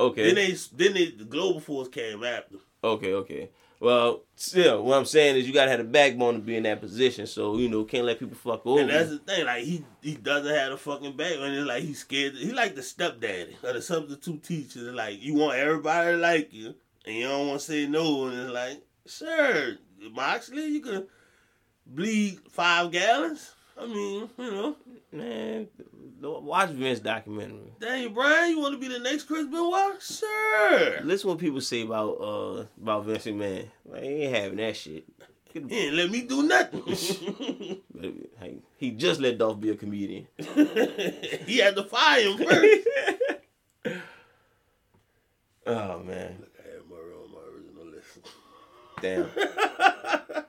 Okay. 0.00 0.26
Then 0.26 0.34
they 0.34 0.52
then 0.72 0.94
they, 0.94 1.10
the 1.10 1.24
Global 1.24 1.60
Force 1.60 1.88
came 1.88 2.24
after. 2.24 2.56
Okay, 2.82 3.12
okay. 3.14 3.50
Well, 3.84 4.22
still, 4.34 4.82
what 4.82 4.96
I'm 4.96 5.04
saying 5.04 5.36
is 5.36 5.46
you 5.46 5.52
gotta 5.52 5.70
have 5.70 5.78
the 5.78 5.84
backbone 5.84 6.36
to 6.36 6.40
be 6.40 6.56
in 6.56 6.62
that 6.62 6.80
position. 6.80 7.26
So 7.26 7.58
you 7.58 7.68
know, 7.68 7.84
can't 7.84 8.06
let 8.06 8.18
people 8.18 8.34
fuck 8.34 8.64
over. 8.64 8.80
And 8.80 8.88
that's 8.88 9.10
the 9.10 9.18
thing, 9.18 9.44
like 9.44 9.64
he 9.64 9.84
he 10.00 10.14
doesn't 10.14 10.54
have 10.54 10.72
a 10.72 10.78
fucking 10.78 11.14
backbone. 11.18 11.52
it's 11.52 11.68
like 11.68 11.82
he's 11.82 11.98
scared. 11.98 12.34
He 12.34 12.50
like 12.50 12.74
the 12.74 12.82
stepdaddy 12.82 13.58
or 13.62 13.74
the 13.74 13.82
substitute 13.82 14.42
teacher. 14.42 14.90
Like 14.90 15.20
you 15.20 15.34
want 15.34 15.58
everybody 15.58 16.12
to 16.12 16.16
like 16.16 16.50
you, 16.50 16.74
and 17.04 17.14
you 17.14 17.28
don't 17.28 17.48
want 17.48 17.60
to 17.60 17.66
say 17.66 17.86
no. 17.86 18.28
And 18.28 18.40
it's 18.40 18.52
like, 18.52 18.82
sure, 19.06 19.76
Moxley, 20.12 20.64
you 20.64 20.80
can 20.80 21.06
bleed 21.84 22.40
five 22.48 22.90
gallons. 22.90 23.53
I 23.76 23.86
mean, 23.86 24.30
you 24.38 24.50
know, 24.50 24.76
Man, 25.14 25.68
watch 26.20 26.70
Vince 26.70 26.98
documentary. 26.98 27.72
Daniel 27.78 28.10
Bryan, 28.10 28.50
you 28.50 28.58
want 28.58 28.74
to 28.74 28.80
be 28.80 28.92
the 28.92 28.98
next 28.98 29.24
Chris 29.24 29.46
Benoit? 29.46 30.02
Sure. 30.02 31.00
Listen 31.04 31.30
what 31.30 31.38
people 31.38 31.60
say 31.60 31.82
about 31.82 32.20
uh 32.20 32.64
about 32.82 33.04
Vince 33.04 33.26
McMahon. 33.26 33.68
Like, 33.86 34.02
he 34.02 34.08
ain't 34.08 34.34
having 34.34 34.56
that 34.56 34.76
shit. 34.76 35.04
He 35.52 35.60
ain't 35.60 35.94
let 35.94 36.10
me 36.10 36.22
do 36.22 36.42
nothing. 36.42 37.80
Hey, 38.40 38.58
he 38.76 38.90
just 38.90 39.20
let 39.20 39.38
Dolph 39.38 39.60
be 39.60 39.70
a 39.70 39.76
comedian. 39.76 40.26
he 41.46 41.58
had 41.58 41.76
to 41.76 41.84
fire 41.84 42.20
him 42.20 42.36
first. 42.36 42.88
oh 45.66 46.00
man, 46.00 46.44
I 46.58 46.68
had 46.68 46.82
Murray 46.90 47.14
on 47.14 47.30
my 47.32 47.38
original 47.54 47.86
list. 47.86 48.18
damn. 49.00 50.44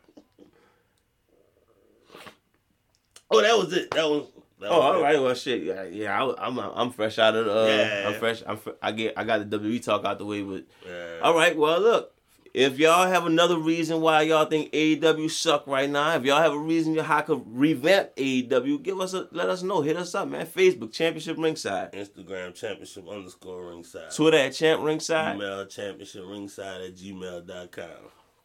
Oh, 3.37 3.41
that 3.41 3.57
was 3.57 3.73
it. 3.73 3.91
That 3.91 4.09
was. 4.09 4.27
That 4.59 4.71
Oh, 4.71 5.01
was 5.01 5.15
all 5.17 5.23
Well, 5.23 5.33
shit. 5.35 5.63
Yeah, 5.63 5.83
yeah 5.83 6.23
I, 6.23 6.47
I'm 6.47 6.57
I'm 6.57 6.91
fresh 6.91 7.19
out 7.19 7.35
of 7.35 7.45
the. 7.45 7.51
Uh, 7.63 7.65
Yeah. 7.67 8.07
I'm 8.09 8.13
fresh. 8.19 8.41
I'm. 8.47 8.57
fr- 8.57 8.69
I 8.81 8.91
get. 8.93 9.13
I 9.17 9.23
got 9.23 9.49
the 9.49 9.57
WWE 9.59 9.83
talk 9.83 10.05
out 10.05 10.17
the 10.17 10.25
way, 10.25 10.41
but 10.41 10.63
Yeah. 10.87 11.19
all 11.21 11.35
right. 11.35 11.55
Well, 11.57 11.79
look. 11.81 12.11
If 12.53 12.79
y'all 12.79 13.05
have 13.05 13.25
another 13.25 13.57
reason 13.57 13.99
why 13.99 14.21
y'all 14.21 14.45
think 14.45 14.71
AEW 14.71 15.29
suck 15.29 15.67
right 15.67 15.89
now, 15.89 16.15
if 16.15 16.23
y'all 16.23 16.41
have 16.41 16.53
a 16.53 16.57
reason 16.57 16.97
how 16.97 17.17
I 17.17 17.21
could 17.21 17.43
revamp 17.45 18.15
AEW, 18.15 18.81
give 18.81 19.01
us 19.01 19.13
a 19.13 19.27
let 19.33 19.49
us 19.49 19.61
know. 19.61 19.81
Hit 19.81 19.97
us 19.97 20.15
up, 20.15 20.29
man. 20.29 20.45
Facebook 20.47 20.93
Championship 20.93 21.37
Ringside, 21.37 21.91
Instagram 21.91 22.55
championship 22.55 23.09
underscore 23.09 23.71
ringside. 23.71 24.09
Twitter 24.15 24.37
at 24.37 24.53
Champ 24.53 24.81
Ringside. 24.81 25.35
Email 25.35 25.65
championship 25.65 26.23
ringside 26.25 26.79
at 26.79 26.95
gmail.com. 26.95 27.89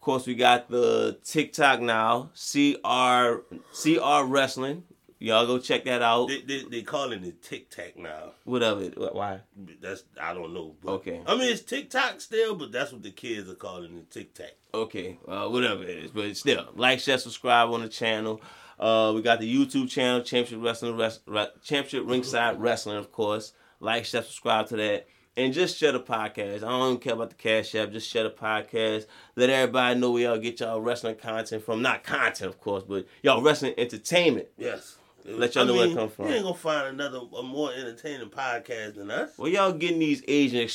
Of 0.01 0.05
course, 0.05 0.26
we 0.26 0.34
got 0.34 0.70
the 0.70 1.18
TikTok 1.24 1.82
now. 1.82 2.30
CR 2.34 3.42
CR 3.74 4.24
Wrestling. 4.24 4.84
Y'all 5.18 5.46
go 5.46 5.59
check 5.59 5.84
that 5.84 6.01
out. 6.01 6.28
They, 6.28 6.40
they, 6.40 6.62
they 6.62 6.80
calling 6.80 7.22
it 7.22 7.42
Tic 7.42 7.68
Tac 7.68 7.98
now. 7.98 8.32
Whatever. 8.44 8.84
Why? 9.12 9.40
That's 9.82 10.05
I 10.18 10.32
don't 10.32 10.55
know. 10.55 10.74
But, 10.82 10.92
Okay. 10.92 11.20
I 11.26 11.34
mean 11.36 11.53
it's 11.53 11.61
TikTok 11.61 12.22
still, 12.22 12.55
but 12.55 12.72
that's 12.72 12.92
what 12.92 13.03
the 13.03 13.11
kids 13.11 13.51
are 13.51 13.55
calling 13.55 13.98
it 13.98 14.11
Tic 14.11 14.32
Tac. 14.32 14.53
Okay, 14.72 15.18
uh, 15.28 15.48
whatever 15.48 15.82
it 15.82 15.90
is, 15.90 16.11
but 16.12 16.34
still, 16.36 16.68
like, 16.76 17.01
share, 17.01 17.18
subscribe 17.18 17.68
on 17.70 17.82
the 17.82 17.88
channel. 17.88 18.40
Uh, 18.78 19.12
we 19.14 19.20
got 19.20 19.40
the 19.40 19.55
YouTube 19.55 19.90
channel, 19.90 20.22
Championship 20.22 20.64
Wrestling, 20.64 20.96
Res- 20.96 21.20
Re- 21.26 21.48
Championship 21.62 22.09
Ringside 22.09 22.59
Wrestling, 22.59 22.96
of 22.96 23.11
course. 23.12 23.53
Like, 23.80 24.05
share, 24.07 24.22
subscribe 24.22 24.68
to 24.68 24.76
that, 24.76 25.07
and 25.37 25.53
just 25.53 25.76
share 25.76 25.93
the 25.93 26.01
podcast. 26.01 26.57
I 26.57 26.68
don't 26.68 26.89
even 26.89 26.99
care 26.99 27.14
about 27.14 27.31
the 27.31 27.37
cash 27.37 27.74
app. 27.74 27.93
Just 27.93 28.09
share 28.09 28.24
the 28.24 28.31
podcast. 28.31 29.07
Let 29.37 29.51
everybody 29.51 29.99
know 29.99 30.12
where 30.12 30.22
y'all 30.24 30.39
get 30.39 30.61
y'all 30.61 30.81
wrestling 30.81 31.16
content 31.16 31.64
from. 31.64 31.83
Not 31.83 32.05
content, 32.05 32.51
of 32.51 32.61
course, 32.61 32.85
but 32.85 33.07
y'all 33.22 33.43
wrestling 33.43 33.74
entertainment. 33.78 34.49
Yes. 34.59 34.97
Let 35.24 35.55
y'all 35.55 35.66
know 35.66 35.74
where 35.74 35.87
it 35.89 35.95
come 35.95 36.09
from. 36.09 36.28
You 36.28 36.35
ain't 36.35 36.45
gonna 36.45 36.55
find 36.57 36.89
another 36.89 37.20
a 37.37 37.43
more 37.43 37.72
entertaining 37.72 38.28
podcast 38.31 38.97
than 38.97 39.11
us. 39.11 39.37
Where 39.37 39.51
y'all 39.51 39.72
getting 39.72 39.99
these 39.99 40.22
Asian 40.26 40.68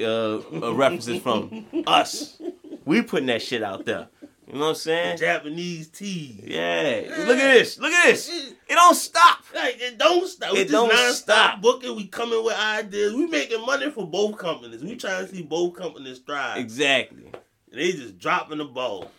uh, 0.00 0.04
uh, 0.04 0.74
references 0.74 1.22
from? 1.22 1.64
Us. 1.86 2.40
We 2.84 3.02
putting 3.02 3.26
that 3.26 3.40
shit 3.40 3.62
out 3.62 3.84
there. 3.84 4.08
You 4.46 4.54
know 4.54 4.60
what 4.60 4.68
I'm 4.68 4.74
saying? 4.74 5.18
Japanese 5.18 5.88
tea. 5.88 6.40
Yeah. 6.44 7.04
Look 7.26 7.38
at 7.38 7.54
this. 7.54 7.78
Look 7.78 7.92
at 7.92 8.06
this. 8.06 8.28
It 8.28 8.74
don't 8.74 8.94
stop. 8.94 9.38
Like 9.54 9.80
it 9.80 9.98
don't 9.98 10.26
stop. 10.28 10.54
It 10.54 10.70
don't 10.70 11.14
stop. 11.14 11.62
booking. 11.62 11.96
We 11.96 12.06
coming 12.06 12.44
with 12.44 12.56
ideas. 12.56 13.14
We 13.14 13.26
making 13.26 13.64
money 13.64 13.90
for 13.90 14.06
both 14.06 14.36
companies. 14.36 14.82
We 14.82 14.96
trying 14.96 15.26
to 15.26 15.34
see 15.34 15.42
both 15.42 15.74
companies 15.74 16.18
thrive. 16.18 16.58
Exactly. 16.58 17.24
And 17.24 17.80
they 17.80 17.92
just 17.92 18.18
dropping 18.18 18.58
the 18.58 18.66
ball. 18.66 19.10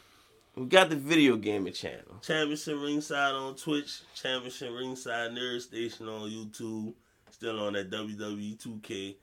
We 0.55 0.67
got 0.67 0.89
the 0.89 0.95
video 0.95 1.35
gaming 1.37 1.73
channel. 1.73 2.19
Championship 2.21 2.77
Ringside 2.79 3.33
on 3.33 3.55
Twitch. 3.55 4.01
Championship 4.13 4.69
Ringside 4.71 5.31
Nerd 5.31 5.59
Station 5.61 6.07
on 6.07 6.29
YouTube. 6.29 6.93
Still 7.31 7.59
on 7.61 7.73
that 7.73 7.89
WWE 7.89 8.57
2K. 8.57 9.15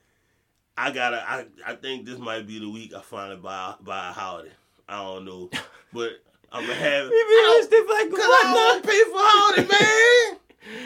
I 0.77 0.91
gotta. 0.91 1.23
I, 1.27 1.45
I 1.65 1.75
think 1.75 2.05
this 2.05 2.19
might 2.19 2.45
be 2.45 2.59
the 2.59 2.69
week 2.69 2.93
I 2.93 3.01
finally 3.01 3.39
buy 3.39 3.75
buy 3.81 4.09
a 4.09 4.11
holiday. 4.11 4.51
I 4.87 5.01
don't 5.01 5.25
know, 5.25 5.49
but 5.93 6.11
I'm 6.51 6.61
gonna 6.63 6.73
have. 6.75 7.09
We 7.09 7.11
be 7.11 7.45
honest, 7.49 7.71
like 7.71 8.19
I 8.29 8.53
don't 8.53 8.83
pay 8.85 9.03
for 9.03 9.17
holiday, 9.17 9.67
man. 9.67 10.39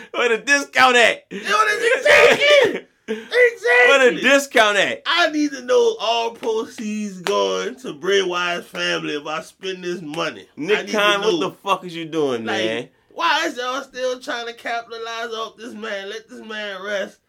Where 0.12 0.30
the 0.38 0.44
discount 0.44 0.96
at? 0.96 1.26
What 1.30 1.74
exactly. 1.74 2.88
Where 3.88 4.12
the 4.12 4.20
discount 4.22 4.78
at? 4.78 5.04
I 5.06 5.30
need 5.30 5.52
to 5.52 5.62
know 5.62 5.96
all 6.00 6.32
proceeds 6.32 7.22
going 7.22 7.76
to 7.78 7.94
Bray 7.94 8.22
Wyatt's 8.24 8.68
family 8.68 9.16
if 9.16 9.26
I 9.26 9.42
spend 9.42 9.84
this 9.84 10.02
money. 10.02 10.42
I 10.58 10.62
Nick 10.62 10.90
Khan, 10.92 11.22
what 11.22 11.40
the 11.40 11.52
fuck 11.52 11.86
is 11.86 11.96
you 11.96 12.06
doing, 12.06 12.44
Like, 12.46 12.66
man? 12.66 12.90
Why 13.12 13.46
is 13.46 13.58
y'all 13.58 13.82
still 13.84 14.20
trying 14.20 14.48
to 14.48 14.54
capitalize 14.54 15.32
off 15.34 15.58
this 15.58 15.74
man? 15.74 16.10
Let 16.10 16.28
this 16.30 16.42
man 16.42 16.82
rest. 16.84 17.20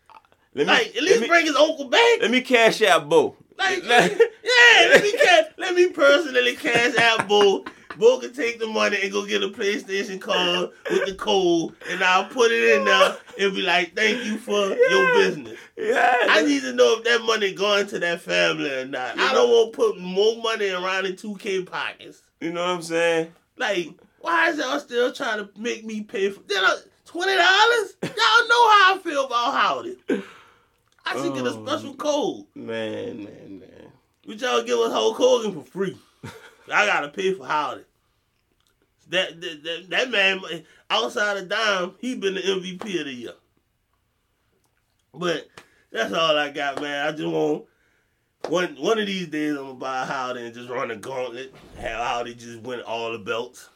Let 0.54 0.66
me, 0.66 0.72
Like, 0.72 0.96
at 0.96 1.02
least 1.02 1.20
me, 1.20 1.28
bring 1.28 1.46
his 1.46 1.56
uncle 1.56 1.88
back. 1.88 2.20
let 2.22 2.30
me 2.30 2.40
cash 2.40 2.82
out 2.82 3.08
Bo. 3.08 3.36
Like, 3.58 3.82
yeah, 3.84 4.88
let 4.92 5.02
me 5.02 5.12
cash, 5.12 5.44
let 5.58 5.74
me 5.74 5.90
personally 5.90 6.54
cash 6.56 6.96
out 6.98 7.28
Bo. 7.28 7.64
Bo 7.98 8.20
can 8.20 8.32
take 8.32 8.60
the 8.60 8.68
money 8.68 8.96
and 9.02 9.10
go 9.10 9.26
get 9.26 9.42
a 9.42 9.48
PlayStation 9.48 10.20
card 10.20 10.70
with 10.88 11.06
the 11.06 11.14
code, 11.16 11.74
and 11.90 12.02
I'll 12.04 12.26
put 12.26 12.52
it 12.52 12.76
in 12.78 12.84
there 12.84 13.16
and 13.40 13.54
be 13.54 13.62
like, 13.62 13.96
"Thank 13.96 14.24
you 14.24 14.38
for 14.38 14.68
your 14.68 15.14
business." 15.16 15.58
yeah. 15.76 16.14
I 16.28 16.42
need 16.42 16.62
to 16.62 16.72
know 16.72 16.98
if 16.98 17.04
that 17.04 17.22
money 17.22 17.52
going 17.52 17.88
to 17.88 17.98
that 17.98 18.20
family 18.20 18.72
or 18.72 18.84
not. 18.86 19.18
I 19.18 19.34
don't 19.34 19.50
want 19.50 19.72
to 19.72 19.76
put 19.76 19.98
more 19.98 20.40
money 20.40 20.70
around 20.70 21.06
in 21.06 21.14
2K 21.16 21.66
pockets. 21.66 22.22
you 22.40 22.52
know 22.52 22.62
what 22.62 22.70
I'm 22.76 22.82
saying? 22.82 23.32
Like, 23.56 23.88
why 24.20 24.50
is 24.50 24.58
y'all 24.58 24.78
still 24.78 25.12
trying 25.12 25.38
to 25.38 25.50
make 25.60 25.84
me 25.84 26.02
pay 26.02 26.30
for 26.30 26.40
twenty 27.04 27.34
dollars? 27.36 27.96
Y'all 28.04 28.48
know 28.48 28.68
how 28.70 28.94
I 28.94 29.00
feel 29.02 29.24
about 29.26 29.52
holiday. 29.54 30.22
I 31.04 31.14
should 31.20 31.34
get 31.34 31.46
a 31.46 31.50
Oh. 31.56 31.66
special 31.66 31.94
code. 31.94 32.44
Man, 32.54 33.24
man, 33.24 33.47
man. 34.28 34.38
Y'all 34.38 34.62
give 34.62 34.78
us 34.78 34.92
Hulk 34.92 35.16
Hogan 35.16 35.52
for 35.52 35.68
free. 35.68 35.96
I 36.72 36.86
gotta 36.86 37.08
pay 37.08 37.34
for 37.34 37.46
holiday. 37.46 37.84
That 39.08 39.40
that, 39.40 39.62
that 39.64 39.90
that 39.90 40.10
man 40.10 40.40
outside 40.90 41.38
of 41.38 41.48
dime, 41.48 41.94
he 41.98 42.14
been 42.14 42.34
the 42.34 42.40
MVP 42.40 43.00
of 43.00 43.06
the 43.06 43.12
year. 43.12 43.32
But 45.14 45.48
that's 45.90 46.12
all 46.12 46.36
I 46.36 46.50
got, 46.50 46.80
man. 46.80 47.06
I 47.06 47.12
just 47.12 47.26
want 47.26 47.64
one 48.48 48.76
one 48.78 48.98
of 48.98 49.06
these 49.06 49.28
days 49.28 49.52
I'm 49.52 49.64
gonna 49.64 49.74
buy 49.74 50.02
a 50.02 50.04
holiday 50.04 50.46
and 50.46 50.54
just 50.54 50.68
run 50.68 50.90
a 50.90 50.96
gauntlet. 50.96 51.54
Have 51.78 52.00
holiday 52.00 52.34
just 52.34 52.60
win 52.60 52.80
all 52.82 53.12
the 53.12 53.18
belts. 53.18 53.70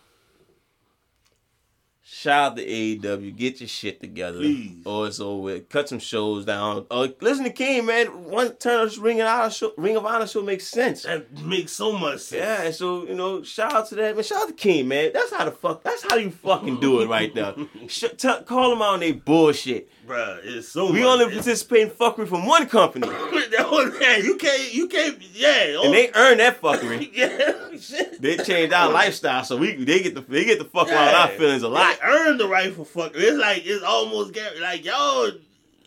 Shout 2.22 2.52
out 2.52 2.56
to 2.56 2.64
AEW. 2.64 3.34
Get 3.34 3.60
your 3.60 3.66
shit 3.66 4.00
together. 4.00 4.38
Please. 4.38 4.86
Or 4.86 5.08
it's 5.08 5.18
over 5.18 5.42
with. 5.42 5.68
Cut 5.68 5.88
some 5.88 5.98
shows 5.98 6.44
down. 6.44 6.86
Uh, 6.88 7.08
listen 7.20 7.42
to 7.42 7.52
Keem, 7.52 7.86
man. 7.86 8.06
One 8.26 8.52
turn 8.52 8.86
of 8.86 8.96
Ring 8.98 9.20
of 9.20 9.26
Honor 9.26 9.50
show, 9.50 9.72
Ring 9.76 9.96
of 9.96 10.06
Honor 10.06 10.28
show 10.28 10.40
makes 10.40 10.68
sense. 10.68 11.02
That 11.02 11.36
makes 11.42 11.72
so 11.72 11.90
much 11.90 12.20
sense. 12.20 12.40
Yeah, 12.40 12.62
and 12.62 12.74
so 12.76 13.04
you 13.08 13.16
know, 13.16 13.42
shout 13.42 13.72
out 13.72 13.88
to 13.88 13.96
that 13.96 14.14
man. 14.14 14.22
Shout 14.22 14.42
out 14.42 14.48
to 14.48 14.54
Keem, 14.54 14.86
man. 14.86 15.10
That's 15.12 15.32
how 15.32 15.46
the 15.46 15.50
fuck. 15.50 15.82
That's 15.82 16.04
how 16.08 16.14
you 16.14 16.30
fucking 16.30 16.78
do 16.78 17.00
it 17.00 17.08
right 17.08 17.34
there. 17.34 17.56
Sh- 17.88 18.04
tell 18.16 18.44
call 18.44 18.70
them 18.70 18.82
out 18.82 18.94
on 18.94 19.00
they 19.00 19.10
bullshit. 19.10 19.90
Bruh, 20.06 20.40
it's 20.42 20.68
so 20.68 20.90
We 20.90 21.00
much. 21.00 21.08
only 21.08 21.34
participate 21.34 21.82
in 21.82 21.90
fuckery 21.90 22.26
from 22.26 22.44
one 22.44 22.66
company, 22.68 23.06
that 23.08 23.98
yeah, 24.00 24.16
you 24.16 24.36
can't 24.36 24.74
you 24.74 24.88
can't 24.88 25.22
yeah. 25.32 25.80
and 25.84 25.94
they 25.94 26.10
earn 26.14 26.38
that 26.38 26.60
fuckery. 26.60 27.08
yeah, 27.14 27.78
shit. 27.78 28.20
They 28.20 28.36
changed 28.36 28.72
our 28.74 28.90
lifestyle, 28.90 29.44
so 29.44 29.56
we 29.56 29.76
they 29.84 30.02
get 30.02 30.14
the 30.16 30.20
they 30.22 30.44
get 30.44 30.58
the 30.58 30.64
fuck 30.64 30.88
around 30.88 31.14
our 31.14 31.28
feelings 31.28 31.62
a 31.62 31.68
lot. 31.68 31.96
They 32.00 32.06
earned 32.08 32.40
the 32.40 32.48
right 32.48 32.72
for 32.74 32.84
fuck. 32.84 33.12
It's 33.14 33.38
like 33.38 33.62
it's 33.64 33.84
almost 33.84 34.36
like 34.60 34.84
y'all, 34.84 35.30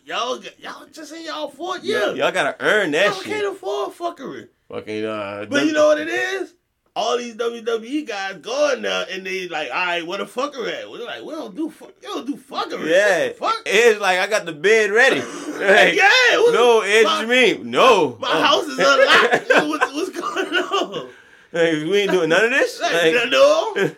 y'all, 0.05 0.39
y'all 0.59 0.85
just 0.91 1.11
in 1.13 1.25
y'all 1.25 1.49
fourth 1.49 1.83
year. 1.83 2.15
Y'all 2.15 2.31
gotta 2.31 2.55
earn 2.61 2.91
that 2.91 3.07
y'all 3.07 3.15
shit. 3.15 3.25
can't 3.25 3.47
afford 3.47 3.93
fuckery. 3.93 4.47
Fucking 4.69 5.05
uh, 5.05 5.45
But 5.49 5.65
you 5.65 5.73
know 5.73 5.87
what 5.87 5.99
it 5.99 6.07
is? 6.07 6.54
All 6.97 7.17
these 7.17 7.35
WWE 7.35 8.07
guys 8.07 8.37
going 8.37 8.83
there 8.83 9.05
and 9.11 9.25
they 9.25 9.49
like, 9.49 9.69
all 9.69 9.75
right, 9.85 10.07
where 10.07 10.17
the 10.19 10.23
fucker 10.25 10.71
at? 10.71 10.89
We're 10.89 11.05
like, 11.05 11.23
we 11.23 11.33
don't 11.33 11.53
do 11.53 11.69
fuck, 11.69 11.91
you 12.01 12.07
don't 12.07 12.25
do 12.25 12.35
fuckery. 12.37 12.89
Yeah, 12.89 13.33
fuck. 13.33 13.61
it's 13.65 13.99
like 13.99 14.19
I 14.19 14.27
got 14.27 14.45
the 14.45 14.53
bed 14.53 14.91
ready. 14.91 15.21
Like, 15.55 15.95
yeah, 15.95 16.09
no, 16.51 16.81
Edge 16.81 17.05
my, 17.05 17.23
Dream, 17.23 17.71
no. 17.71 18.17
my 18.19 18.27
Oh. 18.29 18.41
house 18.41 18.65
is 18.65 18.77
unlocked. 18.77 19.69
what's, 19.69 19.93
what's 19.93 20.09
going 20.19 20.53
on? 20.53 21.09
Like, 21.53 21.71
we 21.89 21.97
ain't 21.99 22.11
doing 22.11 22.27
none 22.27 22.43
of 22.43 22.49
this. 22.51 22.81
Like, 22.81 23.15
Like, 23.15 23.29
no. 23.29 23.73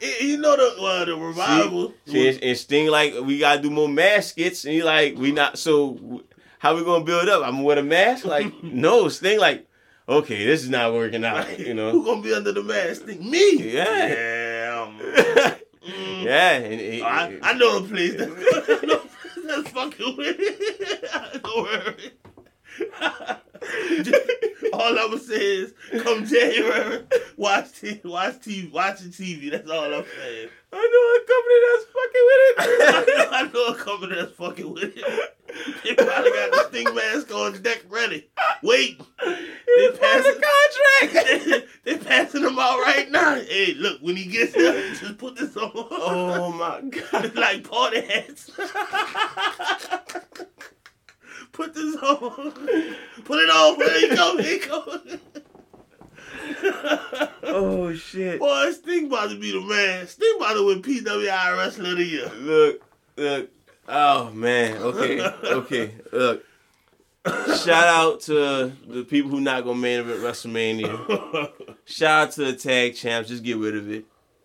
you 0.00 0.36
know 0.38 0.56
the 0.56 0.74
well, 0.82 1.06
the 1.06 1.16
revival. 1.16 1.94
See, 2.06 2.28
and, 2.28 2.42
and 2.42 2.58
Sting 2.58 2.88
like 2.88 3.14
we 3.22 3.38
gotta 3.38 3.62
do 3.62 3.70
more 3.70 3.88
mask 3.88 4.30
skits, 4.30 4.64
and 4.64 4.74
he 4.74 4.82
like 4.82 5.16
we 5.16 5.30
not 5.32 5.56
so. 5.58 6.22
How 6.58 6.74
we 6.74 6.84
gonna 6.84 7.04
build 7.04 7.28
up? 7.28 7.42
I'm 7.44 7.52
gonna 7.52 7.62
wear 7.62 7.78
a 7.78 7.82
mask. 7.82 8.24
Like 8.24 8.62
no, 8.62 9.08
Sting 9.08 9.38
like 9.38 9.65
okay, 10.08 10.44
this 10.46 10.62
is 10.62 10.68
not 10.70 10.92
working 10.92 11.24
out. 11.24 11.58
You 11.58 11.74
know, 11.74 11.90
Who 11.90 11.98
know. 11.98 12.04
gonna 12.04 12.22
be 12.22 12.34
under 12.34 12.52
the 12.52 12.62
mask? 12.62 13.02
Think 13.04 13.20
me? 13.22 13.72
Yeah. 13.72 14.06
Yeah. 14.06 14.86
mm. 15.88 16.22
yeah, 16.24 16.52
and, 16.52 16.80
and- 16.80 17.02
I, 17.02 17.38
I 17.42 17.52
know 17.54 17.80
the 17.80 17.88
place. 17.88 18.14
That, 18.14 18.28
I 18.82 18.86
know 18.86 18.98
the 18.98 19.08
place 19.08 19.46
that's 19.46 19.68
fucking 19.70 20.16
with 20.16 20.36
it. 20.38 21.42
Don't 21.42 21.62
worry. 21.64 22.12
all 24.72 24.98
I'm 24.98 25.08
gonna 25.10 25.18
say 25.18 25.34
is, 25.56 25.72
come 26.02 26.26
January, 26.26 27.04
watch 27.36 27.66
TV, 27.72 28.04
watch 28.04 28.34
TV, 28.40 28.70
watching 28.70 29.08
TV. 29.10 29.50
That's 29.50 29.68
all 29.70 29.84
I'm 29.94 30.04
saying. 30.18 30.48
I 30.72 30.76
know 30.92 31.06
a 31.16 31.20
company 31.32 31.58
that's 31.72 31.86
fucking 31.94 32.26
with 32.26 32.42
it. 33.18 33.28
I 33.32 33.50
know 33.52 33.66
a 33.68 33.74
company 33.76 34.14
that's 34.20 34.32
fucking 34.36 34.72
with 34.74 34.96
it. 34.96 35.35
They 35.84 35.94
probably 35.94 36.30
got 36.30 36.50
the 36.50 36.66
sting 36.68 36.94
mask 36.94 37.32
on 37.32 37.62
deck 37.62 37.84
ready. 37.88 38.28
Wait, 38.62 39.00
He 39.24 39.88
was 39.88 39.98
part 39.98 40.18
of 40.18 40.24
passing- 40.24 40.34
the 40.34 40.46
contract. 41.12 41.12
they, 41.84 41.92
they 41.92 41.98
passing 42.04 42.42
them 42.42 42.58
out 42.58 42.80
right 42.80 43.10
now. 43.10 43.34
Hey, 43.36 43.74
look, 43.74 44.00
when 44.00 44.16
he 44.16 44.24
gets 44.26 44.52
there, 44.52 44.90
just 44.94 45.18
put 45.18 45.36
this 45.36 45.56
on. 45.56 45.70
oh 45.74 46.52
my 46.52 46.80
god. 47.12 47.34
like 47.36 47.68
party 47.68 48.00
hats. 48.00 48.50
Put 51.52 51.74
this 51.74 51.96
on. 51.96 52.52
Put 53.24 53.38
it 53.38 53.50
on. 53.50 53.78
There 53.78 53.98
you 54.00 54.16
go. 54.16 54.36
There 54.36 54.52
you 54.54 54.66
go. 54.66 55.00
Oh 57.44 57.94
shit. 57.94 58.38
Boy, 58.40 58.72
Sting 58.72 59.06
about 59.06 59.30
to 59.30 59.38
be 59.38 59.52
the 59.52 59.60
man. 59.60 60.06
Sting 60.06 60.34
about 60.36 60.54
to 60.54 60.66
win 60.66 60.82
PWI 60.82 61.56
Wrestler 61.56 61.92
of 61.92 61.96
the 61.98 62.04
Year. 62.04 62.30
Look, 62.40 62.82
look. 63.16 63.50
Oh 63.88 64.30
man. 64.30 64.76
Okay, 64.78 65.20
okay. 65.20 65.94
Look. 66.12 66.44
Shout 67.26 67.70
out 67.88 68.20
to 68.22 68.72
the 68.86 69.02
people 69.02 69.30
who 69.30 69.40
not 69.40 69.64
gonna 69.64 69.76
main 69.76 69.98
event 69.98 70.20
WrestleMania. 70.20 71.50
Shout 71.84 72.28
out 72.28 72.34
to 72.34 72.44
the 72.44 72.52
tag 72.52 72.94
champs. 72.94 73.28
Just 73.28 73.42
get 73.42 73.56
rid 73.56 73.76
of 73.76 73.90
it. 73.90 74.04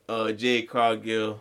Uh, 0.10 0.32
Jade 0.32 0.68
Cargill. 0.68 1.40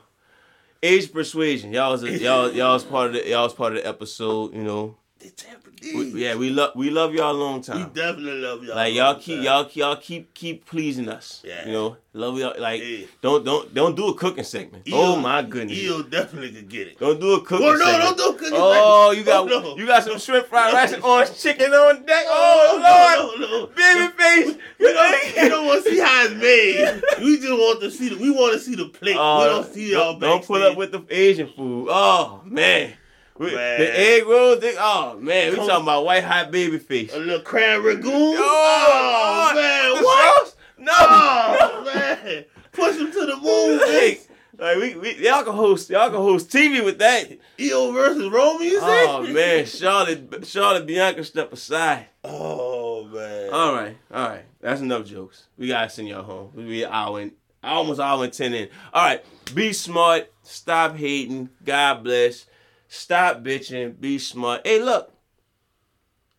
Age 0.83 1.11
persuasion. 1.11 1.73
Y'all 1.73 1.93
was 1.93 2.03
a, 2.03 2.19
y'all 2.19 2.51
y'all 2.53 2.75
was 2.75 2.85
part 2.85 3.09
of 3.09 3.13
the 3.15 3.27
y'all 3.27 3.45
was 3.45 3.55
part 3.55 3.75
of 3.75 3.83
the 3.83 3.89
episode. 3.89 4.55
You 4.55 4.63
know. 4.63 4.97
They 5.21 5.29
Tampa 5.29 5.69
We, 5.83 6.13
yeah, 6.25 6.35
we 6.35 6.49
love 6.49 6.73
we 6.75 6.89
love 6.89 7.13
y'all 7.15 7.33
a 7.33 7.37
long 7.37 7.61
time. 7.61 7.77
We 7.79 7.85
definitely 8.01 8.41
love 8.41 8.65
y'all. 8.65 8.75
Like 8.75 8.95
y'all 8.95 9.17
keep 9.17 9.43
y'all 9.43 9.69
y'all 9.75 9.97
keep 9.97 10.33
keep 10.33 10.65
pleasing 10.65 11.11
us. 11.11 11.43
Yeah. 11.45 11.67
You 11.67 11.73
know, 11.73 11.97
love 12.15 12.39
y'all. 12.39 12.55
Like 12.59 12.81
Yeah. 12.83 13.05
don't 13.21 13.45
don't 13.45 13.75
don't 13.75 13.95
do 13.95 14.09
a 14.09 14.15
cooking 14.15 14.45
segment. 14.45 14.85
Oh 14.87 14.91
Eel- 14.91 14.97
oh 14.97 15.17
my 15.17 15.43
goodness. 15.43 15.77
IYO 15.79 16.03
definitely 16.05 16.53
could 16.53 16.71
get 16.71 16.89
it. 16.89 16.99
Don't 16.99 17.21
do 17.21 17.35
a 17.35 17.43
cooking 17.43 17.67
Oh 17.67 17.73
no, 17.73 17.85
segment. 17.85 18.17
don't 18.17 18.17
do 18.17 18.39
cooking. 18.39 18.59
Oh, 18.59 19.11
you 19.11 19.23
got 19.23 19.43
Oh, 19.53 19.61
no. 19.61 19.77
you 19.77 19.87
got 19.87 20.05
some 20.05 20.19
shrimp 20.19 20.47
fried 20.47 20.73
rice 20.73 20.93
and 20.93 21.05
orange 21.05 21.39
chicken 21.39 21.71
on 21.71 22.03
deck. 22.07 22.25
Oh, 22.27 22.81
Oh, 22.83 23.37
no, 23.37 23.47
no, 23.47 23.47
no. 23.47 23.57
Lord, 23.59 23.75
baby 23.75 24.13
face. 24.17 24.57
We 24.79 24.87
don't, 24.95 25.37
we 25.43 25.49
don't 25.51 25.67
want 25.67 25.85
to 25.85 25.91
see 25.91 25.99
how 25.99 26.25
it's 26.25 26.35
made. 26.35 27.03
We 27.23 27.37
just 27.37 27.51
want 27.53 27.81
to 27.83 27.91
see. 27.91 28.09
The, 28.09 28.17
we 28.17 28.31
want 28.31 28.55
to 28.55 28.59
see 28.59 28.75
the 28.75 28.87
plate. 28.89 29.17
Oh, 29.19 29.39
we 29.41 29.45
don't 29.51 29.75
see 29.75 29.93
y'all. 29.93 30.13
don't, 30.13 30.21
don't 30.21 30.45
put 30.47 30.63
up 30.63 30.79
with 30.79 30.93
the 30.93 31.05
Asian 31.11 31.49
food. 31.49 31.89
Oh 31.91 32.41
man, 32.47 32.95
We- 33.41 33.51
the 33.51 33.99
egg 33.99 34.27
rolls. 34.27 34.61
They, 34.61 34.75
oh 34.79 35.17
man, 35.19 35.51
we 35.53 35.57
talking 35.57 35.83
about 35.83 36.05
white 36.05 36.25
hot 36.25 36.51
baby 36.51 36.79
face. 36.79 37.13
a 37.15 37.19
little 37.19 37.41
crab 37.41 37.83
ragoon. 37.83 38.35
Oh, 38.37 39.51
Oh, 39.53 39.55
man, 39.55 39.97
the 39.97 40.05
what? 40.05 40.47
sauce? 40.47 40.57
No, 40.79 40.93
Oh 40.99 41.83
man, 41.95 42.45
push 42.73 42.97
him 42.97 43.11
to 43.13 43.27
the 43.27 43.37
moon. 43.37 43.79
Like, 43.79 44.27
like 44.59 44.77
we, 44.77 44.95
we 44.97 45.25
y'all 45.27 45.43
can 45.43 45.55
host 45.55 45.89
y'all 45.91 46.09
can 46.11 46.19
host 46.19 46.51
TV 46.51 46.85
with 46.85 46.99
that. 46.99 47.31
IYO 47.59 47.93
versus 47.93 48.29
Roman. 48.31 48.63
You 48.67 48.79
say? 48.81 49.07
Oh 49.09 49.23
man, 49.27 49.65
Charlotte 49.67 50.47
Charlotte 50.47 50.87
Bianca 50.87 51.25
step 51.25 51.53
aside. 51.53 52.07
Oh 52.25 53.05
man. 53.05 53.51
All 53.53 53.75
right, 53.75 53.97
all 54.13 54.29
right. 54.29 54.45
That's 54.61 54.83
enough 54.83 55.07
jokes. 55.07 55.45
We 55.57 55.69
gotta 55.69 55.89
send 55.89 56.09
y'all 56.09 56.23
home. 56.25 56.51
We 56.55 56.65
be 56.65 56.83
an 56.83 56.93
hour 56.93 57.21
and 57.21 57.33
I 57.63 57.71
almost 57.73 58.01
all 58.01 58.21
went 58.21 58.33
10 58.35 58.53
in. 58.55 58.69
All 58.93 59.03
right. 59.05 59.25
Be 59.55 59.73
smart. 59.73 60.31
Stop 60.43 60.97
hating. 60.97 61.49
God 61.65 62.03
bless. 62.05 62.47
Stop 62.93 63.45
bitching. 63.45 64.01
Be 64.01 64.19
smart. 64.19 64.67
Hey, 64.67 64.83
look. 64.83 65.15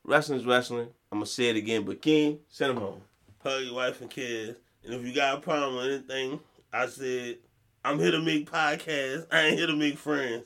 Wrestling's 0.04 0.46
wrestling. 0.46 0.90
I'm 1.10 1.20
going 1.20 1.26
to 1.26 1.32
say 1.32 1.50
it 1.50 1.56
again, 1.56 1.84
but 1.84 2.02
Keem, 2.02 2.40
send 2.50 2.72
him 2.72 2.78
home. 2.78 3.02
Hug 3.42 3.64
your 3.64 3.76
wife 3.76 4.02
and 4.02 4.10
kids. 4.10 4.58
And 4.84 4.94
if 4.94 5.06
you 5.06 5.16
got 5.16 5.38
a 5.38 5.42
problem 5.42 5.78
with 5.78 5.86
anything, 5.86 6.42
I 6.74 6.88
said, 6.88 7.38
I'm 7.86 8.00
here 8.00 8.12
to 8.12 8.20
make 8.20 8.52
podcasts. 8.52 9.28
I 9.32 9.44
ain't 9.44 9.58
here 9.58 9.68
to 9.68 9.76
make 9.78 9.98
friends. 9.98 10.44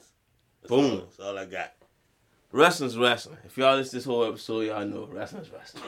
That's 0.61 0.69
Boom. 0.69 0.91
All, 0.91 0.97
that's 0.97 1.19
all 1.19 1.37
I 1.39 1.45
got. 1.45 1.73
Wrestling's 2.51 2.97
wrestling. 2.99 3.39
If 3.43 3.57
y'all 3.57 3.75
listen 3.75 3.89
to 3.89 3.95
this 3.97 4.05
whole 4.05 4.25
episode, 4.25 4.61
y'all 4.61 4.85
know 4.85 5.09
wrestling's 5.11 5.49
wrestling. 5.49 5.83